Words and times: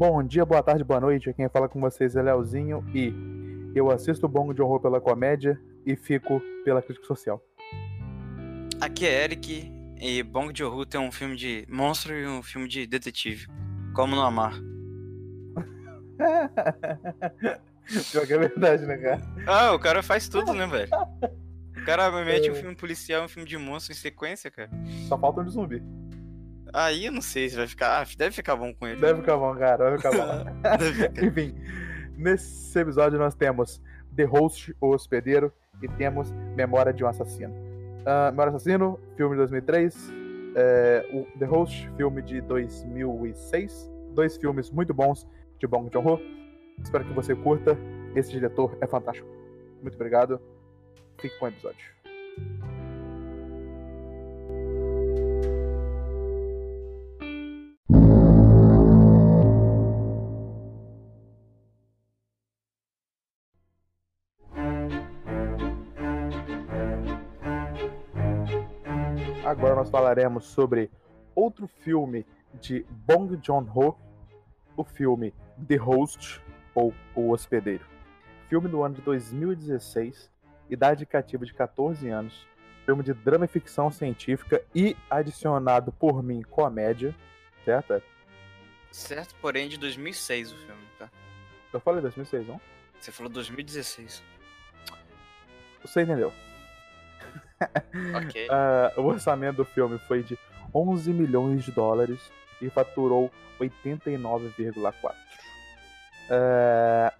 Bom 0.00 0.22
dia, 0.22 0.46
boa 0.46 0.62
tarde, 0.62 0.82
boa 0.82 0.98
noite. 0.98 1.30
Quem 1.34 1.46
fala 1.50 1.68
com 1.68 1.78
vocês 1.78 2.16
é 2.16 2.22
Leozinho 2.22 2.82
e 2.94 3.12
eu 3.74 3.90
assisto 3.90 4.26
Bong 4.26 4.54
de 4.54 4.62
Horror 4.62 4.80
pela 4.80 4.98
comédia 4.98 5.60
e 5.84 5.94
fico 5.94 6.40
pela 6.64 6.80
crítica 6.80 7.06
social. 7.06 7.38
Aqui 8.80 9.06
é 9.06 9.24
Eric 9.24 9.70
e 10.00 10.22
Bong 10.22 10.56
Joon-ho 10.56 10.86
tem 10.86 10.98
um 10.98 11.12
filme 11.12 11.36
de 11.36 11.66
monstro 11.68 12.14
e 12.14 12.26
um 12.26 12.42
filme 12.42 12.66
de 12.66 12.86
detetive. 12.86 13.46
Como 13.94 14.16
não 14.16 14.22
amar? 14.22 14.54
Pior 18.10 18.26
que 18.26 18.32
é 18.32 18.38
verdade, 18.38 18.86
né, 18.86 18.96
cara? 18.96 19.20
Ah, 19.46 19.74
o 19.74 19.78
cara 19.78 20.02
faz 20.02 20.30
tudo, 20.30 20.54
né, 20.54 20.66
velho? 20.66 20.88
O 21.76 21.84
cara 21.84 22.10
mete 22.24 22.50
um 22.50 22.54
filme 22.54 22.74
policial, 22.74 23.26
um 23.26 23.28
filme 23.28 23.46
de 23.46 23.58
monstro 23.58 23.92
em 23.92 23.96
sequência, 23.96 24.50
cara. 24.50 24.70
Só 25.08 25.18
falta 25.18 25.42
um 25.42 25.44
de 25.44 25.50
zumbi. 25.50 25.99
Aí 26.72 27.06
eu 27.06 27.12
não 27.12 27.20
sei 27.22 27.48
se 27.48 27.56
vai 27.56 27.66
ficar. 27.66 28.00
ah, 28.02 28.06
Deve 28.16 28.34
ficar 28.34 28.56
bom 28.56 28.72
com 28.74 28.86
ele. 28.86 29.00
Deve 29.00 29.20
ficar 29.20 29.36
bom, 29.36 29.54
cara. 29.56 29.90
Vai 29.90 29.98
ficar 29.98 30.10
bom. 30.12 30.50
Enfim, 31.26 31.54
nesse 32.16 32.78
episódio 32.78 33.18
nós 33.18 33.34
temos 33.34 33.80
The 34.16 34.24
Host, 34.24 34.74
o 34.80 34.88
Hospedeiro, 34.94 35.52
e 35.82 35.88
temos 35.88 36.30
Memória 36.56 36.92
de 36.92 37.02
um 37.04 37.08
Assassino. 37.08 37.54
Ah, 38.06 38.30
Memória 38.30 38.50
Assassino, 38.50 38.98
filme 39.16 39.32
de 39.34 39.38
2003. 39.38 40.12
é, 40.56 41.08
o 41.12 41.38
The 41.38 41.46
Host, 41.46 41.90
filme 41.96 42.22
de 42.22 42.40
2006. 42.40 43.90
Dois 44.14 44.36
filmes 44.36 44.70
muito 44.70 44.92
bons 44.92 45.26
de 45.58 45.66
Bong 45.66 45.88
Joon-ho. 45.92 46.18
Espero 46.82 47.04
que 47.04 47.12
você 47.12 47.34
curta. 47.34 47.76
Esse 48.14 48.30
diretor 48.32 48.76
é 48.80 48.86
fantástico. 48.86 49.28
Muito 49.82 49.94
obrigado. 49.94 50.40
Fique 51.18 51.38
com 51.38 51.44
o 51.44 51.48
episódio. 51.48 52.69
Falaremos 70.00 70.46
sobre 70.46 70.90
outro 71.34 71.66
filme 71.66 72.24
de 72.54 72.86
Bong 72.88 73.38
Joon-ho, 73.42 73.98
o 74.74 74.82
filme 74.82 75.34
The 75.68 75.76
Host 75.76 76.40
ou 76.74 76.94
O 77.14 77.30
Hospedeiro. 77.30 77.84
Filme 78.48 78.66
do 78.66 78.82
ano 78.82 78.94
de 78.94 79.02
2016, 79.02 80.30
idade 80.70 81.04
cativa 81.04 81.44
de 81.44 81.52
14 81.52 82.08
anos, 82.08 82.46
filme 82.86 83.02
de 83.02 83.12
drama 83.12 83.44
e 83.44 83.48
ficção 83.48 83.90
científica 83.90 84.64
e 84.74 84.96
adicionado 85.10 85.92
por 85.92 86.22
mim 86.22 86.40
comédia, 86.40 87.14
certo? 87.62 88.02
Certo, 88.90 89.34
porém 89.34 89.68
de 89.68 89.76
2006 89.76 90.52
o 90.52 90.56
filme, 90.56 90.82
tá? 90.98 91.10
Eu 91.74 91.78
falei 91.78 92.00
2006, 92.00 92.48
não? 92.48 92.58
Você 92.98 93.12
falou 93.12 93.30
2016. 93.30 94.22
Você 95.82 96.00
entendeu? 96.00 96.32
Ok. 98.16 98.46
Ah, 98.50 98.92
o 98.96 99.02
orçamento 99.02 99.56
do 99.58 99.64
filme 99.64 99.98
foi 100.08 100.22
de 100.22 100.38
11 100.74 101.12
milhões 101.12 101.64
de 101.64 101.72
dólares 101.72 102.18
e 102.60 102.70
faturou 102.70 103.30
89,4. 103.60 105.14
Ah, 106.30 107.12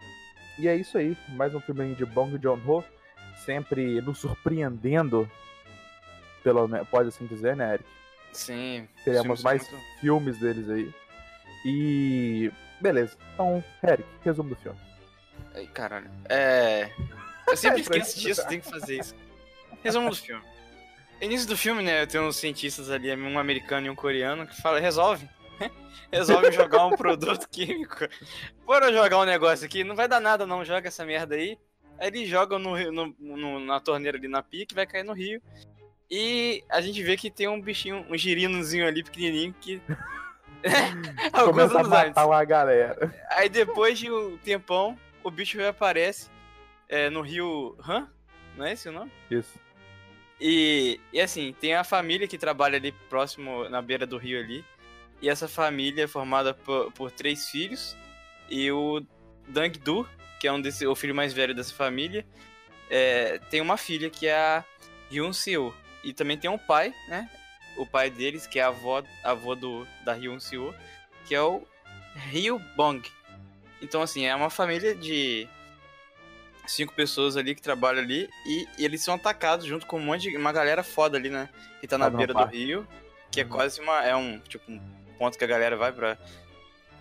e 0.58 0.68
é 0.68 0.76
isso 0.76 0.96
aí, 0.98 1.16
mais 1.28 1.54
um 1.54 1.60
filme 1.60 1.94
de 1.94 2.04
Bong 2.04 2.38
Joon-ho, 2.40 2.84
sempre 3.44 4.00
nos 4.02 4.18
surpreendendo, 4.18 5.30
pelo 6.42 6.68
pode 6.86 7.08
assim 7.08 7.26
dizer, 7.26 7.56
né, 7.56 7.74
Eric? 7.74 7.88
Sim. 8.32 8.88
Teremos 9.04 9.42
mais 9.42 9.68
muito- 9.70 9.84
filmes 10.00 10.38
deles 10.38 10.68
aí. 10.70 10.92
E 11.64 12.50
beleza, 12.80 13.16
então, 13.34 13.62
Eric, 13.82 14.08
resumo 14.24 14.50
do 14.50 14.56
filme. 14.56 14.78
Ai, 15.54 15.66
caralho. 15.66 16.10
É. 16.28 16.88
Eu 17.48 17.56
sempre 17.56 17.80
É, 17.80 17.82
esqueço 17.82 18.20
disso, 18.20 18.46
tem 18.46 18.60
que 18.60 18.70
fazer 18.70 18.98
isso. 18.98 19.14
Resumo 19.82 20.10
do 20.10 20.16
filme. 20.16 20.42
Início 21.20 21.46
do 21.48 21.56
filme, 21.56 21.82
né? 21.82 22.06
Tem 22.06 22.20
uns 22.20 22.36
cientistas 22.36 22.90
ali, 22.90 23.14
um 23.14 23.38
americano 23.38 23.86
e 23.86 23.90
um 23.90 23.94
coreano, 23.94 24.46
que 24.46 24.60
fala, 24.60 24.80
resolve. 24.80 25.28
Resolve 26.12 26.50
jogar 26.50 26.86
um 26.86 26.96
produto 26.96 27.46
químico. 27.50 27.98
Bora 28.66 28.90
jogar 28.92 29.18
um 29.18 29.24
negócio 29.24 29.64
aqui, 29.66 29.84
não 29.84 29.94
vai 29.94 30.08
dar 30.08 30.18
nada 30.20 30.44
não, 30.46 30.64
joga 30.64 30.88
essa 30.88 31.04
merda 31.04 31.34
aí. 31.36 31.56
Aí 31.98 32.08
eles 32.08 32.28
jogam 32.28 32.58
no, 32.58 32.76
no- 32.90 33.14
no- 33.18 33.60
na 33.60 33.78
torneira 33.78 34.16
ali 34.18 34.26
na 34.26 34.42
pia, 34.42 34.64
que 34.66 34.74
vai 34.74 34.86
cair 34.86 35.04
no 35.04 35.12
rio. 35.12 35.40
E 36.10 36.64
a 36.68 36.80
gente 36.80 37.00
vê 37.02 37.16
que 37.16 37.30
tem 37.30 37.46
um 37.46 37.60
bichinho, 37.60 38.04
um 38.10 38.16
girinozinho 38.16 38.86
ali 38.88 39.04
pequenininho 39.04 39.54
que. 39.60 39.80
Começa 41.44 41.74
a 41.76 41.80
antes. 41.80 41.90
matar 41.90 42.26
uma 42.26 42.44
galera. 42.44 43.14
Aí 43.30 43.48
depois 43.48 43.98
de 43.98 44.10
um 44.10 44.36
tempão, 44.38 44.98
o 45.22 45.30
bicho 45.30 45.58
reaparece 45.58 46.28
é, 46.88 47.08
no 47.10 47.20
rio 47.20 47.76
Han, 47.86 48.08
não 48.56 48.64
é 48.66 48.72
esse 48.72 48.88
o 48.88 48.92
nome? 48.92 49.12
Isso. 49.30 49.58
E, 50.40 50.98
e 51.12 51.20
assim, 51.20 51.54
tem 51.60 51.74
a 51.74 51.84
família 51.84 52.26
que 52.26 52.38
trabalha 52.38 52.76
ali 52.76 52.92
próximo, 53.08 53.68
na 53.68 53.82
beira 53.82 54.06
do 54.06 54.16
rio 54.16 54.40
ali. 54.40 54.64
E 55.20 55.28
essa 55.28 55.46
família 55.46 56.04
é 56.04 56.08
formada 56.08 56.54
por, 56.54 56.90
por 56.92 57.10
três 57.10 57.48
filhos. 57.50 57.94
E 58.48 58.70
o 58.72 59.02
Dang-du, 59.46 60.08
que 60.40 60.48
é 60.48 60.52
um 60.52 60.60
desse, 60.60 60.86
o 60.86 60.94
filho 60.94 61.14
mais 61.14 61.32
velho 61.32 61.54
dessa 61.54 61.74
família, 61.74 62.26
é, 62.88 63.38
tem 63.50 63.60
uma 63.60 63.76
filha 63.76 64.08
que 64.08 64.26
é 64.26 64.34
a 64.34 64.64
Hyun 65.12 65.32
Seo. 65.32 65.74
E 66.02 66.14
também 66.14 66.38
tem 66.38 66.48
um 66.48 66.58
pai, 66.58 66.94
né? 67.08 67.30
O 67.76 67.86
pai 67.86 68.10
deles, 68.10 68.46
que 68.46 68.58
é 68.58 68.62
a 68.62 68.68
avó, 68.68 69.02
avó 69.22 69.54
do, 69.54 69.86
da 70.04 70.14
Hyun 70.14 70.40
Seo, 70.40 70.74
que 71.26 71.34
é 71.34 71.42
o 71.42 71.62
Ryu 72.14 72.58
Bong. 72.76 73.06
Então, 73.82 74.00
assim, 74.00 74.24
é 74.24 74.34
uma 74.34 74.50
família 74.50 74.94
de 74.94 75.46
cinco 76.70 76.94
pessoas 76.94 77.36
ali 77.36 77.54
que 77.54 77.62
trabalham 77.62 78.02
ali 78.02 78.28
e, 78.46 78.66
e 78.78 78.84
eles 78.84 79.02
são 79.02 79.14
atacados 79.14 79.66
junto 79.66 79.86
com 79.86 79.98
um 79.98 80.04
monte 80.04 80.30
de 80.30 80.36
uma 80.36 80.52
galera 80.52 80.82
foda 80.82 81.16
ali, 81.16 81.30
né? 81.30 81.48
Que 81.80 81.86
tá 81.86 81.98
na 81.98 82.08
no 82.10 82.16
beira 82.16 82.32
do 82.34 82.44
rio, 82.44 82.86
que 83.30 83.40
é 83.40 83.44
Uhum. 83.44 83.50
quase 83.50 83.80
uma 83.80 84.04
é 84.04 84.14
um 84.14 84.38
tipo 84.40 84.70
um 84.70 84.80
ponto 85.18 85.36
que 85.36 85.44
a 85.44 85.48
galera 85.48 85.76
vai 85.76 85.92
pra 85.92 86.16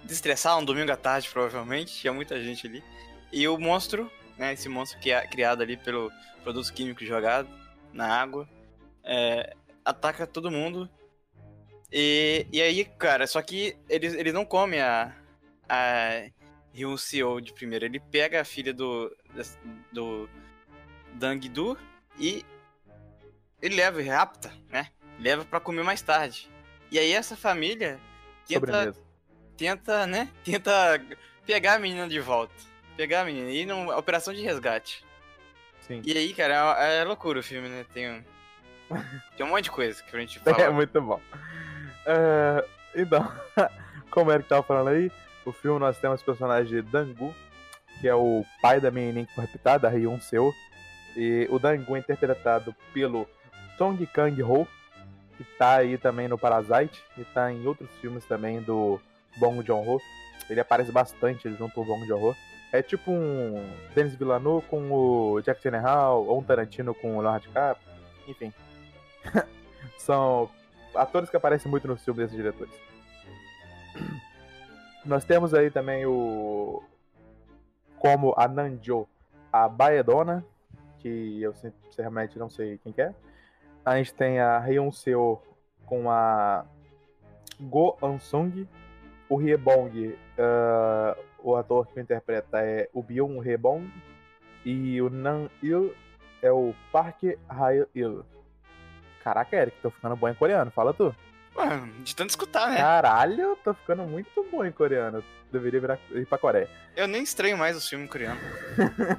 destressar 0.04 0.58
um 0.58 0.66
domingo 0.66 0.92
à 0.92 0.98
tarde 0.98 1.30
provavelmente, 1.30 1.94
tinha 1.94 2.14
muita 2.14 2.42
gente 2.42 2.68
ali. 2.68 2.84
E 3.32 3.48
o 3.48 3.58
monstro, 3.58 4.12
né, 4.38 4.54
esse 4.54 4.68
monstro 4.70 5.00
que 5.00 5.12
é 5.12 5.26
criado 5.28 5.62
ali 5.62 5.78
pelo 5.78 6.12
produtos 6.44 6.72
químicos 6.72 7.08
jogados 7.08 7.52
na 7.94 8.08
água, 8.08 8.48
é, 9.04 9.56
ataca 9.84 10.26
todo 10.26 10.52
mundo. 10.52 10.90
E, 11.92 12.46
e 12.52 12.62
aí, 12.62 12.86
cara, 12.86 13.26
só 13.28 13.42
que 13.42 13.76
eles, 13.90 14.14
eles 14.14 14.34
não 14.34 14.46
comem 14.46 14.80
a, 14.80 15.16
a 15.68 16.30
Hyun 16.74 16.98
Seo 16.98 17.42
de 17.42 17.54
primeiro. 17.54 17.86
Ele 17.86 18.00
pega 18.00 18.42
a 18.42 18.46
filha 18.46 18.74
do, 18.74 19.12
do 19.92 20.30
Dang-du 21.14 21.78
e 22.18 22.46
ele 23.62 23.76
leva, 23.76 24.00
ele 24.00 24.10
rapta, 24.10 24.52
né? 24.70 24.88
Leva 25.20 25.44
pra 25.46 25.60
comer 25.60 25.84
mais 25.84 26.02
tarde. 26.02 26.50
E 26.92 26.98
aí 26.98 27.12
essa 27.12 27.36
família 27.36 28.00
tenta, 28.48 28.68
Sobremesa. 28.68 29.02
tenta, 29.58 30.08
né? 30.08 30.30
Tenta 30.44 31.02
pegar 31.46 31.76
a 31.76 31.80
menina 31.80 32.08
de 32.08 32.20
volta. 32.20 32.54
Pegar 32.96 33.22
a 33.22 33.26
menina. 33.26 33.52
E 33.52 33.66
numa 33.66 33.98
operação 33.98 34.34
de 34.34 34.42
resgate. 34.42 35.06
Sim. 35.82 36.02
E 36.06 36.18
aí, 36.18 36.34
cara, 36.34 36.76
é, 36.80 37.00
é 37.00 37.04
loucura 37.04 37.40
o 37.40 37.44
filme, 37.44 37.68
né? 37.68 37.86
Tem 37.94 38.10
um, 38.10 38.24
tem 39.36 39.46
um 39.46 39.50
monte 39.50 39.66
de 39.66 39.72
coisa 39.72 40.02
que 40.02 40.16
a 40.16 40.20
gente 40.20 40.40
fala. 40.40 40.62
É 40.62 40.70
muito 40.70 41.02
bom. 41.02 41.22
É, 42.12 42.66
então, 42.96 43.32
como 44.10 44.32
o 44.32 44.34
Eric 44.34 44.50
tava 44.50 44.64
falando 44.64 44.88
aí, 44.88 45.12
o 45.46 45.52
filme 45.52 45.80
nós 45.80 46.00
temos 46.00 46.22
o 46.22 46.26
personagem 46.26 46.68
de 46.68 46.82
Dangu, 46.82 47.36
que 48.00 48.08
é 48.08 48.16
o 48.16 48.44
pai 48.62 48.80
da 48.80 48.92
menininha 48.92 49.26
que 49.26 49.36
foi 49.36 49.46
raptada, 49.46 49.88
a 49.88 49.92
Hyun 49.92 50.20
Seo. 50.20 50.54
E 51.16 51.48
o 51.50 51.60
Dangu 51.60 51.96
é 51.96 52.00
interpretado 52.00 52.76
pelo 52.94 53.28
Song 53.78 54.06
Kang-ho, 54.08 54.68
que 55.38 55.44
tá 55.58 55.78
aí 55.78 55.98
também 55.98 56.28
no 56.28 56.38
Parasite, 56.38 57.02
e 57.18 57.24
tá 57.24 57.52
em 57.52 57.66
outros 57.66 57.90
filmes 58.02 58.26
também 58.26 58.62
do 58.62 59.00
Bong 59.38 59.66
Joon-ho. 59.66 60.02
Ele 60.50 60.60
aparece 60.60 60.92
bastante 60.92 61.50
junto 61.56 61.80
ao 61.80 61.86
Bong 61.86 62.06
Joon-ho. 62.06 62.36
É 62.72 62.82
tipo 62.82 63.12
um 63.12 63.68
Denis 63.96 64.16
Villeneuve 64.16 64.66
com 64.68 64.92
o 64.92 65.42
Jack 65.42 65.62
Gyllenhaal, 65.62 66.26
ou 66.26 66.40
um 66.40 66.44
Tarantino 66.44 66.94
com 66.94 67.18
o 67.18 67.22
Leonardo 67.22 67.48
DiCaprio, 67.48 67.88
enfim. 68.28 68.54
São 69.98 70.50
atores 70.94 71.30
que 71.30 71.38
aparecem 71.38 71.70
muito 71.70 71.88
nos 71.88 72.04
filmes 72.04 72.24
desses 72.24 72.38
diretores. 72.38 72.74
Nós 75.06 75.24
temos 75.24 75.54
aí 75.54 75.72
também 75.72 76.06
o. 76.06 76.84
Como 78.00 78.34
a 78.38 78.48
Nanjo, 78.48 79.08
a 79.52 79.68
Baedona, 79.68 80.46
que 81.00 81.42
eu 81.42 81.54
sin- 81.54 81.74
sinceramente 81.90 82.40
não 82.40 82.50
sei 82.50 82.78
quem 82.78 82.92
que 82.94 83.02
é. 83.02 83.14
A 83.86 83.98
gente 83.98 84.14
tem 84.14 84.40
a 84.40 84.58
Hyun 84.60 84.92
Seo 84.92 85.42
com 85.86 86.10
a 86.10 86.66
Go 87.60 87.98
Ansung. 88.02 88.68
O 89.30 89.36
Riebong, 89.36 90.18
ah, 90.38 91.16
o 91.44 91.56
ator 91.56 91.88
que 91.88 92.00
interpreta 92.00 92.60
é 92.62 92.90
o 92.94 93.04
Byung 93.04 93.40
Rebong. 93.40 93.90
E 94.66 95.02
o 95.02 95.10
Nan 95.10 95.50
Il 95.62 95.94
é 96.42 96.52
o 96.52 96.74
Park 96.92 97.24
Hae 97.48 97.86
Il. 97.96 98.26
Caraca, 99.24 99.56
Eric, 99.56 99.78
tô 99.82 99.90
ficando 99.90 100.16
bom 100.16 100.28
em 100.28 100.34
coreano, 100.34 100.72
fala 100.72 100.94
tu. 100.94 101.14
Mano, 101.56 101.92
de 102.04 102.16
tanto 102.16 102.30
escutar, 102.30 102.70
né? 102.70 102.78
Caralho, 102.78 103.42
eu 103.42 103.56
tô 103.58 103.74
ficando 103.74 104.04
muito 104.04 104.46
bom 104.52 104.64
em 104.64 104.72
coreano. 104.72 105.24
Deveria 105.52 105.80
virar, 105.80 106.00
ir 106.12 106.26
pra 106.26 106.38
Coreia. 106.38 106.70
Eu 106.96 107.08
nem 107.08 107.24
estranho 107.24 107.58
mais 107.58 107.76
os 107.76 107.88
filmes 107.88 108.10
coreanos. 108.10 108.42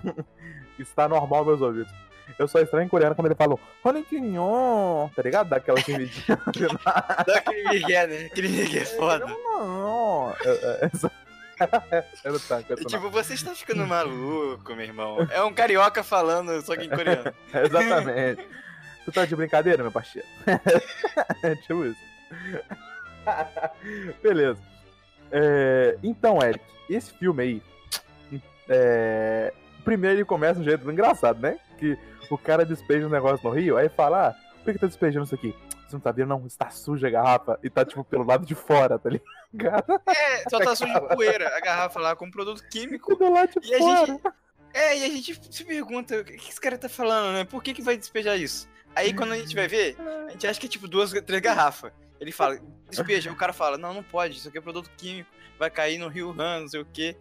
Está 0.79 1.09
normal 1.09 1.45
meus 1.45 1.61
ouvidos. 1.61 1.93
Eu 2.39 2.47
só 2.47 2.61
estranho 2.61 2.87
em 2.87 2.89
coreano 2.89 3.15
quando 3.15 3.27
ele 3.27 3.35
fala 3.35 3.59
Honikinho, 3.83 5.11
tá 5.15 5.23
ligado? 5.23 5.49
Daquela 5.49 5.81
gemidinha. 5.81 6.25
Dá 7.27 7.37
aquele 7.37 7.69
migué, 7.69 8.07
né? 8.07 8.27
Aquele 8.27 8.49
migué 8.49 8.85
foda. 8.85 9.27
Não, 9.27 10.35
eu, 10.45 10.55
eu, 10.55 11.11
eu 12.25 12.33
não 12.33 12.39
tanco, 12.39 12.73
eu 12.73 12.79
E, 12.79 12.83
tô 12.83 12.89
tipo, 12.89 13.11
você 13.11 13.35
está 13.35 13.55
ficando 13.55 13.87
maluco, 13.87 14.75
meu 14.75 14.85
irmão. 14.85 15.27
É 15.31 15.43
um 15.43 15.53
carioca 15.53 16.03
falando, 16.03 16.63
só 16.63 16.77
que 16.77 16.85
em 16.85 16.91
coreano. 16.91 17.35
Exatamente. 17.53 18.47
tu 19.05 19.13
tá 19.13 19.27
de 19.27 19.37
brincadeira, 19.37 19.83
meu 19.83 19.93
parceiro? 19.93 20.27
É 21.43 21.55
tipo 21.57 21.85
isso. 21.85 22.10
Beleza. 24.23 24.61
É, 25.31 25.97
então, 26.03 26.43
Eric, 26.43 26.65
esse 26.89 27.13
filme 27.13 27.43
aí. 27.43 27.63
é, 28.69 29.53
primeiro 29.85 30.19
ele 30.19 30.25
começa 30.25 30.55
de 30.55 30.61
um 30.61 30.65
jeito 30.65 30.91
engraçado, 30.91 31.41
né? 31.41 31.59
Que 31.79 31.97
o 32.31 32.39
cara 32.39 32.65
despeja 32.65 33.07
um 33.07 33.11
negócio 33.11 33.47
no 33.49 33.55
rio, 33.55 33.77
aí 33.77 33.89
fala: 33.89 34.29
Ah, 34.29 34.35
por 34.65 34.73
que 34.73 34.79
tá 34.79 34.87
despejando 34.87 35.27
isso 35.27 35.35
aqui? 35.35 35.55
Você 35.87 35.97
não 35.97 36.01
tá 36.01 36.13
vendo, 36.13 36.29
não? 36.29 36.47
Está 36.47 36.71
suja 36.71 37.09
a 37.09 37.11
garrafa 37.11 37.59
e 37.65 37.69
tá, 37.69 37.85
tipo, 37.85 38.05
pelo 38.05 38.25
lado 38.25 38.47
de 38.47 38.55
fora, 38.55 38.99
tá 38.99 39.11
ligado? 39.11 39.25
É, 40.07 40.49
só 40.49 40.61
tá 40.61 40.77
sujo 40.77 40.93
de 40.93 41.15
poeira. 41.17 41.49
A 41.57 41.61
garrafa 41.61 41.99
lá 41.99 42.15
com 42.15 42.31
produto 42.31 42.63
químico. 42.71 43.15
Do 43.19 43.33
lado 43.33 43.61
de 43.61 43.75
E 43.75 43.79
fora. 43.79 44.07
gente. 44.07 44.23
É, 44.73 44.99
e 44.99 45.05
a 45.05 45.09
gente 45.09 45.41
se 45.53 45.65
pergunta, 45.65 46.21
o 46.21 46.25
que 46.25 46.37
que 46.37 46.49
esse 46.51 46.61
cara 46.61 46.79
tá 46.79 46.89
falando, 46.89 47.35
né? 47.35 47.45
Por 47.45 47.61
que, 47.61 47.75
que 47.75 47.83
vai 47.83 47.97
despejar 47.97 48.39
isso? 48.39 48.69
Aí 48.95 49.13
quando 49.13 49.33
a 49.33 49.37
gente 49.37 49.53
vai 49.53 49.67
ver, 49.67 49.97
a 50.29 50.31
gente 50.31 50.47
acha 50.47 50.61
que 50.61 50.67
é 50.67 50.69
tipo 50.69 50.87
duas, 50.87 51.11
três 51.11 51.43
garrafas. 51.43 51.91
Ele 52.21 52.31
fala, 52.33 52.59
despeja, 52.91 53.33
o 53.33 53.37
cara 53.37 53.53
fala, 53.53 53.79
não, 53.79 53.95
não 53.95 54.03
pode, 54.03 54.37
isso 54.37 54.49
aqui 54.49 54.59
é 54.59 54.61
produto 54.61 54.91
químico, 54.97 55.31
vai 55.59 55.71
cair 55.71 55.99
no 55.99 56.09
Rio 56.09 56.35
Han, 56.39 56.61
não 56.61 56.69
sei 56.69 56.81
o 56.81 56.85
quê. 56.85 57.17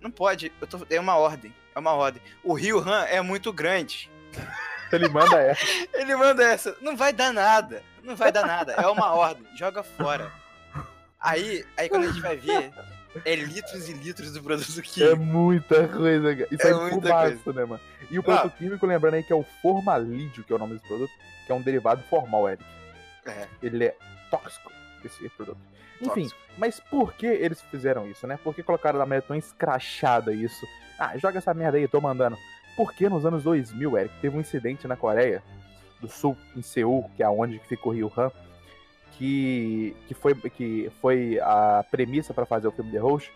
Não 0.00 0.10
pode, 0.10 0.50
eu 0.60 0.66
tô, 0.66 0.80
é 0.90 0.98
uma 0.98 1.16
ordem, 1.16 1.54
é 1.74 1.78
uma 1.78 1.92
ordem. 1.92 2.20
O 2.42 2.52
Rio 2.54 2.80
Han 2.80 3.04
é 3.04 3.20
muito 3.20 3.52
grande. 3.52 4.10
Ele 4.92 5.08
manda 5.08 5.40
essa. 5.40 5.64
Ele 5.94 6.16
manda 6.16 6.42
essa, 6.44 6.76
não 6.80 6.96
vai 6.96 7.12
dar 7.12 7.32
nada, 7.32 7.82
não 8.02 8.16
vai 8.16 8.32
dar 8.32 8.44
nada, 8.44 8.72
é 8.72 8.86
uma 8.88 9.14
ordem, 9.14 9.46
joga 9.56 9.82
fora. 9.84 10.32
Aí, 11.20 11.64
aí 11.76 11.88
quando 11.88 12.04
a 12.04 12.06
gente 12.08 12.20
vai 12.20 12.36
ver, 12.36 12.72
é 13.24 13.34
litros 13.36 13.88
e 13.88 13.92
litros 13.92 14.32
do 14.32 14.42
produto 14.42 14.78
É 14.78 14.82
químico. 14.82 15.16
muita 15.16 15.86
coisa, 15.86 16.34
cara. 16.34 16.48
Isso 16.50 16.66
É 16.66 16.70
é, 16.70 16.74
muita 16.74 17.08
fumaça, 17.08 17.52
né, 17.52 17.64
mano? 17.64 17.80
E 18.10 18.18
o 18.18 18.22
produto 18.22 18.56
químico, 18.56 18.86
lembrando 18.86 19.14
aí 19.14 19.22
que 19.22 19.32
é 19.32 19.36
o 19.36 19.44
formalídeo, 19.62 20.42
que 20.42 20.52
é 20.52 20.56
o 20.56 20.58
nome 20.58 20.74
desse 20.74 20.88
produto, 20.88 21.12
que 21.46 21.52
é 21.52 21.54
um 21.54 21.62
derivado 21.62 22.02
formal, 22.10 22.48
Eric. 22.48 22.64
É, 23.26 23.46
Ele 23.62 23.84
é 23.84 23.94
tóxico, 24.30 24.70
esse 25.04 25.28
produto. 25.30 25.58
Enfim, 26.00 26.22
tóxico. 26.22 26.40
mas 26.56 26.80
por 26.80 27.12
que 27.14 27.26
eles 27.26 27.60
fizeram 27.62 28.08
isso, 28.08 28.26
né? 28.26 28.38
Por 28.42 28.54
que 28.54 28.62
colocaram 28.62 28.98
da 28.98 29.06
maneira 29.06 29.24
tão 29.26 29.36
escrachada 29.36 30.32
isso? 30.32 30.66
Ah, 30.98 31.16
joga 31.16 31.38
essa 31.38 31.54
merda 31.54 31.78
aí, 31.78 31.88
tô 31.88 32.00
mandando. 32.00 32.36
Porque 32.76 33.08
nos 33.08 33.26
anos 33.26 33.42
2000, 33.42 33.98
Eric, 33.98 34.14
teve 34.20 34.36
um 34.36 34.40
incidente 34.40 34.86
na 34.86 34.96
Coreia 34.96 35.42
do 36.00 36.08
Sul, 36.08 36.36
em 36.56 36.62
Seul, 36.62 37.10
que 37.16 37.22
é 37.22 37.28
onde 37.28 37.58
fica 37.60 37.88
o 37.88 37.92
Rio 37.92 38.10
Han, 38.16 38.30
que, 39.12 39.94
que, 40.06 40.14
foi, 40.14 40.34
que 40.34 40.90
foi 41.00 41.38
a 41.40 41.84
premissa 41.90 42.32
para 42.32 42.46
fazer 42.46 42.68
o 42.68 42.72
filme 42.72 42.90
The 42.90 42.98
Host, 42.98 43.32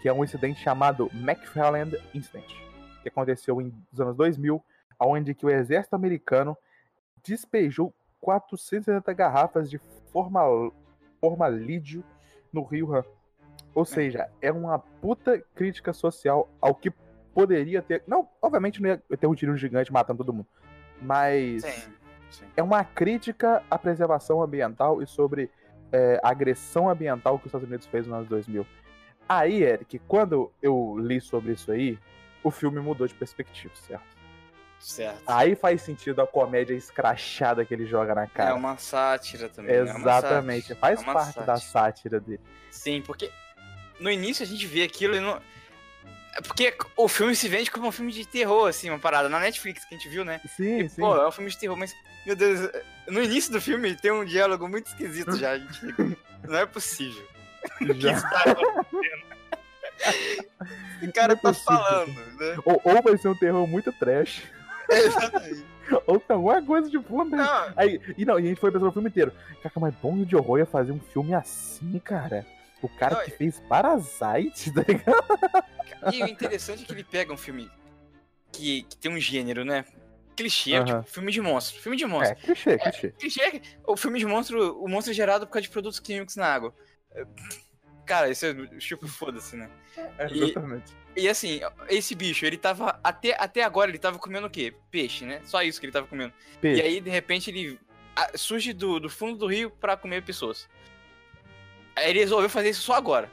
que 0.00 0.08
é 0.08 0.12
um 0.12 0.22
incidente 0.22 0.60
chamado 0.60 1.10
McFarland 1.12 1.96
Incident, 2.14 2.46
que 3.02 3.08
aconteceu 3.08 3.60
em, 3.60 3.72
nos 3.90 4.00
anos 4.00 4.16
2000, 4.16 4.62
onde 5.00 5.34
que 5.34 5.44
o 5.44 5.50
exército 5.50 5.96
americano 5.96 6.56
despejou 7.26 7.92
470 8.24 9.12
garrafas 9.12 9.68
de 9.68 9.78
formal, 10.10 10.72
formalídeo 11.20 12.02
no 12.50 12.62
Rio 12.62 12.94
Han. 12.94 13.04
Ou 13.74 13.84
seja, 13.84 14.30
é 14.40 14.50
uma 14.50 14.78
puta 14.78 15.38
crítica 15.54 15.92
social 15.92 16.48
ao 16.58 16.74
que 16.74 16.90
poderia 17.34 17.82
ter. 17.82 18.02
Não, 18.06 18.26
obviamente 18.40 18.80
não 18.80 18.88
ia 18.88 19.02
ter 19.18 19.26
um 19.26 19.34
tiro 19.34 19.54
gigante 19.58 19.92
matando 19.92 20.24
todo 20.24 20.32
mundo. 20.32 20.46
Mas 21.02 21.62
Sim, 21.62 21.92
sim. 22.30 22.44
é 22.56 22.62
uma 22.62 22.82
crítica 22.82 23.62
à 23.70 23.76
preservação 23.76 24.40
ambiental 24.40 25.02
e 25.02 25.06
sobre 25.06 25.50
é, 25.92 26.18
a 26.22 26.30
agressão 26.30 26.88
ambiental 26.88 27.38
que 27.38 27.46
os 27.46 27.50
Estados 27.50 27.68
Unidos 27.68 27.86
fez 27.86 28.06
nos 28.06 28.16
anos 28.16 28.28
2000. 28.28 28.66
Aí, 29.28 29.62
Eric, 29.62 29.98
quando 30.08 30.50
eu 30.62 30.96
li 30.98 31.20
sobre 31.20 31.52
isso 31.52 31.70
aí, 31.70 31.98
o 32.42 32.50
filme 32.50 32.80
mudou 32.80 33.06
de 33.06 33.14
perspectiva, 33.14 33.74
certo? 33.74 34.13
Certo. 34.80 35.22
Aí 35.26 35.54
faz 35.54 35.80
sentido 35.82 36.20
a 36.20 36.26
comédia 36.26 36.74
escrachada 36.74 37.64
que 37.64 37.72
ele 37.72 37.86
joga 37.86 38.14
na 38.14 38.24
É 38.24 38.26
cara. 38.26 38.54
uma 38.54 38.76
sátira 38.76 39.48
também. 39.48 39.74
é 39.74 39.80
Exatamente, 39.80 40.68
sátira, 40.68 40.78
faz 40.80 41.00
é 41.00 41.04
parte 41.04 41.34
da 41.40 41.56
sátira. 41.56 41.58
sátira 41.58 42.20
dele. 42.20 42.40
Sim, 42.70 43.00
porque 43.00 43.30
no 43.98 44.10
início 44.10 44.42
a 44.44 44.46
gente 44.46 44.66
vê 44.66 44.82
aquilo 44.82 45.16
e 45.16 45.20
não. 45.20 45.40
É 46.36 46.40
porque 46.42 46.74
o 46.96 47.06
filme 47.08 47.34
se 47.36 47.48
vende 47.48 47.70
como 47.70 47.86
um 47.88 47.92
filme 47.92 48.10
de 48.12 48.26
terror, 48.26 48.68
assim, 48.68 48.90
uma 48.90 48.98
parada. 48.98 49.28
Na 49.28 49.38
Netflix 49.38 49.84
que 49.84 49.94
a 49.94 49.98
gente 49.98 50.08
viu, 50.08 50.24
né? 50.24 50.40
Sim, 50.56 50.80
E, 50.80 50.88
sim. 50.88 51.00
Pô, 51.00 51.14
é 51.16 51.26
um 51.28 51.30
filme 51.30 51.48
de 51.48 51.56
terror, 51.56 51.76
mas, 51.76 51.94
meu 52.26 52.34
Deus, 52.34 52.68
no 53.06 53.22
início 53.22 53.52
do 53.52 53.60
filme 53.60 53.94
tem 53.96 54.10
um 54.10 54.24
diálogo 54.24 54.68
muito 54.68 54.88
esquisito 54.88 55.36
já. 55.36 55.52
A 55.52 55.58
gente 55.58 55.78
fica, 55.80 56.04
não 56.46 56.56
é 56.58 56.66
possível. 56.66 57.24
O 57.80 57.86
que 57.94 58.00
já. 58.00 58.12
está 58.12 58.40
acontecendo? 58.50 59.34
Esse 61.00 61.12
cara 61.12 61.34
Não 61.34 61.34
é 61.34 61.36
tá 61.36 61.48
possível. 61.48 61.76
falando, 61.78 62.14
né? 62.38 62.56
Ou, 62.64 62.80
ou 62.84 63.02
vai 63.02 63.16
ser 63.16 63.28
um 63.28 63.34
terror 63.34 63.66
muito 63.66 63.92
trash, 63.92 64.42
Exatamente. 64.98 65.64
ou 66.06 66.18
tem 66.18 66.34
alguma 66.34 66.62
coisa 66.62 66.90
de 66.90 66.98
fundo. 67.02 67.36
né? 67.36 67.42
Não, 67.42 67.72
Aí, 67.76 68.00
e 68.16 68.24
não, 68.24 68.38
e 68.38 68.44
a 68.44 68.46
gente 68.46 68.60
foi 68.60 68.70
pensando 68.70 68.88
o 68.88 68.92
filme 68.92 69.08
inteiro. 69.08 69.32
Caraca, 69.62 69.80
mas 69.80 69.94
bom 69.96 70.22
de 70.24 70.36
horror 70.36 70.58
ia 70.58 70.66
fazer 70.66 70.92
um 70.92 71.00
filme 71.00 71.34
assim, 71.34 71.98
cara. 71.98 72.46
O 72.82 72.88
cara 72.88 73.16
Não, 73.16 73.24
que 73.24 73.30
fez 73.30 73.60
Parasite, 73.68 74.72
tá 74.74 74.84
ligado? 74.86 76.12
E 76.12 76.22
o 76.22 76.26
interessante 76.26 76.82
é 76.82 76.86
que 76.86 76.92
ele 76.92 77.04
pega 77.04 77.32
um 77.32 77.36
filme 77.36 77.70
que, 78.52 78.82
que 78.82 78.96
tem 78.96 79.10
um 79.10 79.18
gênero, 79.18 79.64
né? 79.64 79.84
Clichê, 80.36 80.74
Aham. 80.74 80.84
tipo, 80.84 81.02
filme 81.04 81.32
de 81.32 81.40
monstro. 81.40 81.80
Filme 81.80 81.96
de 81.96 82.04
monstro. 82.06 82.36
É, 82.36 82.40
clichê, 82.40 82.78
clichê. 82.78 83.08
Clichê, 83.12 83.62
o 83.86 83.96
filme 83.96 84.18
de 84.18 84.26
monstro, 84.26 84.82
o 84.82 84.88
monstro 84.88 85.12
é 85.12 85.14
gerado 85.14 85.46
por 85.46 85.52
causa 85.52 85.62
de 85.62 85.70
produtos 85.70 86.00
químicos 86.00 86.36
na 86.36 86.46
água. 86.46 86.74
É, 88.04 88.06
Cara, 88.06 88.30
isso 88.30 88.44
é 88.46 88.54
tipo, 88.78 89.08
foda-se, 89.08 89.56
né? 89.56 89.70
E- 90.30 90.42
Exatamente. 90.44 90.92
E 91.16 91.28
assim, 91.28 91.60
esse 91.88 92.14
bicho, 92.14 92.44
ele 92.44 92.56
tava. 92.58 92.98
Até, 93.02 93.34
até 93.38 93.62
agora 93.62 93.90
ele 93.90 93.98
tava 93.98 94.18
comendo 94.18 94.46
o 94.46 94.50
quê? 94.50 94.74
Peixe, 94.90 95.24
né? 95.24 95.40
Só 95.44 95.62
isso 95.62 95.80
que 95.80 95.86
ele 95.86 95.92
tava 95.92 96.06
comendo. 96.06 96.32
Peixe. 96.60 96.82
E 96.82 96.84
aí, 96.84 97.00
de 97.00 97.08
repente, 97.10 97.50
ele 97.50 97.78
surge 98.34 98.72
do, 98.72 98.98
do 99.00 99.08
fundo 99.08 99.38
do 99.38 99.46
rio 99.46 99.70
pra 99.70 99.96
comer 99.96 100.22
pessoas. 100.22 100.68
Aí 101.96 102.10
ele 102.10 102.18
resolveu 102.18 102.50
fazer 102.50 102.70
isso 102.70 102.82
só 102.82 102.94
agora. 102.94 103.30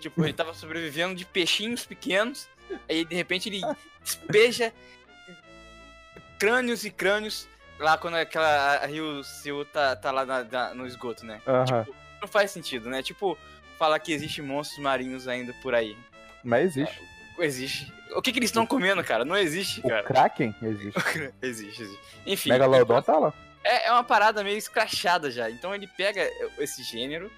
Tipo, 0.00 0.22
ele 0.22 0.34
tava 0.34 0.52
sobrevivendo 0.52 1.14
de 1.14 1.24
peixinhos 1.24 1.86
pequenos. 1.86 2.46
Aí, 2.88 3.04
de 3.06 3.14
repente, 3.14 3.48
ele 3.48 3.62
despeja 4.02 4.72
crânios 6.38 6.84
e 6.84 6.90
crânios 6.90 7.48
lá 7.78 7.96
quando 7.96 8.14
aquela 8.16 8.76
a 8.76 8.86
Rio 8.86 9.22
Seul 9.24 9.64
tá, 9.64 9.96
tá 9.96 10.10
lá 10.10 10.24
na- 10.26 10.44
na- 10.44 10.74
no 10.74 10.86
esgoto, 10.86 11.24
né? 11.24 11.40
Aham. 11.46 11.86
Não 12.20 12.28
faz 12.28 12.50
sentido, 12.50 12.88
né? 12.88 13.02
Tipo, 13.02 13.36
falar 13.78 13.98
que 13.98 14.12
existe 14.12 14.40
monstros 14.42 14.78
marinhos 14.80 15.26
ainda 15.28 15.52
por 15.62 15.74
aí. 15.74 15.96
Mas 16.42 16.76
existe. 16.76 17.02
Existe. 17.38 17.92
O 18.14 18.22
que, 18.22 18.30
que 18.32 18.38
eles 18.38 18.50
estão 18.50 18.64
comendo, 18.66 19.02
cara? 19.02 19.24
Não 19.24 19.36
existe, 19.36 19.80
O 19.80 19.88
cara. 19.88 20.02
Kraken 20.04 20.54
existe. 20.62 21.00
existe, 21.42 21.82
existe. 21.82 22.00
Enfim. 22.26 22.50
Megalodon 22.50 23.02
tá 23.02 23.18
lá. 23.18 23.34
É, 23.64 23.88
é 23.88 23.92
uma 23.92 24.04
parada 24.04 24.44
meio 24.44 24.56
escrachada 24.58 25.30
já. 25.30 25.50
Então 25.50 25.74
ele 25.74 25.86
pega 25.86 26.28
esse 26.58 26.82
gênero, 26.82 27.30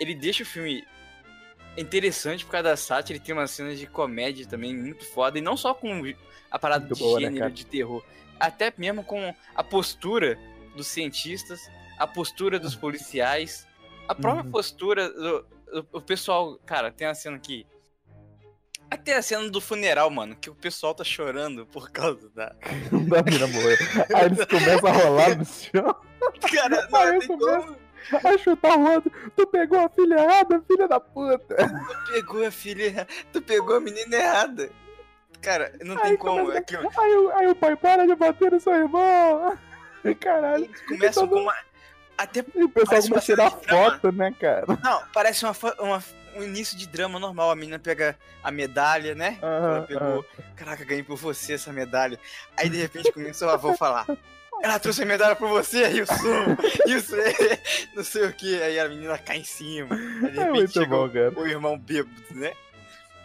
ele 0.00 0.14
deixa 0.14 0.42
o 0.42 0.46
filme 0.46 0.84
interessante 1.76 2.44
por 2.44 2.52
causa 2.52 2.68
da 2.70 2.76
sátira, 2.76 3.16
ele 3.18 3.24
tem 3.24 3.34
umas 3.34 3.50
cenas 3.50 3.78
de 3.78 3.86
comédia 3.86 4.46
também 4.46 4.74
muito 4.74 5.04
foda, 5.04 5.38
e 5.38 5.42
não 5.42 5.56
só 5.56 5.74
com 5.74 6.02
a 6.50 6.58
parada 6.58 6.84
Muito 6.86 6.94
de 6.94 7.00
boa, 7.02 7.18
né, 7.20 7.26
gênero, 7.26 7.40
cara? 7.40 7.50
de 7.50 7.66
terror, 7.66 8.04
até 8.40 8.72
mesmo 8.78 9.02
com 9.04 9.34
a 9.54 9.62
postura 9.64 10.38
dos 10.74 10.86
cientistas, 10.86 11.70
a 11.98 12.06
postura 12.06 12.58
dos 12.58 12.74
policiais, 12.74 13.66
a 14.08 14.14
própria 14.14 14.44
Uhum. 14.44 14.50
postura 14.50 15.10
do, 15.10 15.44
o 15.92 16.00
pessoal, 16.00 16.58
cara, 16.66 16.90
tem 16.92 17.06
uma 17.06 17.14
cena 17.14 17.36
aqui 17.36 17.66
até 18.90 19.16
a 19.16 19.22
cena 19.22 19.48
do 19.50 19.60
funeral, 19.60 20.08
mano, 20.10 20.36
que 20.36 20.48
o 20.48 20.54
pessoal 20.54 20.94
tá 20.94 21.02
chorando 21.02 21.66
por 21.66 21.90
causa 21.90 22.30
da. 22.30 22.54
da 23.08 23.22
mina 23.22 23.46
morreu. 23.48 23.76
Aí 24.14 24.26
eles 24.26 24.44
começam 24.44 24.88
a 24.88 24.92
rolar 24.92 25.36
no 25.36 25.44
chão. 25.44 25.96
Cara, 26.54 26.86
não 26.90 27.00
Aí 27.00 27.18
tem 27.18 27.28
começa- 27.28 27.66
como. 27.66 27.86
A 28.22 28.38
chutar 28.38 28.78
o 28.78 28.88
outro. 28.92 29.12
Tu 29.34 29.46
pegou 29.48 29.80
a 29.80 29.88
filha 29.88 30.14
errada, 30.14 30.62
filha 30.68 30.86
da 30.86 31.00
puta. 31.00 31.56
Tu 31.56 32.12
pegou 32.12 32.46
a 32.46 32.50
filha. 32.52 33.08
Tu 33.32 33.42
pegou 33.42 33.74
a 33.76 33.80
menina 33.80 34.14
errada. 34.16 34.70
Cara, 35.42 35.72
não 35.82 35.96
tem 35.96 36.12
Aí 36.12 36.16
como. 36.16 36.42
começa- 36.44 36.58
É 36.58 36.62
que 36.62 36.76
Aí, 36.76 37.16
o- 37.16 37.30
aí 37.32 37.48
o 37.48 37.56
pai 37.56 37.74
para 37.74 38.06
de 38.06 38.14
bater 38.14 38.52
no 38.52 38.60
seu 38.60 38.72
irmão. 38.74 39.58
Caralho. 40.20 40.66
eles 40.66 40.80
começam 40.82 41.26
com 41.26 41.40
uma. 41.40 41.54
Até. 42.18 42.44
E 42.54 42.64
o 42.64 42.68
pessoal 42.68 43.00
começa 43.02 43.18
a 43.18 43.20
tirar 43.22 43.50
foto, 43.50 44.10
né, 44.12 44.34
cara? 44.40 44.64
Não, 44.82 45.02
parece 45.12 45.44
uma, 45.44 45.54
uma- 45.78 46.02
um 46.34 46.42
início 46.42 46.76
de 46.76 46.86
drama 46.86 47.18
normal. 47.18 47.50
A 47.50 47.56
menina 47.56 47.78
pega 47.78 48.16
a 48.42 48.50
medalha, 48.50 49.14
né? 49.14 49.38
Aham, 49.42 49.76
Ela 49.76 49.82
pegou. 49.82 50.26
Caraca, 50.54 50.84
ganhei 50.84 51.02
por 51.02 51.16
você 51.16 51.54
essa 51.54 51.72
medalha. 51.72 52.18
Aí 52.56 52.68
de 52.68 52.76
repente 52.78 53.10
começa 53.12 53.46
o 53.46 53.50
avô 53.50 53.70
a 53.70 53.76
falar. 53.76 54.06
ela 54.62 54.78
trouxe 54.78 55.02
a 55.02 55.06
medalha 55.06 55.34
pra 55.36 55.46
você, 55.48 55.84
Wilson. 55.84 56.56
Wilson, 56.86 57.16
não 57.94 58.04
sei 58.04 58.24
o 58.26 58.32
que. 58.32 58.62
Aí 58.62 58.78
a 58.78 58.88
menina 58.88 59.16
cai 59.18 59.38
em 59.38 59.44
cima. 59.44 59.94
Aí, 59.94 60.30
de 60.30 60.38
É 60.38 60.44
repente 60.44 60.52
muito 60.52 60.72
chega 60.72 60.86
bom, 60.86 61.06
o- 61.06 61.10
cara. 61.10 61.32
o 61.40 61.46
irmão 61.46 61.78
bêbado, 61.78 62.14
né? 62.32 62.52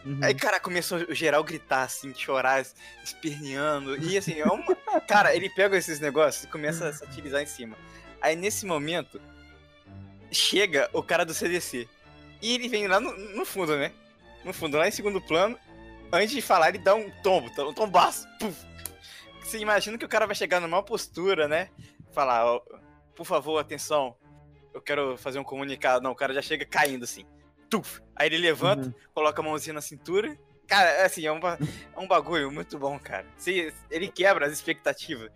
Uhum. 0.06 0.20
Aí, 0.24 0.34
cara, 0.34 0.60
começou 0.60 0.98
o 0.98 1.14
geral 1.14 1.44
gritar, 1.44 1.84
assim, 1.84 2.12
chorar, 2.16 2.64
esperneando. 3.04 3.96
E 4.04 4.18
assim, 4.18 4.40
é 4.40 4.46
uma. 4.46 4.76
Cara, 5.08 5.36
ele 5.36 5.50
pega 5.50 5.78
esses 5.78 6.00
negócios 6.00 6.44
e 6.46 6.48
começa 6.48 6.88
a 6.88 6.94
satirizar 6.94 7.42
em 7.42 7.46
cima. 7.46 7.76
Aí 8.22 8.36
nesse 8.36 8.66
momento, 8.66 9.20
chega 10.32 10.90
o 10.94 11.04
cara 11.04 11.26
do 11.26 11.34
CDC. 11.34 11.88
E 12.42 12.54
ele 12.54 12.68
vem 12.68 12.88
lá 12.88 13.00
no, 13.00 13.12
no 13.36 13.46
fundo, 13.46 13.76
né? 13.78 13.92
No 14.44 14.54
fundo, 14.54 14.78
lá 14.78 14.88
em 14.88 14.92
segundo 14.92 15.22
plano. 15.22 15.58
Antes 16.12 16.32
de 16.32 16.42
falar, 16.42 16.70
ele 16.70 16.80
dá 16.80 16.96
um 16.96 17.10
tombo, 17.22 17.50
um 17.70 17.74
tombaço. 17.74 18.28
Puf. 18.40 18.58
Você 19.44 19.60
imagina 19.60 19.98
que 19.98 20.06
o 20.06 20.10
cara 20.10 20.26
vai 20.26 20.36
chegar 20.36 20.60
numa 20.60 20.82
postura, 20.84 21.48
né? 21.48 21.70
Falar, 22.12 22.46
ó, 22.46 22.62
por 23.16 23.26
favor, 23.26 23.58
atenção. 23.60 24.16
Eu 24.74 24.82
quero 24.82 25.18
fazer 25.18 25.40
um 25.40 25.44
comunicado. 25.44 26.04
Não, 26.04 26.12
o 26.12 26.16
cara 26.16 26.34
já 26.34 26.42
chega 26.42 26.66
caindo 26.66 27.04
assim. 27.04 27.26
Tuf. 27.70 28.02
Aí 28.16 28.28
ele 28.28 28.38
levanta, 28.38 28.88
Uhum. 28.88 28.94
coloca 29.14 29.42
a 29.42 29.44
mãozinha 29.46 29.74
na 29.74 29.82
cintura. 29.82 30.38
Cara, 30.68 31.06
assim, 31.06 31.26
é 31.26 31.32
um, 31.32 31.40
é 31.40 32.00
um 32.00 32.08
bagulho 32.08 32.50
muito 32.52 32.78
bom, 32.80 32.98
cara. 32.98 33.26
Se- 33.38 33.74
ele 33.90 34.08
quebra 34.08 34.46
as 34.46 34.54
expectativas 34.54 35.30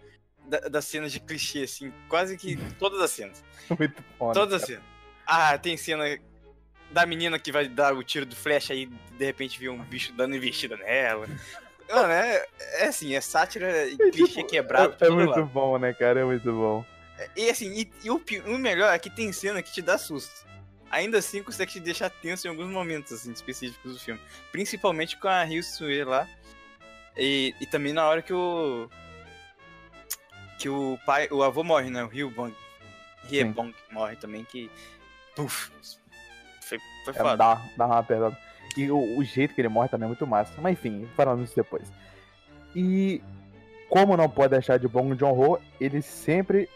da- 0.48 0.60
das 0.70 0.86
cenas 0.86 1.12
de 1.12 1.20
clichê, 1.20 1.64
assim, 1.64 1.92
quase 2.08 2.38
que 2.38 2.58
todas 2.80 3.02
as 3.02 3.12
cenas. 3.12 3.44
Muito 3.78 3.96
né, 4.00 4.34
Todas 4.34 4.62
as 4.62 4.62
cara? 4.62 4.80
cenas. 4.80 4.84
Ah, 5.26 5.58
tem 5.58 5.76
cena 5.78 6.04
da 6.92 7.06
menina 7.06 7.38
que 7.40 7.52
vai 7.52 7.68
dar 7.68 7.94
o 7.94 8.04
tiro 8.04 8.26
do 8.26 8.36
flash 8.36 8.72
aí, 8.72 8.86
de 8.86 9.26
repente 9.26 9.60
vê 9.60 9.70
um 9.70 9.84
bicho 9.84 10.14
dando 10.14 10.36
investida 10.36 10.78
nela. 10.78 11.28
Mano, 11.90 12.12
é, 12.12 12.46
é 12.80 12.84
assim, 12.86 13.14
é 13.16 13.22
sátira 13.22 13.88
e 13.88 13.98
clichê 13.98 14.36
tipo, 14.36 14.48
quebrado. 14.48 14.96
É, 15.00 15.08
é 15.08 15.10
muito 15.10 15.30
lado. 15.30 15.46
bom, 15.46 15.78
né, 15.78 15.94
cara? 15.94 16.22
É 16.22 16.24
muito 16.24 16.52
bom. 16.52 16.86
E 17.36 17.50
assim, 17.50 17.72
e, 17.74 17.92
e 18.04 18.10
o, 18.10 18.22
o 18.48 18.58
melhor 18.58 18.94
é 18.94 19.00
que 19.00 19.10
tem 19.10 19.32
cena 19.32 19.62
que 19.62 19.72
te 19.72 19.82
dá 19.82 19.98
susto. 19.98 20.46
Ainda 20.92 21.18
assim 21.18 21.42
consegue 21.44 21.72
te 21.74 21.80
deixar 21.80 22.10
tenso 22.10 22.48
em 22.48 22.50
alguns 22.50 22.70
momentos 22.70 23.12
assim, 23.14 23.32
específicos 23.32 23.94
do 23.94 24.00
filme. 24.00 24.20
Principalmente 24.52 25.18
com 25.18 25.28
a 25.28 25.44
Ryu 25.44 25.64
Sue 25.64 26.04
lá. 26.04 26.28
E, 27.18 27.54
e 27.60 27.66
também 27.66 27.94
na 27.94 28.08
hora 28.08 28.22
que 28.22 28.34
o. 28.34 28.90
Que 30.60 30.70
o 30.70 30.98
pai. 31.06 31.28
O 31.32 31.44
avô 31.44 31.64
morre, 31.64 31.90
né? 31.90 32.04
O 32.04 32.08
Ryu 32.08 32.30
Bong. 32.32 32.54
Riebong 33.28 33.74
morre 33.92 34.16
também, 34.16 34.44
que. 34.44 34.70
Puf! 35.36 35.72
Foi, 36.62 36.80
foi 37.04 37.14
É, 37.14 37.18
foda. 37.18 37.36
dá, 37.36 37.62
dá 37.78 37.86
uma 37.86 38.04
pesada. 38.04 38.38
E 38.78 38.90
o, 38.92 39.18
o 39.18 39.24
jeito 39.24 39.54
que 39.54 39.62
ele 39.62 39.68
morre 39.70 39.90
também 39.90 40.06
é 40.06 40.08
muito 40.08 40.26
massa. 40.28 40.54
Mas 40.62 40.74
enfim, 40.74 41.08
falando 41.16 41.44
isso 41.44 41.56
depois. 41.56 41.92
E 42.76 43.22
como 43.90 44.18
não 44.18 44.30
pode 44.30 44.52
deixar 44.52 44.78
de 44.78 44.88
Bong 44.88 45.18
Joon-ho, 45.18 45.60
ele 45.80 46.02
sempre 46.02 46.70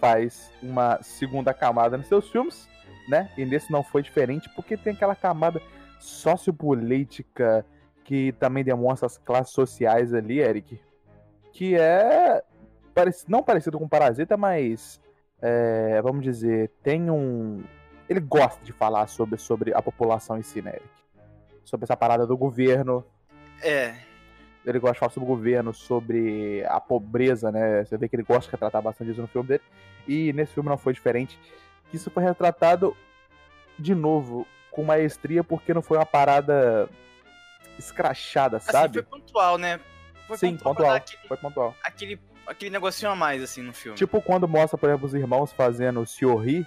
faz 0.00 0.50
uma 0.62 1.02
segunda 1.02 1.54
camada 1.54 1.96
nos 1.96 2.06
seus 2.06 2.28
filmes, 2.30 2.68
né? 3.08 3.30
E 3.36 3.44
nesse 3.44 3.70
não 3.72 3.82
foi 3.82 4.02
diferente, 4.02 4.48
porque 4.54 4.76
tem 4.76 4.92
aquela 4.92 5.14
camada 5.16 5.60
sociopolítica 5.98 7.64
que 8.04 8.32
também 8.32 8.62
demonstra 8.62 9.06
as 9.06 9.16
classes 9.18 9.52
sociais 9.54 10.12
ali, 10.14 10.38
Eric. 10.38 10.78
Que 11.52 11.74
é 11.76 12.42
parec- 12.96 13.24
não 13.28 13.42
parecido 13.42 13.78
com 13.78 13.88
Parasita, 13.88 14.36
mas 14.36 15.00
é, 15.40 16.00
vamos 16.02 16.24
dizer, 16.24 16.70
tem 16.82 17.10
um. 17.10 17.62
Ele 18.08 18.20
gosta 18.20 18.64
de 18.64 18.72
falar 18.72 19.06
sobre, 19.08 19.38
sobre 19.38 19.74
a 19.74 19.82
população 19.82 20.38
em 20.38 20.42
si, 20.42 20.62
né, 20.62 20.70
Eric? 20.70 20.88
Sobre 21.64 21.84
essa 21.84 21.96
parada 21.96 22.26
do 22.26 22.36
governo. 22.36 23.04
É, 23.62 23.94
Ele 24.64 24.78
gosta 24.78 24.94
de 24.94 24.98
falar 25.00 25.10
sobre 25.12 25.28
o 25.28 25.34
governo, 25.34 25.72
sobre 25.74 26.64
a 26.66 26.80
pobreza, 26.80 27.50
né? 27.52 27.84
Você 27.84 27.96
vê 27.96 28.08
que 28.08 28.16
ele 28.16 28.22
gosta 28.22 28.44
de 28.44 28.50
retratar 28.52 28.80
bastante 28.82 29.10
isso 29.10 29.20
no 29.20 29.26
filme 29.28 29.48
dele. 29.48 29.62
E 30.06 30.32
nesse 30.32 30.52
filme 30.54 30.68
não 30.68 30.78
foi 30.78 30.92
diferente. 30.92 31.38
Isso 31.92 32.10
foi 32.10 32.22
retratado 32.22 32.96
de 33.78 33.94
novo 33.94 34.46
com 34.70 34.84
maestria, 34.84 35.42
porque 35.42 35.72
não 35.74 35.82
foi 35.82 35.98
uma 35.98 36.06
parada 36.06 36.88
escrachada, 37.78 38.56
assim, 38.58 38.70
sabe? 38.72 38.94
foi 38.94 39.02
pontual, 39.02 39.58
né? 39.58 39.80
Foi 40.26 40.36
Sim, 40.38 40.56
pontual. 40.56 40.88
dar 40.90 40.96
Aquele, 40.96 41.28
Foi 41.28 41.36
pontual. 41.36 41.74
aquele, 41.84 42.20
aquele 42.46 42.70
negocinho 42.70 43.10
a 43.10 43.16
mais, 43.16 43.42
assim, 43.42 43.62
no 43.62 43.72
filme. 43.72 43.96
Tipo 43.96 44.20
quando 44.20 44.46
mostra, 44.46 44.78
por 44.78 44.88
exemplo, 44.88 45.06
os 45.06 45.14
irmãos 45.14 45.52
fazendo 45.52 46.00
o 46.00 46.06
Seori, 46.06 46.66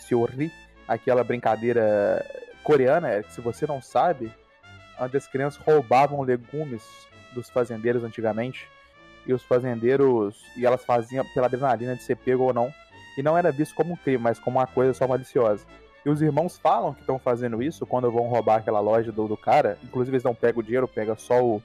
Seori, 0.00 0.52
aquela 0.86 1.22
brincadeira 1.22 2.24
coreana, 2.62 3.22
que 3.22 3.32
se 3.32 3.40
você 3.40 3.66
não 3.66 3.80
sabe, 3.80 4.32
onde 5.00 5.16
as 5.16 5.26
crianças 5.26 5.60
roubavam 5.62 6.22
legumes 6.22 6.82
dos 7.34 7.48
fazendeiros 7.50 8.02
antigamente, 8.04 8.68
e 9.26 9.32
os 9.32 9.42
fazendeiros, 9.42 10.42
e 10.56 10.64
elas 10.64 10.84
faziam 10.84 11.24
pela 11.34 11.46
adrenalina 11.46 11.94
de 11.94 12.02
ser 12.02 12.16
pego 12.16 12.44
ou 12.44 12.54
não, 12.54 12.72
e 13.16 13.22
não 13.22 13.36
era 13.36 13.52
visto 13.52 13.74
como 13.74 13.92
um 13.92 13.96
crime, 13.96 14.18
mas 14.18 14.38
como 14.38 14.58
uma 14.58 14.66
coisa 14.66 14.94
só 14.94 15.06
maliciosa. 15.06 15.66
E 16.04 16.08
os 16.08 16.22
irmãos 16.22 16.56
falam 16.56 16.94
que 16.94 17.00
estão 17.00 17.18
fazendo 17.18 17.62
isso 17.62 17.84
quando 17.84 18.10
vão 18.10 18.28
roubar 18.28 18.56
aquela 18.56 18.80
loja 18.80 19.12
do, 19.12 19.28
do 19.28 19.36
cara, 19.36 19.76
inclusive 19.82 20.16
eles 20.16 20.24
não 20.24 20.34
pegam 20.34 20.60
o 20.60 20.62
dinheiro, 20.62 20.88
pegam 20.88 21.16
só 21.16 21.42
o, 21.42 21.62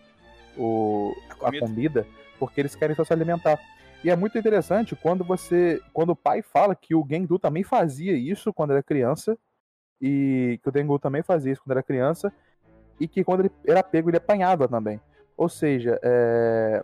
o, 0.58 1.15
A 1.39 1.50
a 1.50 1.60
comida. 1.60 2.05
Porque 2.45 2.62
eles 2.62 2.75
querem 2.75 2.95
só 2.95 3.03
se 3.03 3.13
alimentar. 3.13 3.59
E 4.03 4.09
é 4.09 4.15
muito 4.15 4.38
interessante 4.38 4.95
quando 4.95 5.23
você. 5.23 5.81
Quando 5.93 6.09
o 6.09 6.15
pai 6.15 6.41
fala 6.41 6.75
que 6.75 6.93
o 6.93 7.05
Gengdu 7.09 7.39
também 7.39 7.63
fazia 7.63 8.13
isso 8.13 8.51
quando 8.53 8.71
era 8.71 8.83
criança. 8.83 9.38
E 10.01 10.59
que 10.62 10.67
o 10.67 10.71
Dengu 10.71 11.00
também 11.00 11.23
fazia 11.23 11.53
isso 11.53 11.62
quando 11.63 11.71
era 11.71 11.83
criança. 11.83 12.31
E 13.00 13.07
que 13.07 13.23
quando 13.23 13.41
ele 13.41 13.51
era 13.65 13.81
pego, 13.81 14.09
ele 14.09 14.17
apanhava 14.17 14.67
também. 14.67 15.00
Ou 15.38 15.47
seja, 15.47 15.97
é, 16.03 16.83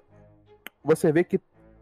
você 0.84 1.12
vê 1.12 1.24
que 1.24 1.40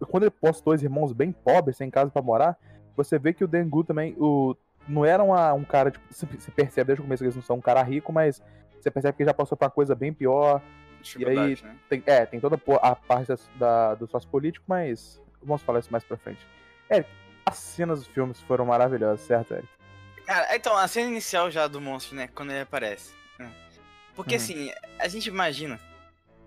quando 0.10 0.24
ele 0.24 0.31
postou 0.31 0.72
dois 0.72 0.81
irmãos 0.81 1.13
bem 1.13 1.31
pobres, 1.31 1.77
sem 1.77 1.89
casa 1.89 2.10
pra 2.10 2.22
morar, 2.22 2.57
você 2.96 3.19
vê 3.19 3.34
que 3.34 3.43
o 3.43 3.48
Dengu 3.48 3.84
também. 3.84 4.15
O, 4.17 4.55
não 4.88 5.05
era 5.05 5.24
uma- 5.24 5.53
um 5.53 5.63
cara. 5.63 5.91
Tipo, 5.91 6.05
se, 6.12 6.25
percebe 6.51 6.88
desde 6.88 7.01
o 7.01 7.03
começo 7.03 7.22
que 7.22 7.25
eles 7.25 7.36
não 7.36 7.43
são 7.43 7.57
um 7.57 7.62
cara 7.62 7.84
rico, 7.84 8.12
mas 8.12 8.41
você 8.81 8.89
percebe 8.89 9.17
que 9.17 9.25
já 9.25 9.34
passou 9.34 9.55
por 9.55 9.65
uma 9.65 9.72
coisa 9.72 9.93
bem 9.93 10.12
pior. 10.12 10.62
Dificuldade, 11.01 11.63
né? 11.63 11.75
Tem, 11.89 12.04
é, 12.06 12.25
tem 12.25 12.39
toda 12.39 12.60
a 12.82 12.96
parte 12.96 13.27
das- 13.27 13.50
da, 13.56 13.96
do 13.96 14.08
sócio 14.08 14.27
político, 14.30 14.66
mas 14.68 15.22
vamos 15.42 15.62
falar 15.62 15.80
isso 15.80 15.92
mais 15.92 16.04
pra 16.04 16.18
frente. 16.18 16.46
Eric, 16.89 17.10
as 17.46 17.58
cenas 17.58 18.00
dos 18.00 18.08
filmes 18.08 18.39
foram 18.42 18.66
maravilhosas, 18.66 19.22
certo, 19.25 19.54
Eric? 19.54 19.68
Cara, 20.25 20.56
então, 20.56 20.75
a 20.75 20.88
cena 20.88 21.10
inicial 21.10 21.50
já 21.50 21.68
do 21.68 21.80
monstro, 21.80 22.16
né? 22.16 22.27
Quando 22.34 22.51
ele 22.51 22.62
aparece. 22.62 23.13
né? 23.39 23.51
Porque 24.16 24.36
Uhum. 24.36 24.42
assim, 24.42 24.72
a 25.00 25.08
gente 25.08 25.30
imagina, 25.30 25.80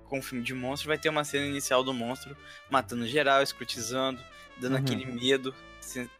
com 0.06 0.18
um 0.18 0.22
filme 0.22 0.42
de 0.44 0.52
monstro, 0.52 0.88
vai 0.88 0.98
ter 0.98 1.08
uma 1.08 1.22
cena 1.24 1.46
inicial 1.46 1.82
do 1.84 1.94
monstro 1.94 2.36
matando 2.68 3.06
geral, 3.06 3.42
escrutizando, 3.42 4.20
dando 4.60 4.72
Uhum. 4.76 4.80
aquele 4.80 5.06
medo. 5.06 5.54
assim. 5.78 6.10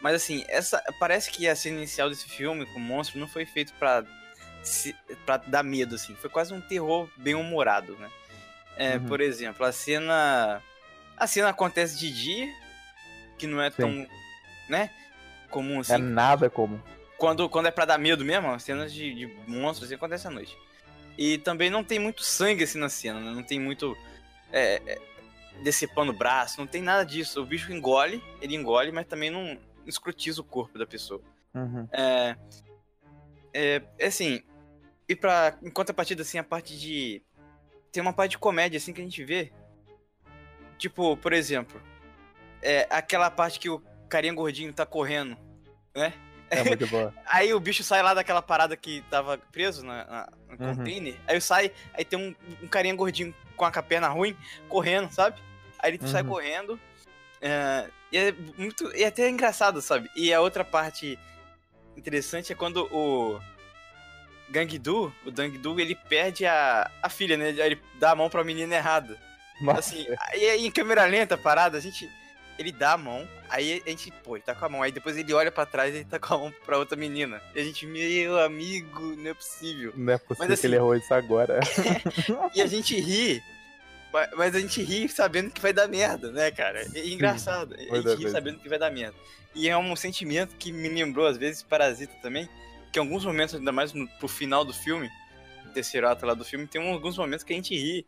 Mas 0.00 0.14
assim, 0.14 0.44
essa 0.48 0.82
parece 1.00 1.30
que 1.30 1.48
a 1.48 1.56
cena 1.56 1.78
inicial 1.78 2.08
desse 2.08 2.28
filme 2.28 2.64
com 2.66 2.78
o 2.78 2.80
monstro 2.80 3.18
não 3.18 3.26
foi 3.28 3.44
feito 3.44 3.72
pra, 3.74 4.04
se- 4.64 4.94
pra 5.24 5.36
dar 5.36 5.62
medo, 5.62 5.94
assim. 5.94 6.14
Foi 6.16 6.28
quase 6.30 6.52
um 6.52 6.60
terror 6.60 7.08
bem 7.16 7.34
humorado, 7.34 7.96
né? 7.98 8.10
É, 8.76 8.96
Uhum. 8.96 9.06
Por 9.06 9.20
exemplo, 9.20 9.64
a 9.64 9.70
cena. 9.72 10.60
A 11.16 11.26
cena 11.28 11.50
acontece 11.50 11.96
de 11.98 12.10
dia, 12.12 12.52
que 13.38 13.46
não 13.46 13.62
é 13.62 13.70
tão. 13.70 14.06
né? 14.68 14.90
Comum 15.50 15.78
assim 15.80 15.92
é 15.94 15.98
nada 15.98 16.50
como. 16.50 16.82
quando, 17.18 17.48
quando 17.48 17.66
é 17.66 17.70
pra 17.70 17.84
dar 17.84 17.98
medo 17.98 18.24
mesmo, 18.24 18.50
as 18.50 18.62
cenas 18.64 18.92
de, 18.92 19.14
de 19.14 19.26
monstros 19.46 19.86
assim, 19.86 19.94
acontecem 19.94 20.28
à 20.30 20.34
noite. 20.34 20.56
E 21.16 21.38
também 21.38 21.70
não 21.70 21.84
tem 21.84 21.98
muito 22.00 22.24
sangue 22.24 22.64
assim 22.64 22.78
na 22.78 22.88
cena, 22.88 23.20
né? 23.20 23.30
Não 23.30 23.42
tem 23.44 23.60
muito. 23.60 23.96
É, 24.50 24.82
é, 24.86 24.98
decepando 25.62 26.10
o 26.10 26.16
braço, 26.16 26.58
não 26.58 26.66
tem 26.66 26.82
nada 26.82 27.04
disso. 27.04 27.40
O 27.40 27.46
bicho 27.46 27.72
engole, 27.72 28.20
ele 28.40 28.56
engole, 28.56 28.90
mas 28.90 29.06
também 29.06 29.30
não 29.30 29.56
escrutiza 29.86 30.40
o 30.40 30.44
corpo 30.44 30.76
da 30.76 30.86
pessoa. 30.86 31.20
Uhum. 31.54 31.86
É. 31.92 32.36
É, 33.52 33.82
é 33.98 34.06
assim. 34.06 34.42
E 35.08 35.14
pra. 35.16 35.56
Em 35.62 35.70
contrapartida, 35.70 36.22
assim, 36.22 36.38
a 36.38 36.44
parte 36.44 36.78
de. 36.78 37.22
Tem 37.92 38.00
uma 38.02 38.12
parte 38.12 38.32
de 38.32 38.38
comédia, 38.38 38.76
assim, 38.78 38.92
que 38.92 39.00
a 39.00 39.04
gente 39.04 39.22
vê. 39.24 39.52
Tipo, 40.78 41.16
por 41.16 41.32
exemplo. 41.32 41.80
É 42.62 42.86
aquela 42.90 43.30
parte 43.30 43.58
que 43.60 43.68
o 43.68 43.82
carinha 44.08 44.32
gordinho 44.32 44.72
tá 44.72 44.86
correndo, 44.86 45.36
né? 45.94 46.14
É 46.48 46.64
muito 46.64 46.86
boa. 46.86 47.12
Aí 47.26 47.52
o 47.52 47.60
bicho 47.60 47.82
sai 47.82 48.02
lá 48.02 48.14
daquela 48.14 48.40
parada 48.40 48.74
que 48.76 49.02
tava 49.10 49.36
preso 49.36 49.84
na, 49.84 50.04
na- 50.06 50.28
no 50.48 50.66
Uhum. 50.66 50.76
container. 50.76 51.16
Aí 51.26 51.40
sai, 51.40 51.72
aí 51.92 52.04
tem 52.04 52.18
um, 52.18 52.34
um 52.62 52.68
carinha 52.68 52.94
gordinho 52.94 53.34
com 53.56 53.64
a 53.64 53.70
perna 53.82 54.08
ruim, 54.08 54.36
correndo, 54.68 55.10
sabe? 55.12 55.36
Aí 55.78 55.92
ele 55.94 56.06
sai 56.06 56.22
Uhum. 56.22 56.28
correndo. 56.28 56.80
é, 57.42 57.90
e 58.12 58.16
é 58.16 58.32
muito. 58.56 58.90
E 58.96 59.02
é 59.02 59.08
até 59.08 59.28
engraçado, 59.28 59.82
sabe? 59.82 60.08
E 60.16 60.32
a 60.32 60.40
outra 60.40 60.64
parte 60.64 61.18
interessante 61.96 62.52
é 62.52 62.56
quando 62.56 62.86
o 62.92 63.38
Gangdu, 64.50 65.12
o 65.24 65.30
Dangdu, 65.30 65.80
ele 65.80 65.94
perde 65.94 66.44
a, 66.46 66.90
a 67.02 67.08
filha, 67.08 67.36
né? 67.36 67.48
Ele 67.50 67.80
dá 67.98 68.10
a 68.12 68.16
mão 68.16 68.28
pra 68.30 68.44
menina 68.44 68.74
errada. 68.74 69.18
Nossa, 69.60 69.78
Assim, 69.80 70.06
aí 70.18 70.50
aí 70.50 70.66
em 70.66 70.70
câmera 70.70 71.04
lenta, 71.06 71.36
parada, 71.38 71.78
a 71.78 71.80
gente. 71.80 72.08
Ele 72.56 72.70
dá 72.70 72.92
a 72.92 72.96
mão, 72.96 73.28
aí 73.48 73.82
a 73.84 73.90
gente, 73.90 74.12
pô, 74.22 74.36
ele 74.36 74.44
tá 74.44 74.54
com 74.54 74.64
a 74.64 74.68
mão. 74.68 74.82
Aí 74.82 74.92
depois 74.92 75.16
ele 75.16 75.32
olha 75.32 75.50
pra 75.50 75.66
trás 75.66 75.92
e 75.92 75.98
ele 75.98 76.04
tá 76.04 76.20
com 76.20 76.34
a 76.34 76.38
mão 76.38 76.54
pra 76.64 76.78
outra 76.78 76.96
menina. 76.96 77.42
E 77.54 77.60
a 77.60 77.64
gente, 77.64 77.84
meu 77.84 78.38
amigo, 78.40 79.00
não 79.16 79.30
é 79.30 79.34
possível. 79.34 79.92
não 79.96 80.12
é 80.12 80.18
possível 80.18 80.48
Mas, 80.50 80.60
que 80.60 80.66
ele 80.66 80.76
assim- 80.76 80.84
errou 80.84 80.94
isso 80.96 81.12
agora. 81.12 81.58
E 82.54 82.62
a 82.62 82.66
gente 82.68 82.94
ri, 83.00 83.42
Mas, 84.36 84.54
a 84.54 84.60
gente 84.60 84.80
ri 84.84 85.08
sabendo 85.08 85.50
que 85.50 85.60
vai 85.60 85.72
dar 85.72 85.88
merda, 85.88 86.30
né, 86.30 86.50
cara? 86.52 86.86
É 86.94 87.04
engraçado. 87.08 87.74
a 87.74 87.90
vai 87.90 88.02
dar 88.02 88.10
gente 88.12 88.24
ri 88.26 88.30
sabendo 88.30 88.60
que 88.60 88.68
vai 88.68 88.78
dar 88.78 88.90
merda. 88.92 89.16
E 89.52 89.68
é 89.68 89.76
um 89.76 89.96
sentimento 89.96 90.54
que 90.56 90.70
me 90.70 90.88
lembrou, 90.88 91.26
às 91.26 91.36
vezes, 91.36 91.60
Parasita 91.62 92.14
também. 92.22 92.48
Que 92.94 93.00
em 93.00 93.02
alguns 93.02 93.24
momentos, 93.24 93.56
ainda 93.56 93.72
mais 93.72 93.92
no, 93.92 94.06
pro 94.06 94.28
final 94.28 94.64
do 94.64 94.72
filme, 94.72 95.10
terceiro 95.74 96.08
ato 96.08 96.24
lá 96.24 96.32
do 96.32 96.44
filme, 96.44 96.64
tem 96.64 96.80
alguns 96.92 97.18
momentos 97.18 97.42
que 97.42 97.52
a 97.52 97.56
gente 97.56 97.76
ri 97.76 98.06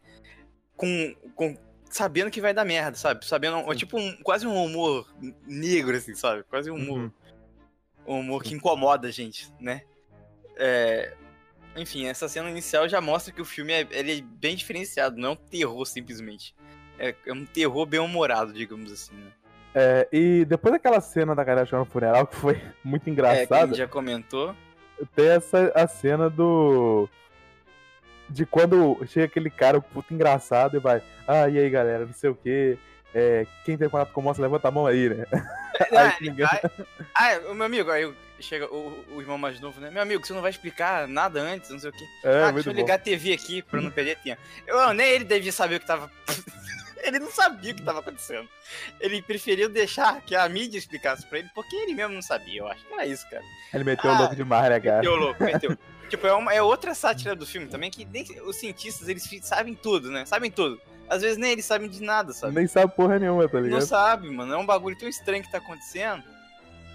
com. 0.76 1.12
com 1.34 1.58
sabendo 1.90 2.30
que 2.30 2.40
vai 2.40 2.54
dar 2.54 2.64
merda, 2.64 2.96
sabe? 2.96 3.26
Sabendo. 3.26 3.58
Sim. 3.58 3.76
Tipo, 3.78 3.98
um, 3.98 4.16
quase 4.22 4.46
um 4.46 4.54
humor 4.54 5.12
negro, 5.44 5.96
assim, 5.96 6.14
sabe? 6.14 6.44
Quase 6.44 6.70
um 6.70 6.76
humor. 6.76 6.98
Uhum. 7.00 7.10
Um 8.06 8.20
humor 8.20 8.44
que 8.44 8.54
incomoda 8.54 9.08
a 9.08 9.10
gente, 9.10 9.52
né? 9.58 9.82
É, 10.56 11.14
Enfim, 11.74 12.06
essa 12.06 12.28
cena 12.28 12.48
inicial 12.48 12.88
já 12.88 13.00
mostra 13.00 13.32
que 13.32 13.42
o 13.42 13.44
filme 13.44 13.72
é, 13.72 13.88
ele 13.90 14.18
é 14.18 14.22
bem 14.22 14.54
diferenciado, 14.54 15.16
não 15.16 15.30
é 15.30 15.32
um 15.32 15.36
terror 15.36 15.84
simplesmente. 15.84 16.54
É, 16.96 17.12
é 17.26 17.32
um 17.32 17.44
terror 17.44 17.84
bem 17.86 17.98
humorado, 17.98 18.52
digamos 18.52 18.92
assim, 18.92 19.16
né? 19.16 19.32
É, 19.74 20.08
e 20.12 20.44
depois 20.44 20.72
daquela 20.72 21.00
cena 21.00 21.34
da 21.34 21.42
galera 21.42 21.66
chorando 21.66 21.86
no 21.86 21.92
funeral, 21.92 22.26
que 22.28 22.36
foi 22.36 22.62
muito 22.84 23.08
É, 23.08 23.10
engraçada, 23.10 23.66
gente 23.66 23.78
já 23.78 23.88
comentou. 23.88 24.54
Tem 25.14 25.28
essa 25.28 25.72
a 25.74 25.86
cena 25.86 26.30
do. 26.30 27.08
De 28.28 28.44
quando 28.44 28.98
chega 29.06 29.26
aquele 29.26 29.50
cara, 29.50 29.78
o 29.78 29.82
puto 29.82 30.12
engraçado, 30.12 30.76
e 30.76 30.80
vai. 30.80 31.02
Ah, 31.26 31.48
e 31.48 31.58
aí 31.58 31.70
galera, 31.70 32.06
não 32.06 32.12
sei 32.12 32.30
o 32.30 32.34
quê. 32.34 32.76
É, 33.14 33.46
quem 33.64 33.78
tem 33.78 33.88
contato 33.88 34.12
com 34.12 34.20
o 34.20 34.24
monstro, 34.24 34.42
levanta 34.42 34.68
a 34.68 34.70
mão 34.70 34.86
aí, 34.86 35.08
né? 35.08 35.24
Aí 35.92 36.32
Ah, 36.42 36.60
ah, 37.14 37.50
o 37.50 37.54
meu 37.54 37.66
amigo, 37.66 37.90
aí 37.90 38.10
chega 38.40 38.66
o, 38.66 39.04
o 39.14 39.20
irmão 39.20 39.36
mais 39.36 39.60
novo, 39.60 39.78
né? 39.80 39.90
Meu 39.90 40.02
amigo, 40.02 40.26
você 40.26 40.32
não 40.32 40.40
vai 40.40 40.50
explicar 40.50 41.06
nada 41.06 41.40
antes, 41.40 41.70
não 41.70 41.78
sei 41.78 41.90
o 41.90 41.92
quê. 41.92 42.04
É, 42.24 42.44
ah, 42.44 42.50
deixa 42.50 42.70
eu 42.70 42.74
bom. 42.74 42.80
ligar 42.80 42.94
a 42.94 42.98
TV 42.98 43.32
aqui 43.32 43.62
pra 43.62 43.80
não 43.80 43.90
perder 43.90 44.16
tempo. 44.18 44.40
Eu, 44.66 44.94
nem 44.94 45.06
ele 45.08 45.24
devia 45.24 45.52
saber 45.52 45.76
o 45.76 45.80
que 45.80 45.86
tava. 45.86 46.10
ele 46.98 47.18
não 47.18 47.30
sabia 47.30 47.72
o 47.72 47.74
que 47.74 47.82
tava 47.82 48.00
acontecendo. 48.00 48.48
Ele 49.00 49.20
preferiu 49.22 49.68
deixar 49.68 50.20
que 50.22 50.34
a 50.34 50.48
mídia 50.48 50.78
explicasse 50.78 51.24
pra 51.26 51.38
ele, 51.38 51.50
porque 51.54 51.74
ele 51.76 51.94
mesmo 51.94 52.14
não 52.14 52.22
sabia, 52.22 52.60
eu 52.60 52.68
acho 52.68 52.84
que 52.84 52.92
era 52.92 53.06
isso, 53.06 53.28
cara. 53.30 53.42
Ele 53.72 53.84
meteu 53.84 54.10
o 54.10 54.14
Ah, 54.14 54.18
louco 54.20 54.36
demais, 54.36 54.68
né, 54.70 54.80
cara? 54.80 54.96
Meteu 54.98 55.16
louco, 55.16 55.42
meteu. 55.44 55.78
tipo, 56.08 56.26
é, 56.26 56.32
uma, 56.32 56.52
é 56.52 56.62
outra 56.62 56.94
sátira 56.94 57.34
do 57.34 57.46
filme 57.46 57.66
também, 57.68 57.90
que 57.90 58.04
nem 58.04 58.24
os 58.42 58.56
cientistas, 58.56 59.08
eles 59.08 59.28
sabem 59.42 59.74
tudo, 59.74 60.10
né? 60.10 60.24
Sabem 60.26 60.50
tudo. 60.50 60.80
Às 61.08 61.22
vezes 61.22 61.36
nem 61.38 61.52
eles 61.52 61.64
sabem 61.64 61.88
de 61.88 62.02
nada, 62.02 62.32
sabe? 62.32 62.54
Nem 62.54 62.66
sabe 62.66 62.92
porra 62.96 63.18
nenhuma, 63.18 63.48
tá 63.48 63.58
Não 63.58 63.64
ligado? 63.64 63.82
sabe, 63.82 64.28
mano. 64.28 64.52
É 64.52 64.56
um 64.56 64.66
bagulho 64.66 64.98
tão 64.98 65.08
estranho 65.08 65.42
que 65.42 65.50
tá 65.50 65.58
acontecendo. 65.58 66.24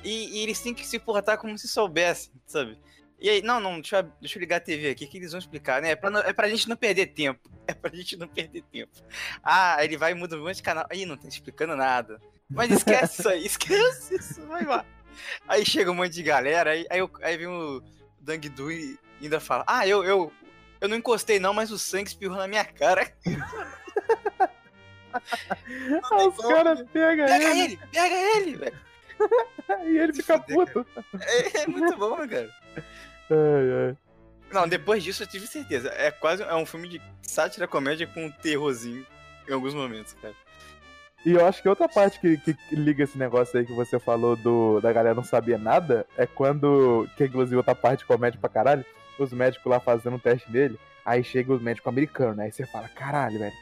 E, 0.03 0.37
e 0.39 0.43
eles 0.43 0.59
têm 0.59 0.73
que 0.73 0.85
se 0.85 0.99
portar 0.99 1.37
como 1.37 1.57
se 1.57 1.67
soubessem, 1.67 2.31
sabe? 2.45 2.77
E 3.21 3.29
aí, 3.29 3.41
não, 3.43 3.59
não, 3.59 3.75
deixa 3.79 3.99
eu, 3.99 4.03
deixa 4.19 4.37
eu 4.37 4.41
ligar 4.41 4.57
a 4.57 4.59
TV 4.59 4.89
aqui, 4.89 5.05
que 5.05 5.17
eles 5.17 5.31
vão 5.31 5.39
explicar, 5.39 5.79
né? 5.81 5.91
É 5.91 5.95
pra, 5.95 6.09
não- 6.09 6.21
é 6.21 6.33
pra 6.33 6.49
gente 6.49 6.67
não 6.67 6.75
perder 6.75 7.07
tempo. 7.07 7.49
É 7.67 7.73
pra 7.75 7.91
gente 7.95 8.17
não 8.17 8.27
perder 8.27 8.63
tempo. 8.63 8.91
Ah, 9.41 9.77
ele 9.81 9.95
vai 9.95 10.11
e 10.11 10.15
muda 10.15 10.35
um 10.35 10.43
monte 10.43 10.57
de 10.57 10.63
canal. 10.63 10.85
Ih, 10.91 11.05
não 11.05 11.15
tá 11.15 11.27
explicando 11.27 11.73
nada. 11.75 12.19
Mas 12.49 12.69
esquece 12.71 13.21
isso 13.21 13.29
aí, 13.29 13.45
esquece 13.45 14.15
isso, 14.15 14.45
vai 14.47 14.65
lá. 14.65 14.83
Aí 15.47 15.63
chega 15.65 15.91
um 15.91 15.95
monte 15.95 16.11
de 16.11 16.23
galera, 16.23 16.71
aí, 16.71 16.85
aí, 16.89 16.99
eu- 16.99 17.11
aí 17.21 17.37
vem 17.37 17.47
o 17.47 17.81
Dang 18.19 18.49
Du 18.49 18.69
e 18.71 18.97
ainda 19.21 19.39
fala: 19.39 19.63
Ah, 19.67 19.87
eu, 19.87 20.03
eu, 20.03 20.33
eu 20.81 20.89
não 20.89 20.97
encostei 20.97 21.39
não, 21.39 21.53
mas 21.53 21.71
o 21.71 21.77
sangue 21.79 22.09
espirrou 22.09 22.35
na 22.37 22.47
minha 22.47 22.65
cara. 22.65 23.09
Ah, 26.03 26.27
os 26.27 26.37
caras 26.37 26.81
pegam 26.91 27.25
Pega 27.25 27.49
ele 27.49 27.59
ele, 27.61 27.79
pega 27.91 28.15
ele, 28.37 28.55
velho. 28.55 28.79
e 29.85 29.97
ele 29.97 30.13
fica 30.13 30.39
puto. 30.39 30.85
É, 31.21 31.63
é 31.63 31.67
muito 31.67 31.95
bom, 31.97 32.15
cara. 32.27 32.49
Ai, 33.31 33.87
ai. 33.87 33.97
Não, 34.51 34.67
depois 34.67 35.03
disso 35.03 35.23
eu 35.23 35.27
tive 35.27 35.47
certeza. 35.47 35.89
É 35.95 36.11
quase 36.11 36.43
é 36.43 36.55
um 36.55 36.65
filme 36.65 36.89
de 36.89 37.01
sátira 37.21 37.67
comédia 37.67 38.05
com 38.05 38.25
um 38.25 38.31
terrorzinho 38.31 39.05
em 39.47 39.53
alguns 39.53 39.73
momentos, 39.73 40.13
cara. 40.21 40.33
E 41.25 41.33
eu 41.33 41.45
acho 41.45 41.61
que 41.61 41.69
outra 41.69 41.87
parte 41.87 42.19
que, 42.19 42.37
que 42.37 42.75
liga 42.75 43.03
esse 43.03 43.17
negócio 43.17 43.57
aí 43.57 43.65
que 43.65 43.73
você 43.73 43.99
falou 43.99 44.35
do, 44.35 44.81
da 44.81 44.91
galera 44.91 45.13
não 45.13 45.23
saber 45.23 45.57
nada 45.59 46.05
é 46.17 46.25
quando, 46.25 47.07
que 47.15 47.25
inclusive 47.25 47.55
outra 47.55 47.75
parte 47.75 47.99
de 47.99 48.05
comédia 48.05 48.39
pra 48.39 48.49
caralho, 48.49 48.83
os 49.19 49.31
médicos 49.31 49.69
lá 49.71 49.79
fazendo 49.79 50.15
um 50.15 50.19
teste 50.19 50.51
nele, 50.51 50.79
aí 51.05 51.23
chega 51.23 51.53
os 51.53 51.61
médicos 51.61 51.87
americanos, 51.87 52.37
né? 52.37 52.45
Aí 52.45 52.51
você 52.51 52.65
fala, 52.65 52.89
caralho, 52.89 53.37
velho, 53.37 53.53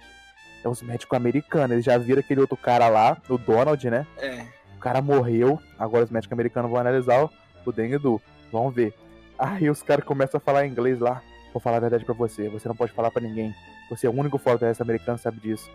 é 0.64 0.70
os 0.70 0.82
médicos 0.82 1.18
americanos, 1.18 1.72
eles 1.72 1.86
já 1.86 1.98
viram 1.98 2.22
aquele 2.22 2.40
outro 2.40 2.56
cara 2.56 2.88
lá, 2.88 3.18
o 3.28 3.38
Donald, 3.38 3.90
né? 3.90 4.08
É. 4.18 4.46
O 4.78 4.80
cara 4.80 5.02
morreu, 5.02 5.60
agora 5.78 6.06
os 6.06 6.10
médicos 6.10 6.32
americanos 6.32 6.72
vão 6.72 6.80
analisar 6.80 7.26
o, 7.26 7.30
o 7.66 7.72
Dengue 7.74 7.98
do. 7.98 8.22
Vamos 8.54 8.74
ver. 8.74 8.94
Aí 9.40 9.70
os 9.70 9.82
caras 9.82 10.04
começam 10.04 10.38
a 10.38 10.42
falar 10.42 10.68
inglês 10.68 11.00
lá. 11.00 11.24
Vou 11.54 11.62
falar 11.62 11.78
a 11.78 11.80
verdade 11.80 12.04
pra 12.04 12.14
você, 12.14 12.50
você 12.50 12.68
não 12.68 12.76
pode 12.76 12.92
falar 12.92 13.10
pra 13.10 13.22
ninguém. 13.22 13.56
Você 13.90 14.06
é 14.06 14.10
o 14.10 14.14
único 14.14 14.38
fora 14.38 14.58
do 14.58 14.66
resto 14.66 14.82
americano 14.82 15.18
que 15.18 15.24
sabe 15.24 15.40
disso. 15.40 15.72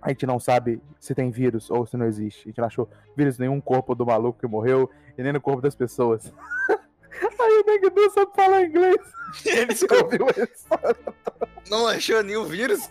A 0.00 0.10
gente 0.10 0.24
não 0.24 0.38
sabe 0.38 0.80
se 1.00 1.14
tem 1.14 1.30
vírus 1.30 1.68
ou 1.68 1.84
se 1.84 1.96
não 1.96 2.06
existe. 2.06 2.42
A 2.42 2.48
gente 2.48 2.58
não 2.58 2.66
achou 2.66 2.88
vírus 3.16 3.36
em 3.36 3.42
nenhum 3.42 3.60
corpo 3.60 3.94
do 3.94 4.06
maluco 4.06 4.38
que 4.38 4.46
morreu 4.46 4.88
e 5.18 5.22
nem 5.22 5.32
no 5.32 5.40
corpo 5.40 5.60
das 5.60 5.74
pessoas. 5.74 6.32
Aí 7.40 7.58
o 7.58 7.64
Dengue 7.64 7.90
do 7.90 8.10
sabe 8.10 8.30
falar 8.34 8.62
inglês. 8.62 9.00
Ele 9.44 9.74
ouviu 10.02 10.26
isso? 10.28 10.66
não 11.68 11.88
achou 11.88 12.22
nenhum 12.22 12.44
vírus? 12.44 12.88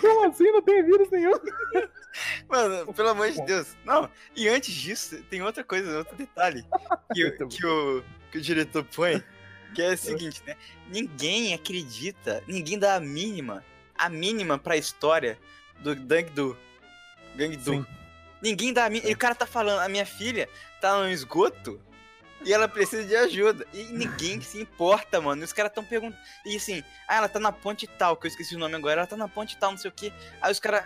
Como 0.00 0.26
assim? 0.26 0.50
Não 0.50 0.62
tem 0.62 0.82
vírus 0.82 1.10
nenhum. 1.10 1.38
Mano, 2.48 2.92
pelo 2.94 3.10
amor 3.10 3.30
de 3.30 3.44
Deus. 3.44 3.76
Não, 3.84 4.08
e 4.34 4.48
antes 4.48 4.74
disso, 4.74 5.22
tem 5.24 5.42
outra 5.42 5.62
coisa, 5.62 5.98
outro 5.98 6.16
detalhe 6.16 6.64
que, 7.12 7.30
que, 7.46 7.66
o, 7.66 8.02
que 8.30 8.38
o 8.38 8.40
diretor 8.40 8.84
põe, 8.84 9.22
que 9.74 9.82
é 9.82 9.92
o 9.92 9.96
seguinte, 9.98 10.42
né? 10.46 10.56
Ninguém 10.88 11.54
acredita, 11.54 12.42
ninguém 12.46 12.78
dá 12.78 12.94
a 12.94 13.00
mínima, 13.00 13.64
a 13.96 14.08
mínima 14.08 14.58
pra 14.58 14.76
história 14.76 15.38
do 15.80 15.94
Dang 15.94 16.30
Du. 16.30 16.56
Gang 17.36 17.56
Du. 17.56 17.86
Ninguém 18.40 18.72
dá 18.72 18.86
a 18.86 18.90
mínima. 18.90 19.10
E 19.10 19.14
o 19.14 19.18
cara 19.18 19.34
tá 19.34 19.46
falando, 19.46 19.80
a 19.80 19.88
minha 19.88 20.06
filha 20.06 20.48
tá 20.80 20.98
no 20.98 21.10
esgoto 21.10 21.80
e 22.44 22.52
ela 22.52 22.68
precisa 22.68 23.04
de 23.04 23.16
ajuda. 23.16 23.66
E 23.72 23.84
ninguém 23.84 24.40
se 24.42 24.60
importa, 24.60 25.20
mano. 25.20 25.42
E 25.42 25.44
os 25.44 25.52
caras 25.52 25.72
tão 25.72 25.84
perguntando. 25.84 26.20
E 26.44 26.56
assim, 26.56 26.82
ah, 27.06 27.16
ela 27.16 27.28
tá 27.28 27.38
na 27.38 27.52
ponte 27.52 27.86
tal, 27.86 28.16
que 28.16 28.26
eu 28.26 28.28
esqueci 28.28 28.54
o 28.54 28.58
nome 28.58 28.74
agora, 28.74 29.00
ela 29.00 29.06
tá 29.06 29.16
na 29.16 29.28
ponte 29.28 29.56
tal, 29.56 29.72
não 29.72 29.78
sei 29.78 29.90
o 29.90 29.94
quê. 29.94 30.12
Aí 30.40 30.52
os 30.52 30.60
caras. 30.60 30.84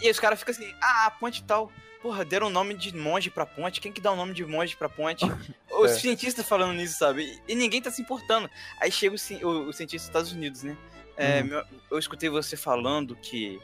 E 0.00 0.04
aí 0.04 0.10
os 0.10 0.20
caras 0.20 0.38
ficam 0.38 0.54
assim, 0.54 0.74
ah, 0.80 1.06
a 1.06 1.10
ponte 1.10 1.44
tal. 1.44 1.72
Porra, 2.02 2.24
deram 2.24 2.46
o 2.46 2.50
nome 2.50 2.74
de 2.74 2.94
monge 2.96 3.28
pra 3.30 3.44
ponte. 3.44 3.80
Quem 3.80 3.90
que 3.92 4.00
dá 4.00 4.12
o 4.12 4.16
nome 4.16 4.32
de 4.32 4.44
monge 4.44 4.76
pra 4.76 4.88
ponte? 4.88 5.24
Os 5.70 5.90
É. 5.92 5.94
cientistas 5.98 6.46
falando 6.46 6.72
nisso, 6.74 6.98
sabe? 6.98 7.40
E, 7.48 7.54
ninguém 7.54 7.82
tá 7.82 7.90
se 7.90 8.00
importando. 8.02 8.48
Aí 8.80 8.90
chega 8.90 9.14
o, 9.16 9.46
o, 9.46 9.68
o 9.68 9.72
cientista 9.72 10.04
dos 10.06 10.08
Estados 10.08 10.32
Unidos, 10.32 10.62
né? 10.62 10.76
É, 11.16 11.42
meu- 11.42 11.64
eu 11.90 11.98
escutei 11.98 12.28
você 12.28 12.56
falando 12.56 13.16
que 13.16 13.60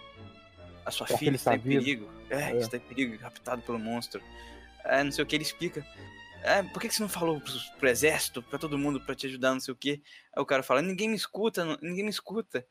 a 0.85 0.91
sua 0.91 1.07
filha 1.07 1.19
filha 1.19 1.37
está 1.37 1.55
está 1.55 1.69
em 1.69 1.73
perigo. 1.79 2.11
É, 2.29 2.51
É. 2.51 2.57
está 2.59 2.77
em 2.77 2.81
perigo, 2.81 3.17
raptado 3.23 3.63
pelo 3.63 3.79
monstro. 3.79 4.21
É, 4.85 5.03
não 5.05 5.13
sei 5.13 5.23
o 5.23 5.27
que, 5.27 5.37
ele 5.37 5.45
explica. 5.45 5.87
É, 6.43 6.63
por 6.63 6.83
que, 6.83 6.89
que 6.89 6.95
você 6.95 7.03
não 7.03 7.09
falou 7.09 7.41
pro, 7.41 7.53
pro 7.79 7.89
exército, 7.89 8.43
pra 8.43 8.59
todo 8.59 8.77
mundo, 8.77 9.01
pra 9.01 9.15
te 9.15 9.27
ajudar, 9.29 9.53
não 9.55 9.61
sei 9.61 9.73
o 9.73 9.77
que? 9.77 10.03
Aí 10.37 10.43
o 10.43 10.45
cara 10.47 10.63
fala, 10.63 10.83
ninguém 10.83 11.09
me 11.09 11.17
escuta, 11.17 11.65
não- 11.65 11.79
ninguém 11.81 12.03
me 12.05 12.11
escuta. 12.11 12.67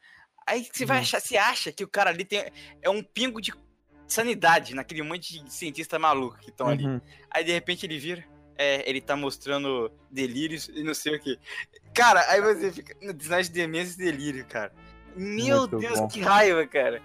Aí 0.45 0.67
você 0.71 0.86
vai 0.86 0.97
Uhum. 0.97 1.04
achar, 1.04 1.21
você 1.21 1.38
acha 1.38 1.71
que 1.71 1.84
o 1.84 1.88
cara 1.88 2.10
ali 2.10 2.26
tem, 2.26 2.52
é 2.82 2.89
um 2.89 3.02
pingo 3.02 3.41
de 3.41 3.54
sanidade 4.13 4.73
naquele 4.76 5.02
monte 5.02 5.43
de 5.43 5.54
cientista 5.54 5.97
maluco 5.99 6.38
que 6.39 6.49
estão 6.49 6.67
ali. 6.67 6.86
Uhum. 6.86 7.02
Aí 7.30 7.43
de 7.43 7.52
repente 7.52 7.86
ele 7.86 7.97
vira, 7.97 8.23
é, 8.58 8.88
ele 8.89 9.02
tá 9.02 9.15
mostrando 9.15 9.91
delírios 10.10 10.69
e 10.69 10.84
não 10.84 10.93
sei 10.93 11.15
o 11.15 11.19
que. 11.19 11.38
Cara, 11.93 12.23
aí 12.30 12.41
você 12.41 12.71
fica, 12.71 12.95
sinais 13.19 13.47
de 13.49 13.54
demência 13.56 13.93
e 14.02 14.06
delírio, 14.06 14.45
cara. 14.45 14.71
Meu 15.15 15.60
Muito 15.60 15.80
Deus, 15.80 15.99
bom. 15.99 16.08
que 16.08 16.21
raiva, 16.21 16.65
cara. 16.67 17.02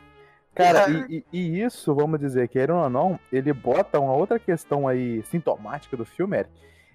Cara, 0.55 0.81
Cara. 0.87 0.90
e, 1.09 1.25
e- 1.33 1.38
e 1.38 1.62
isso, 1.62 1.94
vamos 1.94 2.18
dizer, 2.18 2.49
querendo 2.49 2.79
ou 2.79 2.90
não, 2.90 3.18
ele 3.33 3.53
bota 3.53 4.01
uma 4.01 4.12
outra 4.12 4.38
questão 4.38 4.88
aí 4.88 5.23
sintomática 5.25 5.97
do 5.97 6.05
filme, 6.05 6.38
Eric, 6.38 6.51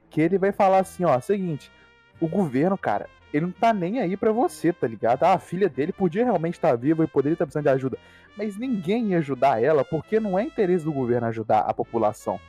que 0.10 0.22
ele 0.22 0.38
vai 0.38 0.52
falar 0.52 0.80
assim, 0.80 1.06
ó, 1.06 1.20
seguinte, 1.22 1.72
o 2.20 2.28
governo, 2.28 2.78
cara, 2.78 3.10
ele 3.34 3.48
não 3.48 3.52
tá 3.52 3.74
nem 3.74 4.00
aí 4.00 4.16
pra 4.16 4.32
você, 4.32 4.72
tá 4.72 4.88
ligado? 4.88 5.24
Ah, 5.24 5.34
a 5.34 5.40
filha 5.40 5.68
dele 5.68 5.92
podia 5.92 6.24
realmente 6.24 6.54
estar 6.54 6.76
viva 6.76 7.04
e 7.04 7.08
poderia 7.08 7.34
estar 7.34 7.46
precisando 7.46 7.64
de 7.64 7.70
ajuda, 7.70 7.98
mas 8.38 8.58
ninguém 8.58 9.12
ia 9.12 9.18
ajudar 9.18 9.62
ela, 9.62 9.84
porque 9.84 10.20
não 10.20 10.38
é 10.38 10.44
interesse 10.44 10.86
do 10.86 10.94
governo 10.94 11.28
ajudar 11.28 11.60
a 11.62 11.74
população. 11.74 12.40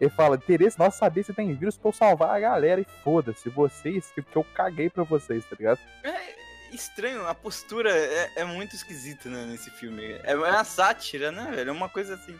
Ele 0.00 0.10
fala, 0.10 0.36
interesse 0.36 0.78
nosso 0.78 0.98
saber 0.98 1.22
se 1.22 1.34
tem 1.34 1.54
vírus 1.54 1.76
pra 1.76 1.90
eu 1.90 1.92
salvar 1.92 2.34
a 2.34 2.40
galera 2.40 2.80
e 2.80 2.86
foda-se, 3.04 3.50
vocês, 3.50 4.10
que 4.14 4.22
que 4.22 4.36
eu 4.36 4.44
caguei 4.54 4.88
pra 4.88 5.04
vocês, 5.04 5.44
tá 5.44 5.54
ligado? 5.58 5.78
É 6.02 6.40
estranho, 6.72 7.26
a 7.26 7.34
postura 7.34 7.90
é, 7.94 8.30
é 8.36 8.44
muito 8.44 8.74
esquisita, 8.74 9.28
né, 9.28 9.44
nesse 9.44 9.70
filme. 9.70 10.18
É 10.24 10.34
uma 10.34 10.64
sátira, 10.64 11.30
né, 11.30 11.50
velho? 11.54 11.68
É 11.68 11.72
uma 11.72 11.88
coisa 11.88 12.14
assim. 12.14 12.38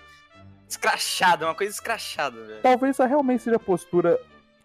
Escrachada, 0.66 1.46
uma 1.46 1.54
coisa 1.54 1.72
escrachada, 1.72 2.42
velho. 2.46 2.62
talvez 2.62 2.90
essa 2.90 3.04
realmente 3.04 3.42
seja 3.42 3.56
a 3.56 3.60
postura 3.60 4.18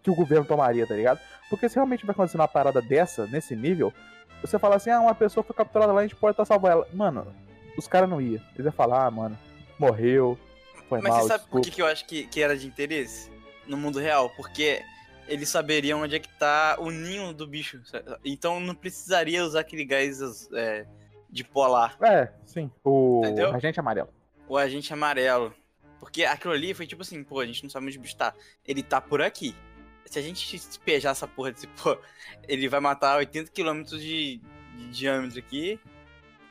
que 0.06 0.12
o 0.12 0.16
governo 0.16 0.46
tomaria, 0.46 0.86
tá 0.86 0.94
ligado? 0.96 1.20
Porque 1.50 1.68
se 1.68 1.76
realmente 1.76 2.06
vai 2.06 2.14
acontecer 2.14 2.38
uma 2.38 2.48
parada 2.48 2.80
dessa, 2.80 3.26
nesse 3.26 3.56
nível, 3.56 3.92
você 4.40 4.60
fala 4.60 4.76
assim, 4.76 4.92
ah, 4.92 5.02
uma 5.02 5.16
pessoa 5.16 5.44
foi 5.44 5.56
capturada 5.56 5.92
lá, 5.92 6.02
a 6.02 6.04
gente 6.04 6.16
pode 6.16 6.34
estar 6.34 6.46
salvando 6.46 6.74
ela. 6.74 6.88
Mano, 6.94 7.28
os 7.76 7.88
caras 7.88 8.08
não 8.08 8.22
iam. 8.22 8.42
Eles 8.54 8.66
iam 8.66 8.72
falar, 8.72 9.08
ah, 9.08 9.12
mano, 9.12 9.38
morreu, 9.80 10.38
foi 10.88 11.02
Mas 11.02 11.12
mal, 11.12 11.22
você 11.22 11.28
sabe 11.28 11.44
por 11.50 11.62
desculpa. 11.62 11.66
que, 11.66 11.72
que 11.72 11.82
eu 11.82 11.88
acho 11.88 12.06
que, 12.06 12.28
que 12.28 12.42
era 12.42 12.56
de 12.56 12.68
interesse 12.68 13.32
no 13.68 13.76
mundo 13.76 14.00
real? 14.00 14.30
Porque 14.30 14.84
eles 15.28 15.50
saberiam 15.50 16.02
onde 16.02 16.16
é 16.16 16.20
que 16.20 16.30
tá 16.38 16.78
o 16.80 16.92
ninho 16.92 17.34
do 17.34 17.48
bicho. 17.48 17.82
Então 18.24 18.60
não 18.60 18.76
precisaria 18.76 19.44
usar 19.44 19.62
aquele 19.62 19.84
gás 19.84 20.48
é, 20.54 20.86
de 21.30 21.44
polar. 21.44 21.98
É, 22.02 22.32
sim. 22.46 22.70
O 22.84 23.22
Entendeu? 23.24 23.56
agente 23.56 23.80
amarelo. 23.80 24.10
O 24.48 24.56
agente 24.56 24.94
amarelo. 24.94 25.52
Porque 26.00 26.24
aquilo 26.24 26.54
ali 26.54 26.74
foi 26.76 26.86
tipo 26.86 27.02
assim, 27.02 27.24
pô, 27.24 27.40
a 27.40 27.46
gente 27.48 27.64
não 27.64 27.70
sabe 27.70 27.88
onde 27.88 27.98
o 27.98 28.02
bicho 28.02 28.16
tá. 28.16 28.34
Ele 28.68 28.84
tá 28.84 29.02
por 29.02 29.22
aqui. 29.22 29.56
Se 30.06 30.20
a 30.20 30.22
gente 30.22 30.52
despejar 30.58 31.12
essa 31.12 31.28
porra 31.28 31.52
desse, 31.52 31.68
pô, 31.68 31.98
ele 32.48 32.68
vai 32.70 32.80
matar 32.80 33.18
80 33.18 33.52
km 33.52 33.98
de, 34.00 34.38
de 34.76 34.90
diâmetro 34.92 35.40
aqui, 35.40 35.80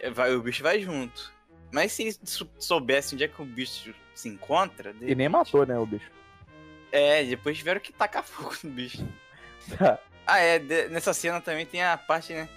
é, 0.01 0.11
vai, 0.11 0.35
o 0.35 0.43
bicho 0.43 0.63
vai 0.63 0.81
junto. 0.81 1.33
Mas 1.73 1.93
se 1.93 2.03
eles 2.03 2.21
sou- 2.25 2.49
soubessem 2.59 3.17
onde 3.17 3.25
é 3.25 3.29
que 3.29 3.41
o 3.43 3.45
bicho 3.45 3.95
se 4.15 4.29
encontra, 4.29 4.95
E 5.01 5.15
nem 5.15 5.29
matou, 5.29 5.67
né, 5.67 5.79
o 5.79 5.87
bicho. 5.87 6.11
É, 6.93 7.25
depois 7.25 7.59
tiveram 7.59 7.81
que 7.81 7.93
tacar 7.93 8.23
fogo 8.23 8.55
no 8.63 8.71
bicho. 8.71 9.05
Ah, 10.27 10.39
é, 10.39 10.59
de- 10.59 10.89
nessa 10.89 11.13
cena 11.13 11.41
também 11.41 11.67
tem 11.67 11.83
a 11.83 11.99
parte, 11.99 12.33
né? 12.33 12.49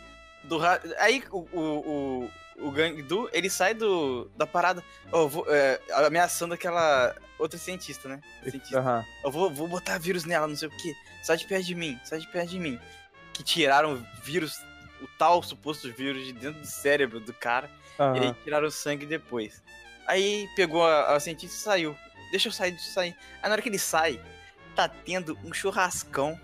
Do 0.44 0.58
ra... 0.58 0.80
Aí 1.00 1.22
o, 1.32 1.40
o, 1.52 2.24
o, 2.26 2.32
o 2.58 2.72
Gangdu, 2.72 3.30
ele 3.32 3.50
sai 3.50 3.74
do, 3.74 4.30
da 4.36 4.48
parada, 4.48 4.84
ó, 5.12 5.28
vou, 5.28 5.46
é, 5.48 5.80
ameaçando 6.06 6.54
aquela 6.54 7.16
outra 7.38 7.58
cientista, 7.58 8.10
né? 8.10 8.22
Cientista. 8.44 8.80
Aham. 8.80 9.06
Eu 9.24 9.32
vou, 9.32 9.50
vou 9.50 9.68
botar 9.68 9.98
vírus 10.00 10.26
nela, 10.26 10.48
não 10.48 10.56
sei 10.56 10.68
o 10.68 10.72
que. 10.72 10.96
Sai 11.24 11.38
de 11.38 11.46
perto 11.46 11.66
de 11.66 11.76
mim, 11.76 12.00
sai 12.04 12.20
de 12.20 12.28
perto 12.28 12.50
de 12.50 12.60
mim. 12.60 12.80
Que 13.34 13.44
tiraram 13.44 14.06
vírus, 14.24 14.60
o 15.02 15.08
tal 15.20 15.44
suposto 15.44 15.92
vírus 15.94 16.26
de 16.26 16.34
dentro 16.34 16.60
do 16.62 16.68
cérebro 16.68 17.20
do 17.20 17.34
cara. 17.34 17.70
E 18.00 18.20
aí 18.20 18.34
tiraram 18.44 18.68
o 18.68 18.72
sangue 18.72 19.06
depois. 19.06 19.62
Aí 20.08 20.48
pegou 20.56 20.86
a, 20.86 21.16
a 21.16 21.20
cientista 21.20 21.56
e 21.56 21.60
saiu. 21.60 21.98
Deixa 22.32 22.48
eu 22.48 22.52
sair, 22.52 22.72
deixa 22.72 22.88
eu 22.88 22.94
sair. 22.94 23.16
Aí 23.42 23.50
na 23.50 23.52
hora 23.52 23.62
que 23.62 23.70
ele 23.70 23.80
sai, 23.80 24.20
tá 24.76 24.88
tendo 24.88 25.38
um 25.44 25.54
churrascão 25.54 26.40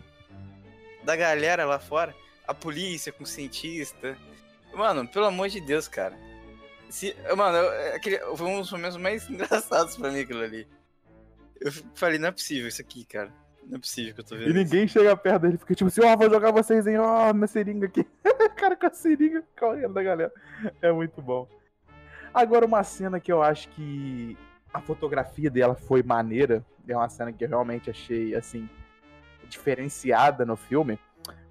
da 1.04 1.16
galera 1.16 1.66
lá 1.66 1.80
fora. 1.80 2.16
A 2.48 2.54
polícia 2.54 3.12
com 3.12 3.24
o 3.24 3.28
cientista. 3.28 4.18
Mano, 4.76 5.08
pelo 5.08 5.26
amor 5.26 5.50
de 5.50 5.62
Deus, 5.62 5.88
cara. 5.88 6.18
Se, 6.90 7.16
mano, 7.36 7.58
eu- 7.58 7.96
aquele, 7.96 8.20
foi 8.36 8.48
um 8.48 8.62
dos 8.62 8.72
momentos 8.72 8.98
mais 8.98 9.28
engraçados 9.30 9.96
pra 9.98 10.12
mim 10.12 10.22
aquilo 10.22 10.42
ali. 10.42 10.68
Eu 11.60 11.72
falei, 11.96 12.20
não 12.20 12.28
é 12.28 12.32
possível 12.32 12.68
isso 12.68 12.82
aqui, 12.82 13.06
cara. 13.06 13.32
Não 13.66 13.78
é 13.78 13.80
possível 13.80 14.14
que 14.14 14.20
eu 14.20 14.26
tô 14.26 14.36
vendo 14.36 14.50
E 14.50 14.54
ninguém 14.54 14.88
chega 14.88 15.16
perto 15.16 15.44
dele, 15.44 15.58
fica 15.58 15.74
tipo 15.74 15.88
assim, 15.88 16.02
ó, 16.04 16.18
vou 16.18 16.30
jogar 16.30 16.52
vocês 16.52 16.86
em, 16.86 16.98
ó, 16.98 17.34
minha 17.34 17.48
seringa 17.48 17.86
aqui. 17.86 18.06
cara 18.58 18.76
com 18.76 18.88
a 18.88 18.92
seringa 18.92 19.44
correndo 19.58 19.94
da 19.94 20.04
galera. 20.04 20.32
É 20.82 20.92
muito 20.92 21.22
bom. 21.22 21.48
Agora, 22.34 22.66
uma 22.66 22.84
cena 22.84 23.20
que 23.20 23.32
eu 23.32 23.42
acho 23.42 23.70
que 23.70 24.38
a 24.74 24.82
fotografia 24.82 25.50
dela 25.50 25.76
foi 25.76 26.02
maneira, 26.04 26.66
é 26.88 26.96
uma 26.98 27.08
cena 27.08 27.32
que 27.32 27.44
eu 27.44 27.50
realmente 27.50 27.90
achei, 27.90 28.36
assim, 28.36 28.68
diferenciada 29.48 30.46
no 30.46 30.56
filme, 30.56 31.00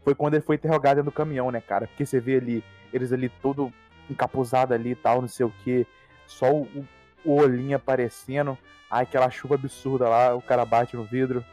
foi 0.02 0.14
quando 0.14 0.34
ele 0.34 0.42
foi 0.42 0.56
interrogado 0.56 0.96
dentro 0.96 1.10
do 1.10 1.14
caminhão, 1.14 1.50
né, 1.50 1.60
cara? 1.60 1.86
Porque 1.86 2.04
você 2.04 2.18
vê 2.20 2.36
ali, 2.36 2.64
eles 2.92 3.12
ali 3.12 3.28
todo 3.28 3.72
encapuzado 4.10 4.74
ali 4.74 4.90
e 4.90 4.94
tal, 4.94 5.20
não 5.20 5.28
sei 5.28 5.46
o 5.46 5.52
que, 5.64 5.86
só 6.26 6.50
o, 6.52 6.86
o 7.24 7.34
olhinho 7.36 7.76
aparecendo, 7.76 8.56
aí 8.90 9.02
aquela 9.02 9.30
chuva 9.30 9.54
absurda 9.54 10.08
lá, 10.08 10.34
o 10.34 10.42
cara 10.42 10.64
bate 10.64 10.96
no 10.96 11.04
vidro, 11.04 11.44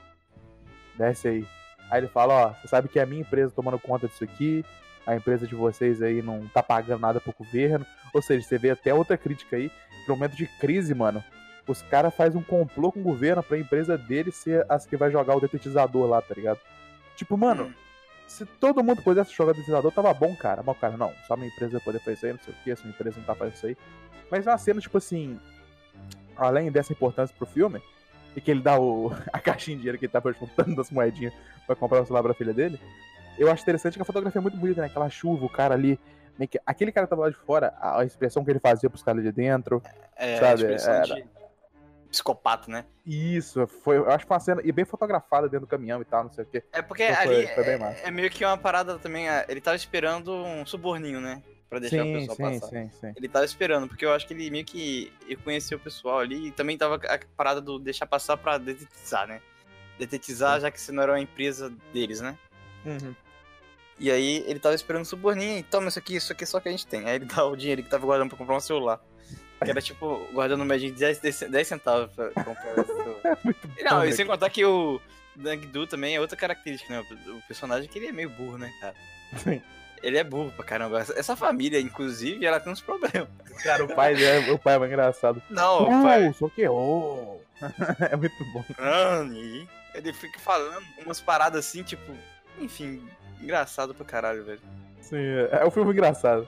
desce 0.97 1.27
aí. 1.27 1.47
Aí 1.89 2.01
ele 2.01 2.07
fala, 2.07 2.33
ó, 2.33 2.53
você 2.53 2.67
sabe 2.67 2.87
que 2.87 2.99
é 2.99 3.03
a 3.03 3.05
minha 3.05 3.21
empresa 3.21 3.53
tomando 3.55 3.79
conta 3.79 4.07
disso 4.07 4.23
aqui, 4.23 4.63
a 5.05 5.15
empresa 5.15 5.47
de 5.47 5.55
vocês 5.55 6.01
aí 6.01 6.21
não 6.21 6.47
tá 6.47 6.61
pagando 6.61 7.01
nada 7.01 7.19
pro 7.19 7.33
governo. 7.33 7.85
Ou 8.13 8.21
seja, 8.21 8.45
você 8.45 8.57
vê 8.57 8.69
até 8.69 8.93
outra 8.93 9.17
crítica 9.17 9.55
aí, 9.55 9.71
no 10.07 10.15
momento 10.15 10.35
de 10.35 10.45
crise, 10.59 10.93
mano, 10.93 11.23
os 11.67 11.81
caras 11.83 12.13
fazem 12.13 12.39
um 12.39 12.43
complô 12.43 12.91
com 12.91 12.99
o 12.99 13.03
governo 13.03 13.41
pra 13.41 13.57
empresa 13.57 13.97
dele 13.97 14.31
ser 14.31 14.65
as 14.69 14.85
que 14.85 14.97
vai 14.97 15.11
jogar 15.11 15.35
o 15.35 15.39
detetizador 15.39 16.07
lá, 16.07 16.21
tá 16.21 16.35
ligado? 16.35 16.59
Tipo, 17.15 17.37
mano, 17.37 17.65
Hum. 17.65 17.73
Se 18.29 18.45
todo 18.45 18.83
mundo 18.83 19.01
pudesse 19.01 19.33
jogar 19.33 19.51
o 19.51 19.53
detetizador, 19.55 19.91
tava 19.91 20.13
bom, 20.13 20.35
cara. 20.35 20.61
Mas 20.63 20.77
o 20.77 20.79
cara, 20.79 20.95
não, 20.95 21.11
só 21.27 21.35
minha 21.35 21.49
empresa 21.49 21.73
vai 21.73 21.81
poder 21.81 21.99
fazer 21.99 22.13
isso 22.13 22.25
aí, 22.27 22.31
não 22.33 22.39
sei 22.39 22.53
o 22.53 22.57
que, 22.63 22.71
essa 22.71 22.83
minha 22.83 22.93
empresa 22.93 23.17
não 23.17 23.25
tá 23.25 23.35
fazendo 23.35 23.55
isso 23.55 23.65
aí. 23.65 23.77
Mas 24.31 24.45
é 24.45 24.51
uma 24.51 24.57
cena, 24.57 24.79
tipo 24.79 24.97
assim, 24.97 25.39
além 26.37 26.71
dessa 26.71 26.93
importância 26.93 27.35
pro 27.35 27.45
filme, 27.47 27.81
e 28.35 28.39
que 28.41 28.51
ele 28.51 28.61
dá 28.61 28.79
o, 28.79 29.11
a 29.33 29.39
caixinha 29.39 29.75
de 29.75 29.81
dinheiro 29.81 29.97
que 29.97 30.05
ele 30.05 30.11
tava 30.11 30.31
juntando 30.31 30.75
das 30.75 30.91
moedinhas 30.91 31.33
pra 31.65 31.75
comprar 31.75 32.01
o 32.01 32.05
celular 32.05 32.23
pra 32.23 32.33
filha 32.33 32.53
dele, 32.53 32.79
eu 33.37 33.51
acho 33.51 33.63
interessante 33.63 33.95
que 33.95 34.01
a 34.01 34.05
fotografia 34.05 34.39
é 34.39 34.41
muito 34.41 34.57
bonita, 34.57 34.81
né? 34.81 34.87
Aquela 34.87 35.09
chuva, 35.09 35.45
o 35.45 35.49
cara 35.49 35.73
ali. 35.73 35.99
Aquele 36.65 36.91
cara 36.91 37.05
que 37.05 37.09
tava 37.09 37.23
lá 37.23 37.29
de 37.29 37.35
fora, 37.35 37.73
a, 37.79 37.99
a 37.99 38.05
expressão 38.05 38.43
que 38.45 38.51
ele 38.51 38.59
fazia 38.59 38.89
pros 38.89 39.03
caras 39.03 39.23
de 39.23 39.31
dentro. 39.31 39.81
É, 40.15 40.37
Sabe, 40.37 40.51
a 40.51 40.53
expressão 40.75 40.93
era- 40.93 41.15
de 41.15 41.25
psicopata, 42.09 42.71
né? 42.71 42.85
Isso, 43.05 43.65
foi, 43.67 43.97
eu 43.97 44.09
acho 44.09 44.19
que 44.25 44.27
foi 44.27 44.35
uma 44.35 44.39
cena 44.39 44.61
e 44.63 44.71
bem 44.71 44.85
fotografada 44.85 45.47
dentro 45.47 45.65
do 45.65 45.69
caminhão 45.69 46.01
e 46.01 46.05
tal, 46.05 46.23
não 46.23 46.31
sei 46.31 46.43
o 46.43 46.47
quê. 46.47 46.63
É 46.71 46.81
porque 46.81 47.03
Então 47.03 47.23
foi- 47.23 47.35
ali 47.37 47.47
foi 47.53 47.63
bem 47.63 47.73
é, 47.75 48.01
é 48.07 48.11
meio 48.11 48.29
que 48.29 48.43
uma 48.43 48.57
parada 48.57 48.97
também. 48.99 49.29
é, 49.29 49.45
Ele 49.47 49.61
tava 49.61 49.75
esperando 49.75 50.33
um 50.33 50.65
suborninho, 50.65 51.21
né? 51.21 51.41
Pra 51.69 51.77
deixar 51.77 52.01
o 52.01 52.05
Sim, 52.05 52.13
pessoal 52.13 52.35
sim, 52.35 52.43
passar. 52.59 52.67
sim, 52.67 52.91
sim. 52.99 53.13
Ele 53.15 53.29
tava 53.29 53.45
esperando, 53.45 53.87
porque 53.87 54.03
eu 54.03 54.11
acho 54.11 54.25
que 54.27 54.33
ele 54.33 54.49
meio 54.49 54.65
que 54.65 55.13
conheceu 55.43 55.77
o 55.77 55.81
pessoal 55.81 56.17
ali 56.19 56.47
e 56.47 56.51
também 56.51 56.75
tava 56.77 56.95
a 56.95 57.19
parada 57.37 57.61
do 57.61 57.77
deixar 57.77 58.07
passar 58.07 58.37
pra 58.37 58.57
detetizar, 58.57 59.27
né? 59.27 59.39
Detetizar, 59.99 60.59
já 60.59 60.71
que 60.71 60.81
você 60.81 60.91
não 60.91 61.03
era 61.03 61.11
uma 61.11 61.19
empresa 61.19 61.71
deles, 61.93 62.21
né? 62.21 62.35
Uhum. 62.85 63.13
E 63.99 64.09
aí 64.09 64.43
ele 64.47 64.59
tava 64.59 64.73
esperando 64.73 65.03
o 65.03 65.05
suborninho, 65.05 65.59
e 65.59 65.63
toma 65.63 65.89
isso 65.89 65.99
aqui, 65.99 66.15
isso 66.15 66.31
aqui 66.31 66.43
é 66.45 66.47
só 66.47 66.59
que 66.59 66.69
a 66.69 66.71
gente 66.71 66.87
tem. 66.87 67.05
Aí 67.07 67.15
ele 67.17 67.25
dá 67.25 67.43
o 67.45 67.55
dinheiro 67.55 67.83
que 67.83 67.89
tava 67.89 68.05
guardando 68.05 68.29
pra 68.29 68.37
comprar 68.37 68.55
um 68.55 68.59
celular. 68.61 68.99
Que 69.63 69.71
era 69.71 69.81
tipo, 69.81 70.27
guardando 70.31 70.63
média 70.65 70.89
de 70.89 70.97
10, 70.97 71.19
10 71.49 71.67
centavos 71.67 72.09
pra 72.15 72.29
comprar 72.43 72.85
celular. 72.85 73.37
É. 73.77 73.83
Não, 73.83 74.05
e 74.05 74.13
sem 74.13 74.25
contar 74.25 74.49
que 74.49 74.63
o 74.65 74.99
Dang-Du 75.35 75.85
também 75.87 76.15
é 76.15 76.19
outra 76.21 76.37
característica, 76.37 76.91
né? 76.93 77.03
O 77.27 77.41
personagem 77.47 77.89
que 77.89 77.99
ele 77.99 78.07
é 78.07 78.11
meio 78.11 78.29
burro, 78.29 78.57
né, 78.57 78.71
cara? 78.79 78.95
Sim. 79.37 79.61
Ele 80.01 80.17
é 80.17 80.23
burro 80.23 80.51
pra 80.51 80.63
caramba. 80.63 81.01
Essa- 81.01 81.19
Essa 81.19 81.35
família, 81.35 81.79
inclusive, 81.79 82.45
ela 82.45 82.59
tem 82.59 82.71
uns 82.71 82.81
problemas. 82.81 83.27
Cara, 83.63 83.83
o 83.83 83.93
pai, 83.93 84.15
é, 84.23 84.51
o 84.51 84.57
pai 84.57 84.75
é 84.75 84.79
mais 84.79 84.91
engraçado. 84.91 85.41
Não, 85.49 85.83
o 85.83 86.03
pai. 86.03 86.33
só 86.33 86.47
que 86.49 86.65
oh. 86.67 87.37
É 88.11 88.15
muito 88.15 88.35
bom. 88.53 88.63
Nani. 88.77 89.67
Ele 89.93 90.13
fica 90.13 90.39
falando 90.39 90.81
umas 91.05 91.19
paradas 91.19 91.65
assim, 91.67 91.83
tipo. 91.83 92.13
Enfim, 92.59 93.05
engraçado 93.41 93.93
pra 93.93 94.05
caralho, 94.05 94.45
velho. 94.45 94.61
Sim, 95.01 95.17
é, 95.17 95.59
é 95.61 95.65
um 95.65 95.71
filme 95.71 95.91
engraçado. 95.91 96.47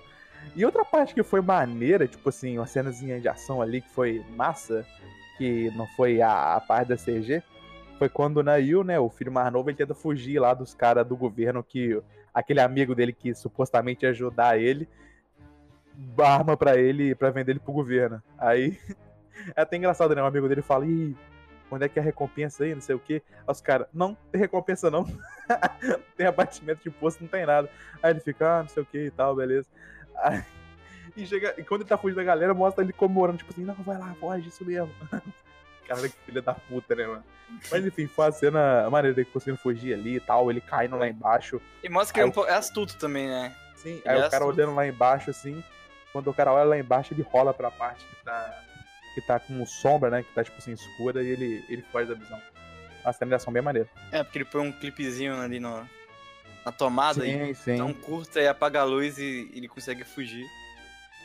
E 0.56 0.65
outra 0.65 0.84
parte 0.84 1.13
que 1.13 1.23
foi 1.23 1.41
maneira, 1.41 2.08
tipo 2.08 2.27
assim, 2.30 2.58
uma 2.58 2.67
cenazinha 2.67 3.19
de 3.19 3.27
ação 3.27 3.62
ali 3.62 3.82
que 3.82 3.89
foi 3.89 4.23
massa, 4.36 4.86
que 5.38 5.71
não 5.75 5.88
foi 5.95 6.21
a, 6.21 6.56
a 6.56 6.62
parte 6.62 6.89
da 6.89 6.97
CG, 6.97 7.41
foi 7.97 8.10
quando 8.10 8.38
o 8.38 8.43
Nail, 8.43 8.84
né, 8.84 8.99
o 8.99 9.10
filho 9.10 9.32
mais 9.32 9.51
novo, 9.51 9.69
ele 9.69 9.77
tenta 9.77 9.93
fugir 9.93 10.39
lá 10.39 10.54
dos 10.54 10.73
caras 10.73 11.06
do 11.08 11.15
governo 11.15 11.63
que 11.63 12.01
aquele 12.34 12.60
amigo 12.60 12.95
dele 12.95 13.13
que 13.13 13.34
supostamente 13.34 14.06
ia 14.06 14.10
ajudar 14.10 14.60
ele, 14.60 14.89
arma 16.17 16.58
pra 16.58 16.77
ele 16.77 17.13
pra 17.15 17.30
vender 17.30 17.51
ele 17.51 17.60
pro 17.60 17.73
governo. 17.73 18.21
Aí 18.38 18.77
é 19.56 19.62
até 19.62 19.77
engraçado, 19.77 20.15
né? 20.15 20.21
Um 20.21 20.25
amigo 20.25 20.47
dele 20.49 20.62
fala, 20.62 20.86
ih, 20.86 21.15
quando 21.69 21.84
é 21.84 21.89
que 21.89 21.99
é 21.99 22.01
a 22.01 22.06
recompensa 22.06 22.63
aí? 22.63 22.73
Não 22.73 22.82
sei 22.82 22.95
o 22.95 22.99
quê. 22.99 23.21
Aí 23.32 23.51
os 23.51 23.62
caras, 23.62 23.88
não, 23.93 24.17
tem 24.32 24.41
recompensa 24.41 24.89
não. 24.89 25.06
tem 26.17 26.25
abatimento 26.25 26.84
de 26.84 26.89
imposto, 26.89 27.23
não 27.23 27.30
tem 27.30 27.45
nada. 27.45 27.69
Aí 28.01 28.12
ele 28.12 28.19
fica, 28.19 28.60
ah, 28.60 28.62
não 28.62 28.69
sei 28.69 28.84
o 28.84 28.86
que 28.86 29.06
e 29.06 29.12
tal, 29.12 29.36
beleza. 29.36 29.69
Aí, 30.21 30.43
e, 31.17 31.25
chega, 31.25 31.53
e 31.57 31.63
quando 31.63 31.81
ele 31.81 31.89
tá 31.89 31.97
fugindo 31.97 32.17
da 32.17 32.23
galera, 32.23 32.53
mostra 32.53 32.84
ele 32.84 32.93
comemorando, 32.93 33.38
tipo 33.39 33.51
assim, 33.51 33.63
não, 33.63 33.73
vai 33.75 33.97
lá, 33.97 34.13
foge, 34.19 34.47
isso 34.49 34.63
mesmo. 34.65 34.93
Cara, 35.88 36.07
que 36.07 36.15
filha 36.25 36.41
da 36.41 36.53
puta, 36.53 36.95
né, 36.95 37.05
mano? 37.05 37.23
Mas 37.69 37.86
enfim, 37.86 38.07
foi 38.07 38.25
uma 38.25 38.31
cena 38.31 38.89
maneira 38.89 39.13
dele 39.13 39.29
conseguindo 39.34 39.57
fugir 39.62 39.93
ali 39.93 40.15
e 40.15 40.19
tal, 40.21 40.49
ele 40.49 40.62
caindo 40.62 40.95
lá 40.97 41.05
embaixo. 41.07 41.62
E 41.84 41.89
mostra 41.89 42.13
que 42.13 42.19
ele 42.21 42.27
é, 42.27 42.29
um 42.29 42.31
pouco- 42.31 42.49
é 42.49 42.53
astuto 42.53 42.95
também, 42.97 43.27
né? 43.27 43.53
Sim, 43.75 43.95
Ele 43.95 44.01
aí 44.05 44.15
é 44.15 44.25
o 44.25 44.29
cara 44.29 44.43
astuto. 44.45 44.62
olhando 44.62 44.75
lá 44.75 44.88
embaixo, 44.88 45.29
assim, 45.31 45.62
quando 46.13 46.29
o 46.29 46.34
cara 46.34 46.53
olha 46.53 46.63
lá 46.63 46.77
embaixo, 46.77 47.13
ele 47.13 47.23
rola 47.23 47.53
pra 47.53 47.69
parte 47.69 48.05
que 48.05 48.23
tá, 48.23 48.63
que 49.15 49.21
tá 49.21 49.39
com 49.39 49.65
sombra, 49.65 50.10
né, 50.10 50.23
que 50.23 50.31
tá, 50.34 50.43
tipo 50.45 50.57
assim, 50.60 50.71
escura, 50.71 51.21
e 51.21 51.27
ele, 51.27 51.65
ele 51.67 51.81
foge 51.91 52.07
da 52.07 52.15
visão. 52.15 52.39
Uma 53.03 53.12
cena 53.12 53.29
de 53.29 53.36
ação 53.36 53.51
bem 53.51 53.62
maneira. 53.63 53.89
É, 54.13 54.23
porque 54.23 54.38
ele 54.38 54.45
põe 54.45 54.62
um 54.62 54.71
clipezinho 54.71 55.36
ali 55.41 55.60
no, 55.60 55.89
na 56.65 56.71
tomada 56.71 57.26
e 57.26 57.47
Sim, 57.47 57.54
sim. 57.54 57.76
dá 57.78 57.86
um 57.86 57.93
curta 57.93 58.41
e 58.41 58.47
apaga 58.47 58.82
a 58.82 58.84
luz 58.84 59.17
e 59.17 59.50
ele 59.54 59.67
consegue 59.67 60.04
fugir. 60.04 60.45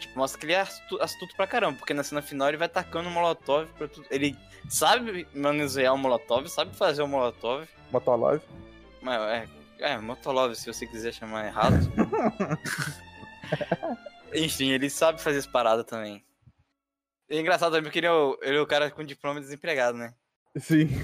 Tipo, 0.01 0.19
mostra 0.19 0.39
que 0.39 0.45
ele 0.47 0.53
é 0.53 0.61
astu- 0.61 1.01
astuto 1.03 1.35
pra 1.37 1.47
caramba, 1.47 1.79
porque 1.79 1.95
na 1.95 2.03
cena 2.03 2.21
final 2.21 2.49
ele 2.49 2.59
vai 2.59 2.69
tacando 2.69 3.09
um 3.09 3.13
molotov 3.13 3.67
pra 3.79 3.89
tudo. 3.89 4.07
Ele 4.11 4.37
sabe 4.69 5.27
manusear 5.35 5.95
o 5.95 5.99
molotov, 5.99 6.47
sabe 6.49 6.77
fazer 6.77 7.03
o 7.03 7.09
molotov. 7.09 7.67
Motolove. 7.91 8.43
Mas 9.01 9.21
é, 9.23 9.49
é, 9.93 9.99
Motolov, 9.99 10.55
se 10.55 10.67
você 10.71 10.87
quiser 10.87 11.13
chamar 11.15 11.47
errado. 11.47 11.77
Enfim, 14.35 14.71
ele 14.71 14.91
sabe 14.91 15.21
fazer 15.21 15.39
as 15.39 15.47
paradas 15.47 15.85
também. 15.87 16.25
É 17.29 17.39
engraçado 17.41 17.71
também 17.73 17.85
porque 17.85 17.99
ele 17.99 18.07
é, 18.07 18.13
o, 18.13 18.39
ele 18.43 18.57
é 18.57 18.61
o 18.61 18.67
cara 18.67 18.91
com 18.91 19.03
diploma 19.05 19.41
de 19.41 19.47
desempregado, 19.47 19.97
né? 19.97 20.15
Sim. 20.59 20.89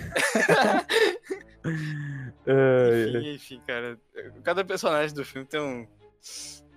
É, 2.44 3.06
Enfim, 3.08 3.34
enfim, 3.34 3.62
cara. 3.66 3.96
Cada 4.42 4.64
personagem 4.64 5.14
do 5.14 5.24
filme 5.24 5.46
tem 5.46 5.60
um. 5.60 5.86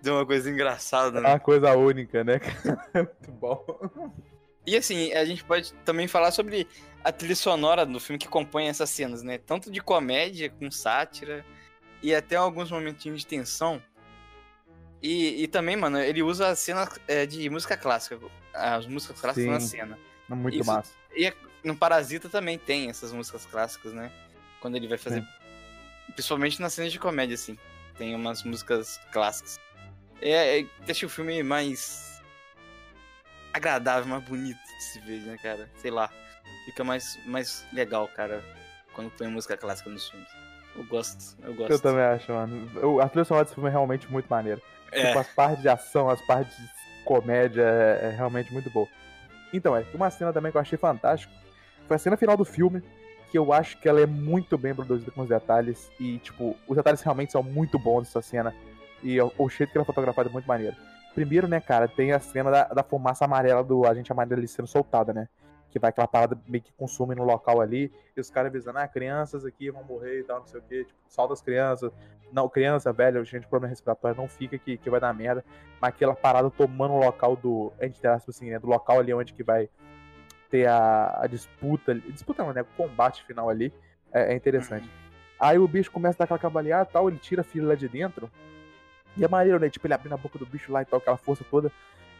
Tem 0.04 0.14
uma 0.14 0.26
coisa 0.26 0.48
engraçada, 0.50 1.18
é 1.18 1.22
né? 1.22 1.30
uma 1.30 1.40
coisa 1.40 1.76
única, 1.76 2.24
né? 2.24 2.40
É 2.94 3.02
muito 3.02 3.32
bom. 3.32 3.66
E 4.68 4.78
assim, 4.78 5.12
a 5.14 5.26
gente 5.26 5.44
pode 5.44 5.74
também 5.84 6.08
falar 6.08 6.30
sobre 6.32 6.68
a 7.04 7.12
trilha 7.12 7.36
sonora 7.36 7.86
do 7.86 8.00
filme 8.00 8.20
que 8.20 8.28
compõe 8.28 8.68
essas 8.68 8.90
cenas, 8.92 9.24
né? 9.24 9.40
Tanto 9.40 9.72
de 9.72 9.82
comédia, 9.82 10.50
com 10.52 10.70
sátira, 10.70 11.44
e 12.04 12.14
até 12.14 12.36
alguns 12.36 12.70
momentinhos 12.72 13.22
de 13.22 13.28
tensão. 13.28 13.82
E, 15.02 15.44
e 15.44 15.48
também, 15.48 15.76
mano, 15.76 16.00
ele 16.00 16.22
usa 16.22 16.50
a 16.50 16.56
cena 16.56 16.88
é, 17.08 17.26
de 17.26 17.50
música 17.50 17.76
clássica. 17.76 18.20
As 18.54 18.86
músicas 18.86 19.20
clássicas 19.20 19.44
Sim. 19.46 19.50
na 19.50 19.60
cena. 19.60 20.00
É 20.30 20.36
muito 20.36 20.58
Isso- 20.58 20.68
massa. 20.72 20.94
E 21.16 21.26
é- 21.26 21.34
no 21.66 21.76
Parasita 21.76 22.30
também 22.30 22.58
tem 22.58 22.90
essas 22.90 23.12
músicas 23.12 23.46
clássicas, 23.46 23.94
né? 23.94 24.12
Quando 24.62 24.76
ele 24.76 24.88
vai 24.88 24.98
fazer. 24.98 25.26
Principalmente 26.14 26.62
nas 26.62 26.74
cenas 26.74 26.92
de 26.92 27.00
comédia, 27.00 27.34
assim. 27.36 27.58
Tem 27.98 28.14
umas 28.16 28.44
músicas 28.44 29.00
clássicas. 29.12 29.60
É, 30.22 30.60
é, 30.60 30.66
deixa 30.86 31.06
o 31.06 31.10
filme 31.10 31.42
mais. 31.44 32.22
agradável, 33.54 34.06
mais 34.08 34.24
bonito 34.24 34.58
de 34.58 34.84
se 34.84 35.00
ver, 35.02 35.22
né, 35.22 35.38
cara? 35.42 35.70
Sei 35.78 35.92
lá. 35.92 36.10
Fica 36.66 36.84
mais, 36.84 37.18
mais 37.26 37.66
legal, 37.74 38.08
cara, 38.08 38.44
quando 38.94 39.10
põe 39.12 39.28
música 39.28 39.58
clássica 39.58 39.90
nos 39.90 40.10
filmes. 40.10 40.28
Eu 40.76 40.84
gosto, 40.86 41.38
eu 41.44 41.54
gosto. 41.54 41.72
Eu 41.72 41.80
também 41.80 42.04
acho, 42.04 42.32
mano. 42.32 42.70
Eu- 42.76 43.02
a 43.02 43.08
trilha 43.08 43.24
sonora 43.26 43.46
desse 43.46 43.56
filme 43.56 43.70
é 43.70 43.72
realmente 43.72 44.12
muito 44.12 44.28
maneira. 44.28 44.62
É. 44.92 45.08
Tipo, 45.08 45.20
as 45.20 45.28
partes 45.30 45.62
de 45.62 45.70
ação, 45.70 46.10
as 46.10 46.22
partes 46.22 46.56
de 46.58 46.70
comédia 47.06 47.62
é, 47.64 48.08
é 48.08 48.10
realmente 48.10 48.52
muito 48.52 48.70
boa. 48.70 48.88
Então, 49.54 49.76
é, 49.76 49.86
uma 49.94 50.10
cena 50.10 50.34
também 50.34 50.52
que 50.52 50.58
eu 50.58 50.62
achei 50.62 50.78
fantástico 50.78 51.34
foi 51.88 51.96
a 51.96 52.00
cena 52.00 52.18
final 52.18 52.36
do 52.36 52.46
filme, 52.46 52.82
que 53.32 53.38
eu 53.38 53.52
acho 53.52 53.80
que 53.80 53.90
ela 53.90 54.02
é 54.02 54.06
muito 54.06 54.58
bem 54.58 54.74
produzida 54.74 55.12
com 55.12 55.22
os 55.22 55.30
detalhes. 55.30 55.92
E, 56.00 56.20
tipo, 56.20 56.56
os 56.68 56.76
detalhes 56.76 57.02
realmente 57.02 57.32
são 57.32 57.44
muito 57.44 57.78
bons 57.78 58.02
nessa 58.02 58.22
cena. 58.22 58.56
E 59.04 59.20
o, 59.22 59.50
jeito 59.50 59.72
que 59.72 59.78
ela 59.78 59.84
é 59.84 59.86
fotografada 59.86 60.30
é 60.30 60.32
muito 60.32 60.48
maneiro. 60.48 60.76
Primeiro, 61.14 61.48
né, 61.48 61.60
cara, 61.60 61.88
tem 61.88 62.12
a 62.12 62.20
cena 62.20 62.50
da, 62.50 62.64
da 62.66 62.84
fumaça 62.84 63.26
amarela 63.26 63.64
do 63.64 63.86
agente 63.86 64.12
amarelo 64.12 64.46
sendo 64.48 64.68
soltada, 64.68 65.14
né? 65.14 65.28
Que 65.70 65.80
vai 65.80 65.90
aquela 65.90 66.08
parada 66.08 66.38
meio 66.48 66.64
que 66.64 66.72
consome 66.74 67.14
no 67.16 67.24
local 67.24 67.62
ali, 67.62 67.92
e 68.16 68.22
os 68.22 68.30
caras 68.30 68.50
avisando, 68.50 68.80
ah, 68.80 68.88
crianças 68.88 69.46
aqui 69.46 69.70
vão 69.70 69.84
morrer 69.84 70.22
e 70.22 70.24
tal, 70.24 70.40
não 70.40 70.48
sei 70.48 70.60
o 70.60 70.64
quê, 70.64 70.86
tipo, 70.86 71.00
salva 71.08 71.34
as 71.34 71.42
crianças. 71.42 71.92
Não, 72.32 72.50
criança, 72.50 72.92
velho, 72.92 73.24
gente 73.24 73.48
problema 73.48 73.70
respiratório, 73.70 74.18
não 74.18 74.28
fica 74.28 74.58
que, 74.58 74.78
que 74.78 74.90
vai 74.90 75.00
dar 75.00 75.14
merda. 75.14 75.44
Mas 75.80 75.90
aquela 75.90 76.16
parada 76.16 76.50
tomando 76.50 76.94
o 76.94 77.00
local 77.00 77.36
do. 77.36 77.72
Entre 77.82 78.08
aspas, 78.08 78.36
assim, 78.36 78.50
né? 78.50 78.60
Do 78.60 78.68
local 78.68 79.00
ali 79.00 79.14
onde 79.14 79.34
que 79.34 79.44
vai 79.44 79.70
ter 80.56 80.68
a, 80.68 81.20
a 81.22 81.28
disputa. 81.28 81.94
Disputa 81.94 82.44
não, 82.44 82.54
né? 82.54 82.62
O 82.62 82.66
combate 82.78 83.24
final 83.26 83.50
ali. 83.50 83.74
É, 84.14 84.32
é 84.32 84.36
interessante. 84.36 84.90
Aí 85.38 85.58
o 85.58 85.68
bicho 85.68 85.92
começa 85.92 86.16
a 86.16 86.20
dar 86.20 86.24
aquela 86.24 86.40
cavaleada 86.40 86.88
e 86.90 86.94
tal, 86.94 87.10
ele 87.10 87.18
tira 87.18 87.42
a 87.42 87.44
filha 87.44 87.68
lá 87.68 87.76
de 87.76 87.90
dentro. 87.90 88.32
E 89.18 89.26
é 89.26 89.28
maneiro, 89.28 89.60
né? 89.60 89.70
Tipo, 89.70 89.88
ele 89.88 89.94
abrindo 89.94 90.14
a 90.14 90.18
boca 90.18 90.40
do 90.40 90.46
bicho 90.46 90.72
lá 90.72 90.82
e 90.82 90.86
tal, 90.86 91.00
aquela 91.00 91.18
força 91.18 91.44
toda. 91.52 91.70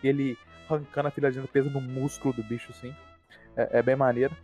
E 0.04 0.08
ele 0.08 0.38
arrancando 0.70 1.08
a 1.08 1.12
filha 1.12 1.32
de 1.32 1.38
dentro, 1.38 1.52
pesa 1.52 1.70
no 1.70 1.80
músculo 1.80 2.34
do 2.34 2.44
bicho, 2.44 2.72
assim. 2.72 2.94
É, 3.56 3.80
é 3.80 3.82
bem 3.82 3.96
maneiro. 3.96 4.36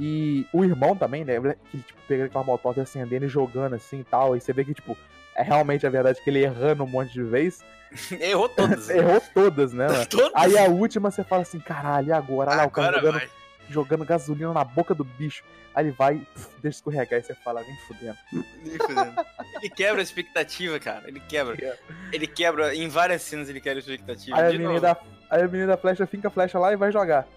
E 0.00 0.46
o 0.52 0.64
irmão 0.64 0.96
também, 0.96 1.24
né? 1.24 1.34
Que, 1.70 1.78
tipo, 1.78 2.00
pegando 2.08 2.26
aquela 2.28 2.74
e 2.76 2.80
acendendo 2.80 3.26
e 3.26 3.28
jogando 3.28 3.74
assim 3.74 4.00
e 4.00 4.04
tal. 4.04 4.34
E 4.34 4.40
você 4.40 4.52
vê 4.52 4.64
que, 4.64 4.72
tipo, 4.72 4.96
é 5.36 5.42
realmente 5.42 5.86
a 5.86 5.90
verdade 5.90 6.20
que 6.22 6.30
ele 6.30 6.42
errando 6.42 6.82
um 6.82 6.86
monte 6.86 7.12
de 7.12 7.22
vez. 7.22 7.62
Errou 8.18 8.48
todas. 8.48 8.88
Errou 8.88 9.22
todas, 9.32 9.72
né, 9.72 9.86
todas. 10.06 10.32
Aí 10.34 10.58
a 10.58 10.64
última 10.64 11.10
você 11.10 11.22
fala 11.22 11.42
assim, 11.42 11.60
caralho, 11.60 12.08
e 12.08 12.12
agora? 12.12 12.50
Olha 12.50 12.56
lá, 12.62 12.66
o 12.66 12.70
cara 12.70 12.96
jogando, 12.96 13.18
vai. 13.18 13.28
jogando 13.68 14.04
gasolina 14.04 14.52
na 14.52 14.64
boca 14.64 14.94
do 14.94 15.04
bicho. 15.04 15.44
Aí 15.74 15.84
ele 15.84 15.92
vai, 15.92 16.16
pff, 16.16 16.48
deixa 16.62 16.78
escorregar 16.78 17.20
e 17.20 17.22
você 17.22 17.34
fala, 17.34 17.62
vem 17.62 17.76
fudendo. 17.86 18.16
Nem 18.32 18.78
fudendo. 18.78 19.14
Ele 19.60 19.68
quebra 19.68 20.00
a 20.00 20.02
expectativa, 20.02 20.80
cara. 20.80 21.06
Ele 21.06 21.20
quebra. 21.20 21.78
Ele 22.10 22.26
quebra. 22.26 22.74
Em 22.74 22.88
várias 22.88 23.20
cenas 23.22 23.50
ele 23.50 23.60
quebra 23.60 23.78
a 23.78 23.80
expectativa. 23.80 24.36
Aí 24.38 24.56
a, 24.56 24.58
menina 24.58 24.80
da, 24.80 24.96
aí 25.30 25.42
a 25.42 25.46
menina 25.46 25.68
da 25.68 25.76
flecha 25.76 26.06
finca 26.06 26.28
a 26.28 26.30
flecha 26.30 26.58
lá 26.58 26.72
e 26.72 26.76
vai 26.76 26.90
jogar. 26.90 27.28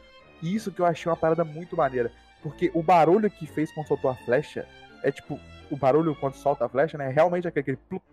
Isso 0.42 0.72
que 0.72 0.80
eu 0.80 0.86
achei 0.86 1.10
uma 1.10 1.18
parada 1.18 1.44
muito 1.44 1.76
maneira. 1.76 2.14
Porque 2.42 2.72
o 2.74 2.82
barulho 2.82 3.30
que 3.30 3.46
fez 3.46 3.74
quando 3.74 3.88
soltou 3.88 4.10
a 4.10 4.16
flecha 4.16 4.66
é 5.04 5.12
tipo, 5.12 5.40
o 5.70 5.78
barulho 5.78 6.16
quando 6.16 6.34
solta 6.36 6.66
a 6.66 6.70
flecha, 6.70 6.98
né? 6.98 7.08
É 7.08 7.12
realmente 7.12 7.48
aquele, 7.48 7.62
aquele 7.62 7.78
plup 7.78 8.04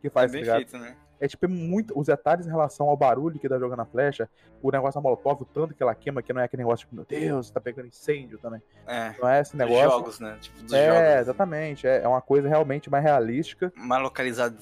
que 0.00 0.06
É 0.06 0.10
faz, 0.10 0.30
tá 0.30 0.38
bem 0.38 0.44
feito, 0.44 0.78
né? 0.78 0.96
É 1.20 1.28
tipo, 1.28 1.44
é 1.44 1.48
muito. 1.48 1.98
Os 1.98 2.06
detalhes 2.06 2.46
em 2.46 2.50
relação 2.50 2.88
ao 2.88 2.96
barulho 2.96 3.38
que 3.38 3.46
tá 3.48 3.58
jogando 3.58 3.80
a 3.80 3.84
flecha, 3.84 4.26
o 4.62 4.70
negócio 4.70 4.98
da 4.98 5.02
molotov, 5.02 5.42
o 5.42 5.44
tanto 5.44 5.74
que 5.74 5.82
ela 5.82 5.94
queima, 5.94 6.22
que 6.22 6.32
não 6.32 6.40
é 6.40 6.44
aquele 6.44 6.62
negócio 6.62 6.86
tipo, 6.86 6.96
meu 6.96 7.04
Deus, 7.04 7.50
tá 7.50 7.60
pegando 7.60 7.88
incêndio 7.88 8.38
também. 8.38 8.62
É. 8.86 9.14
Não 9.20 9.28
é 9.28 9.40
esse 9.40 9.50
Dos 9.54 9.58
negócio. 9.58 9.90
jogos, 9.90 10.20
né? 10.20 10.38
Tipo, 10.40 10.62
dos 10.62 10.72
é, 10.72 10.86
jogos. 10.86 11.20
exatamente. 11.20 11.86
É, 11.86 12.02
é 12.02 12.08
uma 12.08 12.22
coisa 12.22 12.48
realmente 12.48 12.88
mais 12.88 13.04
realística. 13.04 13.70
Mais 13.76 14.02
localizado. 14.02 14.56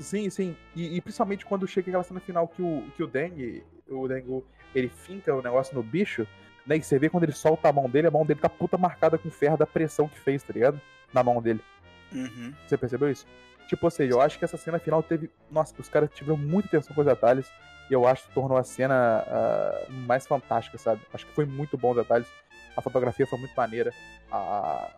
Sim, 0.00 0.28
sim. 0.30 0.56
E, 0.74 0.96
e 0.96 1.00
principalmente 1.00 1.46
quando 1.46 1.66
chega 1.68 1.90
aquela 1.90 2.02
cena 2.02 2.18
final 2.18 2.48
que 2.48 2.60
o, 2.60 2.82
que 2.96 3.02
o 3.04 3.06
Deng, 3.06 3.62
o 3.88 4.08
Dengu, 4.08 4.44
ele 4.74 4.88
finca 4.88 5.32
o 5.32 5.40
negócio 5.40 5.76
no 5.76 5.82
bicho, 5.82 6.26
né? 6.66 6.76
E 6.76 6.82
você 6.82 6.98
vê 6.98 7.08
quando 7.08 7.24
ele 7.24 7.32
solta 7.32 7.68
a 7.68 7.72
mão 7.72 7.88
dele, 7.88 8.06
a 8.08 8.10
mão 8.10 8.24
dele 8.24 8.40
tá 8.40 8.48
puta 8.48 8.78
marcada 8.78 9.18
com 9.18 9.30
ferro 9.30 9.56
da 9.56 9.66
pressão 9.66 10.08
que 10.08 10.18
fez, 10.18 10.42
tá 10.42 10.52
ligado? 10.52 10.80
Na 11.12 11.22
mão 11.22 11.40
dele. 11.42 11.60
Uhum. 12.12 12.52
Você 12.66 12.76
percebeu 12.76 13.10
isso? 13.10 13.26
Tipo, 13.68 13.86
ou 13.86 13.90
seja, 13.90 14.12
eu 14.12 14.20
acho 14.20 14.38
que 14.38 14.44
essa 14.44 14.56
cena 14.56 14.78
final 14.78 15.02
teve. 15.02 15.30
Nossa, 15.50 15.74
os 15.78 15.88
caras 15.88 16.10
tiveram 16.12 16.36
muita 16.36 16.68
atenção 16.68 16.94
com 16.94 17.00
os 17.00 17.06
detalhes. 17.06 17.50
E 17.90 17.92
eu 17.94 18.06
acho 18.06 18.24
que 18.24 18.34
tornou 18.34 18.56
a 18.56 18.62
cena 18.62 19.24
ah, 19.26 19.86
mais 19.90 20.26
fantástica, 20.26 20.78
sabe? 20.78 21.00
Acho 21.12 21.26
que 21.26 21.34
foi 21.34 21.44
muito 21.44 21.76
bom 21.76 21.90
os 21.90 21.96
detalhes. 21.96 22.28
A 22.76 22.80
fotografia 22.80 23.26
foi 23.26 23.38
muito 23.38 23.54
maneira. 23.54 23.92
A... 24.30 24.90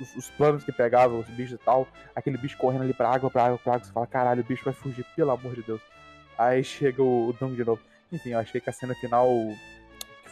Os, 0.00 0.16
os 0.16 0.30
planos 0.30 0.64
que 0.64 0.72
pegavam, 0.72 1.18
os 1.18 1.28
bichos 1.28 1.52
e 1.52 1.58
tal. 1.58 1.86
Aquele 2.14 2.38
bicho 2.38 2.56
correndo 2.56 2.82
ali 2.82 2.94
pra 2.94 3.10
água, 3.10 3.30
pra 3.30 3.44
água, 3.44 3.58
pra 3.58 3.74
água. 3.74 3.84
Você 3.84 3.92
fala, 3.92 4.06
caralho, 4.06 4.40
o 4.40 4.44
bicho 4.44 4.64
vai 4.64 4.72
fugir, 4.72 5.04
pelo 5.14 5.30
amor 5.30 5.54
de 5.54 5.62
Deus. 5.62 5.80
Aí 6.38 6.64
chega 6.64 7.02
o, 7.02 7.28
o 7.28 7.32
Dong 7.34 7.54
de 7.54 7.64
novo. 7.64 7.82
Enfim, 8.10 8.30
eu 8.30 8.38
achei 8.38 8.60
que 8.60 8.70
a 8.70 8.72
cena 8.72 8.94
final, 8.94 9.28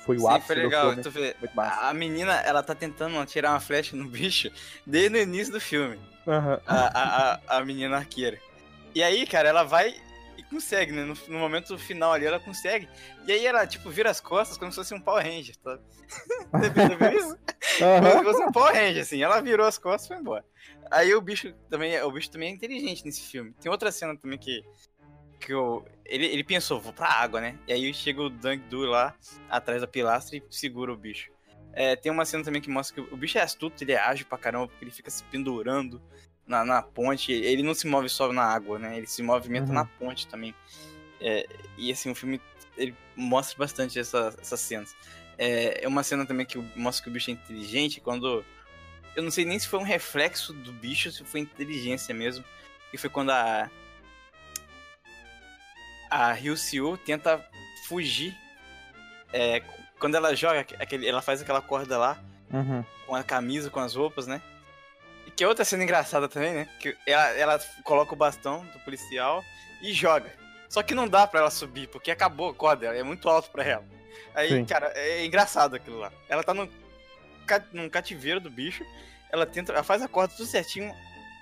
foi 0.09 0.17
o 0.17 0.21
Sim, 0.21 0.29
ápice 0.29 0.47
foi 0.47 0.57
do 0.57 0.63
legal. 0.63 0.95
filme, 0.95 1.11
vê, 1.11 1.37
muito 1.39 1.55
massa. 1.55 1.81
a 1.83 1.93
menina, 1.93 2.33
ela 2.41 2.63
tá 2.63 2.75
tentando 2.75 3.19
atirar 3.19 3.53
uma 3.53 3.61
flecha 3.61 3.95
no 3.95 4.09
bicho 4.09 4.51
desde 4.87 5.19
o 5.19 5.21
início 5.21 5.53
do 5.53 5.61
filme. 5.61 6.01
Aham. 6.27 6.59
A, 6.67 7.03
a, 7.03 7.59
a, 7.59 7.65
menina 7.65 7.99
arqueira. 7.99 8.41
E 8.95 9.03
aí, 9.03 9.27
cara, 9.27 9.51
ela 9.51 9.65
vai 9.65 9.95
e 10.39 10.43
consegue, 10.45 10.93
né? 10.93 11.05
No, 11.05 11.15
no 11.29 11.39
momento 11.39 11.77
final 11.77 12.15
ali, 12.15 12.25
ela 12.25 12.41
consegue. 12.41 12.89
E 13.27 13.33
aí 13.33 13.47
ela, 13.47 13.67
tipo, 13.67 13.91
vira 13.91 14.09
as 14.09 14.19
costas 14.19 14.57
como 14.57 14.73
se 14.73 14.77
fosse 14.77 14.95
um 14.95 15.01
Power 15.01 15.23
Ranger, 15.23 15.57
tá? 15.57 15.79
Você 16.53 16.71
percebeu 16.71 17.13
isso? 17.13 17.39
Como 17.79 17.87
Aham. 17.87 18.19
se 18.19 18.25
fosse 18.25 18.43
um 18.45 18.53
Power 18.53 18.75
Ranger, 18.75 19.03
assim. 19.03 19.23
Ela 19.23 19.43
virou 19.43 19.67
as 19.67 19.77
costas 19.77 20.07
e 20.07 20.09
foi 20.09 20.17
embora. 20.17 20.45
Aí 20.91 21.15
o 21.15 21.21
bicho 21.21 21.53
também, 21.69 22.01
o 22.01 22.11
bicho 22.11 22.31
também 22.31 22.49
é 22.49 22.53
inteligente 22.55 23.05
nesse 23.05 23.21
filme. 23.21 23.53
Tem 23.61 23.71
outra 23.71 23.93
cena 23.93 24.17
também 24.17 24.39
que. 24.39 24.65
Que 25.41 25.53
eu, 25.53 25.85
ele, 26.05 26.27
ele 26.27 26.45
pensou, 26.45 26.81
vou 26.81 26.93
pra 26.93 27.09
água, 27.09 27.41
né? 27.41 27.59
E 27.67 27.73
aí 27.73 27.95
chega 27.95 28.21
o 28.23 28.29
Dang 28.31 28.63
Du 28.69 28.81
lá, 28.85 29.15
atrás 29.49 29.81
da 29.81 29.87
pilastra 29.87 30.37
e 30.37 30.43
segura 30.51 30.93
o 30.93 30.97
bicho. 30.97 31.31
É, 31.73 31.95
tem 31.95 32.11
uma 32.11 32.25
cena 32.25 32.43
também 32.43 32.61
que 32.61 32.69
mostra 32.71 33.03
que 33.03 33.15
o 33.15 33.17
bicho 33.17 33.39
é 33.39 33.43
astuto, 33.43 33.85
ele 33.85 33.93
é 33.93 33.99
ágil 34.01 34.27
pra 34.27 34.37
caramba, 34.39 34.67
porque 34.69 34.85
ele 34.85 34.91
fica 34.91 35.11
se 35.11 35.23
pendurando 35.25 36.01
na, 36.47 36.65
na 36.65 36.83
ponte. 36.83 37.31
Ele 37.33 37.63
não 37.63 37.75
se 37.75 37.87
move 37.87 38.09
só 38.09 38.33
na 38.33 38.43
água, 38.43 38.79
né? 38.79 38.97
Ele 38.97 39.07
se 39.07 39.23
movimenta 39.23 39.69
Uhum. 39.69 39.75
na 39.75 39.85
ponte 39.85 40.27
também. 40.27 40.55
É, 41.21 41.47
e 41.77 41.93
assim, 41.93 42.11
o 42.11 42.15
filme 42.15 42.41
ele 42.77 42.95
mostra 43.17 43.57
bastante 43.59 43.99
essa- 43.99 44.35
essas 44.41 44.61
cenas. 44.61 44.97
É, 45.37 45.85
é 45.85 45.89
uma 45.89 46.03
cena 46.03 46.27
também 46.27 46.47
que 46.47 46.59
mostra 46.75 47.05
que 47.05 47.11
o 47.11 47.13
bicho 47.13 47.31
é 47.31 47.35
inteligente 47.35 48.01
quando. 48.01 48.45
Eu 49.15 49.23
não 49.23 49.31
sei 49.31 49.45
nem 49.45 49.59
se 49.59 49.69
foi 49.69 49.79
um 49.79 49.85
reflexo 49.85 50.53
do 50.53 50.73
bicho, 50.73 51.11
se 51.13 51.25
foi 51.25 51.41
inteligência 51.41 52.13
mesmo. 52.15 52.45
E 52.93 52.99
foi 52.99 53.09
quando 53.11 53.31
a. 53.31 53.71
A 56.11 56.33
Ryu 56.33 56.57
Siu 56.57 56.97
tenta 56.99 57.45
fugir. 57.87 58.37
É, 59.33 59.63
quando 59.99 60.15
ela 60.15 60.35
joga, 60.35 60.61
aquele, 60.79 61.07
ela 61.09 61.21
faz 61.23 61.41
aquela 61.43 61.61
corda 61.61 61.99
lá, 61.99 62.19
Uhum. 62.53 62.83
com 63.07 63.15
a 63.15 63.23
camisa, 63.23 63.69
com 63.71 63.81
as 63.81 63.95
roupas, 63.95 64.27
né? 64.27 64.41
E 65.27 65.31
que 65.31 65.45
é 65.45 65.49
outra 65.49 65.65
cena 65.65 65.83
engraçada 65.85 66.29
também, 66.29 66.55
né? 66.55 66.69
Que 66.81 66.97
ela, 67.07 67.29
ela 67.31 67.59
coloca 67.85 68.15
o 68.15 68.17
bastão 68.17 68.65
do 68.73 68.79
policial 68.81 69.45
e 69.83 69.93
joga. 69.93 70.33
Só 70.69 70.83
que 70.83 70.95
não 70.95 71.07
dá 71.09 71.27
pra 71.27 71.41
ela 71.41 71.51
subir, 71.51 71.89
porque 71.89 72.11
acabou 72.11 72.51
a 72.51 72.55
corda, 72.55 72.87
é 72.87 73.03
muito 73.03 73.29
alto 73.29 73.51
pra 73.51 73.65
ela. 73.65 73.85
Aí, 74.35 74.49
Sim. 74.51 74.65
cara, 74.65 74.93
é 74.95 75.25
engraçado 75.27 75.75
aquilo 75.77 75.99
lá. 75.99 76.13
Ela 76.29 76.43
tá 76.43 76.55
no, 76.55 76.71
ca- 77.47 77.65
num 77.73 77.89
cativeiro 77.89 78.41
do 78.41 78.51
bicho, 78.51 78.85
ela 79.31 79.45
tenta, 79.45 79.73
ela 79.73 79.83
faz 79.83 80.01
a 80.03 80.09
corda 80.09 80.35
tudo 80.37 80.47
certinho 80.47 80.95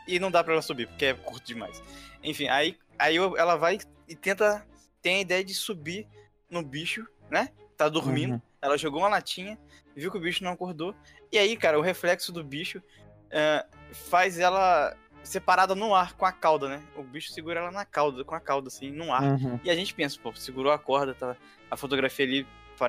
e 0.09 0.19
não 0.19 0.31
dá 0.31 0.43
pra 0.43 0.53
ela 0.55 0.63
subir, 0.63 0.87
porque 0.89 1.07
é 1.07 1.15
curto 1.15 1.45
demais. 1.47 1.81
Enfim, 2.23 2.49
aí, 2.49 2.77
aí 2.99 3.17
ela 3.17 3.57
vai 3.57 3.79
e 4.09 4.15
tenta, 4.15 4.67
tem 5.03 5.17
a 5.17 5.21
ideia 5.21 5.45
de 5.45 5.55
subir 5.55 6.07
no 6.51 6.63
bicho, 6.63 7.07
né? 7.31 7.51
Tá 7.77 7.89
dormindo. 7.89 8.35
Uhum. 8.35 8.43
Ela 8.61 8.79
jogou 8.79 9.01
uma 9.01 9.09
latinha, 9.09 9.59
viu 9.95 10.11
que 10.11 10.17
o 10.17 10.21
bicho 10.21 10.45
não 10.45 10.53
acordou. 10.53 10.95
E 11.31 11.39
aí, 11.39 11.57
cara, 11.57 11.79
o 11.79 11.83
reflexo 11.83 12.33
do 12.33 12.43
bicho 12.43 12.83
é, 13.31 13.65
faz 13.93 14.39
ela 14.39 14.97
separada 15.23 15.75
no 15.75 15.95
ar 15.95 16.15
com 16.15 16.25
a 16.25 16.33
cauda, 16.33 16.69
né? 16.69 16.83
O 16.97 17.03
bicho 17.03 17.33
segura 17.33 17.61
ela 17.61 17.71
na 17.71 17.85
cauda, 17.85 18.25
com 18.25 18.35
a 18.35 18.41
cauda, 18.41 18.69
assim, 18.69 18.91
no 18.91 19.13
ar. 19.13 19.23
Uhum. 19.23 19.61
E 19.65 19.71
a 19.71 19.75
gente 19.75 19.93
pensa, 19.93 20.19
pô, 20.23 20.33
segurou 20.35 20.73
a 20.73 20.79
corda, 20.79 21.15
tá? 21.15 21.37
A 21.71 21.77
fotografia 21.77 22.25
ali 22.25 22.47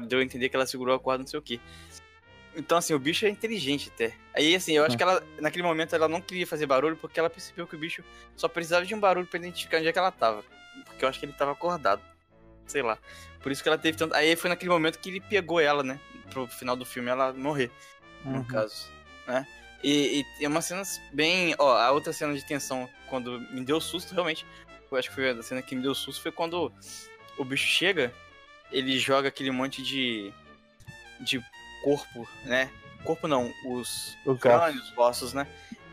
deu 0.08 0.20
a 0.20 0.24
entender 0.24 0.50
que 0.50 0.56
ela 0.56 0.68
segurou 0.68 0.96
a 0.96 1.00
corda, 1.00 1.24
não 1.24 1.28
sei 1.28 1.40
o 1.40 1.42
quê. 1.42 1.60
Então, 2.58 2.78
assim, 2.78 2.94
o 2.94 3.00
bicho 3.00 3.26
é 3.26 3.30
inteligente 3.30 3.92
até. 3.94 4.14
Aí, 4.34 4.56
assim, 4.56 4.74
eu 4.74 4.84
acho 4.84 4.96
Ah. 4.96 4.98
que 4.98 5.04
ela, 5.04 5.24
naquele 5.40 5.64
momento, 5.64 5.94
ela 5.96 6.08
não 6.08 6.20
queria 6.20 6.46
fazer 6.48 6.66
barulho 6.66 6.98
porque 6.98 7.20
ela 7.20 7.30
percebeu 7.30 7.68
que 7.68 7.76
o 7.76 7.80
bicho 7.80 8.04
só 8.36 8.48
precisava 8.48 8.84
de 8.86 8.96
um 8.96 9.00
barulho 9.00 9.28
pra 9.28 9.38
identificar 9.40 9.78
onde 9.78 9.88
é 9.88 9.94
que 9.94 10.00
ela 10.00 10.12
tava. 10.12 10.44
Porque 10.86 11.06
eu 11.06 11.10
acho 11.10 11.20
que 11.20 11.26
ele 11.26 11.34
tava 11.34 11.52
acordado. 11.52 12.02
Sei 12.66 12.82
lá. 12.82 12.98
Por 13.42 13.52
isso 13.52 13.62
que 13.62 13.70
ela 13.70 13.78
teve 13.78 13.98
tanto. 13.98 14.14
Aí 14.16 14.36
foi 14.36 14.50
naquele 14.50 14.72
momento 14.72 14.98
que 15.00 15.10
ele 15.10 15.22
pegou 15.22 15.60
ela, 15.60 15.84
né? 15.84 16.00
Pro 16.32 16.48
final 16.48 16.76
do 16.76 16.84
filme 16.84 17.10
ela 17.10 17.32
morrer, 17.32 17.72
no 18.26 18.38
Uhum. 18.38 18.44
caso. 18.44 18.88
Né? 19.28 19.48
E, 19.84 20.26
e 20.40 20.46
é 20.46 20.48
uma 20.48 20.62
cena 20.62 20.82
bem. 21.14 21.54
Ó, 21.60 21.78
a 21.78 21.92
outra 21.92 22.12
cena 22.12 22.34
de 22.34 22.44
tensão, 22.46 22.90
quando 23.08 23.40
me 23.52 23.62
deu 23.64 23.80
susto, 23.80 24.14
realmente, 24.14 24.46
eu 24.92 24.98
acho 24.98 25.10
que 25.10 25.16
foi 25.16 25.30
a 25.30 25.44
cena 25.44 25.62
que 25.62 25.76
me 25.76 25.82
deu 25.84 25.94
susto, 25.94 26.22
foi 26.24 26.32
quando 26.32 26.74
o 27.38 27.46
bicho 27.46 27.68
chega, 27.68 28.12
ele 28.72 28.98
joga 28.98 29.28
aquele 29.28 29.52
monte 29.52 29.82
de. 29.84 30.34
de 31.22 31.40
corpo, 31.84 32.28
né? 32.44 32.72
Corpo 33.04 33.28
não, 33.28 33.52
os, 33.66 34.18
Os 34.26 34.40
crânios, 34.40 34.92
os 34.92 34.98
ossos, 34.98 35.34
né? 35.34 35.48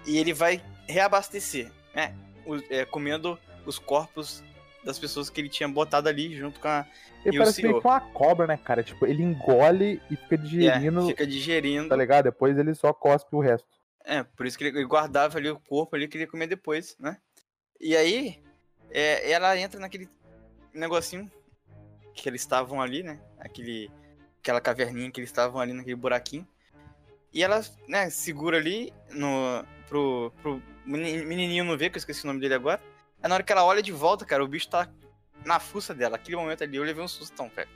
E 0.07 0.19
ele 0.19 0.33
vai 0.33 0.63
reabastecer, 0.89 1.71
né? 1.95 2.15
O- 2.47 2.57
é, 2.71 2.85
comendo 2.85 3.39
os 3.65 3.79
corpos 3.79 4.43
das 4.85 4.99
pessoas 4.99 5.31
que 5.31 5.41
ele 5.41 5.49
tinha 5.49 5.69
botado 5.69 6.09
ali 6.09 6.37
junto 6.37 6.61
com 6.61 6.69
a. 6.69 6.87
Ele 7.25 7.37
E 7.37 7.39
parece 7.39 7.63
meio 7.63 7.81
que 7.81 7.87
uma 7.87 8.01
cobra, 8.01 8.47
né, 8.47 8.57
cara? 8.57 8.83
Tipo, 8.83 9.07
ele 9.07 9.23
engole 9.23 10.01
e 10.11 10.17
fica 10.17 10.35
É, 10.35 10.39
digerindo, 10.39 11.07
fica 11.07 11.27
digerindo. 11.27 11.89
tá 11.89 11.97
ligado? 11.97 12.25
Depois 12.25 12.59
ele 12.59 12.75
só 12.75 12.93
cospe 12.93 13.35
o 13.35 13.41
resto. 13.41 13.67
É, 14.05 14.23
por 14.23 14.45
isso 14.45 14.59
que 14.59 14.65
ele 14.65 14.85
guardava 14.85 15.39
ali 15.39 15.49
o 15.49 15.59
corpo 15.59 15.97
ali 15.97 16.07
que 16.07 16.17
ele 16.19 16.25
ia 16.25 16.31
comer 16.31 16.47
depois, 16.47 16.95
né? 16.99 17.17
E 17.81 17.97
aí, 17.97 18.43
é, 18.91 19.31
ela 19.31 19.57
entra 19.59 19.81
naquele 19.81 20.07
negocinho 20.75 21.31
que 22.15 22.29
eles 22.29 22.43
estavam 22.43 22.83
ali, 22.83 23.03
né? 23.03 23.19
Aquele, 23.39 23.91
aquela 24.45 24.61
caverninha 24.61 25.11
que 25.11 25.19
eles 25.19 25.31
estavam 25.31 25.59
ali 25.59 25.73
naquele 25.73 25.97
buraquinho. 25.97 26.47
E 27.33 27.43
ela, 27.43 27.65
né, 27.89 28.11
segura 28.11 28.59
ali 28.59 28.93
no, 29.11 29.65
pro, 29.89 30.31
pro 30.43 30.63
meni- 30.85 31.25
menininho 31.25 31.65
não 31.65 31.79
ver, 31.79 31.89
que 31.89 31.97
eu 31.97 31.99
esqueci 31.99 32.25
o 32.25 32.27
nome 32.27 32.41
dele 32.41 32.53
agora. 32.53 32.81
Aí 33.23 33.29
na 33.29 33.37
hora 33.37 33.43
que 33.43 33.51
ela 33.51 33.65
olha 33.65 33.83
de 33.83 33.91
volta, 33.91 34.27
cara, 34.27 34.45
o 34.45 34.47
bicho 34.47 34.69
tá 34.69 34.87
na 35.47 35.59
fuça 35.59 35.95
dela. 35.95 36.17
Aquele 36.17 36.37
momento 36.37 36.63
ali 36.63 36.77
eu 36.77 36.85
levei 36.85 37.03
um 37.03 37.09
sustão, 37.09 37.49
velho. 37.49 37.71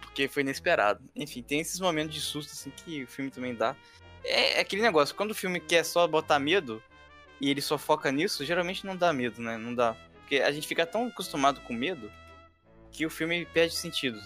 Porque 0.00 0.26
foi 0.26 0.42
inesperado. 0.42 1.04
Enfim, 1.14 1.42
tem 1.42 1.60
esses 1.60 1.78
momentos 1.78 2.14
de 2.14 2.20
susto, 2.22 2.50
assim, 2.52 2.70
que 2.70 3.04
o 3.04 3.06
filme 3.06 3.30
também 3.30 3.54
dá. 3.54 3.76
É, 4.24 4.54
é 4.54 4.60
aquele 4.60 4.80
negócio, 4.80 5.14
quando 5.14 5.32
o 5.32 5.34
filme 5.34 5.60
quer 5.60 5.84
só 5.84 6.08
botar 6.08 6.38
medo 6.38 6.82
e 7.40 7.50
ele 7.50 7.60
só 7.60 7.76
foca 7.76 8.10
nisso, 8.10 8.44
geralmente 8.44 8.86
não 8.86 8.96
dá 8.96 9.12
medo, 9.12 9.42
né? 9.42 9.58
Não 9.58 9.74
dá. 9.74 9.94
Porque 10.20 10.36
a 10.36 10.50
gente 10.50 10.66
fica 10.66 10.86
tão 10.86 11.08
acostumado 11.08 11.60
com 11.60 11.74
medo 11.74 12.10
que 12.90 13.04
o 13.04 13.10
filme 13.10 13.44
perde 13.44 13.76
sentido. 13.76 14.18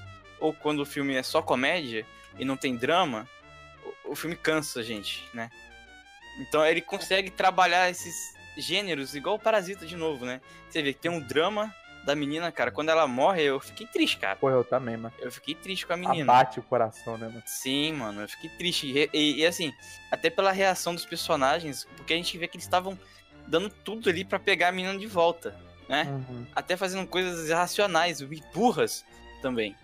Ou 0.45 0.53
quando 0.53 0.81
o 0.81 0.85
filme 0.87 1.15
é 1.15 1.23
só 1.23 1.41
comédia 1.41 2.05
e 2.39 2.45
não 2.45 2.55
tem 2.55 2.77
drama, 2.77 3.27
o, 4.05 4.13
o 4.13 4.15
filme 4.15 4.37
cansa 4.37 4.81
a 4.81 4.83
gente, 4.83 5.25
né? 5.33 5.49
Então 6.41 6.67
ele 6.67 6.83
consegue 6.83 7.31
trabalhar 7.31 7.89
esses 7.89 8.15
gêneros 8.59 9.15
igual 9.15 9.37
o 9.37 9.39
Parasita 9.39 9.87
de 9.87 9.97
novo, 9.97 10.27
né? 10.27 10.43
Você 10.69 10.83
vê 10.83 10.93
que 10.93 11.01
tem 11.01 11.11
um 11.11 11.19
drama 11.21 11.75
da 12.05 12.15
menina, 12.15 12.53
cara. 12.53 12.71
Quando 12.71 12.91
ela 12.91 13.07
morre, 13.07 13.43
eu 13.43 13.59
fiquei 13.59 13.87
triste, 13.87 14.19
cara. 14.19 14.37
Pô, 14.37 14.51
eu 14.51 14.63
também, 14.63 14.99
mano. 14.99 15.15
Eu 15.19 15.33
fiquei 15.33 15.55
triste 15.55 15.87
com 15.87 15.95
a 15.95 15.97
menina. 15.97 16.31
Abate 16.31 16.61
o 16.61 16.63
coração, 16.63 17.17
né, 17.17 17.27
mano? 17.29 17.43
Sim, 17.47 17.95
mano, 17.95 18.21
eu 18.21 18.29
fiquei 18.29 18.51
triste. 18.51 18.87
E, 18.87 19.09
e- 19.15 19.41
e, 19.41 19.47
assim, 19.47 19.73
até 20.11 20.29
pela 20.29 20.53
reação 20.53 20.95
dos 20.95 21.07
personagens, 21.07 21.87
porque 21.97 22.13
a 22.13 22.17
gente 22.17 22.37
vê 22.37 22.47
que 22.47 22.57
eles 22.59 22.67
estavam 22.67 22.99
dando 23.47 23.71
tudo 23.71 24.11
ali 24.11 24.27
pra 24.27 24.39
pegar 24.39 24.69
a 24.69 24.73
menina 24.73 24.99
de 24.99 25.07
volta, 25.07 25.59
né? 25.89 26.05
Uhum. 26.07 26.47
Até 26.55 26.77
fazendo 26.77 27.07
coisas 27.07 27.49
irracionais 27.49 28.21
burras 28.53 29.05
também, 29.41 29.75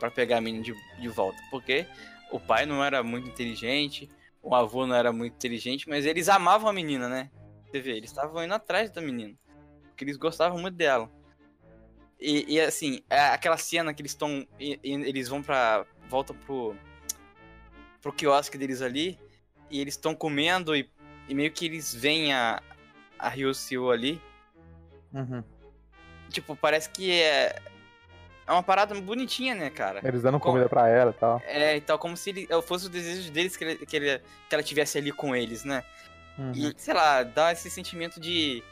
pra 0.00 0.10
pegar 0.10 0.38
a 0.38 0.40
menina 0.40 0.64
de, 0.64 0.74
de 0.98 1.08
volta. 1.08 1.40
Porque 1.50 1.86
o 2.32 2.40
pai 2.40 2.66
não 2.66 2.82
era 2.82 3.02
muito 3.04 3.28
inteligente, 3.28 4.08
o 4.42 4.54
avô 4.54 4.86
não 4.86 4.96
era 4.96 5.12
muito 5.12 5.34
inteligente, 5.34 5.88
mas 5.88 6.04
eles 6.04 6.28
amavam 6.28 6.68
a 6.68 6.72
menina, 6.72 7.08
né? 7.08 7.30
Você 7.66 7.80
vê, 7.80 7.92
eles 7.92 8.10
estavam 8.10 8.42
indo 8.42 8.54
atrás 8.54 8.90
da 8.90 9.00
menina, 9.00 9.38
porque 9.84 10.02
eles 10.02 10.16
gostavam 10.16 10.58
muito 10.58 10.74
dela. 10.74 11.08
E, 12.20 12.54
e, 12.54 12.60
assim, 12.60 13.02
é 13.08 13.18
aquela 13.28 13.56
cena 13.56 13.94
que 13.94 14.02
eles 14.02 14.12
estão. 14.12 14.46
Eles 14.58 15.28
vão 15.28 15.42
pra. 15.42 15.86
volta 16.08 16.34
pro. 16.34 16.76
pro 18.02 18.12
quiosque 18.12 18.58
deles 18.58 18.82
ali. 18.82 19.18
E 19.70 19.80
eles 19.80 19.94
estão 19.94 20.14
comendo 20.14 20.76
e, 20.76 20.90
e 21.28 21.34
meio 21.34 21.50
que 21.50 21.64
eles 21.64 21.94
veem 21.94 22.34
a. 22.34 22.62
a 23.18 23.28
Ryoseo 23.28 23.90
ali. 23.90 24.20
Uhum. 25.14 25.42
Tipo, 26.28 26.54
parece 26.54 26.90
que 26.90 27.10
é. 27.10 27.56
É 28.46 28.52
uma 28.52 28.62
parada 28.62 28.94
bonitinha, 29.00 29.54
né, 29.54 29.70
cara? 29.70 30.00
Eles 30.02 30.22
dando 30.22 30.40
Com- 30.40 30.50
comida 30.50 30.68
pra 30.68 30.88
ela 30.88 31.10
e 31.10 31.14
tal. 31.14 31.42
É, 31.46 31.76
e 31.76 31.80
tal, 31.80 31.98
como 31.98 32.16
se 32.16 32.30
ele, 32.30 32.48
fosse 32.66 32.86
o 32.86 32.90
desejo 32.90 33.30
deles 33.30 33.56
que, 33.56 33.64
ele, 33.64 33.86
que, 33.86 33.96
ele- 33.96 34.18
que 34.48 34.54
ela 34.54 34.62
tivesse 34.62 34.98
ali 34.98 35.12
com 35.12 35.36
eles, 35.36 35.64
né? 35.64 35.84
Uhum. 36.38 36.52
E, 36.54 36.74
sei 36.76 36.94
lá, 36.94 37.22
dá 37.22 37.52
esse 37.52 37.70
sentimento 37.70 38.18
de. 38.18 38.62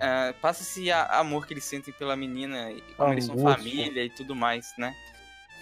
ah, 0.00 0.34
passa 0.40 0.62
esse 0.62 0.90
amor 0.90 1.46
que 1.46 1.54
eles 1.54 1.64
sentem 1.64 1.94
pela 1.94 2.16
menina, 2.16 2.70
e 2.72 2.80
como 2.96 3.12
eles 3.12 3.26
são 3.26 3.38
família 3.38 4.02
e 4.04 4.10
tudo 4.10 4.34
mais, 4.34 4.72
né? 4.76 4.92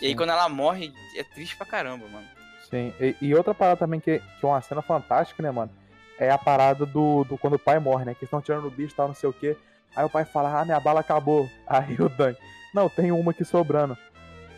E 0.01 0.07
aí 0.07 0.11
Sim. 0.13 0.17
quando 0.17 0.31
ela 0.31 0.49
morre, 0.49 0.93
é 1.17 1.23
triste 1.23 1.57
pra 1.57 1.67
caramba, 1.67 2.07
mano. 2.09 2.27
Sim. 2.71 2.93
E, 2.99 3.15
e 3.21 3.35
outra 3.35 3.53
parada 3.55 3.77
também 3.79 4.01
que, 4.01 4.19
que 4.19 4.45
é 4.45 4.47
uma 4.47 4.61
cena 4.63 4.81
fantástica, 4.81 5.43
né, 5.43 5.51
mano? 5.51 5.71
É 6.19 6.31
a 6.31 6.39
parada 6.39 6.87
do, 6.87 7.25
do 7.25 7.37
quando 7.37 7.55
o 7.55 7.59
pai 7.59 7.79
morre, 7.79 8.05
né? 8.05 8.15
Que 8.15 8.25
estão 8.25 8.41
tirando 8.41 8.67
o 8.67 8.71
bicho 8.71 8.93
e 8.95 8.97
tal, 8.97 9.09
não 9.09 9.15
sei 9.15 9.29
o 9.29 9.33
quê. 9.33 9.57
Aí 9.95 10.05
o 10.05 10.09
pai 10.11 10.25
fala, 10.25 10.61
ah, 10.61 10.65
minha 10.65 10.81
bala 10.81 11.01
acabou. 11.01 11.49
Aí 11.67 11.95
o 12.01 12.09
Dan, 12.09 12.35
não, 12.73 12.89
tem 12.89 13.13
uma 13.13 13.31
aqui 13.31 13.45
sobrando. 13.45 13.97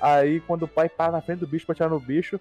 Aí 0.01 0.41
quando 0.41 0.65
o 0.65 0.69
pai 0.69 0.89
para 0.89 1.13
na 1.13 1.21
frente 1.21 1.41
do 1.41 1.47
bicho 1.47 1.65
pra 1.67 1.75
tirar 1.75 1.89
no 1.89 1.99
bicho, 2.01 2.39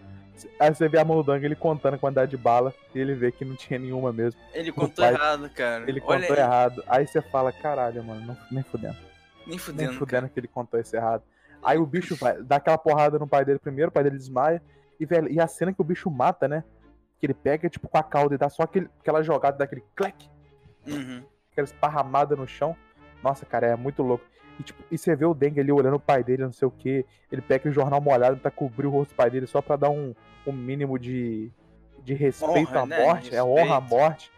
aí 0.60 0.74
você 0.74 0.90
vê 0.90 0.98
a 1.00 1.06
mão 1.06 1.18
do 1.18 1.24
Dang 1.24 1.46
ele 1.46 1.56
contando 1.56 1.94
a 1.94 1.98
quantidade 1.98 2.32
de 2.32 2.38
bala 2.38 2.74
e 2.94 3.00
ele 3.00 3.14
vê 3.14 3.32
que 3.32 3.46
não 3.46 3.56
tinha 3.56 3.80
nenhuma 3.80 4.12
mesmo. 4.12 4.40
Ele 4.54 4.72
O 4.72 4.74
contou 4.74 5.06
pai- 5.06 5.14
errado, 5.14 5.50
cara. 5.50 5.84
Ele 5.90 6.02
Olha 6.06 6.20
contou 6.22 6.36
aí, 6.36 6.42
errado. 6.42 6.84
Aí 6.88 7.08
você 7.08 7.22
fala, 7.22 7.52
caralho, 7.52 8.04
mano, 8.04 8.26
não, 8.26 8.38
nem 8.52 8.64
fudendo. 8.64 8.98
Nem 9.40 9.50
Nem 9.50 9.58
fudendo. 9.60 9.94
fudendo 9.94 10.30
que 10.30 10.40
ele 10.40 10.48
contou 10.48 10.80
isso 10.80 10.96
errado. 10.96 11.24
Aí 11.64 11.78
o 11.78 11.86
bicho 11.86 12.16
vai, 12.18 12.42
dá 12.42 12.58
aquela 12.58 12.78
porrada 12.78 13.18
no 13.18 13.28
pai 13.28 13.46
dele 13.46 13.60
primeiro, 13.60 13.90
o 13.90 13.94
pai 13.94 14.04
dele 14.04 14.18
desmaia. 14.18 14.62
E, 15.00 15.06
velho, 15.06 15.30
e 15.32 15.40
a 15.40 15.48
cena 15.48 15.74
que 15.74 15.82
o 15.82 15.86
bicho 15.86 16.10
mata, 16.10 16.48
né? 16.48 16.64
Que 17.20 17.26
ele 17.26 17.34
pega, 17.34 17.70
tipo, 17.70 17.88
com 17.88 17.98
a 17.98 18.04
cauda 18.04 18.36
e 18.36 18.38
dá 18.38 18.50
só 18.50 18.64
aquele, 18.64 18.90
aquela 19.00 19.24
jogada 19.24 19.58
daquele 19.58 19.84
clack, 19.96 20.28
cara. 20.86 20.98
Uhum. 20.98 21.24
aquela 21.52 21.66
esparramada 21.66 22.36
no 22.36 22.46
chão. 22.48 22.76
Nossa, 23.24 23.46
cara, 23.46 23.68
é 23.68 23.76
muito 23.78 24.04
louco. 24.04 24.26
E, 24.60 24.64
tipo, 24.64 24.84
e 24.92 24.98
você 24.98 25.16
vê 25.16 25.26
o 25.26 25.34
Dengue 25.34 25.60
ali 25.60 25.72
olhando 25.72 25.96
o 25.96 26.00
pai 26.00 26.24
dele, 26.24 26.44
não 26.44 26.52
sei 26.52 26.68
o 26.68 26.72
que. 26.72 27.06
Ele 27.32 27.42
pega 27.42 27.68
o 27.70 27.72
jornal 27.74 28.00
molhado 28.00 28.38
pra 28.38 28.52
cobrir 28.52 28.88
o 28.88 28.92
rosto 28.92 29.12
do 29.14 29.16
pai 29.16 29.30
dele 29.30 29.48
só 29.48 29.62
pra 29.62 29.76
dar 29.76 29.90
um, 29.90 30.14
um 30.46 30.52
mínimo 30.52 31.00
de, 31.00 31.50
de 32.04 32.14
respeito 32.14 32.70
Honra, 32.70 32.82
à 32.82 32.86
né? 32.86 33.04
morte. 33.04 33.36
É 33.36 33.44
honra 33.44 33.76
à 33.76 33.80
Respeito. 33.80 33.90
morte. 34.02 34.32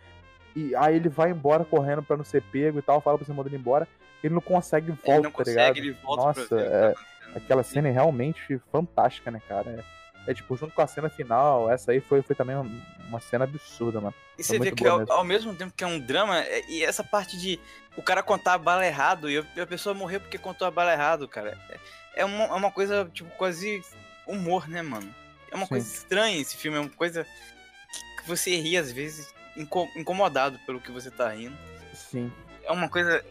E 0.56 0.74
aí 0.76 0.96
ele 0.96 1.10
vai 1.10 1.32
embora 1.32 1.66
correndo 1.66 2.02
pra 2.02 2.16
não 2.16 2.24
ser 2.24 2.42
pego 2.44 2.80
e 2.80 2.82
tal, 2.82 3.02
fala 3.02 3.18
pra 3.18 3.26
você 3.28 3.34
mandar 3.34 3.50
ele 3.50 3.58
embora. 3.58 3.88
Ele 4.24 4.34
não 4.34 4.42
consegue 4.42 4.90
volta, 4.92 5.12
Ele 5.12 5.22
não 5.24 5.32
tá 5.32 5.38
consegue, 5.38 5.58
ligado? 5.60 5.78
ele 5.78 5.92
volta 6.04 6.40
Nossa, 6.42 6.60
é-. 6.60 6.94
Aquela 7.36 7.64
cena 7.64 7.90
é 7.90 7.92
realmente 7.92 8.58
fantástica, 8.72 9.30
né, 9.30 9.42
cara? 9.50 9.70
É, 9.72 9.84
é, 10.28 10.34
tipo, 10.34 10.56
junto 10.58 10.74
com 10.74 10.82
a 10.82 10.88
cena 10.88 11.10
final, 11.10 11.70
essa 11.70 11.92
aí 11.92 12.00
foi, 12.00 12.22
foi 12.22 12.36
também 12.36 12.56
uma, 12.56 13.20
cena 13.20 13.44
absurda, 13.46 14.02
mano. 14.02 14.14
E 14.38 14.44
Foi 14.44 14.58
você 14.58 14.64
vê 14.64 14.72
que 14.72 14.84
boa 14.84 14.94
ao, 14.94 15.00
mesmo. 15.00 15.14
ao 15.14 15.24
mesmo 15.24 15.56
tempo 15.56 15.74
que 15.76 15.84
é 15.84 15.88
um 15.88 16.00
drama, 16.00 16.40
é- 16.40 16.64
e 16.70 16.84
essa 16.84 17.04
parte 17.04 17.38
de 17.38 17.60
o 17.96 18.02
cara 18.02 18.22
contar 18.22 18.54
a 18.54 18.58
bala 18.58 18.86
errado 18.86 19.30
e 19.30 19.38
a, 19.38 19.68
pessoa 19.68 19.94
morrer 19.94 20.20
porque 20.20 20.38
contou 20.38 20.68
a 20.68 20.72
bala 20.72 20.92
errado, 20.92 21.28
cara. 21.28 21.58
É, 21.70 22.22
é 22.22 22.26
uma, 22.26 22.46
é 22.46 22.54
uma 22.54 22.72
coisa, 22.72 23.10
tipo, 23.14 23.30
quase 23.32 23.82
humor, 24.28 24.68
né, 24.68 24.82
mano? 24.82 25.14
É 25.52 25.56
uma 25.56 25.66
Sim. 25.66 25.70
coisa 25.70 25.88
estranha 25.88 26.42
esse 26.42 26.58
filme, 26.58 26.78
é 26.78 26.82
uma 26.82 26.90
coisa 26.90 27.24
que, 27.24 28.28
você 28.28 28.56
ri 28.60 28.76
às 28.76 28.92
vezes 28.92 29.34
inco- 29.56 29.90
incomodado 29.96 30.60
pelo 30.66 30.82
que 30.82 30.92
você 30.92 31.12
tá 31.12 31.30
rindo. 31.30 31.56
Sim. 31.94 32.32
É 32.64 32.72
uma 32.72 32.90
coisa 32.90 33.24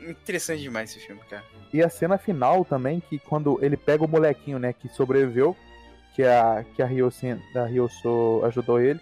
interessante 0.00 0.60
demais 0.62 0.90
esse 0.90 1.06
filme, 1.06 1.22
cara. 1.30 1.44
E 1.72 1.82
a 1.82 1.88
cena 1.88 2.18
final 2.18 2.64
também, 2.64 3.00
que 3.00 3.18
quando 3.18 3.58
ele 3.64 3.76
pega 3.76 4.04
o 4.04 4.08
molequinho, 4.08 4.58
né, 4.58 4.72
que 4.72 4.88
sobreviveu, 4.88 5.56
que 6.14 6.22
a, 6.24 6.64
que 6.74 6.82
a 6.82 6.86
Ryosen, 6.86 7.40
a 7.56 7.64
Ryoso 7.64 8.42
ajudou 8.44 8.80
ele, 8.80 9.00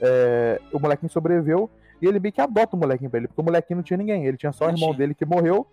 é, 0.00 0.60
o 0.72 0.78
molequinho 0.78 1.10
sobreviveu, 1.10 1.70
e 2.00 2.06
ele 2.06 2.18
meio 2.18 2.32
que 2.32 2.40
adota 2.40 2.76
o 2.76 2.78
molequinho 2.78 3.10
pra 3.10 3.18
ele, 3.18 3.28
porque 3.28 3.40
o 3.40 3.44
molequinho 3.44 3.76
não 3.76 3.82
tinha 3.84 3.96
ninguém, 3.96 4.24
ele 4.26 4.36
tinha 4.36 4.52
só 4.52 4.64
o 4.66 4.68
irmão 4.68 4.88
tinha. 4.88 4.98
dele 4.98 5.14
que 5.14 5.24
morreu, 5.24 5.66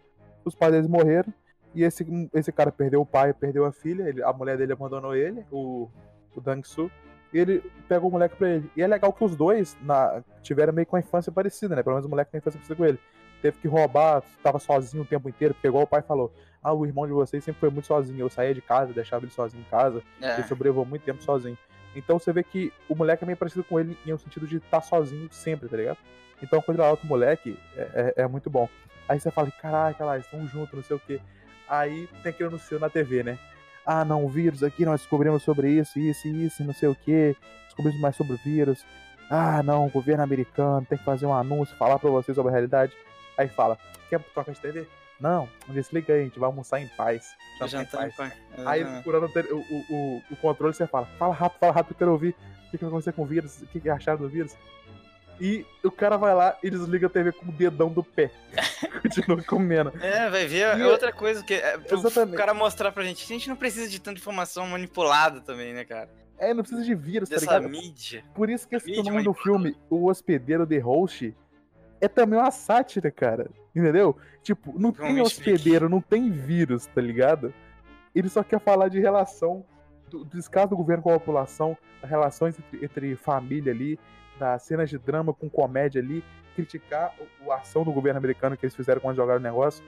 os 0.44 0.54
pais 0.56 0.72
deles 0.72 0.88
morreram, 0.88 1.34
e 1.74 1.84
esse, 1.84 2.30
esse 2.34 2.52
cara 2.52 2.72
perdeu 2.72 3.02
o 3.02 3.06
pai, 3.06 3.34
perdeu 3.34 3.66
a 3.66 3.72
filha, 3.72 4.04
ele- 4.10 4.24
a 4.24 4.32
mulher 4.34 4.58
dele 4.58 4.74
abandonou 4.74 5.16
ele, 5.16 5.46
o, 5.52 5.88
o 6.36 6.42
Dang-Soo, 6.42 6.90
e 7.34 7.40
ele 7.40 7.64
pegou 7.90 8.10
o 8.10 8.12
moleque 8.12 8.36
pra 8.38 8.50
ele. 8.50 8.72
E 8.76 8.82
é 8.82 8.88
legal 8.88 9.12
que 9.12 9.24
os 9.24 9.36
dois 9.36 9.78
na, 9.82 10.24
tiveram 10.42 10.72
meio 10.74 10.88
com 10.88 10.96
a 10.96 11.00
infância 11.00 11.30
parecida, 11.32 11.76
né? 11.76 11.84
Pelo 11.84 11.96
menos 11.96 12.06
o 12.06 12.10
moleque 12.10 12.32
tem 12.32 12.40
infância 12.40 12.58
parecida 12.58 12.76
com 12.78 12.86
ele. 12.86 13.00
Teve 13.42 13.58
que 13.60 13.68
roubar, 13.68 14.24
tava 14.42 14.60
sozinho 14.60 15.04
o 15.04 15.06
tempo 15.06 15.30
inteiro, 15.30 15.54
porque 15.54 15.68
igual 15.68 15.84
o 15.84 15.88
pai 15.88 16.02
falou, 16.02 16.32
ah, 16.64 16.74
o 16.74 16.86
irmão 16.86 17.06
de 17.06 17.14
vocês 17.14 17.44
sempre 17.44 17.60
foi 17.60 17.70
muito 17.70 17.86
sozinho, 17.86 18.20
eu 18.20 18.30
saía 18.30 18.54
de 18.54 18.62
casa, 18.62 18.92
deixava 18.94 19.24
ele 19.26 19.32
sozinho 19.32 19.62
em 19.62 19.70
casa, 19.70 20.02
É, 20.22 20.34
ele 20.40 20.48
sobreviveu 20.48 20.84
muito 20.86 21.04
tempo 21.04 21.22
sozinho. 21.24 21.58
Então 21.96 22.18
você 22.20 22.32
vê 22.34 22.44
que 22.44 22.72
o 22.90 22.96
moleque 22.96 23.24
é 23.24 23.26
meio 23.28 23.38
parecido 23.38 23.64
com 23.64 23.80
ele 23.80 23.98
em 24.06 24.14
um 24.14 24.18
sentido 24.18 24.46
de 24.48 24.58
estar 24.58 24.82
sozinho 24.82 25.28
sempre, 25.32 25.68
tá 25.70 25.78
ligado? 25.78 25.98
Então 26.42 26.62
quando 26.62 26.78
ele 26.80 26.86
adota 26.88 27.04
o 27.04 27.08
moleque, 27.08 27.58
é, 27.76 28.14
é- 28.18 28.22
é 28.24 28.28
muito 28.28 28.50
bom. 28.50 28.68
Aí 29.08 29.20
você 29.20 29.32
fala, 29.32 29.50
caraca, 29.62 30.04
lá, 30.04 30.18
estão 30.18 30.46
juntos, 30.48 30.74
não 30.74 30.84
sei 30.84 30.96
o 30.96 31.00
quê. 31.00 31.20
Aí 31.68 32.08
tem 32.24 32.30
aquele 32.32 32.50
anúncio 32.50 32.80
na 32.80 32.90
TV, 32.90 33.24
né? 33.24 33.40
Ah, 33.86 34.04
não, 34.04 34.26
o 34.26 34.30
vírus 34.30 34.64
aqui, 34.64 34.84
nós 34.86 35.00
descobrimos 35.02 35.44
sobre 35.44 35.70
isso, 35.72 35.98
isso 35.98 36.28
e 36.28 36.46
isso, 36.46 36.64
não 36.64 36.74
sei 36.74 36.90
o 36.90 36.96
quê. 36.96 37.36
Descobrimos 37.66 38.02
mais 38.02 38.16
sobre 38.16 38.34
o 38.34 38.38
vírus. 38.38 38.86
Ah, 39.30 39.62
não, 39.64 39.86
o 39.86 39.90
governo 39.90 40.24
americano 40.24 40.86
tem 40.86 40.98
que 40.98 41.04
fazer 41.04 41.26
um 41.26 41.34
anúncio, 41.34 41.76
falar 41.78 41.98
pra 42.00 42.10
vocês 42.10 42.36
sobre 42.36 42.50
a 42.50 42.54
realidade. 42.54 42.94
Aí 43.38 43.48
fala, 43.48 43.78
quer 44.10 44.20
trocar 44.34 44.52
de 44.54 44.60
TV? 44.60 44.88
Não, 45.20 45.50
desliga 45.70 46.14
aí, 46.14 46.22
a 46.22 46.24
gente 46.24 46.38
vai 46.40 46.48
almoçar 46.48 46.80
em 46.80 46.88
paz. 46.90 47.36
jantar 47.62 47.66
em 47.68 47.70
jantar 47.70 48.08
em 48.08 48.12
paz. 48.12 48.16
paz. 48.16 48.68
Aí, 48.68 48.86
procurando 48.86 49.26
o, 49.26 49.56
o, 49.56 49.60
o, 49.60 49.96
o- 50.18 50.24
o 50.32 50.36
controle, 50.38 50.74
você 50.74 50.86
fala, 50.86 51.08
fala 51.18 51.34
rápido, 51.34 51.60
fala 51.60 51.74
rápido, 51.74 51.94
eu 51.94 51.98
quero 51.98 52.12
ouvir 52.12 52.36
o 52.68 52.72
que, 52.72 52.78
que 52.78 52.84
vai 52.84 52.90
acontecer 52.90 53.14
com 53.14 53.24
o 53.24 53.26
vírus, 53.26 53.62
o 53.62 53.68
que, 53.68 53.80
que 53.80 53.90
acharam 53.90 54.20
do 54.20 54.30
vírus. 54.30 54.56
E 55.40 55.66
o 55.84 55.92
cara 55.92 56.18
vai 56.18 56.34
lá 56.34 56.58
e 56.64 56.70
desliga 56.70 57.06
a 57.06 57.10
TV 57.12 57.32
com 57.32 57.46
o 57.48 57.52
dedão 57.52 57.90
do 57.92 58.04
pé. 58.04 58.32
Continua 59.04 59.42
comendo. 59.44 59.94
É, 60.02 60.30
vai 60.32 60.48
ver. 60.48 60.78
E- 60.78 60.82
É 60.82 60.88
outra 60.88 61.14
coisa 61.14 61.44
que. 61.44 61.54
É, 61.54 61.78
pro 61.78 62.00
Exatamente. 62.00 62.36
cara 62.38 62.54
mostrar 62.56 62.92
pra 62.92 63.04
gente. 63.04 63.24
A 63.24 63.28
gente 63.28 63.48
não 63.48 63.56
precisa 63.56 63.88
de 63.88 64.00
tanta 64.02 64.20
informação 64.20 64.66
manipulada 64.68 65.40
também, 65.42 65.74
né, 65.74 65.86
cara? 65.86 66.10
É, 66.40 66.54
não 66.56 66.64
precisa 66.64 66.84
de 66.84 66.94
vírus, 66.96 67.30
tá 67.30 67.36
Dessa 67.36 67.58
ligado? 67.58 67.70
mídia. 67.72 68.24
Por 68.34 68.50
isso 68.50 68.68
que 68.68 68.76
esse 68.78 69.02
nome 69.04 69.24
do 69.24 69.34
filme, 69.34 69.76
O 69.92 70.08
Hospedeiro 70.10 70.66
The 70.66 70.80
Host, 70.80 71.36
é 72.02 72.08
também 72.08 72.40
uma 72.40 72.52
sátira, 72.52 73.12
cara. 73.12 73.50
Entendeu? 73.76 74.18
Tipo, 74.42 74.78
não 74.80 74.92
tem 74.92 75.16
hospedeiro, 75.22 75.90
não 75.90 76.02
tem 76.02 76.32
vírus, 76.32 76.86
tá 76.88 77.02
ligado? 77.02 77.54
Ele 78.16 78.30
só 78.30 78.44
quer 78.44 78.60
falar 78.60 78.88
de 78.90 79.00
relação, 79.00 79.64
do, 80.10 80.24
do 80.24 80.38
descaso 80.38 80.70
do 80.70 80.78
governo 80.78 81.04
com 81.04 81.12
a 81.12 81.20
população, 81.20 81.78
das 82.02 82.10
relações 82.10 82.58
entre, 82.58 82.84
entre 82.86 83.16
família 83.16 83.72
ali, 83.72 84.00
das 84.40 84.64
cenas 84.64 84.90
de 84.90 84.98
drama 84.98 85.34
com 85.34 85.50
comédia 85.50 86.02
ali, 86.02 86.24
criticar 86.56 87.14
o- 87.46 87.52
a 87.52 87.58
ação 87.58 87.84
do 87.84 87.92
governo 87.92 88.18
americano 88.18 88.58
que 88.58 88.66
eles 88.66 88.76
fizeram 88.76 89.00
quando 89.02 89.16
jogaram 89.16 89.40
o 89.40 89.44
negócio. 89.44 89.84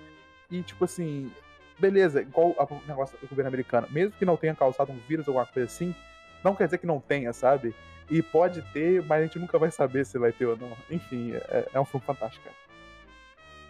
E, 0.51 0.61
tipo 0.61 0.85
assim, 0.85 1.31
beleza, 1.79 2.21
igual 2.21 2.49
o 2.57 2.81
negócio 2.87 3.17
do 3.19 3.27
governo 3.27 3.47
americano, 3.47 3.87
mesmo 3.89 4.11
que 4.11 4.25
não 4.25 4.37
tenha 4.37 4.53
causado 4.53 4.91
um 4.91 4.99
vírus 5.07 5.27
ou 5.27 5.33
alguma 5.39 5.51
coisa 5.51 5.67
assim, 5.67 5.95
não 6.43 6.53
quer 6.55 6.65
dizer 6.65 6.77
que 6.77 6.85
não 6.87 6.99
tenha, 6.99 7.33
sabe? 7.33 7.73
E 8.09 8.21
pode 8.23 8.61
ter, 8.73 9.03
mas 9.03 9.19
a 9.21 9.23
gente 9.25 9.37
nunca 9.39 9.59
vai 9.59 9.69
saber 9.69 10.05
se 10.05 10.17
vai 10.17 10.31
ter 10.31 10.45
ou 10.45 10.57
não. 10.57 10.71
Enfim, 10.89 11.33
é, 11.35 11.67
é 11.73 11.79
um 11.79 11.85
filme 11.85 12.05
fantástico, 12.05 12.43
cara. 12.43 12.55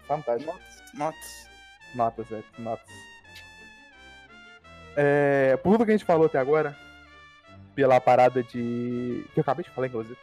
Fantástico. 0.06 0.50
Notas. 0.52 0.94
Notas. 0.94 1.48
Notas, 1.94 2.26
velho. 2.28 2.44
Notas. 2.58 2.86
É, 4.96 5.56
por 5.62 5.72
tudo 5.72 5.84
que 5.84 5.92
a 5.92 5.96
gente 5.96 6.04
falou 6.06 6.26
até 6.26 6.38
agora, 6.38 6.76
pela 7.74 8.00
parada 8.00 8.42
de. 8.42 9.24
que 9.32 9.38
eu 9.38 9.42
acabei 9.42 9.64
de 9.64 9.70
falar, 9.70 9.86
inclusive, 9.86 10.16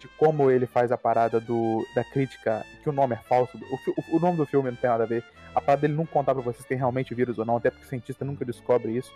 de 0.00 0.08
como 0.16 0.50
ele 0.50 0.66
faz 0.66 0.90
a 0.90 0.98
parada 0.98 1.40
do, 1.40 1.84
da 1.94 2.02
crítica, 2.04 2.64
que 2.82 2.88
o 2.88 2.92
nome 2.92 3.14
é 3.14 3.18
falso. 3.28 3.58
O- 3.58 4.16
o 4.16 4.20
nome 4.20 4.36
do 4.36 4.46
filme 4.46 4.70
não 4.70 4.76
tem 4.76 4.90
nada 4.90 5.04
a 5.04 5.06
ver. 5.06 5.24
A 5.54 5.60
parada 5.60 5.82
dele 5.82 5.94
não 5.94 6.06
contar 6.06 6.34
pra 6.34 6.42
vocês 6.42 6.62
se 6.62 6.68
tem 6.68 6.78
realmente 6.78 7.14
vírus 7.14 7.38
ou 7.38 7.44
não, 7.44 7.56
até 7.56 7.70
porque 7.70 7.84
o 7.84 7.88
cientista 7.88 8.24
nunca 8.24 8.44
descobre 8.44 8.92
isso. 8.96 9.12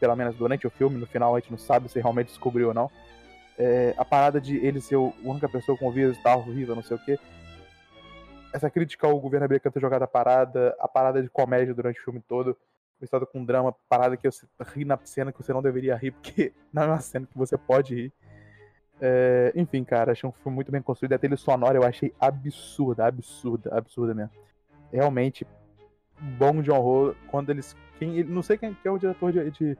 Pelo 0.00 0.14
menos 0.16 0.34
durante 0.36 0.66
o 0.66 0.70
filme, 0.70 0.98
no 0.98 1.06
final 1.06 1.34
a 1.34 1.40
gente 1.40 1.50
não 1.50 1.58
sabe 1.58 1.88
se 1.88 2.00
realmente 2.00 2.28
descobriu 2.28 2.68
ou 2.68 2.74
não. 2.74 2.90
É, 3.58 3.94
a 3.96 4.04
parada 4.04 4.40
de 4.40 4.56
ele 4.56 4.80
ser 4.80 4.96
o- 4.96 5.12
a 5.24 5.28
única 5.28 5.48
pessoa 5.48 5.78
com 5.78 5.90
vírus 5.90 6.18
tal, 6.22 6.40
horrível, 6.40 6.74
não 6.74 6.82
sei 6.82 6.96
o 6.96 7.04
quê 7.04 7.18
essa 8.54 8.70
crítica 8.70 9.04
ao 9.04 9.18
governo 9.18 9.46
americano 9.46 9.72
ter 9.72 9.80
jogado 9.80 10.04
a 10.04 10.06
parada, 10.06 10.76
a 10.78 10.86
parada 10.86 11.20
de 11.20 11.28
comédia 11.28 11.74
durante 11.74 11.98
o 12.00 12.04
filme 12.04 12.20
todo, 12.20 12.56
misturado 13.00 13.26
com 13.26 13.44
drama, 13.44 13.74
parada 13.88 14.16
que 14.16 14.30
você 14.30 14.46
ri 14.72 14.84
na 14.84 14.96
cena 15.02 15.32
que 15.32 15.42
você 15.42 15.52
não 15.52 15.60
deveria 15.60 15.96
rir, 15.96 16.12
porque 16.12 16.52
não 16.72 16.84
é 16.84 16.86
uma 16.86 17.00
cena 17.00 17.26
que 17.26 17.36
você 17.36 17.58
pode 17.58 17.94
rir. 17.96 18.12
É, 19.00 19.52
enfim, 19.56 19.82
cara, 19.82 20.12
achei 20.12 20.28
um 20.28 20.32
filme 20.32 20.54
muito 20.54 20.70
bem 20.70 20.80
construído. 20.80 21.14
A 21.14 21.18
trilha 21.18 21.36
sonora 21.36 21.76
eu 21.76 21.82
achei 21.82 22.14
absurda, 22.20 23.04
absurda, 23.06 23.76
absurda 23.76 24.14
mesmo. 24.14 24.30
Realmente, 24.92 25.44
bom 26.38 26.62
John 26.62 26.78
Ho, 26.78 27.16
quando 27.32 27.50
eles. 27.50 27.76
Quem, 27.98 28.22
não 28.22 28.40
sei 28.40 28.56
quem 28.56 28.72
que 28.72 28.86
é 28.86 28.90
o 28.90 28.98
diretor 28.98 29.32
de, 29.32 29.50
de, 29.50 29.78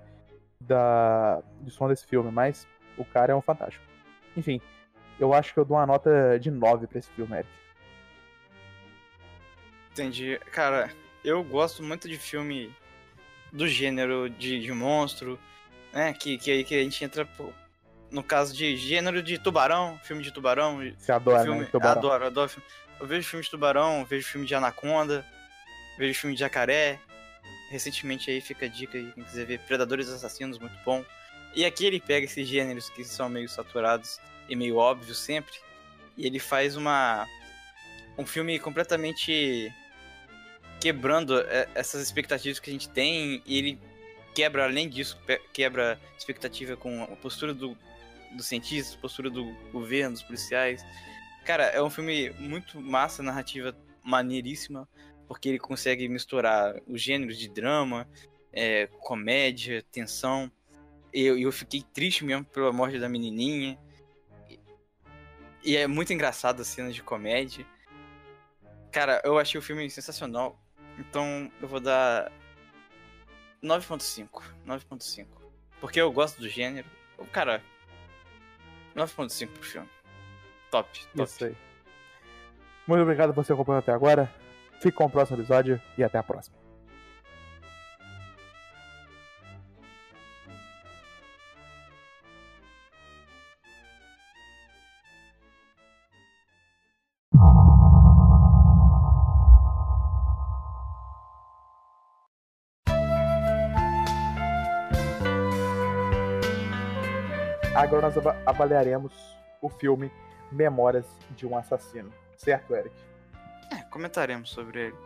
da, 0.60 1.40
de 1.60 1.70
som 1.70 1.86
desse 1.88 2.04
filme, 2.08 2.32
mas 2.32 2.66
o 2.96 3.04
cara 3.04 3.32
é 3.32 3.36
um 3.36 3.42
fantástico. 3.42 3.84
Enfim, 4.36 4.60
eu 5.18 5.32
acho 5.32 5.52
que 5.52 5.60
eu 5.60 5.64
dou 5.64 5.76
uma 5.76 5.86
nota 5.86 6.38
de 6.38 6.50
9 6.50 6.86
pra 6.86 6.98
esse 6.98 7.10
filme, 7.10 7.36
Eric. 7.36 7.48
Entendi. 9.92 10.40
Cara, 10.50 10.90
eu 11.24 11.42
gosto 11.44 11.82
muito 11.82 12.08
de 12.08 12.18
filme 12.18 12.74
do 13.52 13.68
gênero 13.68 14.28
de, 14.28 14.60
de 14.60 14.72
monstro, 14.72 15.38
né? 15.92 16.12
Que, 16.12 16.36
que 16.36 16.50
aí 16.50 16.64
que 16.64 16.74
a 16.74 16.82
gente 16.82 17.04
entra 17.04 17.28
no 18.10 18.22
caso 18.22 18.54
de 18.54 18.76
gênero 18.76 19.22
de 19.22 19.38
tubarão, 19.38 19.98
filme 20.02 20.22
de 20.22 20.32
tubarão. 20.32 20.80
Você 20.98 21.12
adora, 21.12 21.44
filme, 21.44 21.60
né? 21.60 21.68
Tubarão. 21.70 21.98
Adoro, 21.98 22.26
adoro. 22.26 22.48
filme. 22.48 22.66
Eu 23.00 23.06
vejo 23.06 23.28
filme 23.28 23.44
de 23.44 23.50
tubarão, 23.50 24.04
vejo 24.04 24.26
filme 24.26 24.46
de 24.46 24.54
anaconda, 24.54 25.24
vejo 25.98 26.18
filme 26.18 26.34
de 26.34 26.40
jacaré. 26.40 26.98
Recentemente 27.70 28.30
aí 28.30 28.40
fica 28.40 28.66
a 28.66 28.68
dica 28.68 28.98
aí, 28.98 29.10
quem 29.12 29.24
quiser 29.24 29.46
ver 29.46 29.60
Predadores 29.60 30.08
Assassinos, 30.08 30.58
muito 30.58 30.76
bom. 30.84 31.04
E 31.54 31.64
aqui 31.64 31.86
ele 31.86 32.00
pega 32.00 32.26
esses 32.26 32.46
gêneros 32.46 32.90
que 32.90 33.04
são 33.04 33.28
meio 33.28 33.48
saturados 33.48 34.18
e 34.48 34.56
meio 34.56 34.76
óbvios 34.76 35.18
sempre, 35.18 35.54
e 36.16 36.26
ele 36.26 36.38
faz 36.38 36.76
uma 36.76 37.26
um 38.16 38.26
filme 38.26 38.58
completamente 38.58 39.72
quebrando 40.80 41.40
é, 41.40 41.68
essas 41.74 42.02
expectativas 42.02 42.60
que 42.60 42.70
a 42.70 42.72
gente 42.72 42.88
tem, 42.88 43.42
e 43.46 43.58
ele 43.58 43.78
quebra 44.34 44.64
além 44.64 44.88
disso, 44.88 45.18
quebra 45.52 45.98
expectativa 46.18 46.76
com 46.76 47.02
a 47.04 47.16
postura 47.16 47.54
do 47.54 47.76
dos 48.34 48.46
cientistas, 48.46 48.96
postura 48.96 49.30
do 49.30 49.44
governo, 49.72 50.12
dos 50.12 50.22
policiais. 50.22 50.84
Cara, 51.44 51.64
é 51.66 51.82
um 51.82 51.90
filme 51.90 52.30
muito 52.30 52.80
massa, 52.80 53.22
narrativa 53.22 53.76
maneiríssima, 54.02 54.88
porque 55.28 55.48
ele 55.48 55.58
consegue 55.58 56.08
misturar 56.08 56.74
os 56.86 57.00
gêneros 57.00 57.38
de 57.38 57.48
drama, 57.48 58.08
é, 58.52 58.88
comédia, 59.00 59.84
tensão. 59.90 60.50
Eu, 61.14 61.38
eu 61.38 61.52
fiquei 61.52 61.80
triste 61.80 62.24
mesmo 62.24 62.44
pela 62.44 62.72
morte 62.72 62.98
da 62.98 63.08
menininha. 63.08 63.78
E, 65.62 65.76
é 65.76 65.86
muito 65.86 66.12
engraçado 66.12 66.60
as 66.60 66.66
cenas 66.66 66.92
de 66.92 67.04
comédia. 67.04 67.64
Cara, 68.90 69.22
eu 69.24 69.38
achei 69.38 69.56
o 69.56 69.62
filme 69.62 69.88
sensacional. 69.88 70.60
Então 70.98 71.50
eu 71.62 71.68
vou 71.68 71.78
dar 71.78 72.32
9.5. 73.62 74.42
9.5. 74.66 75.26
Porque 75.80 76.00
eu 76.00 76.10
gosto 76.10 76.40
do 76.40 76.48
gênero. 76.48 76.88
Cara, 77.30 77.62
9.5 78.96 79.48
pro 79.48 79.62
filme. 79.62 79.88
Top, 80.70 81.06
top. 81.14 81.22
Isso 81.22 81.44
aí. 81.44 81.56
Muito 82.88 83.02
obrigado 83.02 83.32
por 83.32 83.44
você 83.44 83.52
acompanhando 83.52 83.82
até 83.82 83.92
agora. 83.92 84.34
Fique 84.80 84.96
com 84.96 85.04
o 85.04 85.10
próximo 85.10 85.38
episódio 85.38 85.80
e 85.96 86.02
até 86.02 86.18
a 86.18 86.22
próxima. 86.22 86.53
Agora 107.84 108.02
nós 108.02 108.16
ava- 108.16 108.36
avaliaremos 108.46 109.12
o 109.60 109.68
filme 109.68 110.10
Memórias 110.50 111.06
de 111.36 111.46
um 111.46 111.56
Assassino. 111.56 112.10
Certo, 112.36 112.74
Eric? 112.74 112.94
É, 113.72 113.82
comentaremos 113.90 114.50
sobre 114.50 114.86
ele. 114.86 114.96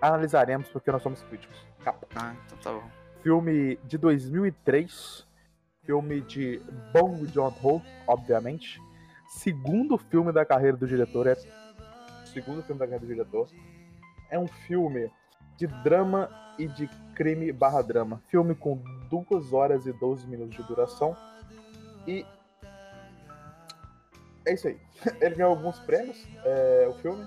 Analisaremos 0.00 0.68
porque 0.68 0.90
nós 0.90 1.02
somos 1.02 1.22
críticos. 1.22 1.56
Capa. 1.84 2.06
Ah, 2.14 2.34
então 2.46 2.58
tá 2.58 2.72
bom. 2.72 2.82
Filme 3.22 3.76
de 3.84 3.96
2003. 3.98 5.26
Filme 5.84 6.20
de 6.20 6.60
Bong 6.92 7.26
Joon-ho, 7.32 7.82
obviamente. 8.06 8.80
Segundo 9.28 9.96
filme 9.96 10.32
da 10.32 10.44
carreira 10.44 10.76
do 10.76 10.86
diretor. 10.86 11.26
É 11.26 11.34
segundo 12.26 12.62
filme 12.62 12.78
da 12.78 12.86
carreira 12.86 13.06
do 13.06 13.12
diretor. 13.12 13.48
É 14.30 14.38
um 14.38 14.46
filme 14.46 15.10
de 15.56 15.66
drama 15.66 16.28
e 16.58 16.66
de 16.68 16.86
crime 17.14 17.50
barra 17.52 17.82
drama. 17.82 18.22
Filme 18.28 18.54
com 18.54 18.76
2 19.10 19.52
horas 19.52 19.86
e 19.86 19.92
12 19.92 20.26
minutos 20.26 20.56
de 20.56 20.62
duração. 20.64 21.16
E 22.06 22.24
é 24.46 24.54
isso 24.54 24.68
aí. 24.68 24.78
Ele 25.20 25.34
ganhou 25.34 25.50
alguns 25.50 25.78
prêmios, 25.80 26.26
é, 26.44 26.86
o 26.88 26.94
filme. 26.94 27.26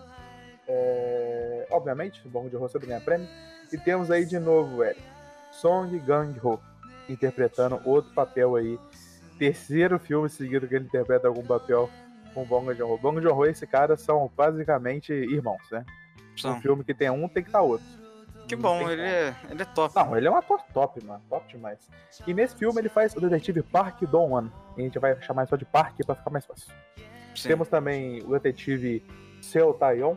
É, 0.68 1.68
obviamente, 1.72 2.26
o 2.26 2.30
Bong 2.30 2.50
Joon-ho 2.50 2.70
sempre 2.70 2.88
ganha 2.88 3.02
prêmio. 3.02 3.28
E 3.72 3.78
temos 3.78 4.12
aí 4.12 4.26
de 4.26 4.40
novo, 4.40 4.84
Eric, 4.84 5.02
Song 5.52 5.98
Gang-ho 6.00 6.60
interpretando 7.10 7.82
outro 7.86 8.14
papel 8.14 8.56
aí. 8.56 8.80
Terceiro 9.38 10.00
filme 10.00 10.30
seguido 10.30 10.68
que 10.68 10.76
ele 10.76 10.86
interpreta 10.86 11.28
algum 11.28 11.44
papel 11.44 11.90
com 12.34 12.46
Bong 12.46 12.74
Joon-ho. 12.74 12.98
Bong 12.98 13.22
Joon-ho 13.22 13.46
e 13.46 13.50
esse 13.50 13.68
cara 13.68 13.98
são 13.98 14.32
basicamente 14.36 15.12
irmãos, 15.12 15.64
né? 15.72 15.86
São. 16.38 16.58
Um 16.58 16.62
filme 16.62 16.84
que 16.84 16.94
tem 16.94 17.10
um 17.10 17.28
tem 17.28 17.44
que 17.44 17.50
estar 17.50 17.62
outro. 17.62 17.86
Que 18.48 18.56
bom, 18.56 18.89
ele 18.89 19.02
é, 19.02 19.36
ele 19.50 19.62
é 19.62 19.66
top. 19.66 19.96
Não, 19.96 20.18
ele 20.18 20.28
é 20.28 20.32
um 20.32 20.36
ator 20.36 20.62
top, 20.74 21.04
mano. 21.06 21.22
Top 21.30 21.48
demais. 21.48 21.80
E 22.28 22.34
nesse 22.34 22.56
filme 22.56 22.80
ele 22.80 22.89
faz 22.89 23.16
o 23.16 23.22
detetive 23.22 23.62
Park 23.64 24.02
Dong-won. 24.04 24.50
E 24.78 24.82
a 24.82 24.84
gente 24.84 25.00
vai 25.00 25.20
chamar 25.22 25.48
só 25.48 25.56
de 25.56 25.66
Park 25.66 25.96
pra 26.06 26.16
ficar 26.16 26.30
mais 26.30 26.46
fácil. 26.46 26.72
Sim. 27.36 27.48
Temos 27.48 27.68
também 27.68 28.22
o 28.24 28.32
detetive 28.32 29.04
Seo 29.41 29.74
Taeyon, 29.74 30.16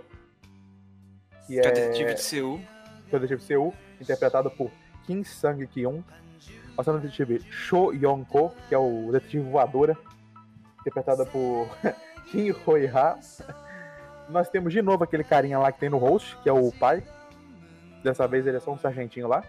que 1.47 1.59
é, 1.59 1.63
Que 1.63 1.69
é 1.69 1.73
detetive 1.73 2.15
de 2.15 2.21
Seul. 2.23 2.61
que 3.09 3.15
é 3.15 3.19
o 3.19 3.21
detetive 3.21 3.43
Seo, 3.43 3.73
interpretado 4.01 4.51
por 4.51 4.71
Kim 5.07 5.23
Sang-kyun. 5.25 6.03
Nós 6.77 6.85
temos 6.85 7.01
o 7.01 7.03
detetive 7.03 7.41
Cho 7.51 7.93
Yong-ko, 7.93 8.53
que 8.69 8.75
é 8.75 8.79
o 8.79 9.11
detetive 9.13 9.49
voadora, 9.49 9.97
interpretada 10.81 11.25
por 11.25 11.69
Kim 12.31 12.53
Hoi-ha. 12.67 13.19
Nós 14.29 14.49
temos 14.49 14.73
de 14.73 14.83
novo 14.83 15.05
aquele 15.05 15.23
carinha 15.25 15.59
lá 15.59 15.71
que 15.71 15.79
tem 15.79 15.89
no 15.89 15.99
host, 15.99 16.37
que 16.43 16.49
é 16.49 16.53
o 16.53 16.71
pai. 16.73 17.03
Dessa 18.07 18.29
vez 18.29 18.47
ele 18.47 18.57
é 18.57 18.61
só 18.61 18.73
um 18.73 18.79
sargentinho 18.79 19.27
lá. 19.27 19.43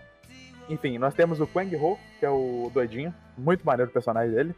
Enfim, 0.68 0.98
nós 0.98 1.14
temos 1.14 1.40
o 1.40 1.46
Quang 1.46 1.74
Ho, 1.76 1.96
que 2.20 2.26
é 2.26 2.30
o 2.30 2.72
doidinho. 2.74 3.14
Muito 3.38 3.64
maneiro 3.64 3.92
o 3.92 3.94
personagem 3.94 4.34
dele. 4.34 4.56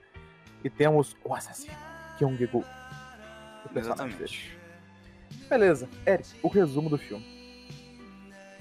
E 0.64 0.70
temos 0.70 1.18
o 1.22 1.34
assassino, 1.36 1.76
Kyung 2.18 2.38
Gu. 2.48 2.64
personagem 3.74 4.16
dele. 4.18 4.24
Exatamente. 4.24 4.58
Beleza. 5.50 5.90
Eric, 6.08 6.30
o 6.42 6.48
resumo 6.48 6.90
do 6.90 6.98
filme. 6.98 7.26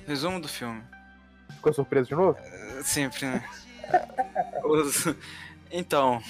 Resumo 0.08 0.40
do 0.40 0.48
filme. 0.48 0.82
Ficou 1.54 1.72
surpreso 1.72 2.08
de 2.08 2.16
novo? 2.16 2.36
Sempre, 2.82 3.26
né? 3.26 3.48
Os- 4.64 5.04
Então, 5.70 6.20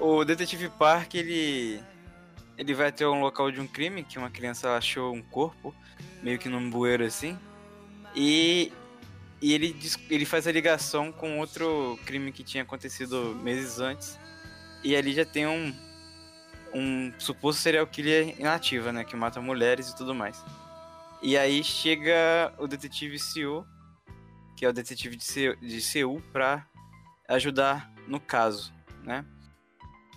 o 0.00 0.24
detetive 0.24 0.70
Park, 0.70 1.16
ele 1.16 1.82
ele 2.56 2.72
vai 2.72 2.86
até 2.88 3.06
um 3.06 3.20
local 3.20 3.50
de 3.50 3.60
um 3.60 3.66
crime 3.66 4.04
que 4.04 4.16
uma 4.18 4.30
criança 4.30 4.74
achou 4.76 5.12
um 5.12 5.20
corpo 5.20 5.74
meio 6.22 6.38
que 6.38 6.48
num 6.48 6.70
bueiro 6.70 7.04
assim. 7.04 7.36
E 8.14 8.72
e 9.40 9.52
ele 9.52 9.76
ele 10.08 10.24
faz 10.24 10.46
a 10.46 10.52
ligação 10.52 11.12
com 11.12 11.38
outro 11.38 11.98
crime 12.06 12.32
que 12.32 12.42
tinha 12.42 12.62
acontecido 12.62 13.38
meses 13.42 13.78
antes. 13.78 14.18
E 14.82 14.94
ali 14.96 15.12
já 15.12 15.24
tem 15.24 15.46
um 15.46 15.74
um 16.74 17.12
suposto 17.18 17.62
serial 17.62 17.86
killer 17.86 18.34
inativa, 18.40 18.92
né, 18.92 19.04
que 19.04 19.14
mata 19.14 19.40
mulheres 19.40 19.90
e 19.90 19.96
tudo 19.96 20.14
mais. 20.14 20.42
E 21.22 21.38
aí 21.38 21.62
chega 21.62 22.52
o 22.58 22.66
detetive 22.66 23.18
Seo 23.18 23.64
que 24.56 24.64
é 24.64 24.68
o 24.68 24.72
detetive 24.72 25.16
de, 25.16 25.24
Seu, 25.24 25.56
de 25.56 25.80
Seul, 25.80 26.22
para 26.32 26.66
ajudar 27.28 27.92
no 28.06 28.20
caso, 28.20 28.72
né? 29.02 29.24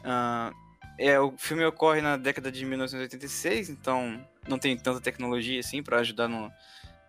Ah, 0.03 0.51
é, 0.99 1.19
o 1.19 1.37
filme 1.37 1.65
ocorre 1.65 2.01
na 2.01 2.17
década 2.17 2.51
de 2.51 2.65
1986, 2.65 3.69
então 3.69 4.25
não 4.47 4.57
tem 4.57 4.77
tanta 4.77 5.01
tecnologia 5.01 5.59
assim 5.59 5.83
para 5.83 5.99
ajudar 5.99 6.27
no, 6.27 6.51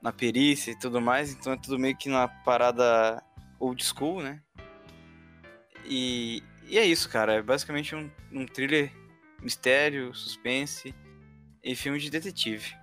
na 0.03 0.13
perícia 0.13 0.71
e 0.71 0.79
tudo 0.79 1.01
mais, 1.01 1.33
então 1.33 1.53
é 1.53 1.57
tudo 1.57 1.79
meio 1.79 1.97
que 1.97 2.09
na 2.09 2.29
parada 2.29 3.23
old 3.59 3.85
school, 3.85 4.23
né? 4.23 4.41
E, 5.85 6.43
e 6.65 6.79
é 6.79 6.85
isso, 6.85 7.09
cara. 7.09 7.35
É 7.35 7.43
basicamente 7.43 7.95
um, 7.95 8.11
um 8.33 8.47
thriller, 8.47 8.93
mistério, 9.43 10.15
suspense 10.15 10.95
e 11.65 11.75
filme 11.75 11.99
de 11.99 12.11
detetive. 12.11 12.75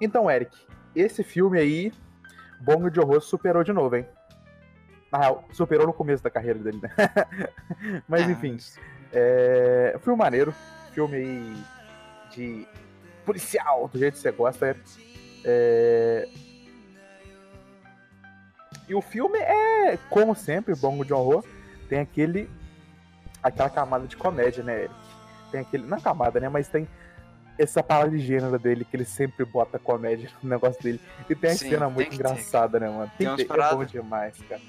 Então, 0.00 0.30
Eric, 0.30 0.56
esse 0.94 1.24
filme 1.24 1.58
aí, 1.58 1.92
Bong 2.60 2.94
Joon-ho 2.94 3.20
superou 3.20 3.64
de 3.64 3.72
novo, 3.72 3.96
hein? 3.96 4.06
Na 5.10 5.18
real, 5.18 5.48
superou 5.52 5.86
no 5.86 5.92
começo 5.92 6.22
da 6.22 6.30
carreira 6.30 6.58
dele, 6.58 6.80
né? 6.82 6.90
Mas 8.08 8.22
Ah, 8.22 8.30
enfim, 8.30 8.56
é... 9.12 9.96
filme 10.02 10.18
maneiro, 10.18 10.54
filme 10.92 11.16
aí 11.16 11.54
de 12.30 12.68
policial, 13.24 13.88
do 13.92 13.98
jeito 13.98 14.14
que 14.14 14.20
você 14.20 14.32
gosta, 14.32 14.68
Eric. 14.68 14.82
É... 15.44 16.28
E 18.88 18.94
o 18.94 19.00
filme 19.00 19.38
é, 19.38 19.98
como 20.10 20.34
sempre, 20.34 20.74
Bong 20.74 21.06
Joon-ho, 21.06 21.42
tem 21.88 22.00
aquele 22.00 22.50
aquela 23.42 23.68
camada 23.68 24.06
de 24.06 24.16
comédia, 24.16 24.62
né, 24.62 24.84
Eric? 24.84 24.94
Tem 25.50 25.60
aquele, 25.60 25.84
não 25.84 25.98
é 25.98 26.00
camada, 26.00 26.40
né, 26.40 26.48
mas 26.48 26.68
tem 26.68 26.88
essa 27.58 27.82
palavra 27.82 28.10
de 28.10 28.18
gênero 28.18 28.58
dele, 28.58 28.84
que 28.84 28.96
ele 28.96 29.04
sempre 29.04 29.44
bota 29.44 29.78
comédia 29.78 30.30
no 30.42 30.48
negócio 30.48 30.82
dele. 30.82 31.00
E 31.28 31.34
tem 31.34 31.50
a 31.50 31.54
Sim, 31.54 31.70
cena 31.70 31.88
muito 31.88 32.10
que 32.10 32.16
ter, 32.18 32.24
engraçada, 32.24 32.80
né, 32.80 32.88
mano? 32.88 33.10
Tem 33.16 33.26
Tem 33.28 33.36
que 33.36 33.44
ter, 33.44 33.60
é 33.60 33.74
bom 33.74 33.84
demais, 33.84 34.36
cara. 34.48 34.60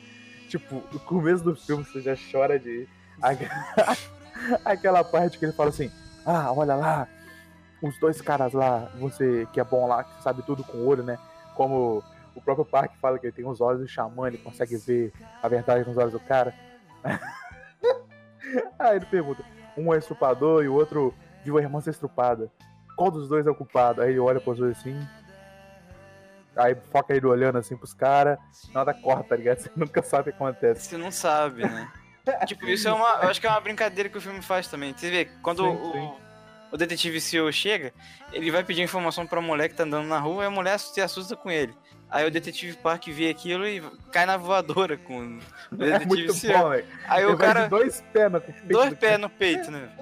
Tipo, 0.47 0.83
no 0.91 0.99
começo 0.99 1.43
do 1.43 1.55
filme 1.55 1.83
você 1.83 2.01
já 2.01 2.15
chora 2.31 2.59
de. 2.59 2.87
Aquela 4.63 5.03
parte 5.03 5.39
que 5.39 5.45
ele 5.45 5.53
fala 5.53 5.69
assim: 5.69 5.91
Ah, 6.25 6.51
olha 6.51 6.75
lá, 6.75 7.07
os 7.87 7.97
dois 7.99 8.21
caras 8.21 8.53
lá, 8.53 8.89
você 8.95 9.47
que 9.51 9.59
é 9.59 9.63
bom 9.63 9.87
lá, 9.87 10.03
que 10.03 10.23
sabe 10.23 10.41
tudo 10.43 10.63
com 10.63 10.77
o 10.77 10.87
olho, 10.87 11.03
né? 11.03 11.17
Como 11.55 12.03
o 12.33 12.41
próprio 12.41 12.65
Park 12.65 12.93
fala 13.01 13.17
que 13.17 13.25
ele 13.25 13.33
tem 13.33 13.45
os 13.45 13.61
olhos 13.61 13.81
do 13.81 13.87
xamã, 13.87 14.27
ele 14.27 14.37
consegue 14.37 14.77
ver 14.77 15.13
a 15.41 15.47
verdade 15.47 15.87
nos 15.87 15.97
olhos 15.97 16.11
do 16.11 16.19
cara. 16.19 16.53
Aí 18.77 18.97
ele 18.97 19.05
pergunta: 19.05 19.43
um 19.77 19.93
é 19.93 19.97
estrupador 19.97 20.63
e 20.63 20.67
o 20.67 20.73
outro 20.73 21.13
viu 21.43 21.57
a 21.57 21.61
irmã 21.61 21.79
ser 21.81 21.91
estrupada. 21.91 22.51
Qual 22.95 23.11
dos 23.11 23.27
dois 23.27 23.45
é 23.45 23.49
o 23.49 23.55
culpado? 23.55 24.01
Aí 24.01 24.11
ele 24.11 24.19
olha 24.19 24.39
pros 24.39 24.57
dois 24.57 24.77
assim. 24.77 24.97
Aí 26.55 26.75
foca 26.91 27.13
ele 27.13 27.25
olhando 27.25 27.57
assim 27.57 27.75
pros 27.75 27.93
caras. 27.93 28.37
Nada 28.73 28.93
corta, 28.93 29.29
tá 29.29 29.35
ligado? 29.35 29.59
Você 29.59 29.71
nunca 29.75 30.01
sabe 30.01 30.29
o 30.29 30.33
que 30.33 30.37
acontece. 30.37 30.81
Você 30.81 30.97
não 30.97 31.11
sabe, 31.11 31.63
né? 31.63 31.91
tipo, 32.47 32.65
isso 32.65 32.87
é 32.87 32.93
uma. 32.93 33.23
Eu 33.23 33.29
acho 33.29 33.39
que 33.39 33.47
é 33.47 33.49
uma 33.49 33.59
brincadeira 33.59 34.09
que 34.09 34.17
o 34.17 34.21
filme 34.21 34.41
faz 34.41 34.67
também. 34.67 34.93
Você 34.93 35.09
vê, 35.09 35.25
quando 35.41 35.63
Sim, 35.63 35.69
o, 35.69 35.91
sim. 35.91 36.13
O 36.75 36.77
detetive 36.77 37.21
CEO 37.21 37.51
chega, 37.53 37.93
ele 38.33 38.51
vai 38.51 38.63
pedir 38.63 38.81
informação 38.81 39.25
pra 39.25 39.39
mulher 39.41 39.69
que 39.69 39.75
tá 39.75 39.83
andando 39.83 40.07
na 40.07 40.19
rua 40.19 40.43
e 40.43 40.47
a 40.47 40.49
mulher 40.51 40.77
se 40.77 40.99
assusta 40.99 41.33
com 41.35 41.49
ele. 41.49 41.73
Aí 42.09 42.27
o 42.27 42.29
detetive 42.31 42.75
Park 42.77 43.07
vê 43.07 43.29
aquilo 43.29 43.65
e 43.65 43.81
cai 44.11 44.25
na 44.25 44.35
voadora 44.37 44.97
com 44.97 45.17
o 45.19 45.39
É 45.81 45.99
detetive 45.99 46.05
muito 46.07 46.33
CEO. 46.33 46.57
bom, 46.57 46.69
velho. 46.69 46.85
Aí 47.07 47.23
Ele 47.23 47.31
o 47.33 47.37
cara. 47.37 47.67
dois 47.69 48.01
pés 48.13 48.31
no 48.31 48.41
peito 48.41 48.65
Dois 48.67 48.89
do 48.89 48.95
pés 48.97 49.19
no 49.19 49.29
peito, 49.29 49.71
né? 49.71 49.89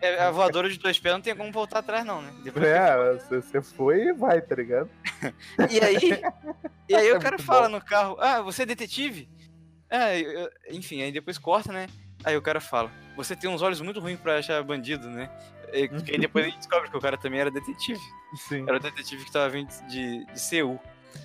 É, 0.00 0.20
a 0.22 0.30
voadora 0.30 0.70
de 0.70 0.78
dois 0.78 0.96
pés 0.96 1.12
não 1.14 1.20
tem 1.20 1.34
como 1.34 1.50
voltar 1.50 1.80
atrás, 1.80 2.04
não, 2.04 2.22
né? 2.22 2.30
Depois 2.44 2.64
É, 2.64 3.12
você 3.14 3.40
você 3.42 3.60
foi 3.62 4.00
e 4.04 4.12
vai, 4.12 4.40
tá 4.40 4.54
ligado? 4.54 4.88
E 5.68 5.80
aí, 5.80 6.22
e 6.88 6.94
aí 6.94 7.08
É 7.08 7.14
o 7.16 7.18
cara 7.18 7.36
muito 7.36 7.42
fala 7.46 7.68
bom. 7.68 7.74
no 7.74 7.80
carro, 7.84 8.16
ah, 8.20 8.40
você 8.42 8.62
é 8.62 8.66
detetive? 8.66 9.28
Ah, 9.90 10.14
eu- 10.16 10.30
eu- 10.42 10.50
enfim, 10.70 11.02
aí 11.02 11.10
depois 11.10 11.36
corta, 11.36 11.72
né? 11.72 11.88
Aí 12.24 12.36
o 12.36 12.42
cara 12.42 12.60
fala, 12.60 12.92
você 13.16 13.34
tem 13.34 13.50
uns 13.50 13.60
olhos 13.60 13.80
muito 13.80 13.98
ruins 13.98 14.20
pra 14.20 14.38
achar 14.38 14.62
bandido, 14.62 15.08
né? 15.10 15.28
E, 15.72 15.86
Uhum. 15.88 16.04
aí 16.08 16.18
depois 16.18 16.44
a 16.44 16.48
gente 16.48 16.58
descobre 16.58 16.88
que 16.90 16.96
o 16.96 17.00
cara 17.00 17.16
também 17.16 17.40
era 17.40 17.50
detetive. 17.50 18.00
Sim, 18.36 18.62
Era 18.66 18.76
o 18.76 18.80
detetive 18.80 19.24
que 19.24 19.32
tava 19.32 19.48
vindo 19.48 19.68
de, 19.88 20.24
de 20.26 20.40
Seul. 20.40 20.80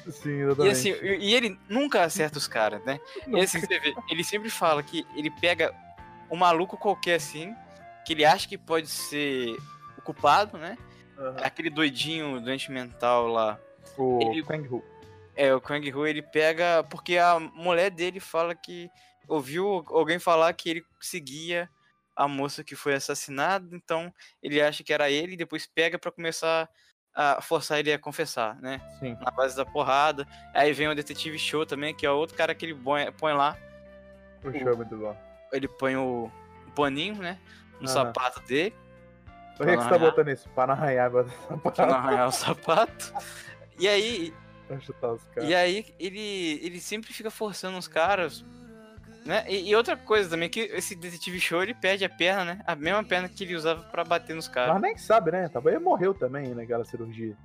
sim, 0.09 0.29
E 0.29 0.41
exatamente. 0.41 0.71
assim, 0.71 0.89
e, 1.01 1.29
e 1.29 1.33
ele 1.35 1.59
nunca 1.69 2.03
acerta 2.03 2.37
os 2.37 2.47
caras, 2.47 2.83
né? 2.83 2.99
E 3.27 3.39
assim, 3.39 3.59
você 3.59 3.79
vê, 3.79 3.93
ele 4.09 4.23
sempre 4.23 4.49
fala 4.49 4.81
que 4.81 5.05
ele 5.15 5.29
pega 5.29 5.73
um 6.29 6.35
maluco 6.37 6.77
qualquer 6.77 7.15
assim, 7.15 7.53
que 8.05 8.13
ele 8.13 8.25
acha 8.25 8.47
que 8.47 8.57
pode 8.57 8.87
ser 8.87 9.55
o 9.97 10.01
culpado, 10.01 10.57
né? 10.57 10.77
Aham. 11.17 11.35
Aquele 11.43 11.69
doidinho, 11.69 12.39
doente 12.41 12.71
mental 12.71 13.27
lá. 13.27 13.59
O 13.97 14.19
ele- 14.21 14.43
Kang 14.43 14.67
Hu. 14.67 14.83
É, 15.35 15.53
o 15.53 15.61
Kang 15.61 15.91
Hu, 15.91 16.05
ele 16.07 16.21
pega. 16.21 16.83
Porque 16.89 17.17
a 17.17 17.39
mulher 17.39 17.89
dele 17.91 18.19
fala 18.19 18.55
que 18.55 18.89
ouviu 19.27 19.83
alguém 19.89 20.19
falar 20.19 20.51
que 20.53 20.69
ele 20.69 20.85
seguia 20.99 21.69
a 22.23 22.27
moça 22.27 22.63
que 22.63 22.75
foi 22.75 22.93
assassinada, 22.93 23.75
então 23.75 24.13
ele 24.43 24.61
acha 24.61 24.83
que 24.83 24.93
era 24.93 25.09
ele 25.09 25.33
e 25.33 25.37
depois 25.37 25.65
pega 25.65 25.97
pra 25.97 26.11
começar 26.11 26.69
a 27.13 27.41
forçar 27.41 27.79
ele 27.79 27.91
a 27.91 27.99
confessar, 27.99 28.55
né? 28.61 28.79
Sim. 28.99 29.17
Na 29.19 29.31
base 29.31 29.55
da 29.55 29.65
porrada. 29.65 30.25
Aí 30.53 30.71
vem 30.71 30.87
o 30.87 30.95
detetive 30.95 31.37
Show 31.37 31.65
também, 31.65 31.93
que 31.95 32.05
é 32.05 32.11
outro 32.11 32.37
cara 32.37 32.53
que 32.55 32.65
ele 32.65 32.75
põe, 32.75 33.33
lá. 33.33 33.57
O 34.43 34.51
show 34.51 34.71
é 34.71 34.75
muito 34.75 34.95
bom. 34.95 35.17
Ele 35.51 35.67
põe 35.67 35.95
o, 35.95 36.31
o 36.67 36.71
paninho, 36.71 37.15
né? 37.15 37.37
No 37.79 37.87
Aham. 37.87 37.87
sapato 37.87 38.39
dele, 38.41 38.75
Por 39.57 39.65
que, 39.65 39.75
que 39.75 39.83
você 39.83 39.89
tá 39.89 39.97
botando 39.97 40.29
isso? 40.29 40.47
Para 40.49 40.67
não 40.67 40.81
arranhar 40.81 41.05
agora. 41.07 41.27
pra 41.73 41.85
não 41.87 41.95
arranhar 41.95 42.27
o 42.27 42.31
sapato. 42.31 43.13
E 43.79 43.87
aí, 43.87 44.33
Pra 44.67 44.79
chutar 44.79 45.11
os 45.11 45.23
caras. 45.25 45.49
E 45.49 45.53
aí 45.55 45.93
ele, 45.99 46.59
ele 46.63 46.79
sempre 46.79 47.11
fica 47.11 47.29
forçando 47.29 47.77
os 47.77 47.87
caras, 47.87 48.45
né? 49.25 49.45
E, 49.47 49.69
e 49.69 49.75
outra 49.75 49.95
coisa 49.95 50.29
também, 50.29 50.49
que 50.49 50.59
esse 50.59 50.95
detetive 50.95 51.39
show 51.39 51.61
ele 51.61 51.73
perde 51.73 52.03
a 52.03 52.09
perna, 52.09 52.45
né? 52.45 52.61
A 52.65 52.75
mesma 52.75 53.03
perna 53.03 53.29
que 53.29 53.43
ele 53.43 53.55
usava 53.55 53.83
pra 53.83 54.03
bater 54.03 54.35
nos 54.35 54.47
caras. 54.47 54.73
Mas 54.73 54.81
nem 54.81 54.97
sabe, 54.97 55.31
né? 55.31 55.49
Talvez 55.49 55.75
ele 55.75 55.83
morreu 55.83 56.13
também 56.13 56.53
naquela 56.55 56.83
cirurgia. 56.85 57.35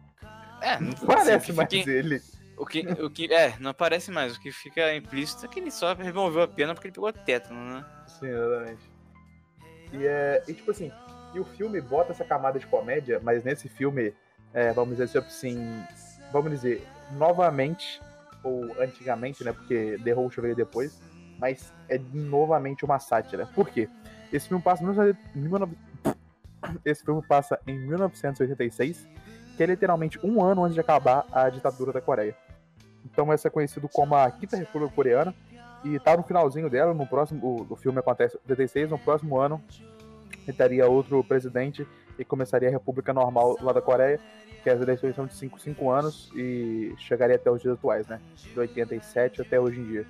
É, 0.60 0.80
não 0.80 0.92
Parece 0.92 1.52
o 1.52 1.54
mais 1.54 1.72
ele. 1.72 2.22
o 2.56 2.64
que, 2.64 2.80
o 2.80 3.10
que 3.10 3.32
É, 3.32 3.54
não 3.60 3.70
aparece 3.70 4.10
mais. 4.10 4.36
O 4.36 4.40
que 4.40 4.50
fica 4.50 4.94
implícito 4.94 5.44
é 5.44 5.48
que 5.48 5.60
ele 5.60 5.70
só 5.70 5.92
removeu 5.94 6.42
a 6.42 6.48
perna 6.48 6.74
porque 6.74 6.88
ele 6.88 6.94
pegou 6.94 7.12
tétano, 7.12 7.60
né? 7.60 7.84
Sim, 8.06 8.28
exatamente. 8.28 8.90
E 9.92 10.06
é. 10.06 10.42
E 10.48 10.54
tipo 10.54 10.70
assim, 10.70 10.90
e 11.34 11.40
o 11.40 11.44
filme 11.44 11.80
bota 11.80 12.12
essa 12.12 12.24
camada 12.24 12.58
de 12.58 12.66
comédia, 12.66 13.20
mas 13.22 13.44
nesse 13.44 13.68
filme, 13.68 14.14
é, 14.54 14.72
vamos 14.72 14.96
dizer 14.96 15.18
assim. 15.18 15.82
Vamos 16.32 16.50
dizer, 16.50 16.84
novamente, 17.12 18.00
ou 18.42 18.64
antigamente, 18.82 19.44
né? 19.44 19.52
Porque 19.52 19.98
The 20.02 20.12
Roach 20.12 20.40
veio 20.40 20.56
depois, 20.56 21.00
mas 21.38 21.72
é 21.88 21.98
novamente 22.12 22.84
uma 22.84 22.98
sátira. 22.98 23.46
Por 23.46 23.68
quê? 23.68 23.88
Esse 24.32 24.48
filme 24.48 24.62
passa 24.62 24.82
em 24.82 25.42
19... 25.42 25.76
Esse 26.84 27.04
filme 27.04 27.22
passa 27.22 27.60
em 27.66 27.78
1986, 27.78 29.06
que 29.56 29.62
é 29.62 29.66
literalmente 29.66 30.18
um 30.24 30.42
ano 30.42 30.64
antes 30.64 30.74
de 30.74 30.80
acabar 30.80 31.24
a 31.30 31.48
ditadura 31.48 31.92
da 31.92 32.00
Coreia. 32.00 32.36
Então 33.04 33.32
essa 33.32 33.48
é 33.48 33.50
conhecido 33.50 33.88
como 33.88 34.14
a 34.14 34.30
Quinta 34.30 34.56
República 34.56 34.94
Coreana. 34.94 35.34
E 35.84 36.00
tá 36.00 36.16
no 36.16 36.24
finalzinho 36.24 36.68
dela, 36.68 36.92
no 36.92 37.06
próximo. 37.06 37.46
O, 37.46 37.74
o 37.74 37.76
filme 37.76 38.00
acontece 38.00 38.36
em 38.36 38.40
86, 38.50 38.90
no 38.90 38.98
próximo 38.98 39.38
ano 39.38 39.62
entraria 40.48 40.86
outro 40.88 41.22
presidente 41.24 41.86
e 42.18 42.24
começaria 42.24 42.68
a 42.68 42.72
República 42.72 43.12
Normal 43.12 43.58
lá 43.60 43.72
da 43.72 43.82
Coreia, 43.82 44.20
que 44.62 44.70
as 44.70 44.80
eleições 44.80 45.14
são 45.14 45.26
de 45.26 45.34
5 45.34 45.60
5 45.60 45.90
anos 45.90 46.30
e 46.34 46.94
chegaria 46.98 47.36
até 47.36 47.50
os 47.50 47.60
dias 47.60 47.74
atuais, 47.74 48.06
né? 48.06 48.20
De 48.36 48.58
87 48.58 49.42
até 49.42 49.60
hoje 49.60 49.80
em 49.80 49.84
dia. 49.84 50.06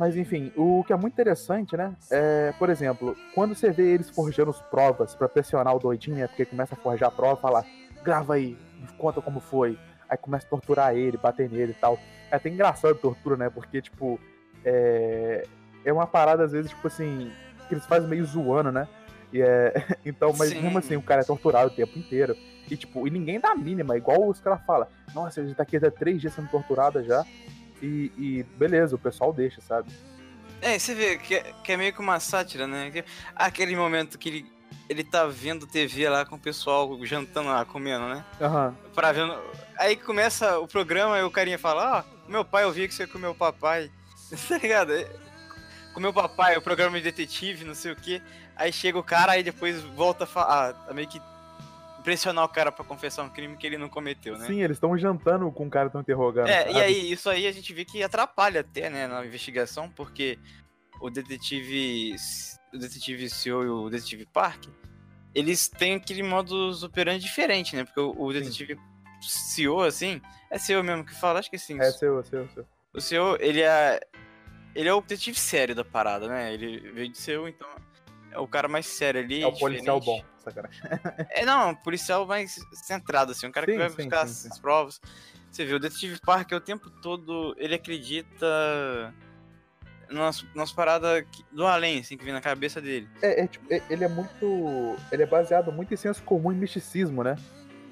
Mas 0.00 0.16
enfim, 0.16 0.50
o 0.56 0.82
que 0.82 0.94
é 0.94 0.96
muito 0.96 1.12
interessante, 1.12 1.76
né? 1.76 1.94
É, 2.10 2.54
por 2.58 2.70
exemplo, 2.70 3.14
quando 3.34 3.54
você 3.54 3.70
vê 3.70 3.92
eles 3.92 4.08
forjando 4.08 4.48
as 4.50 4.58
provas 4.58 5.14
pra 5.14 5.28
pressionar 5.28 5.76
o 5.76 5.78
doidinho, 5.78 6.16
né? 6.16 6.26
Porque 6.26 6.46
começa 6.46 6.74
a 6.74 6.78
forjar 6.78 7.10
a 7.10 7.12
prova, 7.12 7.36
fala, 7.36 7.66
grava 8.02 8.32
aí, 8.32 8.56
me 8.80 8.88
conta 8.96 9.20
como 9.20 9.40
foi. 9.40 9.78
Aí 10.08 10.16
começa 10.16 10.46
a 10.46 10.48
torturar 10.48 10.96
ele, 10.96 11.18
bater 11.18 11.50
nele 11.50 11.72
e 11.72 11.74
tal. 11.74 11.98
É 12.30 12.36
até 12.36 12.48
engraçado 12.48 12.92
a 12.92 12.94
tortura, 12.94 13.36
né? 13.36 13.50
Porque, 13.50 13.82
tipo, 13.82 14.18
é, 14.64 15.46
é 15.84 15.92
uma 15.92 16.06
parada, 16.06 16.44
às 16.44 16.52
vezes, 16.52 16.70
tipo 16.70 16.86
assim, 16.86 17.30
que 17.68 17.74
eles 17.74 17.84
fazem 17.84 18.08
meio 18.08 18.24
zoando, 18.24 18.72
né? 18.72 18.88
E 19.30 19.42
é... 19.42 19.74
Então, 20.02 20.32
mas 20.38 20.48
Sim. 20.48 20.62
mesmo 20.62 20.78
assim, 20.78 20.96
o 20.96 21.02
cara 21.02 21.20
é 21.20 21.24
torturado 21.24 21.70
o 21.70 21.76
tempo 21.76 21.98
inteiro. 21.98 22.34
E 22.70 22.74
tipo, 22.74 23.06
e 23.06 23.10
ninguém 23.10 23.38
dá 23.38 23.50
a 23.50 23.54
mínima, 23.54 23.98
igual 23.98 24.26
os 24.26 24.40
caras 24.40 24.64
falam, 24.64 24.86
nossa, 25.14 25.42
ele 25.42 25.54
tá 25.54 25.62
aqui 25.62 25.76
há 25.76 25.90
três 25.90 26.22
dias 26.22 26.32
sendo 26.32 26.48
torturada 26.48 27.04
já. 27.04 27.22
E, 27.82 28.12
e 28.18 28.42
beleza, 28.56 28.94
o 28.94 28.98
pessoal 28.98 29.32
deixa, 29.32 29.60
sabe? 29.60 29.90
É, 30.60 30.78
você 30.78 30.94
vê 30.94 31.16
que 31.16 31.34
é, 31.34 31.54
que 31.64 31.72
é 31.72 31.76
meio 31.76 31.92
que 31.92 32.00
uma 32.00 32.20
sátira, 32.20 32.66
né? 32.66 32.90
Que- 32.90 33.04
Aquele 33.34 33.74
momento 33.74 34.18
que 34.18 34.28
ele, 34.28 34.52
ele 34.88 35.02
tá 35.02 35.24
vendo 35.26 35.66
TV 35.66 36.08
lá 36.08 36.24
com 36.26 36.36
o 36.36 36.38
pessoal 36.40 36.98
jantando 37.06 37.48
lá, 37.48 37.64
comendo, 37.64 38.06
né? 38.08 38.24
Aham. 38.40 38.76
Pra 38.94 39.12
vendo. 39.12 39.34
Aí 39.78 39.96
começa 39.96 40.58
o 40.58 40.68
programa 40.68 41.18
e 41.18 41.22
o 41.22 41.30
carinha 41.30 41.58
fala, 41.58 42.04
ó, 42.06 42.30
meu 42.30 42.44
pai, 42.44 42.64
eu 42.64 42.72
vi 42.72 42.86
que 42.86 42.94
você 42.94 43.06
comeu 43.06 43.30
o 43.30 43.34
papai. 43.34 43.90
tá 44.48 44.58
ligado? 44.58 44.92
É, 44.92 45.08
Comeu 45.94 46.10
o 46.10 46.14
papai, 46.14 46.56
o 46.56 46.62
programa 46.62 46.98
de 46.98 47.04
detetive, 47.04 47.64
não 47.64 47.74
sei 47.74 47.92
o 47.92 47.96
quê. 47.96 48.22
Aí 48.54 48.72
chega 48.72 48.96
o 48.98 49.02
cara, 49.02 49.32
aí 49.32 49.42
depois 49.42 49.80
volta 49.82 50.22
a 50.24 50.26
falar. 50.26 50.76
Ah, 50.88 50.92
meio 50.94 51.08
que 51.08 51.20
impressionar 52.00 52.44
o 52.44 52.48
cara 52.48 52.72
pra 52.72 52.84
confessar 52.84 53.22
um 53.22 53.28
crime 53.28 53.56
que 53.56 53.66
ele 53.66 53.78
não 53.78 53.88
cometeu, 53.88 54.36
né? 54.36 54.46
Sim, 54.46 54.62
eles 54.62 54.76
estão 54.76 54.96
jantando 54.96 55.50
com 55.52 55.66
o 55.66 55.70
cara 55.70 55.86
estão 55.86 56.00
interrogando. 56.00 56.48
É, 56.48 56.62
sabe? 56.62 56.74
e 56.74 56.80
aí, 56.80 57.12
isso 57.12 57.28
aí 57.28 57.46
a 57.46 57.52
gente 57.52 57.72
vê 57.72 57.84
que 57.84 58.02
atrapalha 58.02 58.62
até, 58.62 58.88
né, 58.88 59.06
na 59.06 59.24
investigação, 59.24 59.88
porque 59.90 60.38
o 61.00 61.10
detetive. 61.10 62.16
O 62.72 62.78
detetive 62.78 63.28
CEO 63.28 63.64
e 63.64 63.68
o 63.68 63.90
detetive 63.90 64.26
Park, 64.26 64.66
eles 65.34 65.68
têm 65.68 65.96
aquele 65.96 66.22
modus 66.22 66.84
operandi 66.84 67.24
diferente, 67.24 67.74
né? 67.74 67.84
Porque 67.84 68.00
o, 68.00 68.14
o 68.16 68.32
detetive 68.32 68.78
CEO, 69.20 69.82
assim, 69.82 70.20
é 70.48 70.56
CEO 70.56 70.82
mesmo 70.84 71.04
que 71.04 71.14
fala, 71.14 71.40
acho 71.40 71.50
que 71.50 71.58
sim. 71.58 71.80
É 71.80 71.90
seu, 71.90 72.22
seu, 72.22 72.48
seu. 72.48 72.66
O 72.94 73.00
CEO, 73.00 73.36
ele 73.40 73.60
é. 73.60 74.00
Ele 74.72 74.88
é 74.88 74.94
o 74.94 75.00
detetive 75.00 75.38
sério 75.38 75.74
da 75.74 75.84
parada, 75.84 76.28
né? 76.28 76.54
Ele 76.54 76.78
veio 76.92 77.08
de 77.08 77.18
CEO, 77.18 77.48
então. 77.48 77.68
É 78.30 78.38
o 78.38 78.46
cara 78.46 78.68
mais 78.68 78.86
sério 78.86 79.20
ali. 79.20 79.42
É 79.42 79.46
o 79.46 79.52
policial 79.52 79.98
diferente. 79.98 80.22
bom, 80.22 80.29
sacanagem. 80.42 80.80
É, 81.30 81.44
não, 81.44 81.70
um 81.70 81.74
policial 81.74 82.26
mais 82.26 82.58
centrado, 82.74 83.32
assim, 83.32 83.46
um 83.46 83.52
cara 83.52 83.66
Sim, 83.66 83.72
que 83.72 83.78
vai 83.78 83.88
sim, 83.90 83.96
buscar 83.96 84.26
sim, 84.26 84.48
as 84.48 84.58
provas. 84.58 85.00
Você 85.50 85.64
vê, 85.64 85.74
o 85.74 85.78
Detetive 85.78 86.20
Parker 86.20 86.58
o 86.58 86.60
tempo 86.60 86.90
todo, 86.90 87.54
ele 87.58 87.74
acredita 87.74 89.14
nas, 90.08 90.44
nas 90.54 90.72
paradas 90.72 91.24
do 91.52 91.66
além, 91.66 92.00
assim, 92.00 92.16
que 92.16 92.24
vem 92.24 92.32
na 92.32 92.40
cabeça 92.40 92.80
dele. 92.80 93.08
É, 93.22 93.42
é, 93.42 93.46
tipo, 93.46 93.72
é- 93.72 93.82
ele 93.88 94.04
é 94.04 94.08
muito. 94.08 94.96
Ele 95.10 95.22
é 95.22 95.26
baseado 95.26 95.72
muito 95.72 95.94
em 95.94 95.96
senso 95.96 96.22
comum 96.22 96.52
e 96.52 96.54
misticismo, 96.54 97.22
né? 97.22 97.36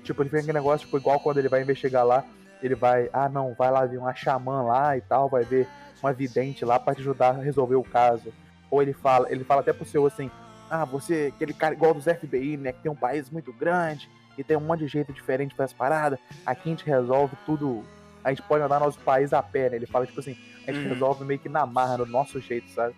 Tipo, 0.03 0.23
ele 0.23 0.31
tem 0.31 0.41
aquele 0.41 0.55
negócio, 0.55 0.87
tipo, 0.87 0.99
igual 0.99 1.21
quando 1.21 1.39
ele 1.39 1.49
vai 1.49 1.63
investigar 1.63 2.05
lá, 2.05 2.25
ele 2.63 2.75
vai, 2.75 3.09
ah 3.13 3.29
não, 3.29 3.55
vai 3.55 3.71
lá 3.71 3.85
ver 3.87 3.99
uma 3.99 4.15
xamã 4.15 4.63
lá 4.63 4.97
e 4.97 5.01
tal, 5.01 5.29
vai 5.29 5.45
ver 5.45 5.69
uma 6.03 6.13
vidente 6.13 6.65
lá 6.65 6.79
pra 6.79 6.95
te 6.95 7.01
ajudar 7.01 7.31
a 7.31 7.43
resolver 7.43 7.77
o 7.77 7.85
caso. 7.85 8.33
Ou 8.71 8.83
ele 8.83 8.93
fala, 8.93 9.31
ele 9.31 9.45
fala 9.45 9.61
até 9.61 9.73
pro 9.73 9.85
seu 9.87 10.07
assim, 10.07 10.31
ah, 10.71 10.85
você, 10.85 11.33
aquele 11.35 11.53
cara 11.53 11.75
igual 11.75 11.95
dos 11.95 12.07
FBI, 12.07 12.57
né? 12.57 12.73
Que 12.73 12.83
tem 12.83 12.93
um 12.93 12.97
país 12.97 13.31
muito 13.31 13.53
grande 13.53 14.09
e 14.37 14.45
tem 14.45 14.57
um 14.57 14.61
monte 14.61 14.81
de 14.81 14.89
jeito 14.89 15.13
diferente 15.13 15.55
para 15.55 15.65
as 15.65 15.73
paradas. 15.73 16.19
Aqui 16.47 16.69
a 16.69 16.71
gente 16.71 16.85
resolve 16.87 17.37
tudo. 17.45 17.85
A 18.23 18.31
gente 18.31 18.43
pode 18.43 18.63
andar 18.63 18.81
nosso 18.81 18.99
país 19.01 19.33
a 19.33 19.43
pé, 19.43 19.71
né? 19.71 19.77
Ele 19.77 19.87
fala, 19.87 20.07
tipo 20.07 20.21
assim, 20.21 20.37
a 20.67 20.73
gente 20.73 20.83
Uhum. 20.85 20.93
resolve 20.93 21.25
meio 21.25 21.41
que 21.41 21.49
na 21.49 21.65
marra, 21.67 21.99
no 21.99 22.07
nosso 22.07 22.41
jeito, 22.41 22.69
sabe? 22.71 22.95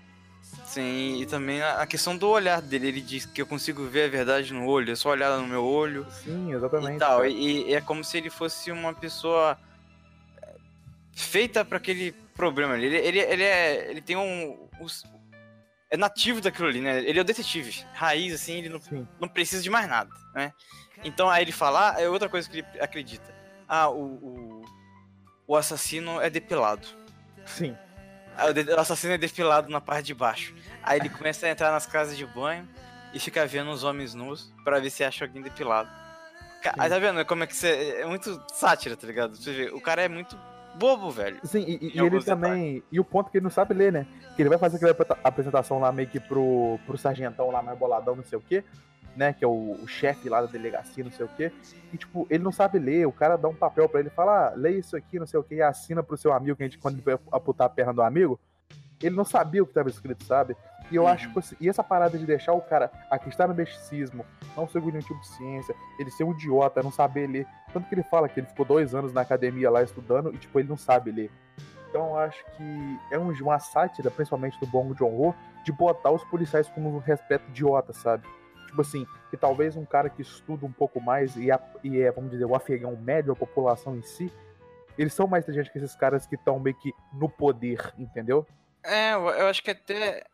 Sim, 0.65 1.21
e 1.21 1.27
também 1.27 1.63
a 1.63 1.85
questão 1.87 2.17
do 2.17 2.29
olhar 2.29 2.61
dele, 2.63 2.89
ele 2.89 3.01
diz 3.01 3.27
que 3.27 3.43
eu 3.43 3.47
consigo 3.47 3.85
ver 3.87 4.05
a 4.05 4.09
verdade 4.09 4.53
no 4.53 4.67
olho, 4.67 4.93
é 4.93 4.97
só 4.97 5.11
olhar 5.11 5.37
no 5.39 5.47
meu 5.47 5.65
olho 5.65 6.07
Sim, 6.11 6.53
exatamente. 6.53 6.97
e 6.97 6.99
tal. 6.99 7.27
E, 7.27 7.69
e 7.69 7.75
é 7.75 7.81
como 7.81 8.03
se 8.05 8.17
ele 8.19 8.31
fosse 8.31 8.71
uma 8.71 8.93
pessoa 8.95 9.59
é, 10.43 10.49
feita 11.13 11.65
para 11.65 11.77
aquele 11.77 12.13
problema. 12.35 12.77
Ele, 12.79 12.97
ele, 12.97 13.19
ele, 13.19 13.43
é, 13.43 13.91
ele 13.91 14.01
tem 14.01 14.17
um. 14.17 14.69
os- 14.81 15.05
é 15.91 15.97
nativo 15.97 16.41
daquilo 16.41 16.69
ali, 16.69 16.81
né? 16.81 17.01
Ele 17.03 17.19
é 17.19 17.23
o 17.23 17.25
detetive. 17.25 17.85
Raiz, 17.93 18.33
assim, 18.35 18.55
ele 18.59 18.69
não 18.69 18.81
Sim. 18.81 19.07
não 19.21 19.29
precisa 19.29 19.63
de 19.63 19.69
mais 19.71 19.89
nada, 19.89 20.11
né? 20.35 20.53
Então 21.05 21.29
aí 21.29 21.43
ele 21.43 21.53
fala, 21.53 21.95
ah, 21.97 22.01
é 22.01 22.09
outra 22.09 22.29
coisa 22.29 22.49
que 22.49 22.59
ele 22.59 22.67
acredita. 22.81 23.35
Ah, 23.69 23.89
o, 23.89 24.03
o, 24.05 24.65
o 25.49 25.57
assassino 25.57 26.21
é 26.21 26.29
depilado. 26.31 26.87
Sim. 27.47 27.77
Ah, 28.37 28.47
o, 28.77 28.81
assassino 28.81 29.13
é 29.15 29.19
depilado 29.19 29.69
na 29.71 29.81
parte 29.81 30.07
de 30.07 30.15
baixo. 30.15 30.55
Aí 30.83 30.99
ele 31.01 31.09
começa 31.09 31.47
a 31.47 31.51
entrar 31.51 31.71
nas 31.73 31.87
casas 31.87 32.17
de 32.17 32.25
banho 32.27 32.69
e 33.13 33.19
fica 33.19 33.47
vendo 33.47 33.71
os 33.71 33.83
homens 33.83 34.15
nus 34.15 34.53
pra 34.65 34.79
ver 34.79 34.91
se 34.91 35.03
acha 35.03 35.25
alguém 35.25 35.43
depilado. 35.43 35.91
Ca- 36.63 36.75
Aí 36.79 36.89
tá 36.91 36.99
vendo 36.99 37.25
como 37.25 37.43
é 37.43 37.47
que 37.47 37.57
você. 37.57 37.97
É 38.01 38.07
muito 38.07 38.41
sátira, 38.53 38.97
tá 38.97 39.07
ligado? 39.07 39.35
Você 39.37 39.53
vê, 39.53 39.71
o 39.71 39.81
cara 39.81 40.03
é 40.03 40.09
muito 40.09 40.39
bobo, 40.81 41.11
velho. 41.11 41.39
Sim, 41.45 41.61
e, 41.61 41.93
e- 41.95 42.01
ele 42.01 42.23
também. 42.25 42.83
E 42.91 42.99
o 42.99 43.05
ponto 43.05 43.31
que 43.31 43.37
ele 43.39 43.45
não 43.45 43.51
sabe 43.51 43.75
ler, 43.75 43.93
né? 43.93 44.07
Que 44.35 44.43
ele 44.43 44.49
vai 44.49 44.59
fazer 44.59 44.77
aquela 44.77 44.97
apresentação 45.23 45.79
lá 45.79 45.93
meio 45.93 46.09
que 46.09 46.19
pro, 46.19 46.79
pro 46.87 46.97
sargentão 46.99 47.51
lá 47.51 47.63
mais 47.63 47.79
boladão, 47.79 48.17
não 48.17 48.25
sei 48.25 48.39
o 48.39 48.43
quê, 48.43 48.65
né? 49.15 49.33
Que 49.33 49.45
é 49.45 49.47
o, 49.47 49.77
o 49.83 49.87
chefe 49.87 50.29
lá 50.29 50.41
da 50.41 50.47
delegacia, 50.47 51.05
não 51.05 51.11
sei 51.13 51.27
o 51.27 51.29
quê. 51.37 51.53
E, 51.93 51.97
tipo, 51.99 52.27
ele 52.31 52.43
não 52.43 52.51
sabe 52.51 52.79
ler. 52.79 53.07
O 53.07 53.13
cara 53.13 53.37
dá 53.37 53.47
um 53.49 53.55
papel 53.55 53.89
pra 53.89 54.01
ele 54.01 54.09
e 54.09 54.13
fala, 54.13 54.49
ah, 54.49 54.53
lê 54.57 54.79
isso 54.79 54.97
aqui, 54.97 55.19
não 55.19 55.27
sei 55.27 55.39
o 55.39 55.43
quê, 55.45 55.57
e 55.57 55.63
assina 55.63 56.03
pro 56.03 56.17
seu 56.17 56.33
amigo, 56.33 56.57
que 56.57 56.63
a 56.63 56.67
gente, 56.67 56.79
quando 56.79 56.95
ele 56.95 57.03
vai 57.03 57.19
apontar 57.31 57.67
a 57.67 57.71
perna 57.71 57.93
do 57.93 58.03
amigo, 58.03 58.41
ele 59.03 59.15
não 59.15 59.25
sabia 59.25 59.63
o 59.63 59.67
que 59.67 59.73
tava 59.75 59.89
escrito, 59.89 60.25
sabe? 60.25 60.57
E 60.91 60.97
eu 60.97 61.03
Uhum. 61.05 61.09
acho 61.09 61.31
que 61.33 61.39
assim, 61.39 61.57
e 61.61 61.69
essa 61.69 61.85
parada 61.85 62.19
de 62.19 62.27
deixar 62.27 62.53
o 62.53 62.61
cara 62.61 62.91
acreditar 63.11 63.47
no 63.47 63.55
misticismo, 63.55 64.25
não 64.57 64.67
ser 64.69 64.81
nenhum 64.83 64.99
tipo 64.99 65.21
de 65.21 65.29
ciência, 65.29 65.75
ele 65.99 66.11
ser 66.11 66.25
um 66.25 66.33
idiota, 66.33 66.83
não 66.83 66.91
saber 66.91 67.27
ler. 67.29 67.47
Tanto 67.73 67.89
que 67.89 67.95
ele 67.95 68.03
fala 68.03 68.29
que 68.29 68.41
ele 68.41 68.47
ficou 68.49 68.65
dois 68.67 68.95
anos 68.95 69.13
na 69.13 69.21
academia 69.21 69.71
lá 69.71 69.83
estudando 69.83 70.35
e, 70.35 70.39
tipo, 70.39 70.59
ele 70.59 70.69
não 70.69 70.77
sabe 70.77 71.13
ler. 71.13 71.31
Então 71.89 72.07
eu 72.11 72.17
acho 72.19 72.45
que 72.57 72.99
é 73.13 73.19
um- 73.19 73.31
uma 73.43 73.59
sátira, 73.59 74.11
principalmente 74.11 74.59
do 74.61 74.67
Bong 74.67 74.93
Joon-ho, 74.97 75.35
de 75.65 75.73
botar 75.73 76.11
os 76.11 76.25
policiais 76.25 76.69
como 76.69 76.89
um 76.95 76.99
respeito 76.99 77.49
idiota, 77.49 77.93
sabe? 77.93 78.27
Tipo 78.67 78.81
assim, 78.83 79.07
que 79.31 79.37
talvez 79.37 79.77
um 79.77 79.85
cara 79.85 80.09
que 80.09 80.23
estuda 80.23 80.65
um 80.67 80.71
pouco 80.73 81.01
mais 81.01 81.37
e, 81.37 81.51
a- 81.51 81.61
e 81.83 82.01
é, 82.01 82.11
vamos 82.13 82.31
dizer, 82.31 82.45
o 82.45 82.55
afegão 82.55 82.97
médio, 82.97 83.33
a 83.33 83.37
população 83.37 83.97
em 83.97 84.03
si, 84.03 84.33
eles 84.99 85.13
são 85.15 85.27
mais 85.27 85.45
inteligentes 85.45 85.73
que 85.73 85.79
esses 85.79 85.97
caras 85.97 86.27
que 86.27 86.35
estão 86.37 86.59
meio 86.61 86.77
que 86.77 86.93
no 87.13 87.29
poder, 87.29 87.93
entendeu? 87.99 88.47
É, 88.85 89.13
eu 89.15 89.49
acho 89.49 89.63
que 89.63 89.71
até. 89.73 90.25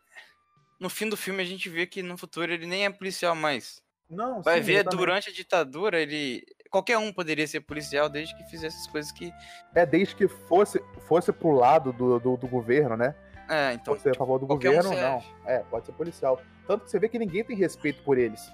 No 0.78 0.90
fim 0.90 1.08
do 1.08 1.16
filme 1.16 1.42
a 1.42 1.46
gente 1.46 1.68
vê 1.68 1.86
que 1.86 2.02
no 2.02 2.18
futuro 2.18 2.52
ele 2.52 2.66
nem 2.66 2.84
é 2.84 2.90
policial 2.90 3.34
mais. 3.34 3.82
Não, 4.08 4.40
Vai 4.40 4.58
sim, 4.58 4.66
ver, 4.66 4.84
durante 4.84 5.30
a 5.30 5.32
ditadura, 5.32 6.00
ele. 6.00 6.44
Qualquer 6.70 6.98
um 6.98 7.12
poderia 7.12 7.46
ser 7.46 7.60
policial 7.60 8.08
desde 8.08 8.36
que 8.36 8.44
fizesse 8.44 8.76
as 8.76 8.86
coisas 8.86 9.10
que. 9.10 9.32
É, 9.74 9.84
desde 9.84 10.14
que 10.14 10.28
fosse, 10.28 10.82
fosse 11.08 11.32
pro 11.32 11.50
lado 11.50 11.92
do, 11.92 12.18
do, 12.20 12.36
do 12.36 12.46
governo, 12.46 12.96
né? 12.96 13.14
É, 13.48 13.72
então. 13.72 13.94
Pode 13.94 14.02
ser 14.02 14.10
a 14.10 14.14
favor 14.14 14.38
do 14.38 14.44
um 14.44 14.48
governo, 14.48 14.90
serve. 14.90 15.00
não. 15.00 15.22
É, 15.44 15.58
pode 15.60 15.86
ser 15.86 15.92
policial. 15.92 16.40
Tanto 16.66 16.84
que 16.84 16.90
você 16.90 16.98
vê 16.98 17.08
que 17.08 17.18
ninguém 17.18 17.44
tem 17.44 17.56
respeito 17.56 18.02
por 18.02 18.18
eles. 18.18 18.50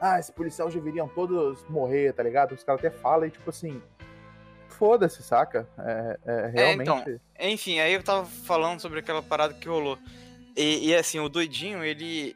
Ah, 0.00 0.18
esses 0.18 0.30
policiais 0.30 0.74
deveriam 0.74 1.08
todos 1.08 1.64
morrer, 1.68 2.12
tá 2.12 2.22
ligado? 2.22 2.52
Os 2.52 2.62
caras 2.62 2.84
até 2.84 2.90
falam 2.90 3.26
e, 3.26 3.30
tipo 3.30 3.48
assim. 3.48 3.80
Foda-se, 4.68 5.22
saca? 5.22 5.66
É, 5.78 6.18
é, 6.26 6.46
realmente. 6.48 6.82
então, 6.82 7.20
Enfim, 7.40 7.78
aí 7.78 7.94
eu 7.94 8.02
tava 8.02 8.26
falando 8.26 8.80
sobre 8.80 8.98
aquela 8.98 9.22
parada 9.22 9.54
que 9.54 9.68
rolou. 9.68 9.98
E, 10.56 10.88
e, 10.88 10.94
assim, 10.94 11.18
o 11.18 11.28
doidinho, 11.28 11.84
ele. 11.84 12.34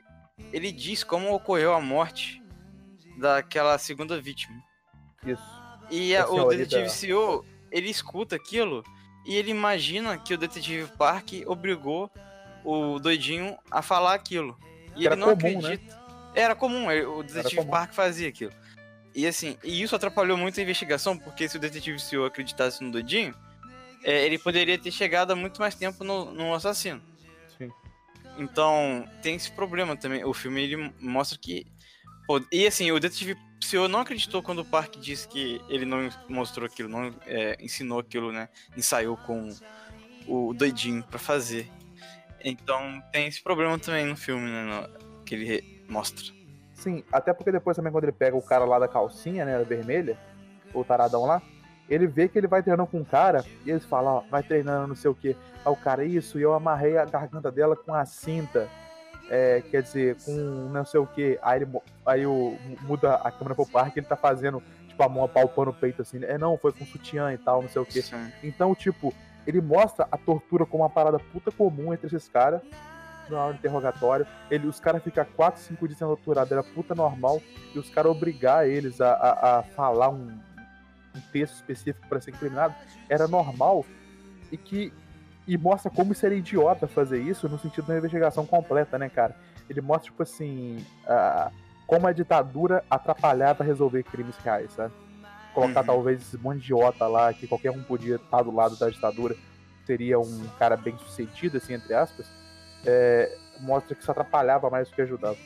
Ele 0.52 0.72
diz 0.72 1.04
como 1.04 1.34
ocorreu 1.34 1.74
a 1.74 1.80
morte 1.80 2.42
daquela 3.18 3.76
segunda 3.78 4.20
vítima. 4.20 4.56
Isso. 5.26 5.42
E 5.90 6.16
a- 6.16 6.26
o 6.26 6.30
senhorita- 6.30 6.64
detetive 6.64 6.88
CEO, 6.88 7.44
ele 7.70 7.90
escuta 7.90 8.36
aquilo 8.36 8.82
e 9.26 9.36
ele 9.36 9.50
imagina 9.50 10.16
que 10.16 10.32
o 10.32 10.38
detetive 10.38 10.90
Park 10.96 11.32
obrigou 11.46 12.10
o 12.64 12.98
doidinho 12.98 13.56
a 13.70 13.82
falar 13.82 14.14
aquilo. 14.14 14.56
E 14.96 15.04
era 15.06 15.14
ele 15.14 15.20
não 15.20 15.36
comum, 15.36 15.60
né? 15.60 15.74
acredita. 15.74 16.00
Era 16.34 16.54
comum, 16.54 16.86
o 17.18 17.22
detetive 17.22 17.56
comum. 17.56 17.70
Park 17.70 17.92
fazia 17.92 18.28
aquilo. 18.30 18.52
E 19.14 19.26
assim, 19.26 19.58
e 19.62 19.82
isso 19.82 19.94
atrapalhou 19.94 20.38
muito 20.38 20.58
a 20.58 20.62
investigação, 20.62 21.18
porque 21.18 21.48
se 21.48 21.56
o 21.56 21.60
detetive 21.60 21.98
CEO 22.00 22.24
acreditasse 22.24 22.82
no 22.82 22.90
doidinho, 22.90 23.34
é, 24.04 24.24
ele 24.24 24.38
poderia 24.38 24.78
ter 24.78 24.90
chegado 24.90 25.32
há 25.32 25.36
muito 25.36 25.60
mais 25.60 25.74
tempo 25.74 26.02
no, 26.02 26.32
no 26.32 26.54
assassino. 26.54 27.02
Então, 28.38 29.06
tem 29.22 29.34
esse 29.36 29.50
problema 29.50 29.96
também. 29.96 30.24
O 30.24 30.32
filme 30.32 30.62
ele 30.62 30.92
mostra 31.00 31.38
que. 31.38 31.66
pô, 32.26 32.40
e 32.50 32.66
assim, 32.66 32.90
o 32.90 32.98
detetive 33.00 33.36
CEO 33.60 33.88
não 33.88 34.00
acreditou 34.00 34.42
quando 34.42 34.60
o 34.60 34.64
Park 34.64 34.96
disse 34.96 35.28
que 35.28 35.60
ele 35.68 35.84
não 35.84 36.08
mostrou 36.28 36.66
aquilo, 36.66 36.88
não 36.88 37.14
é, 37.26 37.56
ensinou 37.60 37.98
aquilo, 38.00 38.32
né? 38.32 38.48
Ensaiou 38.76 39.16
com 39.18 39.48
o 40.26 40.54
doidinho 40.54 41.02
pra 41.04 41.18
fazer. 41.18 41.70
Então 42.42 43.02
tem 43.12 43.26
esse 43.26 43.42
problema 43.42 43.78
também 43.78 44.06
no 44.06 44.16
filme, 44.16 44.48
né? 44.50 44.62
no- 44.64 45.24
que 45.24 45.34
ele 45.34 45.84
mostra. 45.88 46.24
Sim, 46.74 47.04
até 47.12 47.34
porque 47.34 47.52
depois 47.52 47.76
também 47.76 47.92
quando 47.92 48.04
ele 48.04 48.12
pega 48.12 48.34
o 48.36 48.42
cara 48.42 48.64
lá 48.64 48.78
da 48.78 48.88
calcinha, 48.88 49.44
né, 49.44 49.62
vermelha, 49.64 50.18
o 50.72 50.82
taradão 50.82 51.26
lá, 51.26 51.42
ele 51.90 52.06
vê 52.06 52.28
que 52.28 52.38
ele 52.38 52.46
vai 52.46 52.62
treinando 52.62 52.88
com 52.88 52.98
um 52.98 53.04
cara 53.04 53.44
e 53.66 53.70
eles 53.70 53.84
falam, 53.84 54.14
ó, 54.14 54.22
vai 54.30 54.42
treinando 54.42 54.86
não 54.86 54.94
sei 54.94 55.10
o 55.10 55.14
que. 55.14 55.36
Aí 55.64 55.72
o 55.72 55.76
cara, 55.76 56.04
isso, 56.04 56.38
e 56.38 56.42
eu 56.42 56.54
amarrei 56.54 56.96
a 56.96 57.04
garganta 57.04 57.50
dela 57.50 57.74
com 57.74 57.92
a 57.92 58.04
cinta. 58.06 58.68
É, 59.28 59.62
quer 59.70 59.82
dizer, 59.82 60.16
com 60.24 60.32
não 60.72 60.84
sei 60.84 61.00
o 61.00 61.06
que. 61.06 61.38
Aí, 61.42 61.62
ele, 61.62 61.70
aí 62.06 62.26
o, 62.26 62.56
muda 62.82 63.14
a 63.16 63.30
câmera 63.30 63.54
pro 63.54 63.66
parque 63.66 63.98
ele 63.98 64.06
tá 64.06 64.16
fazendo, 64.16 64.62
tipo, 64.88 65.02
a 65.02 65.08
mão 65.08 65.24
apalpando 65.24 65.70
o 65.70 65.74
peito 65.74 66.00
assim. 66.02 66.24
É, 66.24 66.38
não, 66.38 66.56
foi 66.56 66.72
com 66.72 66.86
sutiã 66.86 67.32
e 67.32 67.38
tal, 67.38 67.62
não 67.62 67.68
sei 67.68 67.82
o 67.82 67.86
que. 67.86 68.02
Então, 68.42 68.74
tipo, 68.74 69.12
ele 69.46 69.60
mostra 69.60 70.06
a 70.10 70.16
tortura 70.16 70.64
como 70.64 70.82
uma 70.82 70.90
parada 70.90 71.18
puta 71.18 71.50
comum 71.50 71.92
entre 71.92 72.06
esses 72.06 72.28
caras. 72.28 72.60
na 73.28 73.44
hora 73.44 73.52
do 73.52 73.58
interrogatório. 73.58 74.26
Ele, 74.50 74.66
os 74.66 74.80
caras 74.80 75.02
ficam 75.02 75.24
4, 75.36 75.60
5 75.60 75.86
dias 75.86 75.98
sendo 75.98 76.16
torturados, 76.16 76.50
era 76.50 76.62
puta 76.62 76.94
normal. 76.94 77.40
E 77.74 77.78
os 77.78 77.90
caras 77.90 78.10
obrigar 78.10 78.68
eles 78.68 79.00
a, 79.00 79.12
a, 79.12 79.58
a 79.58 79.62
falar 79.62 80.08
um, 80.08 80.38
um 81.14 81.20
texto 81.32 81.54
específico 81.54 82.06
para 82.08 82.20
ser 82.20 82.30
incriminado 82.30 82.74
era 83.08 83.26
normal. 83.26 83.84
E 84.50 84.56
que. 84.56 84.92
E 85.46 85.56
mostra 85.58 85.90
como 85.90 86.14
seria 86.14 86.38
idiota 86.38 86.86
fazer 86.86 87.20
isso 87.20 87.48
no 87.48 87.58
sentido 87.58 87.86
da 87.86 87.98
investigação 87.98 88.46
completa, 88.46 88.98
né, 88.98 89.08
cara? 89.08 89.34
Ele 89.68 89.80
mostra, 89.80 90.10
tipo 90.10 90.22
assim. 90.22 90.84
A, 91.06 91.50
como 91.86 92.06
a 92.06 92.12
ditadura 92.12 92.84
atrapalhava 92.88 93.64
resolver 93.64 94.04
crimes 94.04 94.36
reais, 94.36 94.72
sabe? 94.72 94.94
Colocar 95.52 95.80
Uhum. 95.80 95.86
talvez 95.86 96.20
esse 96.22 96.38
monte 96.38 96.58
de 96.58 96.66
idiota 96.66 97.08
lá, 97.08 97.32
que 97.34 97.48
qualquer 97.48 97.72
um 97.72 97.82
podia 97.82 98.14
estar 98.14 98.42
do 98.42 98.54
lado 98.54 98.76
da 98.76 98.88
ditadura, 98.88 99.34
seria 99.84 100.20
um 100.20 100.46
cara 100.56 100.76
bem 100.76 100.96
sucedido, 100.98 101.56
assim, 101.56 101.72
entre 101.72 101.92
aspas, 101.92 102.30
é, 102.86 103.36
mostra 103.58 103.96
que 103.96 104.02
isso 104.02 104.10
atrapalhava 104.10 104.70
mais 104.70 104.88
do 104.88 104.94
que 104.94 105.02
ajudava. 105.02 105.36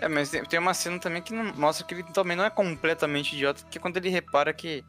É, 0.00 0.08
mas 0.08 0.30
tem, 0.30 0.44
tem 0.44 0.58
uma 0.58 0.74
cena 0.74 0.98
também 0.98 1.20
que 1.22 1.32
não- 1.34 1.52
mostra 1.54 1.86
que 1.86 1.94
ele 1.94 2.02
também 2.04 2.36
não 2.36 2.44
é 2.44 2.50
completamente 2.50 3.34
idiota, 3.34 3.64
que 3.70 3.78
é 3.78 3.80
quando 3.80 3.96
ele 3.96 4.08
repara 4.08 4.52
que. 4.52 4.84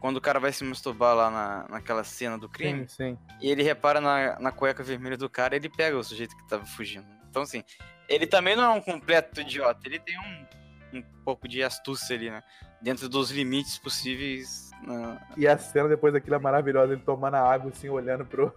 Quando 0.00 0.16
o 0.16 0.20
cara 0.20 0.40
vai 0.40 0.52
se 0.52 0.64
masturbar 0.64 1.14
lá 1.14 1.30
na, 1.30 1.66
naquela 1.68 2.02
cena 2.02 2.36
do 2.36 2.48
crime, 2.48 2.88
Sim, 2.88 3.16
sim. 3.16 3.18
e 3.40 3.48
ele 3.48 3.62
repara 3.62 4.00
na, 4.00 4.36
na 4.40 4.50
cueca 4.50 4.82
vermelha 4.82 5.16
do 5.16 5.30
cara, 5.30 5.54
ele 5.54 5.68
pega 5.68 5.96
o 5.96 6.02
sujeito 6.02 6.36
que 6.36 6.48
tava 6.48 6.66
fugindo. 6.66 7.06
Então, 7.30 7.42
assim, 7.42 7.62
ele 8.08 8.26
também 8.26 8.56
não 8.56 8.64
é 8.64 8.68
um 8.70 8.80
completo 8.80 9.40
idiota, 9.40 9.80
ele 9.84 10.00
tem 10.00 10.18
um, 10.18 10.98
um 10.98 11.02
pouco 11.24 11.46
de 11.46 11.62
astúcia 11.62 12.16
ali, 12.16 12.30
né? 12.30 12.42
Dentro 12.82 13.08
dos 13.08 13.30
limites 13.30 13.78
possíveis. 13.78 14.72
né? 14.82 15.20
E 15.36 15.46
a 15.46 15.56
cena 15.56 15.88
depois 15.88 16.12
daquilo 16.12 16.34
é 16.34 16.38
maravilhosa, 16.40 16.94
ele 16.94 17.02
tomando 17.02 17.36
a 17.36 17.40
água, 17.52 17.70
assim, 17.70 17.88
olhando 17.88 18.26
pro. 18.26 18.52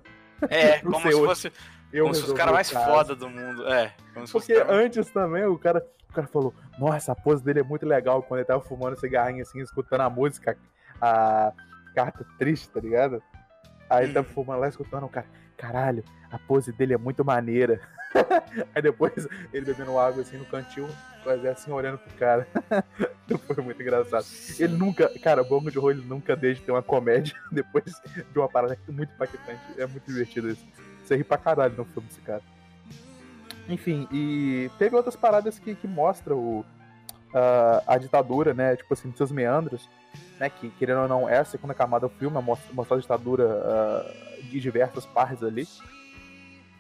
É, 0.50 0.80
Pro 0.82 0.92
como 0.94 1.06
se 1.06 1.12
seu- 1.16 1.26
fosse, 1.26 1.54
Eu 1.96 2.04
como 2.06 2.16
se 2.16 2.22
fosse 2.22 2.34
o 2.34 2.36
cara 2.36 2.52
mais 2.52 2.70
caso. 2.70 2.86
foda 2.86 3.16
do 3.16 3.30
mundo. 3.30 3.68
É, 3.68 3.94
Porque 4.32 4.54
antes 4.68 5.10
também 5.12 5.46
o 5.46 5.58
cara, 5.58 5.86
o 6.10 6.14
cara 6.14 6.28
falou, 6.28 6.54
nossa, 6.78 7.12
a 7.12 7.16
pose 7.16 7.44
dele 7.44 7.60
é 7.62 7.64
muito 7.64 7.86
legal 7.86 8.22
quando 8.24 8.40
ele 8.40 8.48
tava 8.48 8.62
fumando 8.62 9.00
cigarrinho 9.00 9.42
assim, 9.42 9.60
escutando 9.62 10.02
a 10.02 10.10
música, 10.10 10.58
a 11.02 11.54
carta 11.96 12.26
triste, 12.38 12.70
tá 12.70 12.80
ligado? 12.80 13.22
Aí 13.90 14.06
ele 14.06 14.14
tava 14.14 14.28
Uhum. 14.28 14.34
fumando 14.34 14.60
lá, 14.60 14.68
escutando 14.68 15.06
o 15.06 15.10
cara, 15.10 15.28
caralho, 15.56 16.04
a 16.32 16.38
pose 16.40 16.72
dele 16.72 16.94
é 16.94 16.98
muito 16.98 17.24
maneira. 17.24 17.80
Aí 18.74 18.82
depois 18.82 19.28
ele 19.54 19.66
bebendo 19.66 19.98
água 20.00 20.22
assim 20.22 20.38
no 20.38 20.46
cantinho, 20.46 20.88
quase 21.24 21.48
assim 21.48 21.72
olhando 21.72 21.98
pro 21.98 22.14
cara. 22.18 22.48
Foi 23.48 23.64
muito 23.64 23.82
engraçado. 23.82 24.26
Ele 24.58 24.76
nunca, 24.78 25.10
cara, 25.20 25.42
o 25.42 25.46
Bong 25.46 25.70
de 25.70 25.78
horror 25.78 25.92
ele 25.92 26.06
nunca 26.06 26.36
deixa 26.36 26.60
de 26.62 26.66
ter 26.66 26.72
uma 26.72 26.82
comédia 26.84 27.36
depois 27.52 27.84
de 28.32 28.40
uma 28.40 28.48
parada 28.48 28.78
muito 28.88 29.12
impactante. 29.14 29.60
É 29.78 29.86
muito 29.86 30.06
divertido 30.08 30.50
isso. 30.50 30.66
Você 31.06 31.16
ri 31.16 31.24
pra 31.24 31.38
caralho 31.38 31.76
no 31.78 31.86
filme 31.86 32.08
desse 32.08 32.22
cara. 32.22 32.42
Enfim, 33.68 34.08
e 34.12 34.70
teve 34.78 34.96
outras 34.96 35.16
paradas 35.16 35.58
que, 35.58 35.74
que 35.76 35.88
mostram 35.88 36.38
o, 36.38 36.66
a- 37.34 37.84
a 37.88 37.98
ditadura, 37.98 38.54
né? 38.54 38.76
Tipo 38.76 38.94
assim, 38.94 39.12
seus 39.16 39.32
meandros, 39.32 39.90
né? 40.40 40.50
Que, 40.50 40.70
querendo 40.72 41.02
ou 41.02 41.08
não, 41.08 41.28
é 41.30 41.38
a 41.40 41.46
segunda 41.46 41.74
camada 41.74 42.08
do 42.08 42.14
filme, 42.14 42.40
mostra, 42.42 42.74
mostra 42.74 42.98
a 42.98 43.00
ditadura 43.00 43.46
ah, 43.66 44.12
de 44.44 44.60
diversas 44.60 45.06
partes 45.06 45.42
ali. 45.44 45.68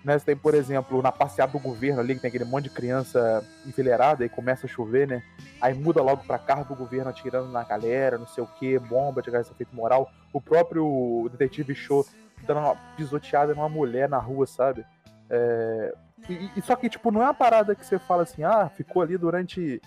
Né, 0.03 0.19
você 0.19 0.25
tem, 0.25 0.37
por 0.37 0.53
exemplo, 0.53 1.01
na 1.01 1.11
passeada 1.11 1.51
do 1.51 1.57
governo 1.57 1.99
ali, 1.99 2.13
que 2.13 2.21
tem 2.21 2.27
aquele 2.27 2.45
monte 2.45 2.65
de 2.65 2.69
criança 2.69 3.43
enfileirada 3.65 4.23
e 4.23 4.29
começa 4.29 4.67
a 4.67 4.69
chover, 4.69 5.07
né? 5.07 5.23
Aí 5.59 5.73
muda 5.73 5.99
logo 6.03 6.23
pra 6.25 6.37
carro 6.37 6.63
do 6.63 6.75
governo 6.75 7.09
atirando 7.09 7.49
na 7.49 7.63
galera, 7.63 8.15
não 8.19 8.27
sei 8.27 8.43
o 8.43 8.47
que, 8.47 8.77
bomba 8.77 9.19
de 9.23 9.31
esse 9.35 9.51
efeito 9.51 9.75
moral. 9.75 10.11
O 10.31 10.39
próprio 10.39 11.27
detetive 11.31 11.73
show 11.73 12.05
dando 12.43 12.59
uma 12.59 12.75
pisoteada 12.97 13.53
numa 13.53 13.69
mulher 13.69 14.07
na 14.09 14.17
rua, 14.17 14.45
sabe? 14.47 14.85
É, 15.29 15.93
e, 16.29 16.51
e- 16.55 16.61
só 16.61 16.75
que, 16.75 16.89
tipo, 16.89 17.11
não 17.11 17.21
é 17.21 17.25
uma 17.25 17.33
parada 17.33 17.75
que 17.75 17.85
você 17.85 17.97
fala 17.99 18.23
assim, 18.23 18.43
ah, 18.43 18.69
ficou 18.69 19.01
ali 19.01 19.17
durante, 19.17 19.81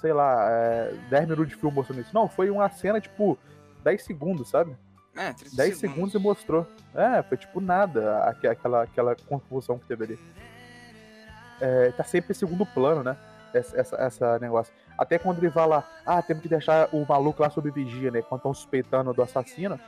sei 0.00 0.12
lá, 0.12 0.46
é, 0.50 0.94
10 1.10 1.24
minutos 1.28 1.48
de 1.48 1.56
filme 1.56 1.74
mostrando 1.74 2.00
isso. 2.00 2.14
Não, 2.14 2.28
foi 2.28 2.50
uma 2.50 2.68
cena, 2.70 3.00
tipo, 3.00 3.38
10 3.82 4.02
segundos, 4.02 4.48
sabe? 4.50 4.76
É, 5.16 5.32
30 5.32 5.56
10 5.56 5.78
segundos 5.78 6.14
e 6.14 6.18
mostrou. 6.18 6.66
É, 6.94 7.22
foi 7.22 7.36
tipo 7.36 7.60
nada 7.60 8.24
aque- 8.24 8.48
aquela, 8.48 8.82
aquela 8.82 9.14
confusão 9.14 9.78
que 9.78 9.86
teve 9.86 10.04
ali. 10.04 10.18
É, 11.60 11.92
tá 11.92 12.02
sempre 12.04 12.32
em 12.32 12.34
segundo 12.34 12.66
plano, 12.66 13.02
né? 13.02 13.16
Essa, 13.52 13.80
essa, 13.80 13.96
essa 13.96 14.38
negócio. 14.40 14.74
Até 14.98 15.18
quando 15.18 15.38
ele 15.38 15.48
vai 15.48 15.66
lá, 15.68 15.84
ah, 16.04 16.20
temos 16.20 16.42
que 16.42 16.48
deixar 16.48 16.88
o 16.92 17.04
maluco 17.08 17.42
lá 17.42 17.50
sob 17.50 17.70
vigia, 17.70 18.10
né? 18.10 18.22
Quando 18.22 18.40
estão 18.40 18.52
suspeitando 18.54 19.12
do 19.14 19.22
assassino. 19.22 19.78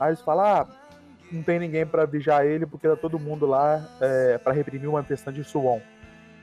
Aí 0.00 0.08
eles 0.10 0.20
falam, 0.20 0.44
ah, 0.44 0.66
não 1.32 1.42
tem 1.42 1.58
ninguém 1.58 1.86
pra 1.86 2.04
vigiar 2.04 2.44
ele 2.44 2.66
porque 2.66 2.88
tá 2.88 2.96
todo 2.96 3.18
mundo 3.18 3.46
lá 3.46 3.88
é, 4.00 4.38
para 4.38 4.52
reprimir 4.52 4.88
uma 4.88 4.98
manifestação 4.98 5.32
de 5.32 5.42
Suwon. 5.44 5.80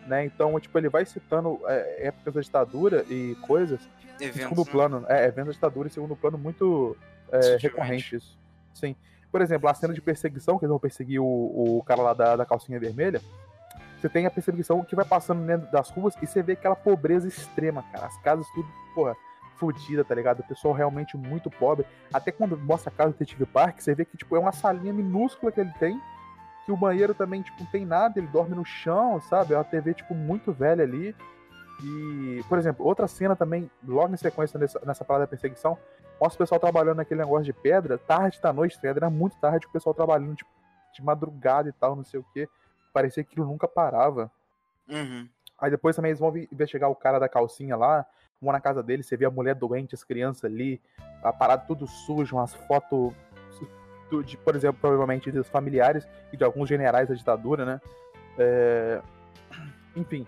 Né? 0.07 0.25
Então, 0.25 0.59
tipo, 0.59 0.77
ele 0.77 0.89
vai 0.89 1.05
citando 1.05 1.59
é, 1.67 2.07
épocas 2.07 2.33
da 2.33 2.41
ditadura 2.41 3.05
e 3.09 3.35
coisas 3.41 3.79
Eventos, 4.19 4.41
segundo 4.41 4.65
né? 4.65 4.71
plano. 4.71 5.05
É, 5.07 5.25
eventos 5.25 5.47
da 5.47 5.53
ditadura 5.53 5.87
em 5.87 5.91
segundo 5.91 6.15
plano 6.15 6.37
muito 6.37 6.97
é, 7.31 7.41
Sutilmente. 7.41 7.67
recorrente 7.67 8.15
isso. 8.15 8.37
Sim. 8.73 8.95
Por 9.31 9.41
exemplo, 9.41 9.69
a 9.69 9.73
cena 9.73 9.93
de 9.93 10.01
perseguição, 10.01 10.57
que 10.57 10.65
eles 10.65 10.71
vão 10.71 10.79
perseguir 10.79 11.21
o, 11.21 11.25
o 11.77 11.83
cara 11.83 12.01
lá 12.01 12.13
da, 12.13 12.35
da 12.35 12.45
calcinha 12.45 12.79
vermelha. 12.79 13.21
Você 13.99 14.09
tem 14.09 14.25
a 14.25 14.31
perseguição 14.31 14.83
que 14.83 14.95
vai 14.95 15.05
passando 15.05 15.45
dentro 15.45 15.69
das 15.71 15.89
ruas 15.89 16.15
e 16.21 16.25
você 16.25 16.41
vê 16.41 16.53
aquela 16.53 16.75
pobreza 16.75 17.27
extrema, 17.27 17.83
cara. 17.91 18.07
As 18.07 18.17
casas 18.21 18.47
tudo, 18.55 18.67
porra, 18.95 19.15
fodida, 19.59 20.03
tá 20.03 20.15
ligado? 20.15 20.39
O 20.39 20.47
pessoal 20.47 20.73
realmente 20.73 21.17
muito 21.17 21.49
pobre. 21.49 21.85
Até 22.13 22.31
quando 22.31 22.57
mostra 22.57 22.89
a 22.89 22.95
casa 22.95 23.11
do 23.11 23.17
Detetive 23.17 23.45
Park, 23.45 23.79
você 23.79 23.93
vê 23.93 24.05
que, 24.05 24.17
tipo, 24.17 24.35
é 24.35 24.39
uma 24.39 24.51
salinha 24.51 24.93
minúscula 24.93 25.51
que 25.51 25.59
ele 25.59 25.73
tem. 25.79 26.01
Que 26.65 26.71
o 26.71 26.77
banheiro 26.77 27.13
também, 27.13 27.41
tipo, 27.41 27.61
não 27.61 27.69
tem 27.69 27.85
nada, 27.85 28.19
ele 28.19 28.27
dorme 28.27 28.55
no 28.55 28.65
chão, 28.65 29.19
sabe? 29.21 29.53
É 29.53 29.57
uma 29.57 29.63
TV, 29.63 29.93
tipo, 29.93 30.15
muito 30.15 30.51
velha 30.51 30.83
ali. 30.83 31.15
E, 31.83 32.43
por 32.47 32.57
exemplo, 32.57 32.85
outra 32.85 33.07
cena 33.07 33.35
também, 33.35 33.69
logo 33.85 34.13
em 34.13 34.17
sequência 34.17 34.59
nessa, 34.59 34.79
nessa 34.85 35.05
parada 35.05 35.25
da 35.25 35.29
perseguição, 35.29 35.77
mostra 36.19 36.35
o 36.35 36.45
pessoal 36.45 36.59
trabalhando 36.59 36.97
naquele 36.97 37.21
negócio 37.21 37.45
de 37.45 37.53
pedra, 37.53 37.97
tarde 37.97 38.39
da 38.41 38.51
noite, 38.51 38.79
tá? 38.79 38.87
Era 38.87 39.09
muito 39.09 39.37
tarde 39.37 39.67
o 39.67 39.71
pessoal 39.71 39.93
trabalhando, 39.93 40.35
tipo, 40.35 40.49
de 40.93 41.03
madrugada 41.03 41.69
e 41.69 41.73
tal, 41.73 41.95
não 41.95 42.03
sei 42.03 42.19
o 42.19 42.25
quê. 42.33 42.47
Parecia 42.93 43.23
que 43.23 43.31
aquilo 43.31 43.45
nunca 43.45 43.67
parava. 43.67 44.31
Uhum. 44.87 45.27
Aí 45.57 45.69
depois 45.69 45.95
também 45.95 46.09
eles 46.09 46.19
vão 46.19 46.35
investigar 46.51 46.89
o 46.89 46.95
cara 46.95 47.19
da 47.19 47.29
calcinha 47.29 47.75
lá, 47.75 48.05
vão 48.41 48.51
na 48.53 48.59
casa 48.59 48.81
dele, 48.81 49.03
você 49.03 49.17
vê 49.17 49.25
a 49.25 49.31
mulher 49.31 49.55
doente, 49.55 49.95
as 49.95 50.03
crianças 50.03 50.45
ali, 50.45 50.81
a 51.23 51.33
parada 51.33 51.63
tudo 51.67 51.85
sujo, 51.87 52.35
umas 52.35 52.53
fotos 52.53 53.13
de, 54.25 54.37
por 54.37 54.55
exemplo, 54.55 54.79
provavelmente 54.81 55.31
dos 55.31 55.47
familiares 55.47 56.07
e 56.33 56.37
de 56.37 56.43
alguns 56.43 56.67
generais 56.67 57.09
da 57.09 57.15
ditadura, 57.15 57.65
né? 57.65 57.81
É, 58.37 59.01
Enfim. 59.95 60.25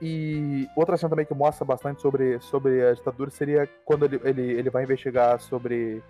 E 0.00 0.68
outra 0.76 0.96
cena 0.96 1.10
também 1.10 1.24
que 1.24 1.34
mostra 1.34 1.64
bastante 1.64 2.00
sobre, 2.00 2.38
sobre 2.40 2.86
a 2.86 2.92
ditadura 2.92 3.30
seria 3.30 3.68
quando 3.84 4.04
ele, 4.04 4.20
ele, 4.22 4.42
ele 4.42 4.70
vai 4.70 4.84
investigar 4.84 5.40
sobre, 5.40 6.02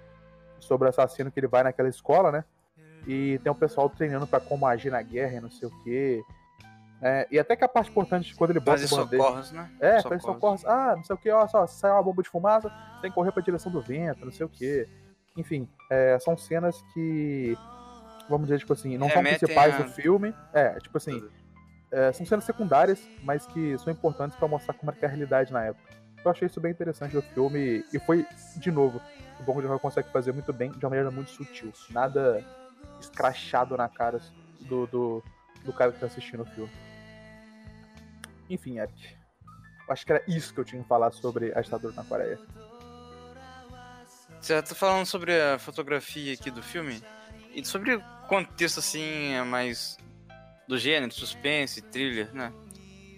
sobre 0.59 0.87
o 0.87 0.91
assassino 0.91 1.31
que 1.31 1.39
ele 1.39 1.47
vai 1.47 1.63
naquela 1.63 1.89
escola, 1.89 2.33
né? 2.33 2.45
E 3.07 3.39
tem 3.43 3.53
o 3.53 3.55
pessoal 3.55 3.89
treinando 3.89 4.27
pra 4.27 4.41
como 4.41 4.67
agir 4.67 4.91
na 4.91 5.03
guerra 5.03 5.37
e 5.37 5.41
não 5.41 5.51
sei 5.51 5.69
o 5.69 5.83
quê. 5.85 6.23
É, 7.07 7.29
e 7.31 7.39
até 7.39 7.55
que 7.55 7.63
a 7.63 7.69
parte 7.69 7.91
importante 7.91 8.35
quando 8.35 8.51
ele 8.51 8.61
bota 8.61 8.79
Fazer 8.81 8.95
o 8.95 8.97
socorros, 8.97 9.53
né? 9.53 9.71
É, 9.79 10.01
faz 10.01 10.23
socorros. 10.23 10.65
Ah, 10.65 10.95
não 10.97 11.05
sei 11.05 11.15
o 11.15 11.19
que, 11.19 11.31
ó, 11.31 11.47
só 11.47 11.67
sai 11.67 11.91
uma 11.91 12.03
bomba 12.03 12.23
de 12.23 12.31
fumaça, 12.31 12.71
tem 13.03 13.11
que 13.11 13.15
correr 13.15 13.31
pra 13.31 13.43
direção 13.43 13.71
do 13.71 13.83
vento, 13.83 14.25
não 14.25 14.33
sei 14.33 14.47
o 14.47 14.49
que. 14.49 14.89
Enfim, 15.37 15.69
é, 15.91 16.19
são 16.19 16.35
cenas 16.35 16.81
que, 16.95 17.55
vamos 18.27 18.47
dizer, 18.47 18.59
tipo 18.59 18.73
assim, 18.73 18.97
não 18.97 19.09
são 19.11 19.17
Remetem 19.23 19.39
principais 19.39 19.75
a- 19.75 19.83
do 19.83 19.91
filme. 19.91 20.35
É, 20.55 20.79
tipo 20.81 20.97
assim, 20.97 21.23
é, 21.93 22.11
são 22.13 22.25
cenas 22.25 22.45
secundárias, 22.45 23.07
mas 23.23 23.47
que 23.47 23.77
são 23.79 23.93
importantes 23.93 24.37
pra 24.39 24.49
mostrar 24.49 24.73
como 24.73 24.91
era 24.91 24.99
que 24.99 25.05
é 25.05 25.09
a 25.09 25.11
realidade 25.11 25.53
na 25.53 25.63
época. 25.63 25.93
Eu 26.25 26.31
achei 26.31 26.47
isso 26.47 26.59
bem 26.59 26.73
interessante 26.73 27.13
do 27.13 27.21
filme 27.21 27.85
e 27.93 27.99
foi, 28.01 28.27
de 28.57 28.71
novo, 28.71 28.99
o 29.39 29.43
Bong 29.43 29.61
Joon-ho 29.61 29.79
consegue 29.79 30.11
fazer 30.11 30.33
muito 30.33 30.55
bem, 30.55 30.71
de 30.71 30.79
uma 30.79 30.89
maneira 30.89 31.11
muito 31.11 31.31
sutil. 31.31 31.71
Nada 31.91 32.43
escrachado 32.99 33.77
na 33.77 33.91
cara 33.91 34.19
do, 34.61 34.87
do, 34.87 35.23
do 35.67 35.73
cara 35.75 35.93
que 35.93 36.01
tá 36.01 36.07
assistindo 36.07 36.45
o 36.45 36.47
filme. 36.47 36.71
Enfim, 38.49 38.79
Eric. 38.79 39.17
Acho 39.89 40.07
que 40.07 40.13
era 40.13 40.23
isso 40.27 40.55
que 40.55 40.61
eu 40.61 40.65
tinha 40.65 40.83
que 40.83 40.89
falar 40.89 41.11
sobre 41.13 41.53
a 41.55 41.61
ditadura 41.61 41.95
na 41.95 42.05
Coreia. 42.05 42.39
Você 44.41 44.61
tá 44.61 44.75
falando 44.75 45.07
sobre 45.07 45.41
a 45.41 45.59
fotografia 45.59 46.35
aqui 46.35 46.51
do 46.51 46.63
filme 46.63 47.03
e 47.55 47.65
sobre 47.65 47.95
o 47.95 48.03
contexto, 48.29 48.81
assim, 48.81 49.33
é 49.33 49.43
mais 49.43 49.97
do 50.67 50.79
gênero, 50.79 51.13
suspense, 51.13 51.81
thriller, 51.81 52.35
né? 52.35 52.53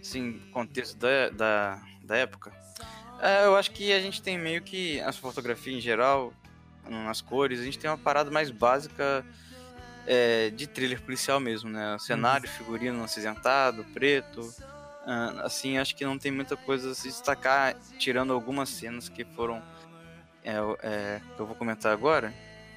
Assim, 0.00 0.38
contexto 0.52 0.96
da, 0.96 1.30
da, 1.30 1.82
da 2.04 2.16
época. 2.16 2.52
É, 3.20 3.44
eu 3.44 3.56
acho 3.56 3.70
que 3.70 3.92
a 3.92 4.00
gente 4.00 4.22
tem 4.22 4.38
meio 4.38 4.62
que 4.62 5.00
a 5.00 5.12
fotografia 5.12 5.76
em 5.76 5.80
geral, 5.80 6.32
nas 6.88 7.20
cores, 7.20 7.60
a 7.60 7.64
gente 7.64 7.78
tem 7.78 7.90
uma 7.90 7.98
parada 7.98 8.30
mais 8.30 8.50
básica 8.50 9.24
é, 10.06 10.50
de 10.50 10.66
thriller 10.66 11.00
policial 11.02 11.40
mesmo, 11.40 11.70
né? 11.70 11.96
Cenário, 11.98 12.48
figurino 12.48 13.02
acinzentado, 13.02 13.84
preto. 13.92 14.54
Ah, 15.06 15.42
assim, 15.44 15.78
acho 15.78 15.94
que 15.94 16.04
não 16.04 16.18
tem 16.18 16.32
muita 16.32 16.56
coisa 16.56 16.90
a 16.90 16.94
se 16.94 17.08
destacar, 17.08 17.76
tirando 17.98 18.32
algumas 18.32 18.68
cenas 18.68 19.08
que 19.08 19.24
foram 19.24 19.62
é, 20.42 20.56
é, 20.82 21.20
que 21.36 21.40
eu 21.40 21.46
vou 21.46 21.54
comentar 21.56 21.92
agora, 21.92 22.34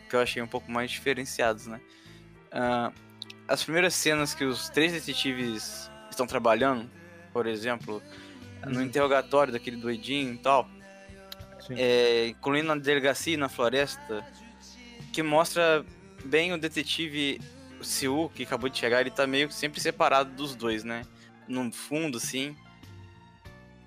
que 0.10 0.16
eu 0.16 0.22
achei 0.22 0.42
um 0.42 0.48
pouco 0.48 0.72
mais 0.72 0.92
diferenciados, 0.92 1.68
né? 1.68 1.82
Ah, 2.52 2.92
as 3.48 3.64
primeiras 3.64 3.96
cenas 3.96 4.34
que 4.36 4.46
os 4.46 4.70
três 4.70 4.92
detetives 4.92 5.90
estão 6.10 6.28
trabalhando, 6.28 6.90
por 7.34 7.48
exemplo, 7.48 8.02
no 8.66 8.76
Uhum. 8.80 8.82
interrogatório 8.84 9.52
daquele 9.54 9.78
doidinho 9.78 10.34
e 10.34 10.38
tal, 10.38 10.70
é, 11.72 12.28
incluindo 12.28 12.68
na 12.68 12.76
delegacia 12.76 13.34
e 13.34 13.38
na 13.38 13.50
floresta, 13.50 14.26
que 15.14 15.24
mostra 15.24 15.86
bem 16.26 16.54
o 16.54 16.58
detetive 16.60 17.40
Siu, 17.82 18.30
que 18.36 18.44
acabou 18.44 18.70
de 18.70 18.78
chegar, 18.78 19.02
ele 19.02 19.12
tá 19.12 19.26
meio 19.26 19.48
que 19.48 19.54
sempre 19.54 19.80
separado 19.80 20.32
dos 20.36 20.56
dois, 20.56 20.84
né? 20.84 21.04
No 21.50 21.70
fundo, 21.72 22.18
assim. 22.18 22.56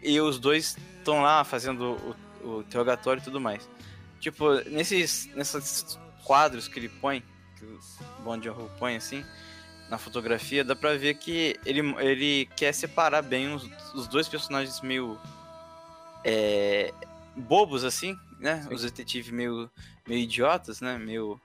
E 0.02 0.20
os 0.20 0.38
dois 0.38 0.76
estão 0.98 1.22
lá 1.22 1.44
fazendo 1.44 1.96
o, 2.42 2.48
o 2.48 2.60
interrogatório 2.60 3.20
e 3.20 3.24
tudo 3.24 3.40
mais. 3.40 3.68
Tipo, 4.20 4.54
nesses, 4.68 5.26
nesses 5.34 5.98
quadros 6.24 6.68
que 6.68 6.78
ele 6.78 6.88
põe, 6.88 7.22
que 7.56 7.64
o 7.64 8.22
Bong 8.22 8.44
Joon-ho 8.44 8.70
põe, 8.78 8.96
assim, 8.96 9.24
na 9.88 9.98
fotografia, 9.98 10.64
dá 10.64 10.74
pra 10.74 10.96
ver 10.96 11.14
que 11.14 11.58
ele, 11.64 11.80
ele 11.98 12.46
quer 12.56 12.72
separar 12.72 13.22
bem 13.22 13.52
os, 13.54 13.68
os 13.94 14.06
dois 14.06 14.28
personagens 14.28 14.80
meio 14.80 15.18
é, 16.24 16.92
bobos, 17.36 17.84
assim, 17.84 18.16
né? 18.38 18.62
Sim. 18.62 18.74
Os 18.74 18.82
detetives 18.82 19.30
meio, 19.30 19.70
meio 20.06 20.20
idiotas, 20.20 20.80
né? 20.80 20.98
Meio 20.98 21.40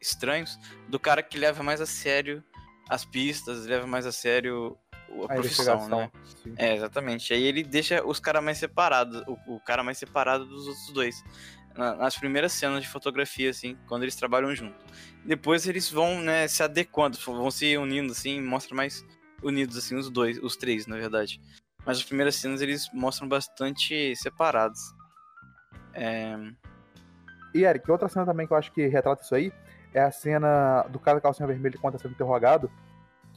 estranhos, 0.00 0.58
do 0.88 0.98
cara 0.98 1.22
que 1.22 1.38
leva 1.38 1.62
mais 1.62 1.80
a 1.80 1.86
sério 1.86 2.42
as 2.88 3.04
pistas, 3.04 3.66
leva 3.66 3.86
mais 3.86 4.06
a 4.06 4.12
sério 4.12 4.76
a, 5.22 5.24
A 5.24 5.36
profissão, 5.36 5.88
né? 5.88 6.10
Sim. 6.42 6.54
É, 6.56 6.74
exatamente. 6.74 7.32
Aí 7.32 7.42
ele 7.42 7.62
deixa 7.62 8.04
os 8.06 8.18
caras 8.20 8.42
mais 8.42 8.58
separados, 8.58 9.22
o, 9.26 9.56
o 9.56 9.60
cara 9.60 9.82
mais 9.82 9.98
separado 9.98 10.44
dos 10.46 10.66
outros 10.66 10.92
dois. 10.92 11.24
Na- 11.76 11.94
nas 11.94 12.16
primeiras 12.16 12.52
cenas 12.52 12.82
de 12.82 12.88
fotografia, 12.88 13.50
assim, 13.50 13.76
quando 13.86 14.02
eles 14.02 14.16
trabalham 14.16 14.54
junto. 14.54 14.76
Depois 15.24 15.66
eles 15.66 15.90
vão, 15.90 16.20
né, 16.20 16.48
se 16.48 16.62
adequando, 16.62 17.16
vão 17.24 17.50
se 17.50 17.76
unindo, 17.76 18.12
assim, 18.12 18.40
mostra 18.40 18.74
mais 18.74 19.04
unidos, 19.42 19.76
assim, 19.76 19.96
os 19.96 20.10
dois, 20.10 20.38
os 20.42 20.56
três, 20.56 20.86
na 20.86 20.96
verdade. 20.96 21.40
Mas 21.86 21.98
as 21.98 22.04
primeiras 22.04 22.34
cenas 22.34 22.60
eles 22.60 22.88
mostram 22.92 23.28
bastante 23.28 24.14
separados. 24.16 24.80
É, 25.94 26.36
E 27.54 27.64
Eric, 27.64 27.90
outra 27.90 28.08
cena 28.08 28.26
também 28.26 28.46
que 28.46 28.52
eu 28.52 28.56
acho 28.56 28.72
que 28.72 28.86
retrata 28.86 29.22
isso 29.22 29.34
aí 29.34 29.52
é 29.94 30.00
a 30.02 30.10
cena 30.10 30.82
do 30.90 30.98
cara 30.98 31.16
da 31.16 31.20
calcinha 31.22 31.46
vermelha 31.46 31.78
quando 31.80 31.94
tá 31.94 31.98
sendo 32.00 32.12
interrogado. 32.12 32.70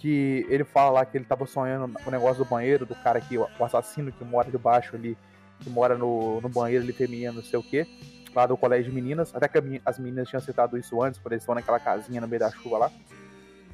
Que 0.01 0.45
ele 0.49 0.63
fala 0.63 0.91
lá 0.91 1.05
que 1.05 1.17
ele 1.17 1.25
tava 1.25 1.45
sonhando 1.45 1.93
com 1.93 2.09
o 2.09 2.11
negócio 2.11 2.43
do 2.43 2.49
banheiro, 2.49 2.85
do 2.85 2.95
cara 2.95 3.21
que, 3.21 3.37
o 3.37 3.47
assassino 3.59 4.11
que 4.11 4.23
mora 4.23 4.49
debaixo 4.49 4.95
ali, 4.95 5.15
que 5.59 5.69
mora 5.69 5.95
no, 5.95 6.41
no 6.41 6.49
banheiro 6.49 6.83
ali 6.83 6.91
feminino, 6.91 7.33
não 7.33 7.43
sei 7.43 7.59
o 7.59 7.63
quê, 7.63 7.85
lá 8.33 8.47
do 8.47 8.57
colégio 8.57 8.91
de 8.91 8.95
meninas. 8.95 9.33
Até 9.35 9.47
que 9.47 9.81
as 9.85 9.99
meninas 9.99 10.27
tinham 10.27 10.41
citado 10.41 10.77
isso 10.77 11.01
antes, 11.01 11.19
quando 11.19 11.33
eles 11.33 11.43
estão 11.43 11.53
naquela 11.53 11.79
casinha 11.79 12.19
no 12.19 12.27
meio 12.27 12.39
da 12.39 12.49
chuva 12.49 12.77
lá. 12.77 12.91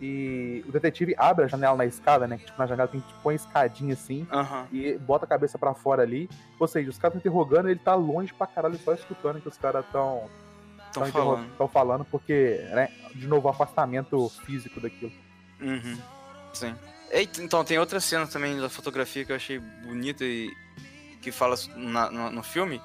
E 0.02 0.64
o 0.68 0.72
detetive 0.72 1.16
abre 1.18 1.46
a 1.46 1.48
janela 1.48 1.76
na 1.76 1.86
escada, 1.86 2.28
né? 2.28 2.38
Que 2.38 2.46
tipo, 2.46 2.60
na 2.60 2.68
janela 2.68 2.88
tem 2.88 3.00
tipo 3.00 3.20
uma 3.24 3.34
escadinha 3.34 3.94
assim 3.94 4.28
aham. 4.32 4.68
e 4.72 4.96
bota 4.98 5.26
a 5.26 5.28
cabeça 5.28 5.58
pra 5.58 5.74
fora 5.74 6.04
ali. 6.04 6.30
Ou 6.60 6.68
seja, 6.68 6.90
os 6.90 6.98
caras 6.98 7.18
estão 7.18 7.32
interrogando, 7.32 7.70
ele 7.70 7.80
tá 7.80 7.96
longe 7.96 8.32
pra 8.34 8.46
caralho, 8.46 8.78
só 8.78 8.94
escutando 8.94 9.42
que 9.42 9.48
os 9.48 9.58
caras 9.58 9.84
estão 9.86 10.30
Estão 10.88 11.06
falando. 11.08 11.48
Estão 11.52 11.68
falando 11.68 12.06
porque, 12.06 12.66
né, 12.72 12.90
de 13.14 13.28
novo, 13.28 13.48
o 13.48 13.52
afastamento 13.52 14.30
físico 14.46 14.80
daquilo. 14.80 15.12
Uhum. 15.62 15.98
Sim. 16.60 16.76
Eita, 17.12 17.42
então, 17.42 17.64
tem 17.64 17.78
outra 17.80 18.00
cena 18.00 18.28
também 18.28 18.60
da 18.60 18.70
fotografia 18.70 19.24
que 19.24 19.32
eu 19.32 19.36
achei 19.36 19.60
bonita 19.60 20.24
e 20.26 20.50
que 21.22 21.32
fala 21.32 21.56
na- 21.76 22.10
no, 22.12 22.32
no 22.32 22.44
filme, 22.44 22.82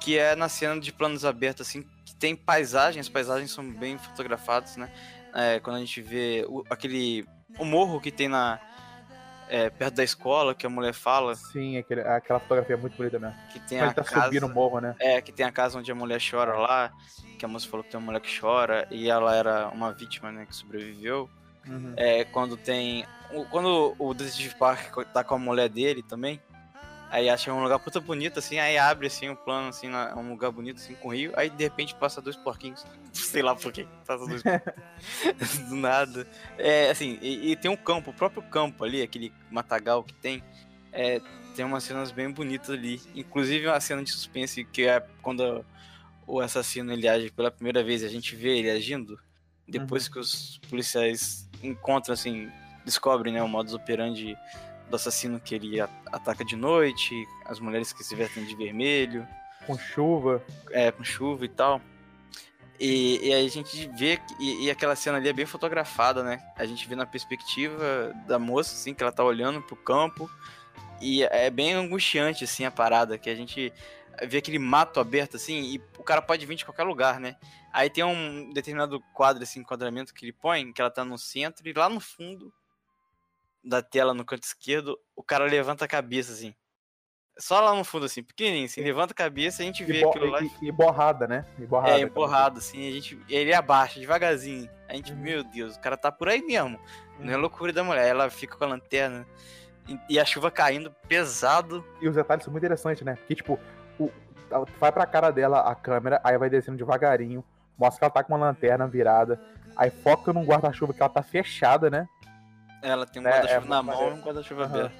que 0.00 0.18
é 0.18 0.34
na 0.34 0.48
cena 0.48 0.80
de 0.80 0.92
planos 0.92 1.24
abertos, 1.24 1.66
assim, 1.68 1.82
que 2.04 2.14
tem 2.14 2.34
paisagens, 2.36 3.06
as 3.06 3.10
paisagens 3.12 3.50
são 3.50 3.68
bem 3.70 3.98
fotografadas, 3.98 4.76
né? 4.76 4.90
É, 5.34 5.60
quando 5.60 5.76
a 5.76 5.80
gente 5.80 6.00
vê 6.02 6.44
o- 6.48 6.64
aquele. 6.70 7.26
o 7.58 7.64
morro 7.64 8.00
que 8.00 8.10
tem 8.10 8.28
na. 8.28 8.58
é, 9.52 9.68
perto 9.68 9.94
da 9.96 10.04
escola, 10.04 10.54
que 10.54 10.64
a 10.64 10.70
mulher 10.70 10.92
fala, 10.94 11.34
Sim, 11.34 11.76
aquele, 11.76 12.02
aquela 12.02 12.38
fotografia 12.38 12.76
é 12.76 12.78
muito 12.78 12.96
bonita 12.96 13.18
mesmo. 13.18 13.34
que 13.52 13.58
tem 13.58 13.80
a 13.80 13.92
tá 13.92 14.04
casa. 14.04 14.26
subindo 14.26 14.46
o 14.46 14.48
morro, 14.48 14.78
né? 14.80 14.94
É, 15.00 15.20
que 15.20 15.32
tem 15.32 15.44
a 15.44 15.50
casa 15.50 15.76
onde 15.76 15.90
a 15.90 15.94
mulher 15.94 16.20
chora 16.20 16.56
lá, 16.56 16.92
que 17.36 17.44
a 17.44 17.48
moça 17.48 17.66
falou 17.68 17.82
que 17.82 17.90
tem 17.90 17.98
uma 17.98 18.06
mulher 18.06 18.20
que 18.20 18.38
chora, 18.38 18.86
e 18.92 19.10
ela 19.10 19.34
era 19.34 19.68
uma 19.70 19.92
vítima, 19.92 20.30
né, 20.30 20.46
que 20.46 20.54
sobreviveu. 20.54 21.28
Uhum. 21.66 21.94
É, 21.96 22.24
quando 22.24 22.56
tem. 22.56 23.04
o- 23.32 23.44
Quando 23.46 23.94
o 23.98 24.14
Detetive 24.14 24.54
Park 24.56 24.94
tá 25.12 25.22
com 25.22 25.34
a 25.34 25.38
mulher 25.38 25.68
dele 25.68 26.02
também. 26.02 26.40
Aí 27.12 27.28
acha 27.28 27.52
um 27.52 27.60
lugar 27.60 27.80
puta 27.80 27.98
bonito, 28.00 28.38
assim, 28.38 28.60
aí 28.60 28.78
abre 28.78 29.08
assim 29.08 29.28
um 29.28 29.34
plano, 29.34 29.68
assim, 29.70 29.88
na- 29.88 30.14
um 30.16 30.28
lugar 30.30 30.52
bonito, 30.52 30.76
assim, 30.76 30.94
com 30.94 31.08
rio, 31.12 31.32
aí 31.34 31.50
de 31.50 31.64
repente 31.64 31.92
passa 31.96 32.20
dois 32.22 32.36
porquinhos. 32.36 32.86
Sei 33.12 33.42
lá 33.42 33.54
por 33.56 33.72
quê. 33.72 33.84
Passa 34.06 34.24
dois 34.26 34.40
porquinhos. 34.42 35.58
Do 35.68 35.74
nada. 35.74 36.24
É, 36.56 36.88
assim, 36.88 37.18
e, 37.20 37.50
e 37.50 37.56
tem 37.56 37.68
um 37.68 37.76
campo, 37.76 38.10
o 38.10 38.14
próprio 38.14 38.42
campo 38.44 38.84
ali, 38.84 39.02
aquele 39.02 39.32
matagal 39.50 40.04
que 40.04 40.14
tem. 40.14 40.40
É, 40.92 41.20
tem 41.56 41.64
umas 41.64 41.82
cenas 41.82 42.12
bem 42.12 42.30
bonitas 42.30 42.70
ali. 42.70 43.00
Inclusive 43.12 43.66
uma 43.66 43.80
cena 43.80 44.04
de 44.04 44.10
suspense 44.12 44.64
que 44.64 44.82
é 44.86 45.00
quando 45.20 45.64
o 46.28 46.40
assassino 46.40 46.92
ele 46.92 47.08
age 47.08 47.30
pela 47.32 47.50
primeira 47.50 47.82
vez 47.82 48.02
e 48.02 48.06
a 48.06 48.08
gente 48.08 48.36
vê 48.36 48.56
ele 48.58 48.70
agindo. 48.70 49.18
Depois 49.66 50.06
que 50.08 50.16
os 50.18 50.58
policiais 50.70 51.49
encontram, 51.62 52.12
assim, 52.12 52.50
descobrem, 52.84 53.34
né, 53.34 53.42
o 53.42 53.48
modus 53.48 53.74
operandi 53.74 54.36
do 54.88 54.96
assassino 54.96 55.38
que 55.38 55.54
ele 55.54 55.80
ataca 55.80 56.44
de 56.44 56.56
noite, 56.56 57.14
as 57.46 57.60
mulheres 57.60 57.92
que 57.92 58.02
se 58.02 58.14
vestem 58.14 58.44
de 58.44 58.56
vermelho, 58.56 59.26
Com 59.66 59.78
chuva. 59.78 60.42
é, 60.72 60.90
com 60.90 61.04
chuva 61.04 61.44
e 61.44 61.48
tal. 61.48 61.80
E, 62.78 63.20
e 63.28 63.34
aí 63.34 63.46
a 63.46 63.50
gente 63.50 63.88
vê, 63.96 64.18
e, 64.40 64.64
e 64.64 64.70
aquela 64.70 64.96
cena 64.96 65.18
ali 65.18 65.28
é 65.28 65.32
bem 65.32 65.44
fotografada, 65.44 66.22
né? 66.22 66.42
A 66.56 66.64
gente 66.64 66.88
vê 66.88 66.96
na 66.96 67.04
perspectiva 67.04 68.12
da 68.26 68.38
moça, 68.38 68.74
assim, 68.74 68.94
que 68.94 69.02
ela 69.02 69.12
tá 69.12 69.22
olhando 69.22 69.60
pro 69.60 69.76
campo. 69.76 70.30
E 71.00 71.22
é 71.24 71.50
bem 71.50 71.74
angustiante, 71.74 72.44
assim, 72.44 72.64
a 72.64 72.70
parada, 72.70 73.18
que 73.18 73.28
a 73.28 73.34
gente 73.34 73.72
vê 74.26 74.38
aquele 74.38 74.58
mato 74.58 75.00
aberto, 75.00 75.36
assim, 75.36 75.60
e 75.62 75.78
o 75.98 76.02
cara 76.02 76.20
pode 76.22 76.44
vir 76.46 76.54
de 76.56 76.64
qualquer 76.64 76.82
lugar, 76.84 77.18
né? 77.20 77.36
Aí 77.72 77.88
tem 77.88 78.04
um 78.04 78.50
determinado 78.52 79.00
quadro, 79.14 79.42
assim, 79.42 79.60
enquadramento 79.60 80.12
que 80.14 80.24
ele 80.24 80.32
põe, 80.32 80.72
que 80.72 80.80
ela 80.80 80.90
tá 80.90 81.04
no 81.04 81.16
centro, 81.18 81.68
e 81.68 81.72
lá 81.72 81.88
no 81.88 82.00
fundo 82.00 82.52
da 83.62 83.82
tela, 83.82 84.14
no 84.14 84.24
canto 84.24 84.44
esquerdo, 84.44 84.98
o 85.14 85.22
cara 85.22 85.44
levanta 85.44 85.84
a 85.84 85.88
cabeça, 85.88 86.32
assim. 86.32 86.54
Só 87.38 87.60
lá 87.60 87.74
no 87.74 87.84
fundo, 87.84 88.06
assim, 88.06 88.22
pequenininho, 88.22 88.66
assim, 88.66 88.82
levanta 88.82 89.12
a 89.12 89.16
cabeça 89.16 89.62
e 89.62 89.64
a 89.64 89.66
gente 89.66 89.84
vê 89.84 90.04
aquilo 90.04 90.26
lá. 90.30 90.42
e- 90.42 90.50
e 90.62 90.72
borrada, 90.72 91.26
né? 91.26 91.44
E 91.58 91.66
borrada. 91.66 91.98
É, 91.98 92.00
empurrado, 92.00 92.58
assim, 92.58 92.86
a 92.88 92.92
gente, 92.92 93.18
ele 93.28 93.54
abaixa 93.54 93.98
devagarzinho. 94.00 94.68
A 94.88 94.94
gente, 94.94 95.12
Uhum. 95.12 95.18
meu 95.18 95.44
Deus, 95.44 95.76
o 95.76 95.80
cara 95.80 95.96
tá 95.96 96.10
por 96.12 96.28
aí 96.28 96.42
mesmo. 96.42 96.78
Não 97.18 97.32
é 97.32 97.36
Uhum. 97.36 97.42
loucura 97.42 97.72
da 97.72 97.82
mulher. 97.84 98.06
Ela 98.08 98.28
fica 98.28 98.56
com 98.56 98.64
a 98.64 98.68
lanterna 98.68 99.26
e, 100.08 100.18
a 100.18 100.24
chuva 100.24 100.50
caindo 100.50 100.90
pesado. 101.08 101.84
E 102.00 102.08
os 102.08 102.14
detalhes 102.14 102.44
são 102.44 102.52
muito 102.52 102.64
interessantes, 102.64 103.02
né? 103.04 103.14
Porque, 103.16 103.34
tipo, 103.34 103.58
vai 104.78 104.92
pra 104.92 105.06
cara 105.06 105.30
dela 105.30 105.60
a 105.60 105.74
câmera, 105.74 106.20
aí 106.24 106.36
vai 106.36 106.50
descendo 106.50 106.76
devagarinho, 106.78 107.44
mostra 107.78 107.98
que 107.98 108.04
ela 108.04 108.12
tá 108.12 108.22
com 108.24 108.34
uma 108.34 108.46
lanterna 108.46 108.86
virada, 108.86 109.40
aí 109.76 109.90
foca 109.90 110.32
num 110.32 110.44
guarda-chuva 110.44 110.92
que 110.92 111.00
ela 111.00 111.08
tá 111.10 111.22
fechada, 111.22 111.88
né? 111.90 112.06
Ela 112.82 113.06
tem 113.06 113.22
um 113.22 113.26
É, 113.26 113.30
guarda-chuva 113.30 113.66
é 113.66 113.68
na 113.68 113.82
mão 113.82 114.08
e 114.08 114.12
um 114.12 114.20
guarda-chuva 114.20 114.64
Aham. 114.64 114.74
aberto. 114.76 114.94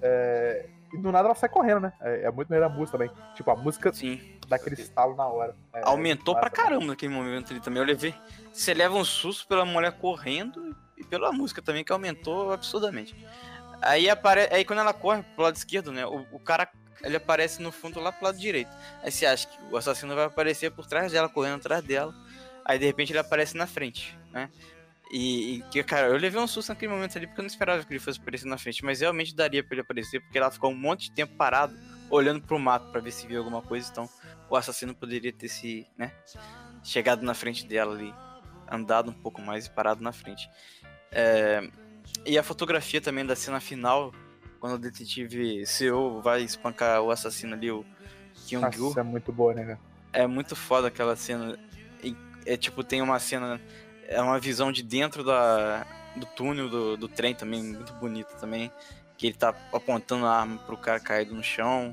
É, 0.00 0.66
E 0.92 0.98
do 0.98 1.10
nada 1.10 1.28
ela 1.28 1.34
sai 1.34 1.48
correndo, 1.48 1.80
né? 1.80 1.92
É, 2.02 2.24
é 2.24 2.30
muito 2.30 2.48
maneiro 2.48 2.66
a 2.66 2.68
música 2.74 2.98
também. 2.98 3.10
Tipo, 3.34 3.50
a 3.50 3.56
música 3.56 3.92
Sim. 3.92 4.20
dá 4.46 4.56
aquele 4.56 4.74
estalo 4.74 5.14
na 5.16 5.26
hora. 5.26 5.56
É, 5.72 5.80
Aumentou 5.84 6.36
é 6.36 6.40
pra 6.40 6.50
caramba 6.50 6.84
naquele 6.86 7.14
momento 7.14 7.50
ali 7.52 7.60
também. 7.60 7.80
Eu 7.80 7.86
levei. 7.86 8.14
Você 8.52 8.74
leva 8.74 8.94
um 8.94 9.04
susto 9.04 9.48
pela 9.48 9.64
mulher 9.64 9.92
correndo 9.92 10.76
e 10.98 11.04
pela 11.04 11.32
música 11.32 11.62
também, 11.62 11.82
que 11.82 11.92
aumentou 11.92 12.52
absurdamente. 12.52 13.16
Aí, 13.80 14.10
apare... 14.10 14.48
Aí 14.52 14.64
quando 14.66 14.80
ela 14.80 14.92
corre 14.92 15.22
pro 15.34 15.44
lado 15.44 15.56
esquerdo, 15.56 15.92
né? 15.92 16.04
O, 16.04 16.26
o 16.32 16.38
cara 16.38 16.68
ele 17.02 17.16
aparece 17.16 17.60
no 17.62 17.72
fundo 17.72 18.00
lá 18.00 18.12
pro 18.12 18.26
lado 18.26 18.38
direito. 18.38 18.70
Aí 19.02 19.10
você 19.10 19.26
acha 19.26 19.46
que 19.48 19.58
o 19.70 19.76
assassino 19.76 20.14
vai 20.14 20.24
aparecer 20.24 20.70
por 20.70 20.86
trás 20.86 21.12
dela, 21.12 21.28
correndo 21.28 21.56
atrás 21.56 21.82
dela. 21.82 22.14
Aí 22.64 22.78
de 22.78 22.86
repente 22.86 23.12
ele 23.12 23.18
aparece 23.18 23.56
na 23.56 23.66
frente, 23.66 24.16
né? 24.30 24.48
E, 25.14 25.62
que, 25.70 25.82
cara, 25.84 26.06
eu 26.06 26.16
levei 26.16 26.40
um 26.40 26.46
susto 26.46 26.70
naquele 26.70 26.90
momento 26.90 27.18
ali 27.18 27.26
porque 27.26 27.40
eu 27.40 27.42
não 27.42 27.48
esperava 27.48 27.84
que 27.84 27.92
ele 27.92 28.00
fosse 28.00 28.18
aparecer 28.18 28.46
na 28.46 28.56
frente, 28.56 28.82
mas 28.82 29.00
realmente 29.00 29.34
daria 29.34 29.62
pra 29.62 29.74
ele 29.74 29.82
aparecer, 29.82 30.20
porque 30.20 30.38
ela 30.38 30.50
ficou 30.50 30.70
um 30.70 30.74
monte 30.74 31.10
de 31.10 31.12
tempo 31.12 31.34
parado, 31.36 31.76
olhando 32.08 32.40
pro 32.40 32.58
mato 32.58 32.90
pra 32.90 32.98
ver 32.98 33.10
se 33.10 33.26
via 33.26 33.36
alguma 33.36 33.60
coisa, 33.60 33.90
então 33.90 34.08
o 34.48 34.56
assassino 34.56 34.94
poderia 34.94 35.30
ter 35.30 35.48
se, 35.48 35.86
né, 35.98 36.12
chegado 36.82 37.22
na 37.22 37.34
frente 37.34 37.66
dela 37.66 37.94
ali, 37.94 38.14
andado 38.70 39.10
um 39.10 39.14
pouco 39.14 39.42
mais 39.42 39.66
e 39.66 39.70
parado 39.70 40.02
na 40.02 40.12
frente. 40.12 40.48
É, 41.10 41.68
e 42.24 42.38
a 42.38 42.42
fotografia 42.42 43.00
também 43.00 43.26
da 43.26 43.36
cena 43.36 43.60
final, 43.60 44.14
quando 44.62 44.74
o 44.74 44.78
detetive 44.78 45.66
Seo 45.66 46.22
vai 46.22 46.44
espancar 46.44 47.02
o 47.02 47.10
assassino 47.10 47.52
ali, 47.52 47.68
o 47.72 47.84
Kyung. 48.46 48.62
Nossa, 48.78 49.00
é 49.00 49.02
muito 49.02 49.32
boa, 49.32 49.52
né, 49.52 49.64
cara? 49.64 49.80
É 50.12 50.24
muito 50.24 50.54
foda 50.54 50.86
aquela 50.86 51.16
cena. 51.16 51.58
E, 52.00 52.14
É 52.46 52.56
tipo, 52.56 52.84
tem 52.84 53.02
uma 53.02 53.18
cena. 53.18 53.60
É 54.06 54.22
uma 54.22 54.38
visão 54.38 54.70
de 54.70 54.84
dentro 54.84 55.24
da, 55.24 55.84
do 56.14 56.26
túnel 56.26 56.68
do, 56.68 56.96
do 56.96 57.08
trem 57.08 57.34
também, 57.34 57.60
muito 57.60 57.92
bonita 57.94 58.36
também. 58.36 58.70
Que 59.18 59.26
ele 59.26 59.36
tá 59.36 59.48
apontando 59.72 60.26
a 60.26 60.38
arma 60.42 60.58
pro 60.58 60.76
cara 60.76 61.00
caído 61.00 61.34
no 61.34 61.42
chão. 61.42 61.92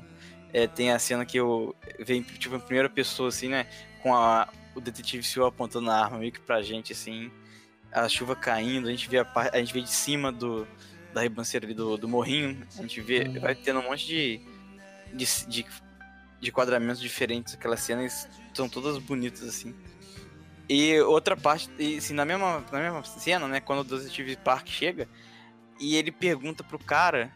É, 0.52 0.68
tem 0.68 0.92
a 0.92 0.98
cena 1.00 1.26
que 1.26 1.38
eu 1.38 1.74
vem 1.98 2.22
tipo 2.22 2.54
em 2.54 2.60
primeira 2.60 2.88
pessoa, 2.88 3.30
assim, 3.30 3.48
né? 3.48 3.66
Com 4.00 4.14
a, 4.14 4.48
o 4.76 4.80
detetive 4.80 5.24
Seo 5.24 5.44
apontando 5.44 5.90
a 5.90 6.04
arma 6.04 6.18
meio 6.18 6.30
que 6.30 6.40
pra 6.40 6.62
gente, 6.62 6.92
assim. 6.92 7.32
A 7.90 8.08
chuva 8.08 8.36
caindo, 8.36 8.86
a 8.86 8.92
gente 8.92 9.10
vê, 9.10 9.18
a, 9.18 9.26
a 9.52 9.58
gente 9.58 9.72
vê 9.74 9.80
de 9.80 9.90
cima 9.90 10.30
do, 10.30 10.68
da 11.12 11.22
ribanceira 11.22 11.66
ali 11.66 11.74
do, 11.74 11.96
do 11.96 12.08
morrinho. 12.08 12.66
A 12.78 12.82
gente 12.82 13.00
vê, 13.00 13.22
Uhum. 13.24 13.40
vai 13.40 13.54
tendo 13.54 13.80
um 13.80 13.84
monte 13.84 14.06
de, 14.06 14.40
de, 15.12 15.26
de, 15.46 15.66
de 16.40 16.52
quadramentos 16.52 17.00
diferentes. 17.00 17.54
Aquelas 17.54 17.80
cenas 17.80 18.28
são 18.54 18.68
todas 18.68 18.98
bonitas, 18.98 19.42
assim. 19.42 19.74
E 20.68 21.00
outra 21.00 21.36
parte, 21.36 21.68
e, 21.78 21.96
assim, 21.96 22.14
na 22.14 22.24
mesma, 22.24 22.64
na 22.70 22.78
mesma 22.78 23.02
cena, 23.02 23.48
né, 23.48 23.60
quando 23.60 23.80
o 23.80 23.84
Detetive 23.84 24.36
Park 24.36 24.68
chega, 24.68 25.08
e 25.80 25.96
ele 25.96 26.12
pergunta 26.12 26.62
pro 26.62 26.78
cara, 26.78 27.32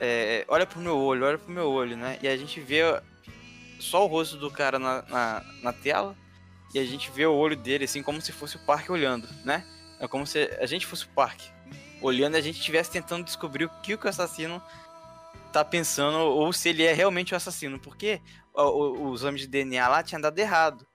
é, 0.00 0.44
olha 0.46 0.66
pro 0.66 0.80
meu 0.80 0.96
olho, 0.96 1.24
olha 1.24 1.36
pro 1.38 1.50
meu 1.52 1.68
olho, 1.68 1.96
né, 1.96 2.16
e 2.22 2.28
a 2.28 2.36
gente 2.36 2.60
vê 2.60 2.82
só 3.80 4.04
o 4.04 4.06
rosto 4.06 4.36
do 4.36 4.52
cara 4.52 4.78
na, 4.78 5.02
na, 5.02 5.44
na 5.62 5.72
tela, 5.72 6.16
e 6.72 6.78
a 6.78 6.84
gente 6.84 7.10
vê 7.10 7.26
o 7.26 7.32
olho 7.34 7.56
dele, 7.56 7.86
assim, 7.86 8.04
como 8.04 8.20
se 8.20 8.30
fosse 8.30 8.54
o 8.54 8.60
Park 8.60 8.90
olhando, 8.90 9.28
né, 9.44 9.64
é 9.98 10.06
como 10.06 10.24
se 10.24 10.38
a 10.60 10.66
gente 10.66 10.86
fosse 10.86 11.04
o 11.06 11.08
Park 11.08 11.40
olhando 12.04 12.34
e 12.34 12.38
a 12.38 12.42
gente 12.42 12.58
estivesse 12.58 12.90
tentando 12.90 13.24
descobrir 13.24 13.64
o 13.64 13.70
que 13.80 13.94
o 13.94 14.08
assassino 14.08 14.62
tá 15.52 15.64
pensando, 15.64 16.18
ou 16.18 16.52
se 16.52 16.68
ele 16.68 16.82
é 16.82 16.92
realmente 16.92 17.32
o 17.32 17.36
assassino, 17.36 17.78
porque 17.78 18.20
o, 18.52 18.62
o, 18.62 19.08
o 19.10 19.14
exame 19.14 19.38
de 19.38 19.46
DNA 19.46 19.88
lá 19.88 20.02
tinha 20.02 20.20
dado 20.20 20.38
errado. 20.38 20.86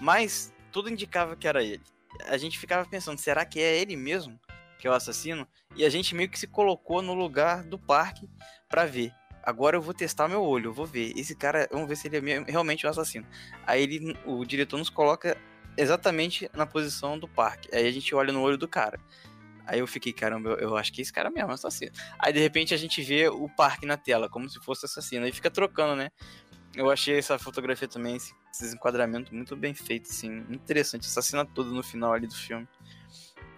Mas 0.00 0.52
tudo 0.70 0.90
indicava 0.90 1.36
que 1.36 1.48
era 1.48 1.62
ele. 1.62 1.82
A 2.26 2.36
gente 2.36 2.58
ficava 2.58 2.84
pensando, 2.88 3.18
será 3.18 3.44
que 3.44 3.60
é 3.60 3.78
ele 3.78 3.96
mesmo 3.96 4.38
que 4.78 4.86
é 4.86 4.90
o 4.90 4.94
assassino? 4.94 5.46
E 5.76 5.84
a 5.84 5.90
gente 5.90 6.14
meio 6.14 6.28
que 6.28 6.38
se 6.38 6.46
colocou 6.46 7.00
no 7.00 7.14
lugar 7.14 7.62
do 7.62 7.78
parque 7.78 8.28
pra 8.68 8.84
ver. 8.84 9.12
Agora 9.42 9.76
eu 9.76 9.82
vou 9.82 9.94
testar 9.94 10.28
meu 10.28 10.42
olho, 10.42 10.68
eu 10.68 10.74
vou 10.74 10.84
ver. 10.84 11.12
Esse 11.16 11.34
cara, 11.34 11.68
vamos 11.72 11.88
ver 11.88 11.96
se 11.96 12.08
ele 12.08 12.18
é 12.18 12.20
me- 12.20 12.50
realmente 12.50 12.86
o 12.86 12.90
assassino. 12.90 13.26
Aí 13.66 13.82
ele, 13.82 14.16
o 14.26 14.44
diretor 14.44 14.76
nos 14.76 14.90
coloca 14.90 15.36
exatamente 15.76 16.50
na 16.52 16.66
posição 16.66 17.18
do 17.18 17.28
parque. 17.28 17.68
Aí 17.72 17.86
a 17.86 17.92
gente 17.92 18.14
olha 18.14 18.32
no 18.32 18.42
olho 18.42 18.58
do 18.58 18.68
cara. 18.68 19.00
Aí 19.68 19.80
eu 19.80 19.86
fiquei, 19.86 20.14
caramba, 20.14 20.50
eu, 20.50 20.56
eu 20.56 20.76
acho 20.78 20.90
que 20.90 21.02
esse 21.02 21.12
cara 21.12 21.30
mesmo 21.30 21.50
é 21.50 21.54
assassino. 21.54 21.92
Aí 22.18 22.32
de 22.32 22.40
repente 22.40 22.72
a 22.72 22.76
gente 22.78 23.02
vê 23.02 23.28
o 23.28 23.50
parque 23.50 23.84
na 23.84 23.98
tela, 23.98 24.26
como 24.26 24.48
se 24.48 24.58
fosse 24.60 24.86
assassino. 24.86 25.26
Aí 25.26 25.30
fica 25.30 25.50
trocando, 25.50 25.94
né? 25.94 26.10
Eu 26.74 26.90
achei 26.90 27.18
essa 27.18 27.38
fotografia 27.38 27.86
também, 27.86 28.16
esse, 28.16 28.32
esse 28.50 28.74
enquadramento 28.74 29.34
muito 29.34 29.54
bem 29.54 29.74
feito, 29.74 30.08
assim, 30.08 30.38
interessante. 30.48 31.06
Essa 31.06 31.20
cena 31.20 31.44
toda 31.44 31.68
no 31.68 31.82
final 31.82 32.14
ali 32.14 32.26
do 32.26 32.34
filme. 32.34 32.66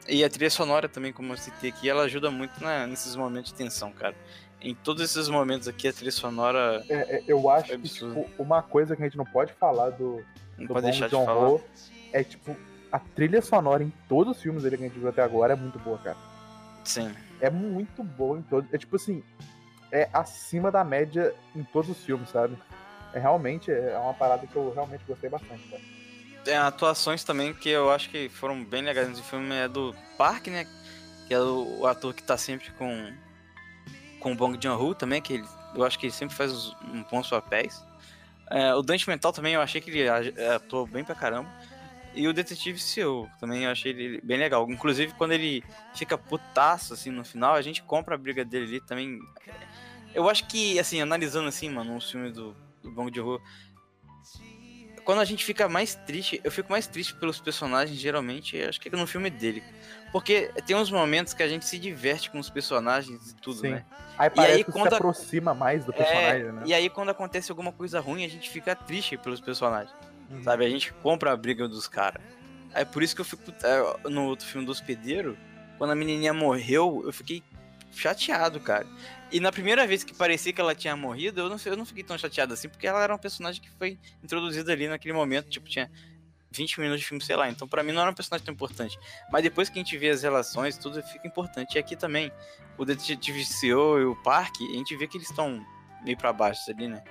E 0.09 0.25
a 0.25 0.29
trilha 0.29 0.51
sonora 0.51 0.89
também, 0.89 1.13
como 1.13 1.33
eu 1.33 1.37
citei 1.37 1.71
aqui, 1.71 1.89
ela 1.89 2.03
ajuda 2.03 2.29
muito 2.29 2.53
nesses 2.89 3.15
momentos 3.15 3.53
de 3.53 3.59
tensão, 3.59 3.93
cara. 3.93 4.17
Em 4.61 4.75
todos 4.75 5.03
esses 5.05 5.29
momentos 5.29 5.69
aqui, 5.69 5.87
a 5.87 5.93
trilha 5.93 6.11
sonora 6.11 6.85
É, 6.89 7.19
é, 7.19 7.25
eu 7.29 7.49
acho 7.49 7.73
É 7.73 7.79
que, 7.79 7.89
tipo, 7.89 8.29
uma 8.37 8.63
coisa 8.63 8.97
que 8.97 9.03
a 9.03 9.05
gente 9.05 9.17
não 9.17 9.25
pode 9.25 9.53
falar 9.53 9.91
do, 9.91 10.25
não 10.59 10.67
do 10.67 10.75
pode 10.75 10.87
deixar 10.87 11.07
de 11.07 11.13
falar. 11.13 11.51
Ho 11.51 11.65
é, 12.13 12.25
tipo, 12.25 12.57
a 12.93 12.99
trilha 12.99 13.41
sonora 13.43 13.83
em 13.83 13.93
todos 14.09 14.37
os 14.37 14.43
filmes 14.43 14.63
dele 14.63 14.77
que 14.77 14.85
a 14.85 14.89
gente 14.89 14.99
viu 14.99 15.09
até 15.09 15.23
agora 15.23 15.53
é 15.53 15.57
muito 15.57 15.79
boa, 15.79 15.99
cara. 15.99 16.17
Sim. 16.85 17.15
É 17.41 17.49
muito 17.51 18.03
boa 18.03 18.39
em 18.39 18.43
todos. 18.43 18.73
É 18.73 18.79
tipo 18.79 18.97
assim, 18.97 19.23
é 19.93 20.09
acima 20.13 20.71
da 20.71 20.85
média 20.85 21.35
em 21.55 21.63
todos 21.65 21.91
os 21.91 22.05
filmes, 22.05 22.29
sabe? 22.31 22.57
É 23.13 23.19
realmente 23.19 23.71
é 23.71 23.97
uma 23.99 24.15
parada 24.15 24.47
que 24.47 24.55
eu 24.55 24.73
realmente 24.73 25.03
gostei 25.07 25.29
bastante, 25.29 25.63
cara. 25.69 25.83
Tem 26.45 26.57
atuações 26.57 27.23
também 27.23 27.53
que 27.53 27.69
eu 27.69 27.91
acho 27.91 28.09
que 28.09 28.29
foram 28.29 28.65
bem 28.65 28.83
legais 28.83 29.09
nesse 29.09 29.23
filme, 29.23 29.55
é 29.55 29.69
do 29.69 29.95
Park, 30.17 30.47
né? 30.47 30.67
Que 31.29 31.35
é 31.35 31.41
o, 31.41 31.87
ator 31.87 32.15
que 32.15 32.23
tá 32.23 32.37
sempre 32.37 32.71
com 32.73 33.13
com 34.21 34.33
o 34.33 34.35
Bong 34.35 34.59
Joon-ho 34.63 34.95
também, 34.95 35.23
que 35.23 35.33
ele, 35.35 35.45
eu 35.75 35.83
acho 35.83 35.99
que 35.99 36.05
ele 36.07 36.13
sempre 36.13 36.37
faz 36.37 36.53
os, 36.53 36.77
um 36.93 37.03
bons 37.11 37.29
papéis. 37.29 37.83
É, 38.51 38.75
o 38.75 38.83
Dante 38.83 39.09
Mental 39.09 39.33
também, 39.33 39.55
eu 39.55 39.63
achei 39.63 39.81
que 39.81 39.91
ele 39.91 40.09
a- 40.09 40.57
atuou 40.57 40.87
bem 40.87 41.03
pra 41.03 41.15
caramba. 41.15 41.49
E 42.15 42.27
o 42.27 42.33
Detetive 42.33 42.79
Seu 42.79 43.29
também, 43.39 43.65
eu 43.65 43.71
achei 43.71 43.93
ele 43.93 44.21
bem 44.23 44.39
legal. 44.39 44.69
Inclusive, 44.71 45.13
quando 45.15 45.33
ele 45.33 45.63
fica 45.95 46.19
putaço, 46.19 46.93
assim, 46.95 47.11
no 47.11 47.25
final, 47.25 47.55
a 47.55 47.63
gente 47.63 47.83
compra 47.83 48.15
a 48.15 48.19
briga 48.19 48.45
dele 48.45 48.65
ali 48.65 48.81
também. 48.81 49.21
Eu 50.15 50.29
acho 50.29 50.47
que, 50.49 50.79
assim, 50.79 51.01
analisando 51.01 51.49
assim, 51.49 51.71
mano, 51.71 51.97
os 51.97 52.11
filmes 52.11 52.33
do, 52.33 52.57
do 52.83 52.91
Bong 52.91 53.15
Joon-ho, 53.15 53.41
quando 55.05 55.21
a 55.21 55.25
gente 55.25 55.45
fica 55.45 55.69
mais 55.69 55.95
triste, 55.95 56.41
eu 56.45 56.51
fico 56.51 56.71
mais 56.71 56.87
triste 56.87 57.15
pelos 57.15 57.41
personagens, 57.41 57.99
geralmente, 57.99 58.61
acho 58.63 58.81
que 58.81 58.89
é 58.89 58.93
no 58.93 59.07
filme 59.07 59.31
dele. 59.31 59.63
Porque 60.13 60.51
tem 60.67 60.77
uns 60.77 60.91
momentos 60.91 61.33
que 61.33 61.43
a 61.43 61.49
gente 61.49 61.65
se 61.65 61.79
diverte 61.79 62.31
com 62.31 62.39
os 62.39 62.51
personagens 62.51 63.31
e 63.31 63.37
tudo, 63.37 63.61
Sim. 63.61 63.71
né? 63.71 63.85
Aí 64.19 64.29
parece 64.29 64.55
aí, 64.59 64.65
quando 64.65 64.89
se 64.89 64.95
aproxima 64.95 65.55
mais 65.55 65.85
do 65.85 65.93
É, 65.93 65.97
personagem, 65.97 66.53
né? 66.53 66.63
E 66.67 66.75
aí, 66.75 66.91
quando 66.91 67.11
acontece 67.11 67.51
alguma 67.51 67.73
coisa 67.73 68.01
ruim, 68.01 68.25
a 68.25 68.29
gente 68.29 68.51
fica 68.51 68.75
triste 68.75 69.17
pelos 69.17 69.41
personagens. 69.41 69.95
Uhum. 70.31 70.43
Sabe? 70.43 70.65
A 70.65 70.69
gente 70.69 70.93
compra 70.95 71.33
a 71.33 71.37
briga 71.37 71.67
dos 71.69 71.89
caras. 71.89 72.23
É 72.73 72.85
por 72.85 73.03
isso 73.03 73.15
que 73.15 73.21
eu 73.21 73.25
fico. 73.25 73.43
é, 73.65 74.09
No 74.09 74.27
outro 74.27 74.47
filme 74.47 74.65
do 74.65 74.71
hospedeiro, 74.73 75.37
quando 75.77 75.91
a 75.91 75.95
menininha 75.95 76.33
morreu, 76.33 77.03
eu 77.05 77.13
fiquei 77.13 77.43
chateado, 77.93 78.61
cara. 78.61 78.87
E 79.33 79.41
na 79.41 79.51
primeira 79.53 79.87
vez 79.87 80.05
que 80.05 80.15
parecia 80.15 80.53
que 80.53 80.61
ela 80.61 80.75
tinha 80.75 80.97
morrido, 80.97 81.41
eu 81.41 81.49
não, 81.49 81.57
eu 81.65 81.77
não 81.77 81.85
fiquei 81.85 82.03
tão 82.05 82.17
chateado 82.17 82.53
assim, 82.55 82.69
porque 82.69 82.87
ela 82.87 83.03
era 83.03 83.15
um 83.15 83.19
personagem 83.19 83.61
que 83.61 83.71
foi 83.71 83.99
introduzida 84.23 84.73
ali 84.73 84.89
naquele 84.89 85.15
momento. 85.15 85.49
Tipo, 85.49 85.69
tinha 85.69 85.91
20 86.53 86.81
minutos 86.81 87.01
de 87.01 87.07
filme, 87.07 87.23
sei 87.23 87.37
lá. 87.37 87.49
Então, 87.49 87.67
pra 87.67 87.83
mim, 87.83 87.93
não 87.93 88.03
era 88.03 88.11
um 88.11 88.15
personagem 88.15 88.45
tão 88.45 88.55
importante. 88.55 88.99
Mas 89.33 89.43
depois 89.43 89.69
que 89.69 89.79
a 89.79 89.83
gente 89.83 89.97
vê 89.99 90.11
as 90.11 90.23
relações, 90.23 90.77
tudo 90.79 91.03
fica 91.03 91.27
importante. 91.27 91.75
E 91.75 91.79
aqui 91.79 91.97
também, 91.97 92.31
o 92.79 92.85
Detetive 92.85 93.45
CEO 93.45 94.01
e 94.01 94.05
o 94.05 94.17
Parque, 94.17 94.65
a 94.73 94.77
gente 94.77 94.97
vê 94.97 95.07
que 95.07 95.17
eles 95.17 95.29
estão 95.31 95.65
meio 96.05 96.17
pra 96.17 96.33
baixo 96.33 96.71
ali, 96.71 96.89
né? 96.89 97.03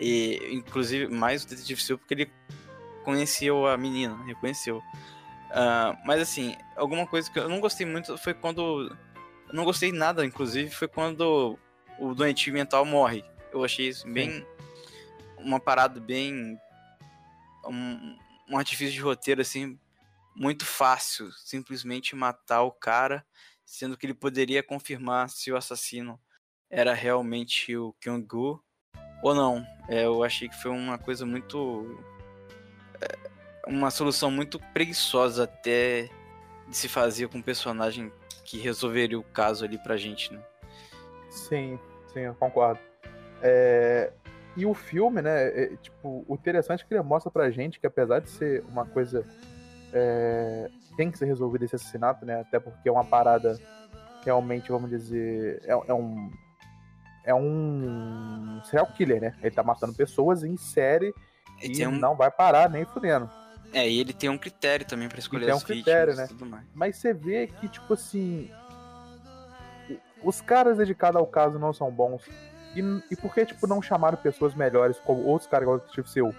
E, 0.00 0.38
inclusive, 0.52 1.08
mais 1.08 1.44
o 1.44 1.48
Detetive 1.48 1.80
CEO, 1.82 1.98
porque 1.98 2.14
ele 2.14 2.30
conheceu 3.04 3.66
a 3.66 3.76
menina, 3.76 4.22
reconheceu. 4.24 4.82
Ah, 5.50 5.96
mas 6.04 6.20
assim, 6.20 6.56
alguma 6.76 7.06
coisa 7.06 7.30
que 7.30 7.38
eu 7.38 7.48
não 7.48 7.60
gostei 7.60 7.86
muito 7.86 8.16
foi 8.16 8.32
quando. 8.32 8.96
Eu 9.48 9.54
não 9.54 9.64
gostei 9.64 9.92
nada, 9.92 10.24
inclusive, 10.24 10.70
foi 10.70 10.88
quando 10.88 11.58
o 11.98 12.14
doentio 12.14 12.54
mental 12.54 12.84
morre. 12.84 13.24
Eu 13.52 13.62
achei 13.64 13.88
isso 13.88 14.08
bem. 14.08 14.46
Uma 15.38 15.60
parada 15.60 16.00
bem. 16.00 16.58
Um, 17.66 18.18
um 18.48 18.56
artifício 18.56 18.94
de 18.94 19.00
roteiro, 19.00 19.42
assim, 19.42 19.78
muito 20.34 20.64
fácil. 20.64 21.30
Simplesmente 21.32 22.16
matar 22.16 22.62
o 22.62 22.72
cara, 22.72 23.24
sendo 23.64 23.96
que 23.96 24.06
ele 24.06 24.14
poderia 24.14 24.62
confirmar 24.62 25.28
se 25.28 25.52
o 25.52 25.56
assassino 25.56 26.18
era 26.70 26.94
realmente 26.94 27.76
o 27.76 27.92
Kyung-gu 28.00 28.62
ou 29.22 29.34
não. 29.34 29.64
É, 29.88 30.04
eu 30.06 30.24
achei 30.24 30.48
que 30.48 30.60
foi 30.60 30.70
uma 30.70 30.98
coisa 30.98 31.26
muito. 31.26 32.02
Uma 33.66 33.90
solução 33.90 34.30
muito 34.30 34.58
preguiçosa 34.72 35.44
até 35.44 36.08
de 36.68 36.76
se 36.76 36.88
fazer 36.88 37.28
com 37.28 37.38
um 37.38 37.42
personagem 37.42 38.12
que 38.44 38.58
resolveria 38.58 39.18
o 39.18 39.22
caso 39.22 39.64
ali 39.64 39.78
pra 39.78 39.96
gente, 39.96 40.32
né? 40.32 40.40
Sim, 41.30 41.78
sim, 42.12 42.20
eu 42.20 42.34
concordo. 42.34 42.80
É, 43.40 44.12
E 44.56 44.66
o 44.66 44.74
filme, 44.74 45.22
né, 45.22 45.48
é, 45.48 45.76
tipo, 45.76 46.24
o 46.28 46.34
interessante 46.34 46.82
é 46.84 46.86
que 46.86 46.92
ele 46.92 47.02
mostra 47.02 47.30
pra 47.30 47.50
gente 47.50 47.80
que 47.80 47.86
apesar 47.86 48.20
de 48.20 48.28
ser 48.28 48.62
uma 48.68 48.84
coisa 48.84 49.24
é, 49.92 50.68
tem 50.96 51.10
que 51.10 51.16
ser 51.18 51.24
resolvido 51.24 51.64
esse 51.64 51.74
assassinato, 51.76 52.26
né, 52.26 52.40
até 52.40 52.60
porque 52.60 52.88
é 52.88 52.92
uma 52.92 53.04
parada 53.04 53.58
realmente, 54.24 54.70
vamos 54.70 54.90
dizer, 54.90 55.62
é, 55.64 55.72
é 55.72 55.94
um 55.94 56.30
é 57.24 57.32
um 57.34 58.60
serial 58.64 58.86
killer, 58.88 59.20
né? 59.20 59.36
Ele 59.40 59.54
tá 59.54 59.62
matando 59.62 59.94
pessoas 59.94 60.42
em 60.42 60.56
série 60.56 61.14
E 61.62 61.80
e 61.80 61.86
um, 61.86 61.92
não 61.92 62.16
vai 62.16 62.30
parar 62.32 62.68
nem 62.68 62.84
fudendo. 62.84 63.30
É, 63.72 63.88
e 63.88 63.98
ele 64.00 64.12
tem 64.12 64.28
um 64.30 64.38
critério 64.38 64.86
também 64.86 65.08
pra 65.08 65.18
escolher 65.18 65.46
tem 65.46 65.54
um 65.54 65.56
as 65.58 65.64
critério, 65.64 66.12
vítimas 66.12 66.30
né? 66.30 66.36
tudo 66.38 66.50
mais. 66.50 66.64
Mas 66.74 66.96
você 66.96 67.12
vê 67.12 67.46
que, 67.46 67.68
tipo 67.68 67.92
assim. 67.94 68.50
Os 70.22 70.40
caras 70.40 70.78
dedicados 70.78 71.16
ao 71.16 71.26
caso 71.26 71.58
não 71.58 71.72
são 71.72 71.90
bons. 71.90 72.22
E, 72.76 72.80
e 73.10 73.16
por 73.16 73.34
que, 73.34 73.44
tipo, 73.44 73.66
não 73.66 73.82
chamaram 73.82 74.16
pessoas 74.16 74.54
melhores, 74.54 74.98
como 75.00 75.24
outros 75.24 75.50
caras 75.50 75.64
igual 75.64 75.82
o 75.98 76.06
Seu? 76.06 76.34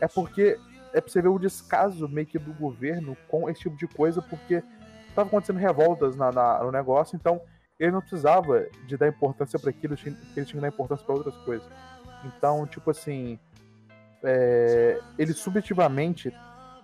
É 0.00 0.08
porque 0.08 0.58
é 0.92 1.00
pra 1.00 1.10
você 1.10 1.20
ver 1.20 1.28
o 1.28 1.38
descaso 1.38 2.08
meio 2.08 2.26
que 2.26 2.38
do 2.38 2.52
governo 2.54 3.16
com 3.28 3.48
esse 3.50 3.60
tipo 3.60 3.76
de 3.76 3.86
coisa, 3.86 4.22
porque 4.22 4.62
tava 5.14 5.28
acontecendo 5.28 5.58
revoltas 5.58 6.16
na, 6.16 6.32
na- 6.32 6.62
no 6.64 6.72
negócio, 6.72 7.14
então 7.16 7.40
ele 7.78 7.90
não 7.92 8.00
precisava 8.00 8.66
de 8.86 8.96
dar 8.96 9.08
importância 9.08 9.58
para 9.58 9.68
aquilo, 9.70 9.94
ele 9.94 10.16
tinha 10.34 10.44
que 10.46 10.60
dar 10.60 10.68
importância 10.68 11.04
para 11.04 11.14
outras 11.14 11.36
coisas. 11.44 11.66
Então, 12.24 12.66
tipo 12.66 12.90
assim, 12.90 13.38
é, 14.22 14.98
ele 15.18 15.34
subjetivamente, 15.34 16.32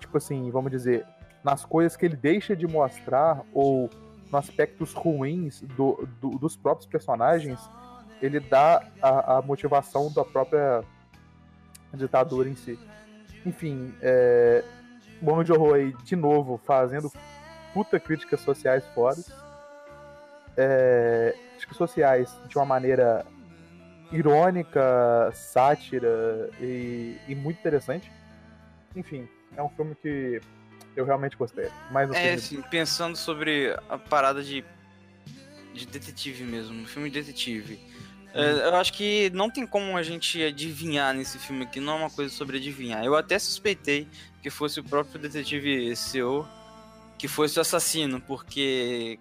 tipo 0.02 0.18
assim, 0.18 0.50
vamos 0.50 0.70
dizer, 0.70 1.06
nas 1.42 1.64
coisas 1.64 1.96
que 1.96 2.04
ele 2.06 2.16
deixa 2.16 2.54
de 2.54 2.66
mostrar 2.66 3.42
ou 3.52 3.88
nos 4.24 4.34
aspectos 4.34 4.92
ruins 4.92 5.60
do, 5.62 6.08
do- 6.20 6.38
dos 6.38 6.56
próprios 6.56 6.86
personagens, 6.86 7.58
ele 8.20 8.38
dá 8.38 8.86
a, 9.00 9.38
a 9.38 9.42
motivação 9.42 10.12
da 10.12 10.24
própria 10.24 10.82
ditadura 11.94 12.48
em 12.48 12.54
si. 12.54 12.78
Enfim, 13.44 13.92
é, 14.00 14.64
Bong 15.20 15.44
Joon-ho 15.44 15.74
aí, 15.74 15.92
de 16.04 16.14
novo, 16.16 16.56
fazendo 16.64 17.10
puta 17.74 17.98
críticas 17.98 18.40
sociais 18.40 18.84
fodas. 18.94 19.32
É, 20.56 21.34
críticas 21.52 21.76
sociais 21.76 22.40
de 22.46 22.56
uma 22.56 22.64
maneira 22.66 23.24
irônica, 24.12 25.30
sátira 25.32 26.50
e, 26.60 27.16
e 27.26 27.34
muito 27.34 27.58
interessante. 27.58 28.12
Enfim, 28.94 29.26
é 29.56 29.62
um 29.62 29.68
filme 29.70 29.94
que 29.94 30.40
eu 30.96 31.04
realmente 31.04 31.36
gostei. 31.36 31.68
Mais 31.90 32.08
um 32.08 32.14
É, 32.14 32.20
filme 32.20 32.34
assim, 32.36 32.62
pensando 32.62 33.16
sobre 33.16 33.76
a 33.88 33.98
parada 33.98 34.42
de 34.42 34.64
de 35.74 35.86
detetive 35.86 36.44
mesmo, 36.44 36.82
um 36.82 36.86
filme 36.86 37.08
de 37.08 37.18
detetive. 37.20 37.80
É, 38.34 38.68
eu 38.68 38.76
acho 38.76 38.92
que 38.92 39.30
não 39.30 39.50
tem 39.50 39.66
como 39.66 39.96
a 39.96 40.02
gente 40.02 40.42
adivinhar 40.42 41.14
nesse 41.14 41.38
filme 41.38 41.64
aqui, 41.64 41.80
não 41.80 41.94
é 41.94 41.96
uma 41.96 42.10
coisa 42.10 42.32
sobre 42.34 42.58
adivinhar. 42.58 43.02
Eu 43.04 43.16
até 43.16 43.38
suspeitei 43.38 44.06
que 44.42 44.50
fosse 44.50 44.80
o 44.80 44.84
próprio 44.84 45.18
detetive 45.18 45.94
CEO 45.96 46.46
que 47.18 47.28
fosse 47.28 47.58
o 47.58 47.62
assassino, 47.62 48.20
porque, 48.20 49.18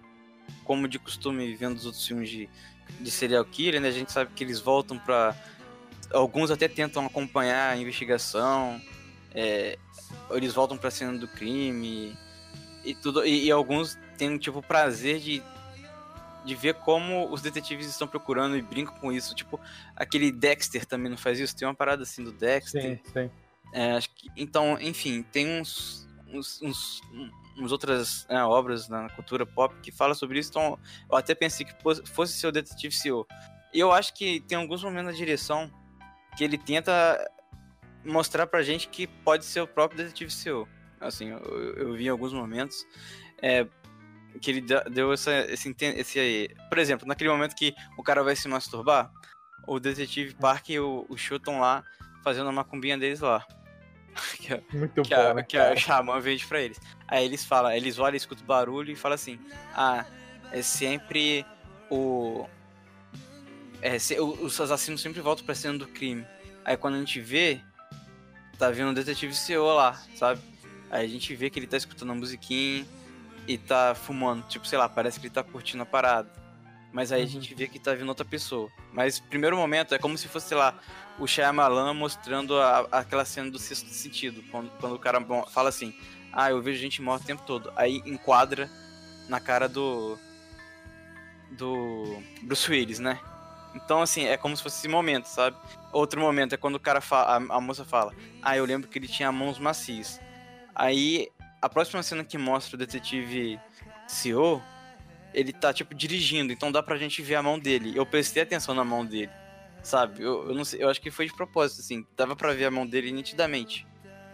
como 0.63 0.87
de 0.87 0.97
costume, 0.97 1.53
vendo 1.55 1.77
os 1.77 1.85
outros 1.85 2.05
filmes 2.05 2.29
de, 2.29 2.49
de 2.99 3.11
serial 3.11 3.45
killer, 3.45 3.79
né, 3.79 3.89
a 3.89 3.91
gente 3.91 4.11
sabe 4.11 4.31
que 4.35 4.43
eles 4.43 4.59
voltam 4.59 4.97
para 4.97 5.35
Alguns 6.13 6.51
até 6.51 6.67
tentam 6.67 7.05
acompanhar 7.05 7.71
a 7.71 7.77
investigação, 7.77 8.81
é, 9.33 9.77
eles 10.31 10.53
voltam 10.53 10.77
pra 10.77 10.91
cena 10.91 11.17
do 11.17 11.27
crime 11.27 12.17
e 12.83 12.95
tudo. 12.95 13.25
E, 13.25 13.45
e 13.45 13.51
alguns 13.51 13.97
têm 14.17 14.37
tipo 14.37 14.61
prazer 14.61 15.19
de 15.19 15.43
de 16.43 16.55
ver 16.55 16.75
como 16.75 17.31
os 17.31 17.41
detetives 17.41 17.87
estão 17.87 18.07
procurando 18.07 18.57
e 18.57 18.61
brincam 18.61 18.95
com 18.95 19.11
isso. 19.11 19.35
Tipo, 19.35 19.59
aquele 19.95 20.31
Dexter 20.31 20.85
também 20.85 21.09
não 21.09 21.17
faz 21.17 21.39
isso? 21.39 21.55
Tem 21.55 21.67
uma 21.67 21.75
parada 21.75 22.03
assim 22.03 22.23
do 22.23 22.31
Dexter. 22.31 22.81
Sim, 22.81 22.99
sim. 23.13 23.31
É, 23.73 23.99
que, 23.99 24.29
então, 24.35 24.77
enfim, 24.81 25.23
tem 25.23 25.61
uns, 25.61 26.07
uns, 26.27 26.61
uns, 26.61 27.01
uns 27.57 27.71
outras 27.71 28.25
né, 28.27 28.43
obras 28.43 28.89
na 28.89 29.09
cultura 29.09 29.45
pop 29.45 29.75
que 29.81 29.91
falam 29.91 30.15
sobre 30.15 30.39
isso. 30.39 30.49
Então, 30.49 30.79
eu 31.09 31.17
até 31.17 31.35
pensei 31.35 31.65
que 31.65 31.73
fosse 32.05 32.33
ser 32.33 32.47
o 32.47 32.51
Detetive 32.51 32.93
CEO. 32.93 33.27
E 33.73 33.79
eu 33.79 33.91
acho 33.91 34.13
que 34.13 34.41
tem 34.41 34.57
alguns 34.57 34.83
momentos 34.83 35.11
na 35.11 35.17
direção 35.17 35.71
que 36.35 36.43
ele 36.43 36.57
tenta 36.57 37.19
mostrar 38.03 38.47
pra 38.47 38.63
gente 38.63 38.87
que 38.87 39.07
pode 39.07 39.45
ser 39.45 39.61
o 39.61 39.67
próprio 39.67 39.97
Detetive 39.97 40.31
CEO. 40.31 40.67
Assim, 40.99 41.29
eu, 41.29 41.39
eu 41.75 41.93
vi 41.93 42.05
em 42.05 42.09
alguns 42.09 42.33
momentos. 42.33 42.85
É, 43.41 43.65
que 44.39 44.51
ele 44.51 44.61
deu 44.61 45.11
essa, 45.11 45.31
esse, 45.51 45.75
esse. 45.79 46.55
Por 46.69 46.77
exemplo, 46.77 47.07
naquele 47.07 47.29
momento 47.29 47.55
que 47.55 47.73
o 47.97 48.03
cara 48.03 48.23
vai 48.23 48.35
se 48.35 48.47
masturbar, 48.47 49.11
o 49.67 49.79
detetive 49.79 50.35
Park 50.35 50.69
e 50.69 50.79
o, 50.79 51.05
o 51.09 51.59
lá 51.59 51.83
fazendo 52.23 52.49
a 52.49 52.51
macumbinha 52.51 52.97
deles 52.97 53.19
lá. 53.19 53.45
que, 54.39 54.53
é, 54.53 54.63
Muito 54.73 55.01
que 55.01 55.15
bom, 55.15 55.21
a, 55.21 55.33
né, 55.33 55.43
que 55.43 55.57
a 55.57 55.75
Xamã 55.75 56.19
vende 56.19 56.45
pra 56.45 56.61
eles. 56.61 56.79
Aí 57.07 57.25
eles 57.25 57.43
falam, 57.43 57.71
eles 57.71 57.99
olham, 57.99 58.15
escutam 58.15 58.45
barulho 58.45 58.91
e 58.91 58.95
falam 58.95 59.15
assim: 59.15 59.39
Ah, 59.73 60.05
é 60.51 60.61
sempre 60.61 61.45
o. 61.89 62.47
É, 63.81 63.97
se, 63.97 64.19
os 64.19 64.61
assassinos 64.61 65.01
sempre 65.01 65.21
voltam 65.21 65.45
pra 65.45 65.55
cena 65.55 65.77
do 65.77 65.87
crime. 65.87 66.25
Aí 66.63 66.77
quando 66.77 66.95
a 66.95 66.99
gente 66.99 67.19
vê, 67.19 67.59
tá 68.61 68.69
vendo 68.69 68.91
o 68.91 68.93
detetive 68.93 69.33
CEO 69.33 69.73
lá, 69.73 69.99
sabe? 70.15 70.39
Aí 70.91 71.03
a 71.03 71.09
gente 71.09 71.33
vê 71.33 71.49
que 71.49 71.57
ele 71.57 71.65
tá 71.65 71.77
escutando 71.77 72.11
a 72.11 72.15
musiquinha 72.15 72.85
e 73.47 73.57
tá 73.57 73.95
fumando. 73.95 74.45
Tipo, 74.47 74.67
sei 74.67 74.77
lá, 74.77 74.87
parece 74.87 75.19
que 75.19 75.25
ele 75.25 75.33
tá 75.33 75.43
curtindo 75.43 75.81
a 75.81 75.85
parada. 75.85 76.29
Mas 76.93 77.11
aí 77.11 77.21
uhum. 77.21 77.27
a 77.27 77.29
gente 77.31 77.55
vê 77.55 77.67
que 77.67 77.79
tá 77.79 77.95
vindo 77.95 78.09
outra 78.09 78.23
pessoa. 78.23 78.69
Mas 78.93 79.19
primeiro 79.19 79.57
momento 79.57 79.95
é 79.95 79.97
como 79.97 80.15
se 80.15 80.27
fosse, 80.27 80.49
sei 80.49 80.57
lá, 80.57 80.79
o 81.17 81.25
Shyamalan 81.25 81.95
mostrando 81.95 82.55
a, 82.59 82.87
aquela 82.91 83.25
cena 83.25 83.49
do 83.49 83.57
sexto 83.57 83.89
sentido. 83.89 84.43
Quando, 84.51 84.69
quando 84.79 84.93
o 84.93 84.99
cara 84.99 85.19
fala 85.51 85.69
assim, 85.69 85.91
ah, 86.31 86.51
eu 86.51 86.61
vejo 86.61 86.79
gente 86.79 87.01
morta 87.01 87.23
o 87.23 87.27
tempo 87.27 87.41
todo. 87.41 87.73
Aí 87.75 88.03
enquadra 88.05 88.69
na 89.27 89.39
cara 89.39 89.67
do. 89.67 90.19
Do 91.49 92.21
Bruce 92.43 92.69
Willis, 92.69 92.99
né? 92.99 93.19
Então, 93.73 94.01
assim, 94.01 94.25
é 94.25 94.37
como 94.37 94.55
se 94.55 94.63
fosse 94.63 94.79
esse 94.79 94.87
momento, 94.87 95.25
sabe? 95.25 95.55
Outro 95.91 96.19
momento 96.19 96.53
é 96.53 96.57
quando 96.57 96.75
o 96.75 96.79
cara 96.79 97.01
fala, 97.01 97.37
a, 97.37 97.57
a 97.57 97.61
moça 97.61 97.85
fala, 97.85 98.13
ah, 98.41 98.55
eu 98.55 98.65
lembro 98.65 98.89
que 98.89 98.99
ele 98.99 99.07
tinha 99.07 99.31
mãos 99.31 99.59
macias. 99.59 100.19
Aí 100.75 101.29
a 101.61 101.69
próxima 101.69 102.01
cena 102.01 102.23
que 102.23 102.37
mostra 102.37 102.75
o 102.75 102.79
detetive 102.79 103.59
CEO, 104.07 104.61
ele 105.33 105.53
tá, 105.53 105.73
tipo, 105.73 105.93
dirigindo, 105.93 106.51
então 106.51 106.71
dá 106.71 106.81
pra 106.81 106.97
gente 106.97 107.21
ver 107.21 107.35
a 107.35 107.43
mão 107.43 107.59
dele. 107.59 107.93
Eu 107.95 108.05
prestei 108.05 108.43
atenção 108.43 108.73
na 108.73 108.83
mão 108.83 109.05
dele, 109.05 109.31
sabe? 109.83 110.21
Eu, 110.21 110.49
eu 110.49 110.55
não 110.55 110.65
sei, 110.65 110.83
eu 110.83 110.89
acho 110.89 110.99
que 110.99 111.11
foi 111.11 111.27
de 111.27 111.33
propósito, 111.33 111.81
assim, 111.81 112.05
dava 112.17 112.35
pra 112.35 112.53
ver 112.53 112.65
a 112.65 112.71
mão 112.71 112.85
dele 112.85 113.11
nitidamente. 113.11 113.87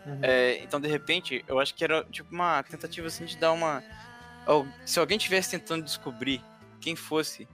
Uhum. 0.05 0.19
É, 0.23 0.59
então, 0.63 0.79
de 0.79 0.87
repente, 0.87 1.43
eu 1.47 1.59
acho 1.59 1.75
que 1.75 1.83
era, 1.83 2.03
tipo, 2.05 2.33
uma 2.33 2.63
tentativa, 2.63 3.07
assim, 3.07 3.25
de 3.25 3.37
dar 3.37 3.51
uma... 3.51 3.83
Se 4.85 4.97
alguém 4.97 5.17
tivesse 5.17 5.51
tentando 5.51 5.83
descobrir 5.83 6.41
quem 6.79 6.95
fosse 6.95 7.45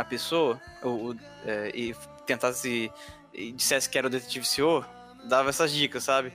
a 0.00 0.04
pessoa, 0.04 0.58
ou, 0.82 1.14
é, 1.44 1.70
e 1.74 1.94
tentasse 2.26 2.90
e 3.34 3.52
dissesse 3.52 3.88
que 3.88 3.98
era 3.98 4.06
o 4.06 4.10
detetive 4.10 4.46
CEO, 4.46 4.84
dava 5.24 5.50
essas 5.50 5.70
dicas, 5.70 6.04
sabe? 6.04 6.32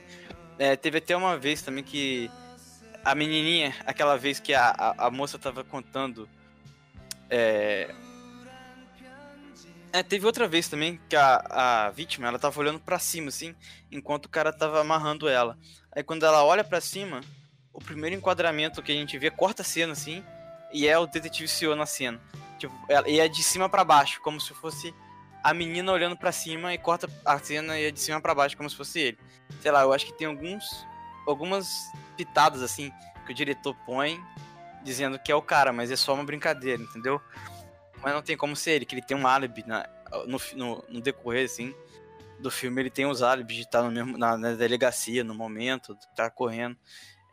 É, 0.56 0.76
teve 0.76 0.98
até 0.98 1.16
uma 1.16 1.36
vez 1.36 1.62
também 1.62 1.82
que 1.82 2.30
a 3.04 3.14
menininha, 3.14 3.74
aquela 3.84 4.16
vez 4.16 4.38
que 4.38 4.54
a, 4.54 4.68
a, 4.68 5.06
a 5.06 5.10
moça 5.10 5.36
tava 5.36 5.64
contando. 5.64 6.28
É... 7.28 7.92
é... 9.92 10.02
teve 10.04 10.24
outra 10.24 10.46
vez 10.46 10.68
também 10.68 11.00
que 11.08 11.16
a, 11.16 11.86
a 11.86 11.90
vítima, 11.90 12.28
ela 12.28 12.38
tava 12.38 12.58
olhando 12.60 12.78
para 12.78 13.00
cima, 13.00 13.28
assim, 13.28 13.52
enquanto 13.90 14.26
o 14.26 14.30
cara 14.30 14.52
tava 14.52 14.80
amarrando 14.80 15.28
ela. 15.28 15.58
Aí 15.90 16.04
quando 16.04 16.24
ela 16.24 16.44
olha 16.44 16.62
para 16.62 16.80
cima, 16.80 17.20
o 17.72 17.80
primeiro 17.80 18.14
enquadramento 18.14 18.80
que 18.80 18.92
a 18.92 18.94
gente 18.94 19.18
vê, 19.18 19.28
corta 19.28 19.62
a 19.62 19.64
cena, 19.64 19.92
assim, 19.92 20.24
e 20.72 20.86
é 20.86 20.96
o 20.96 21.06
detetive 21.06 21.48
CEO 21.48 21.74
na 21.74 21.84
cena. 21.84 22.20
Tipo, 22.58 22.74
e 23.06 23.20
é 23.20 23.28
de 23.28 23.42
cima 23.42 23.68
para 23.68 23.84
baixo, 23.84 24.20
como 24.20 24.40
se 24.40 24.54
fosse 24.54 24.94
a 25.42 25.54
menina 25.54 25.92
olhando 25.92 26.16
para 26.16 26.32
cima 26.32 26.74
e 26.74 26.78
corta 26.78 27.08
a 27.24 27.38
cena 27.38 27.78
e 27.78 27.84
é 27.84 27.90
de 27.90 28.00
cima 28.00 28.20
para 28.20 28.34
baixo, 28.34 28.56
como 28.56 28.68
se 28.68 28.76
fosse 28.76 28.98
ele. 28.98 29.18
Sei 29.60 29.70
lá, 29.70 29.82
eu 29.82 29.92
acho 29.92 30.06
que 30.06 30.12
tem 30.12 30.26
alguns 30.26 30.86
algumas 31.26 31.92
pitadas 32.16 32.62
assim 32.62 32.92
que 33.24 33.32
o 33.32 33.34
diretor 33.34 33.74
põe 33.84 34.22
dizendo 34.82 35.18
que 35.18 35.32
é 35.32 35.34
o 35.34 35.42
cara, 35.42 35.72
mas 35.72 35.90
é 35.90 35.96
só 35.96 36.14
uma 36.14 36.24
brincadeira, 36.24 36.82
entendeu? 36.82 37.20
Mas 38.02 38.14
não 38.14 38.22
tem 38.22 38.36
como 38.36 38.54
ser 38.54 38.72
ele, 38.72 38.84
que 38.84 38.94
ele 38.94 39.02
tem 39.02 39.16
um 39.16 39.26
álibi 39.26 39.64
na, 39.66 39.88
no, 40.26 40.40
no, 40.54 40.84
no 40.88 41.00
decorrer, 41.00 41.44
assim, 41.44 41.74
do 42.38 42.50
filme, 42.50 42.80
ele 42.80 42.90
tem 42.90 43.06
os 43.06 43.22
álibis 43.22 43.56
de 43.56 43.62
estar 43.62 43.82
no 43.82 43.90
mesmo, 43.90 44.16
na, 44.16 44.36
na 44.36 44.52
delegacia, 44.52 45.24
no 45.24 45.34
momento, 45.34 45.98
estar 46.10 46.30
correndo, 46.30 46.76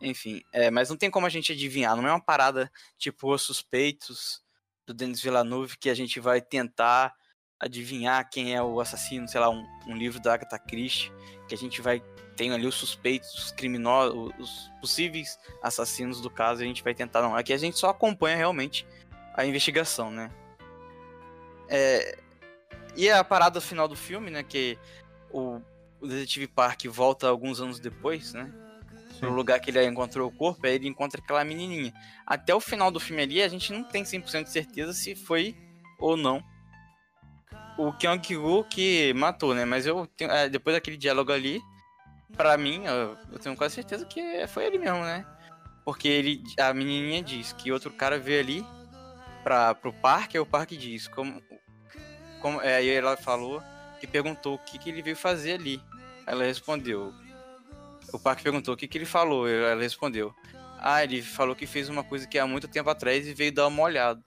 enfim. 0.01 0.43
É, 0.51 0.71
mas 0.71 0.89
não 0.89 0.97
tem 0.97 1.11
como 1.11 1.27
a 1.27 1.29
gente 1.29 1.51
adivinhar, 1.51 1.95
não 1.95 2.07
é 2.07 2.11
uma 2.11 2.19
parada 2.19 2.71
tipo 2.97 3.31
Os 3.31 3.43
Suspeitos, 3.43 4.42
do 4.85 4.93
Denis 4.93 5.21
Villeneuve, 5.21 5.77
que 5.77 5.89
a 5.89 5.93
gente 5.93 6.19
vai 6.19 6.41
tentar 6.41 7.13
adivinhar 7.59 8.29
quem 8.29 8.55
é 8.55 8.61
o 8.61 8.79
assassino, 8.81 9.27
sei 9.27 9.39
lá, 9.39 9.49
um, 9.49 9.65
um 9.87 9.95
livro 9.95 10.19
da 10.19 10.33
Agatha 10.33 10.59
Christie, 10.59 11.11
que 11.47 11.55
a 11.55 11.57
gente 11.57 11.81
vai 11.81 12.03
tem 12.35 12.51
ali 12.51 12.65
os 12.65 12.75
suspeitos, 12.75 13.33
os 13.35 13.51
criminosos, 13.51 14.31
os 14.39 14.71
possíveis 14.81 15.37
assassinos 15.61 16.19
do 16.19 16.29
caso, 16.29 16.61
e 16.61 16.65
a 16.65 16.67
gente 16.67 16.83
vai 16.83 16.93
tentar 16.93 17.21
não. 17.21 17.35
Aqui 17.35 17.53
a 17.53 17.57
gente 17.57 17.77
só 17.77 17.89
acompanha 17.89 18.35
realmente 18.35 18.85
a 19.35 19.45
investigação, 19.45 20.11
né? 20.11 20.31
É... 21.69 22.17
E 22.95 23.09
a 23.09 23.23
parada 23.23 23.61
final 23.61 23.87
do 23.87 23.95
filme, 23.95 24.29
né? 24.29 24.43
Que 24.43 24.77
o, 25.31 25.61
o 26.01 26.07
detetive 26.07 26.47
Park 26.47 26.85
volta 26.85 27.27
alguns 27.27 27.59
anos 27.59 27.79
depois, 27.79 28.33
né? 28.33 28.51
Sim. 29.23 29.29
No 29.29 29.35
lugar 29.35 29.59
que 29.59 29.71
ele 29.71 29.85
encontrou 29.85 30.27
o 30.27 30.31
corpo, 30.31 30.65
aí 30.65 30.75
ele 30.75 30.87
encontra 30.87 31.21
aquela 31.21 31.43
menininha. 31.43 31.93
Até 32.25 32.53
o 32.53 32.59
final 32.59 32.91
do 32.91 32.99
filme 32.99 33.23
ali, 33.23 33.41
a 33.41 33.47
gente 33.47 33.71
não 33.71 33.83
tem 33.83 34.03
100% 34.03 34.43
de 34.43 34.51
certeza 34.51 34.93
se 34.93 35.15
foi 35.15 35.55
ou 35.99 36.17
não 36.17 36.43
o 37.77 37.91
Kyung 37.93 38.19
Gu 38.19 38.63
que 38.65 39.13
matou, 39.13 39.53
né? 39.53 39.65
Mas 39.65 39.85
eu 39.85 40.05
tenho, 40.07 40.31
é, 40.31 40.49
depois 40.49 40.75
daquele 40.75 40.97
diálogo 40.97 41.31
ali, 41.31 41.61
pra 42.35 42.57
mim, 42.57 42.83
eu, 42.85 43.17
eu 43.31 43.39
tenho 43.39 43.55
quase 43.55 43.75
certeza 43.75 44.05
que 44.05 44.45
foi 44.47 44.65
ele 44.65 44.77
mesmo, 44.77 44.99
né? 44.99 45.25
Porque 45.83 46.07
ele, 46.07 46.43
a 46.59 46.73
menininha 46.73 47.21
diz 47.21 47.53
que 47.53 47.71
outro 47.71 47.91
cara 47.91 48.17
veio 48.19 48.39
ali 48.39 48.65
pra, 49.43 49.75
pro 49.75 49.91
parque, 49.93 50.37
e 50.37 50.39
o 50.39 50.45
parque 50.45 50.77
diz 50.77 51.07
como, 51.07 51.41
como 52.41 52.61
é, 52.61 52.77
aí 52.77 52.89
ela 52.89 53.17
falou 53.17 53.61
que 53.99 54.07
perguntou 54.07 54.55
o 54.55 54.59
que, 54.59 54.77
que 54.77 54.89
ele 54.89 55.01
veio 55.01 55.15
fazer 55.15 55.53
ali. 55.53 55.81
Ela 56.25 56.45
respondeu. 56.45 57.13
O 58.13 58.19
parque 58.19 58.43
perguntou 58.43 58.73
o 58.73 58.77
que, 58.77 58.87
que 58.87 58.97
ele 58.97 59.05
falou. 59.05 59.47
Ela 59.47 59.81
respondeu. 59.81 60.33
Ah, 60.79 61.03
ele 61.03 61.21
falou 61.21 61.55
que 61.55 61.65
fez 61.65 61.89
uma 61.89 62.03
coisa 62.03 62.27
que 62.27 62.37
há 62.37 62.45
muito 62.45 62.67
tempo 62.67 62.89
atrás 62.89 63.27
e 63.27 63.33
veio 63.33 63.51
dar 63.51 63.67
uma 63.67 63.81
olhada. 63.81 64.23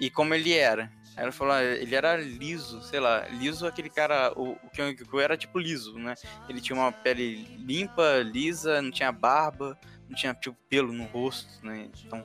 E 0.00 0.10
como 0.10 0.34
ele 0.34 0.52
era. 0.52 0.92
Ela 1.16 1.32
falou, 1.32 1.54
ah, 1.54 1.64
ele 1.64 1.94
era 1.96 2.16
liso, 2.16 2.80
sei 2.82 3.00
lá, 3.00 3.26
liso 3.28 3.66
aquele 3.66 3.90
cara, 3.90 4.32
o, 4.36 4.52
o 4.52 4.70
Kyung 4.70 4.94
era 5.20 5.36
tipo 5.36 5.58
liso, 5.58 5.98
né? 5.98 6.14
Ele 6.48 6.60
tinha 6.60 6.76
uma 6.76 6.92
pele 6.92 7.44
limpa, 7.58 8.18
lisa, 8.22 8.80
não 8.80 8.92
tinha 8.92 9.10
barba, 9.10 9.76
não 10.08 10.16
tinha 10.16 10.32
tipo 10.32 10.56
pelo 10.68 10.92
no 10.92 11.04
rosto, 11.06 11.48
né? 11.66 11.90
Então, 12.04 12.22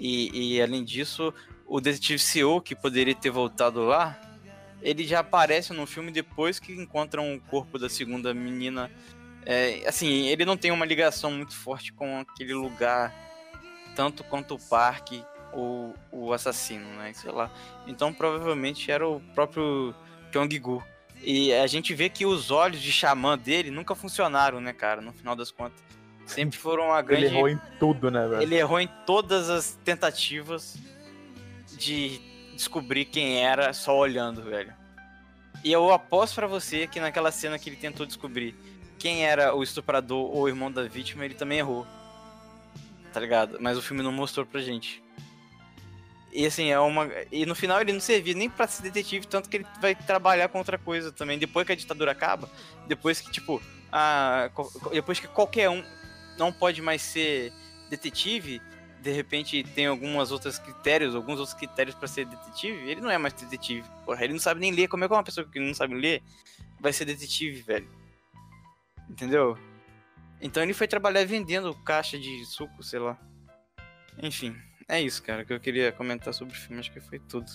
e, 0.00 0.56
e 0.56 0.60
além 0.60 0.82
disso, 0.82 1.32
o 1.64 1.80
detetive 1.80 2.18
CEO, 2.18 2.60
que 2.60 2.74
poderia 2.74 3.14
ter 3.14 3.30
voltado 3.30 3.82
lá, 3.84 4.20
ele 4.82 5.06
já 5.06 5.20
aparece 5.20 5.72
no 5.72 5.86
filme 5.86 6.10
depois 6.10 6.58
que 6.58 6.72
encontram 6.72 7.34
o 7.34 7.40
corpo 7.40 7.78
da 7.78 7.88
segunda 7.88 8.34
menina. 8.34 8.90
É, 9.46 9.82
assim, 9.86 10.26
ele 10.28 10.44
não 10.44 10.56
tem 10.56 10.70
uma 10.70 10.86
ligação 10.86 11.30
muito 11.30 11.54
forte 11.54 11.92
com 11.92 12.20
aquele 12.20 12.54
lugar, 12.54 13.12
tanto 13.94 14.24
quanto 14.24 14.54
o 14.54 14.58
parque 14.58 15.22
o, 15.54 15.94
o 16.10 16.32
assassino, 16.32 16.86
né? 16.96 17.12
Sei 17.12 17.30
lá. 17.30 17.50
Então 17.86 18.12
provavelmente 18.12 18.90
era 18.90 19.06
o 19.08 19.20
próprio 19.34 19.94
Kyung-gu. 20.32 20.82
E 21.22 21.52
a 21.54 21.66
gente 21.66 21.94
vê 21.94 22.08
que 22.08 22.26
os 22.26 22.50
olhos 22.50 22.80
de 22.80 22.92
xamã 22.92 23.38
dele 23.38 23.70
nunca 23.70 23.94
funcionaram, 23.94 24.60
né, 24.60 24.72
cara? 24.72 25.00
No 25.00 25.12
final 25.12 25.34
das 25.34 25.50
contas. 25.50 25.82
Sempre 26.26 26.58
foram 26.58 26.88
uma 26.88 27.00
grande. 27.02 27.26
Ele 27.26 27.36
errou 27.36 27.48
em 27.48 27.60
tudo, 27.78 28.10
né, 28.10 28.26
velho? 28.26 28.42
Ele 28.42 28.56
errou 28.56 28.80
em 28.80 28.88
todas 29.06 29.48
as 29.48 29.78
tentativas 29.84 30.76
de 31.78 32.20
descobrir 32.54 33.06
quem 33.06 33.44
era 33.44 33.72
só 33.72 33.96
olhando, 33.96 34.42
velho. 34.42 34.72
E 35.62 35.72
eu 35.72 35.90
aposto 35.92 36.34
para 36.34 36.46
você 36.46 36.86
que 36.86 37.00
naquela 37.00 37.30
cena 37.30 37.58
que 37.58 37.70
ele 37.70 37.76
tentou 37.76 38.04
descobrir 38.04 38.54
quem 39.04 39.22
era 39.22 39.54
o 39.54 39.62
estuprador 39.62 40.34
ou 40.34 40.44
o 40.44 40.48
irmão 40.48 40.72
da 40.72 40.82
vítima, 40.84 41.26
ele 41.26 41.34
também 41.34 41.58
errou. 41.58 41.86
Tá 43.12 43.20
ligado? 43.20 43.58
Mas 43.60 43.76
o 43.76 43.82
filme 43.82 44.02
não 44.02 44.10
mostrou 44.10 44.46
pra 44.46 44.62
gente. 44.62 45.04
E 46.32 46.46
assim, 46.46 46.70
é 46.70 46.80
uma. 46.80 47.10
E 47.30 47.44
no 47.44 47.54
final 47.54 47.78
ele 47.82 47.92
não 47.92 48.00
servia 48.00 48.32
nem 48.32 48.48
pra 48.48 48.66
ser 48.66 48.82
detetive, 48.84 49.26
tanto 49.26 49.50
que 49.50 49.58
ele 49.58 49.66
vai 49.78 49.94
trabalhar 49.94 50.48
com 50.48 50.56
outra 50.56 50.78
coisa 50.78 51.12
também. 51.12 51.38
Depois 51.38 51.66
que 51.66 51.72
a 51.72 51.76
ditadura 51.76 52.12
acaba, 52.12 52.48
depois 52.88 53.20
que, 53.20 53.30
tipo, 53.30 53.60
a... 53.92 54.48
depois 54.90 55.20
que 55.20 55.28
qualquer 55.28 55.68
um 55.68 55.84
não 56.38 56.50
pode 56.50 56.80
mais 56.80 57.02
ser 57.02 57.52
detetive, 57.90 58.58
de 59.02 59.12
repente 59.12 59.62
tem 59.74 59.84
algumas 59.84 60.32
outros 60.32 60.58
critérios, 60.58 61.14
alguns 61.14 61.38
outros 61.38 61.52
critérios 61.52 61.94
para 61.94 62.08
ser 62.08 62.24
detetive, 62.24 62.88
ele 62.88 63.02
não 63.02 63.10
é 63.10 63.18
mais 63.18 63.34
detetive. 63.34 63.86
Porra, 64.06 64.24
ele 64.24 64.32
não 64.32 64.40
sabe 64.40 64.60
nem 64.60 64.72
ler. 64.72 64.88
Como 64.88 65.04
é 65.04 65.08
que 65.08 65.12
uma 65.12 65.22
pessoa 65.22 65.46
que 65.46 65.60
não 65.60 65.74
sabe 65.74 65.92
ler 65.92 66.22
vai 66.80 66.90
ser 66.90 67.04
detetive, 67.04 67.60
velho? 67.60 68.03
Entendeu? 69.08 69.58
Então 70.40 70.62
ele 70.62 70.74
foi 70.74 70.86
trabalhar 70.86 71.24
vendendo 71.24 71.74
caixa 71.82 72.18
de 72.18 72.44
suco, 72.46 72.82
sei 72.82 72.98
lá. 72.98 73.18
Enfim. 74.22 74.56
É 74.88 75.00
isso, 75.00 75.22
cara, 75.22 75.44
que 75.44 75.52
eu 75.52 75.60
queria 75.60 75.90
comentar 75.92 76.34
sobre 76.34 76.52
o 76.52 76.56
filme, 76.56 76.78
acho 76.78 76.92
que 76.92 77.00
foi 77.00 77.18
tudo. 77.18 77.50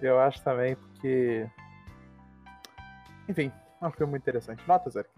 Eu 0.00 0.20
acho 0.20 0.42
também, 0.42 0.76
porque. 0.76 1.48
Enfim, 3.28 3.50
é 3.80 3.86
um 3.86 3.90
filme 3.90 4.10
muito 4.10 4.22
interessante. 4.22 4.62
Notas, 4.66 4.96
Eric? 4.96 5.10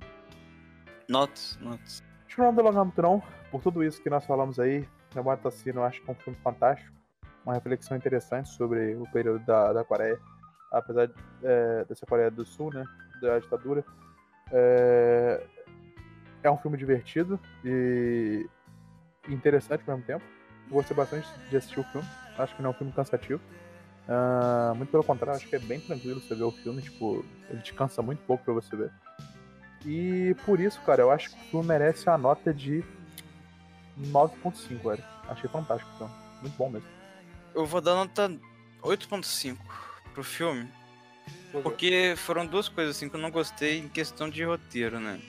Notas, 1.09 1.59
notas. 1.61 2.03
Acho 2.27 2.37
que 2.37 2.43
não 2.43 2.55
delongar 2.55 2.85
muito 2.85 3.03
não, 3.03 3.23
por 3.51 3.61
tudo 3.61 3.83
isso 3.83 4.01
que 4.01 4.09
nós 4.09 4.25
falamos 4.25 4.59
aí. 4.61 4.89
Memória 5.15 5.41
Assassino 5.41 5.81
eu 5.81 5.85
acho 5.85 6.01
que 6.01 6.09
é 6.09 6.13
um 6.13 6.17
filme 6.17 6.39
fantástico. 6.43 6.97
Uma 7.45 7.55
reflexão 7.55 7.97
interessante 7.97 8.49
sobre 8.51 8.95
o 8.95 9.05
período 9.13 9.45
da, 9.45 9.73
da 9.73 9.85
Coreia. 9.85 10.19
Apesar 10.71 11.07
de, 11.07 11.15
é, 11.43 11.85
dessa 11.85 12.07
Coreia 12.07 12.31
do 12.31 12.45
Sul, 12.45 12.73
né? 12.73 12.85
Da 13.21 13.39
ditadura. 13.39 13.85
É, 14.53 15.43
é 16.43 16.51
um 16.51 16.59
filme 16.59 16.77
divertido 16.77 17.41
e 17.65 18.47
interessante 19.29 19.83
ao 19.89 19.97
mesmo 19.97 20.07
tempo 20.07 20.25
gostei 20.73 20.97
bastante 20.97 21.29
de 21.51 21.57
assistir 21.57 21.81
o 21.81 21.85
filme. 21.85 22.09
Acho 22.37 22.57
que 22.57 22.63
não 22.63 22.71
é 22.71 22.73
um 22.73 22.77
filme 22.77 22.93
cansativo. 22.93 23.41
Uh, 24.09 24.75
muito 24.75 24.91
pelo 24.91 25.05
contrário, 25.05 25.37
acho 25.37 25.49
que 25.49 25.55
é 25.55 25.59
bem 25.59 25.79
tranquilo 25.79 26.21
você 26.21 26.35
ver 26.35 26.45
o 26.45 26.51
filme. 26.51 26.83
Tipo, 26.83 27.25
ele 27.51 27.61
te 27.61 27.75
cansa 27.75 28.03
muito 28.03 28.21
pouco 28.25 28.45
pra 28.45 28.55
você 28.55 28.75
ver. 28.75 28.91
E 29.85 30.35
por 30.47 30.59
isso, 30.59 30.81
cara, 30.83 31.03
eu 31.03 31.11
acho 31.11 31.31
que 31.31 31.37
o 31.37 31.51
filme 31.51 31.67
merece 31.67 32.09
a 32.09 32.17
nota 32.17 32.53
de 32.53 32.83
9.5, 34.01 34.83
velho. 34.83 35.05
Achei 35.29 35.49
fantástico 35.51 35.91
o 35.95 35.99
filme. 35.99 36.13
Muito 36.41 36.57
bom 36.57 36.71
mesmo. 36.71 36.89
Eu 37.55 37.67
vou 37.67 37.81
dar 37.81 37.95
nota 37.95 38.29
8.5 38.83 39.57
pro 40.15 40.25
filme. 40.25 40.69
Porque 41.63 42.15
foram 42.17 42.47
duas 42.47 42.69
coisas 42.69 42.97
assim 42.97 43.09
que 43.09 43.17
eu 43.17 43.21
não 43.21 43.31
gostei 43.31 43.79
em 43.79 43.89
questão 43.89 44.29
de 44.29 44.43
roteiro, 44.43 44.99
né? 44.99 45.21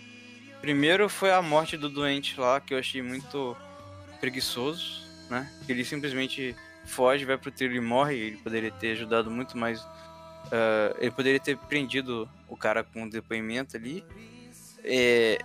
Primeiro 0.62 1.10
foi 1.10 1.32
a 1.32 1.42
morte 1.42 1.76
do 1.76 1.90
doente 1.90 2.40
lá, 2.40 2.62
que 2.62 2.74
eu 2.74 2.80
achei 2.80 3.02
muito 3.02 3.58
preguiçoso 4.22 5.04
né? 5.30 5.50
Ele 5.68 5.84
simplesmente 5.84 6.56
foge, 6.86 7.26
vai 7.26 7.38
pro 7.38 7.52
trilho 7.52 7.76
e 7.76 7.82
morre. 7.82 8.16
Ele 8.16 8.38
poderia 8.38 8.72
ter 8.72 8.92
ajudado 8.92 9.32
muito 9.32 9.58
mais. 9.58 9.82
Uh, 9.82 10.96
ele 11.00 11.12
poderia 11.12 11.40
ter 11.40 11.58
prendido 11.58 12.30
o 12.48 12.56
cara 12.56 12.84
com 12.84 13.04
o 13.04 13.10
depoimento 13.10 13.76
ali. 13.76 14.04
É, 14.84 15.40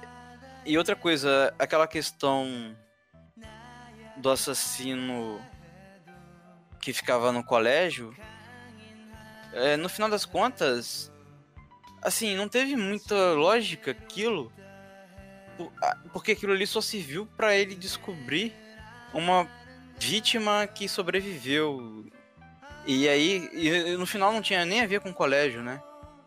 e 0.67 0.77
outra 0.77 0.97
coisa, 0.97 1.55
aquela 1.59 1.87
questão 1.87 2.77
do 4.17 4.29
assassino 4.29 5.41
que 6.81 6.93
ficava 6.93 7.33
no 7.33 7.43
colégio. 7.43 8.15
É, 9.53 9.77
no 9.77 9.89
final 9.89 10.09
das 10.11 10.25
contas, 10.25 11.12
assim, 12.03 12.37
não 12.37 12.49
teve 12.49 12.77
muita 12.77 13.33
lógica 13.33 13.91
aquilo. 13.91 14.53
Porque 16.12 16.33
aquilo 16.33 16.53
ali 16.53 16.66
só 16.66 16.81
serviu 16.81 17.27
para 17.37 17.57
ele 17.57 17.75
descobrir 17.75 18.55
uma 19.12 19.49
vítima 19.99 20.66
que 20.66 20.89
sobreviveu. 20.89 22.07
E 22.87 23.09
aí, 23.09 23.51
e 23.53 23.97
no 23.97 24.07
final 24.07 24.33
não 24.33 24.41
tinha 24.41 24.65
nem 24.65 24.81
a 24.81 24.87
ver 24.87 25.01
com 25.01 25.11
o 25.11 25.15
colégio, 25.15 25.62
né? 25.62 25.83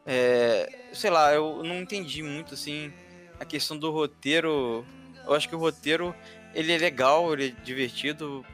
É, 0.06 0.80
sei 0.94 1.10
lá, 1.10 1.34
eu 1.34 1.64
não 1.64 1.76
entendi 1.76 2.22
muito 2.22 2.54
assim 2.54 2.92
a 3.40 3.46
questão 3.46 3.78
do 3.78 3.90
roteiro. 3.92 4.86
Eu 5.26 5.34
acho 5.34 5.48
que 5.48 5.56
o 5.56 5.60
roteiro 5.60 6.14
ele 6.54 6.72
é 6.72 6.78
legal, 6.78 7.32
ele 7.34 7.48
é 7.48 7.64
divertido, 7.64 8.46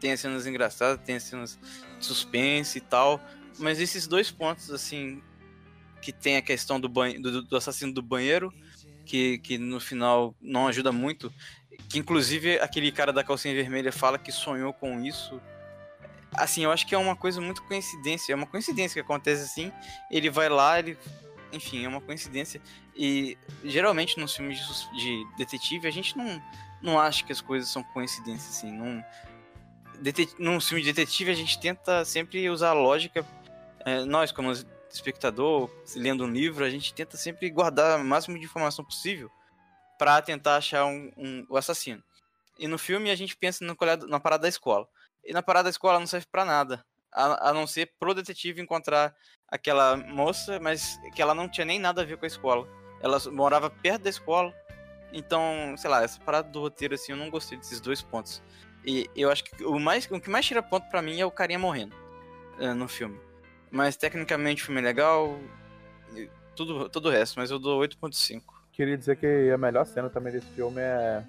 tem 0.00 0.12
as 0.12 0.20
cenas 0.20 0.46
engraçadas, 0.46 1.00
tem 1.04 1.16
as 1.16 1.22
cenas 1.22 1.58
de 1.98 2.04
suspense 2.04 2.78
e 2.78 2.80
tal. 2.80 3.20
Mas 3.58 3.80
esses 3.80 4.06
dois 4.06 4.30
pontos, 4.30 4.70
assim, 4.70 5.22
que 6.00 6.12
tem 6.12 6.36
a 6.36 6.42
questão 6.42 6.80
do, 6.80 6.88
banho, 6.88 7.20
do, 7.20 7.42
do 7.42 7.56
assassino 7.56 7.92
do 7.92 8.02
banheiro, 8.02 8.52
que, 9.04 9.38
que 9.38 9.58
no 9.58 9.80
final 9.80 10.34
não 10.40 10.68
ajuda 10.68 10.92
muito, 10.92 11.32
que 11.88 11.98
inclusive 11.98 12.58
aquele 12.60 12.92
cara 12.92 13.12
da 13.12 13.24
calcinha 13.24 13.54
vermelha 13.54 13.90
fala 13.90 14.18
que 14.18 14.30
sonhou 14.30 14.72
com 14.72 15.00
isso. 15.00 15.40
Assim, 16.32 16.64
eu 16.64 16.70
acho 16.70 16.86
que 16.86 16.94
é 16.94 16.98
uma 16.98 17.16
coisa 17.16 17.40
muito 17.40 17.62
coincidência. 17.62 18.32
É 18.32 18.36
uma 18.36 18.46
coincidência 18.46 18.94
que 18.94 19.00
acontece 19.00 19.42
assim. 19.42 19.72
Ele 20.10 20.28
vai 20.28 20.48
lá, 20.48 20.78
ele. 20.78 20.96
Enfim, 21.50 21.84
é 21.84 21.88
uma 21.88 22.02
coincidência. 22.02 22.60
E 22.94 23.38
geralmente 23.64 24.20
nos 24.20 24.34
filmes 24.36 24.58
de, 24.58 24.98
de 24.98 25.26
detetive 25.38 25.88
a 25.88 25.90
gente 25.90 26.16
não, 26.16 26.42
não 26.82 26.98
acha 27.00 27.24
que 27.24 27.32
as 27.32 27.40
coisas 27.40 27.70
são 27.70 27.82
coincidências, 27.82 28.58
assim. 28.58 28.70
Não, 28.70 29.02
detet, 30.00 30.34
num 30.38 30.60
filme 30.60 30.82
de 30.82 30.92
detetive 30.92 31.30
a 31.30 31.34
gente 31.34 31.58
tenta 31.58 32.04
sempre 32.04 32.48
usar 32.50 32.70
a 32.70 32.74
lógica. 32.74 33.24
É, 33.88 34.04
nós, 34.04 34.30
como 34.30 34.52
espectador, 34.90 35.70
lendo 35.96 36.24
um 36.24 36.30
livro, 36.30 36.62
a 36.62 36.68
gente 36.68 36.92
tenta 36.92 37.16
sempre 37.16 37.48
guardar 37.48 37.98
o 37.98 38.04
máximo 38.04 38.38
de 38.38 38.44
informação 38.44 38.84
possível 38.84 39.30
para 39.98 40.20
tentar 40.20 40.56
achar 40.56 40.84
um, 40.84 41.10
um, 41.16 41.46
o 41.48 41.56
assassino. 41.56 42.02
E 42.58 42.68
no 42.68 42.76
filme 42.76 43.10
a 43.10 43.16
gente 43.16 43.34
pensa 43.34 43.64
no, 43.64 43.76
na 44.06 44.20
parada 44.20 44.42
da 44.42 44.48
escola. 44.48 44.86
E 45.24 45.32
na 45.32 45.42
parada 45.42 45.64
da 45.64 45.70
escola 45.70 45.98
não 45.98 46.06
serve 46.06 46.26
para 46.30 46.44
nada, 46.44 46.84
a, 47.12 47.48
a, 47.48 47.52
não 47.54 47.66
ser 47.66 47.92
pro 47.98 48.14
detetive 48.14 48.60
encontrar 48.60 49.14
aquela 49.48 49.96
moça, 49.96 50.60
mas 50.60 50.98
que 51.14 51.22
ela 51.22 51.34
não 51.34 51.48
tinha 51.48 51.64
nem 51.64 51.78
nada 51.78 52.02
a 52.02 52.04
ver 52.04 52.18
com 52.18 52.26
a 52.26 52.28
escola. 52.28 52.68
Ela 53.00 53.18
morava 53.30 53.70
perto 53.70 54.02
da 54.02 54.10
escola. 54.10 54.54
Então, 55.12 55.74
sei 55.78 55.88
lá, 55.88 56.02
essa 56.02 56.20
parada 56.20 56.50
do 56.50 56.60
roteiro 56.60 56.94
assim, 56.94 57.12
eu 57.12 57.18
não 57.18 57.30
gostei 57.30 57.56
desses 57.56 57.80
dois 57.80 58.02
pontos. 58.02 58.42
E 58.84 59.08
eu 59.16 59.30
acho 59.30 59.44
que 59.44 59.64
o 59.64 59.78
mais 59.78 60.06
o 60.10 60.20
que 60.20 60.28
mais 60.28 60.44
tira 60.44 60.62
ponto 60.62 60.88
para 60.90 61.00
mim 61.00 61.18
é 61.18 61.24
o 61.24 61.30
carinha 61.30 61.58
morrendo 61.58 61.96
uh, 62.58 62.74
no 62.74 62.86
filme. 62.86 63.27
Mas 63.70 63.96
tecnicamente 63.96 64.62
o 64.62 64.66
filme 64.66 64.80
é 64.80 64.84
legal, 64.84 65.38
tudo, 66.56 66.88
todo 66.88 67.06
o 67.08 67.12
resto, 67.12 67.38
mas 67.38 67.50
eu 67.50 67.58
dou 67.58 67.80
8.5 67.80 68.58
queria 68.78 68.96
dizer 68.96 69.16
que 69.16 69.50
a 69.52 69.58
melhor 69.58 69.84
cena 69.84 70.08
também 70.08 70.32
desse 70.32 70.46
filme 70.50 70.80
é. 70.80 71.24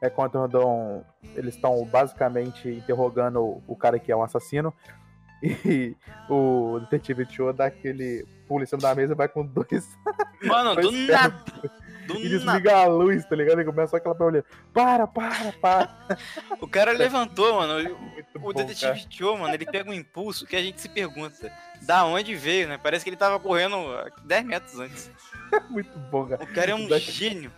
É 0.00 0.10
quando 0.10 0.48
dão, 0.48 1.06
eles 1.36 1.54
estão 1.54 1.84
basicamente 1.84 2.68
interrogando 2.68 3.62
o 3.68 3.76
cara 3.76 4.00
que 4.00 4.10
é 4.10 4.16
um 4.16 4.24
assassino. 4.24 4.74
E 5.64 5.96
o 6.30 6.78
detetive 6.82 7.26
Cho 7.28 7.52
dá 7.52 7.66
aquele 7.66 8.24
pulo 8.46 8.62
em 8.62 8.66
cima 8.66 8.80
da 8.80 8.94
mesa 8.94 9.12
e 9.12 9.16
vai 9.16 9.26
com 9.26 9.44
dois. 9.44 9.98
Mano, 10.40 10.76
dois 10.76 10.86
do 10.94 11.12
nada! 11.12 11.44
Do 12.06 12.16
e 12.16 12.28
desliga 12.28 12.72
nada. 12.72 12.82
a 12.82 12.86
luz, 12.86 13.24
tá 13.24 13.36
ligado? 13.36 13.60
E 13.60 13.64
começa 13.64 13.96
aquela 13.96 14.14
pra 14.14 14.26
olhar. 14.26 14.44
Para, 14.72 15.06
para, 15.06 15.52
para. 15.52 16.18
o 16.60 16.66
cara 16.66 16.92
levantou, 16.92 17.54
mano. 17.54 17.96
o 18.34 18.38
bom, 18.38 18.52
detetive 18.52 19.06
Cho, 19.08 19.36
mano, 19.36 19.54
ele 19.54 19.66
pega 19.66 19.90
um 19.90 19.94
impulso 19.94 20.46
que 20.46 20.56
a 20.56 20.62
gente 20.62 20.80
se 20.80 20.88
pergunta. 20.88 21.52
Da 21.82 22.04
onde 22.04 22.34
veio, 22.34 22.68
né? 22.68 22.78
Parece 22.78 23.04
que 23.04 23.10
ele 23.10 23.16
tava 23.16 23.38
correndo 23.38 23.76
10 24.24 24.44
metros 24.44 24.78
antes. 24.78 25.10
muito 25.70 25.96
bom, 26.10 26.26
cara. 26.26 26.44
O 26.44 26.46
cara 26.52 26.70
é 26.72 26.74
um 26.74 26.88
gênio. 26.98 27.52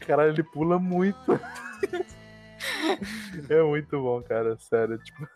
Caralho, 0.00 0.32
ele 0.32 0.42
pula 0.42 0.78
muito. 0.78 1.40
é 3.48 3.62
muito 3.62 4.00
bom, 4.00 4.22
cara. 4.22 4.56
Sério, 4.58 4.98
tipo. 4.98 5.26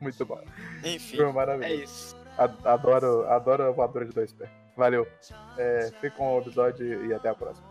muito 0.00 0.24
bom. 0.24 0.40
Enfim. 0.84 1.16
Foi. 1.16 1.64
É 1.64 1.74
isso. 1.74 2.16
Adoro, 2.64 3.28
adoro 3.28 3.64
a 3.64 3.70
voadora 3.70 4.04
de 4.04 4.12
dois 4.12 4.32
pés. 4.32 4.48
Valeu. 4.78 5.08
É, 5.58 5.90
fica 6.00 6.12
com 6.12 6.36
o 6.36 6.40
episódio 6.40 7.04
e 7.04 7.12
até 7.12 7.28
a 7.28 7.34
próxima. 7.34 7.67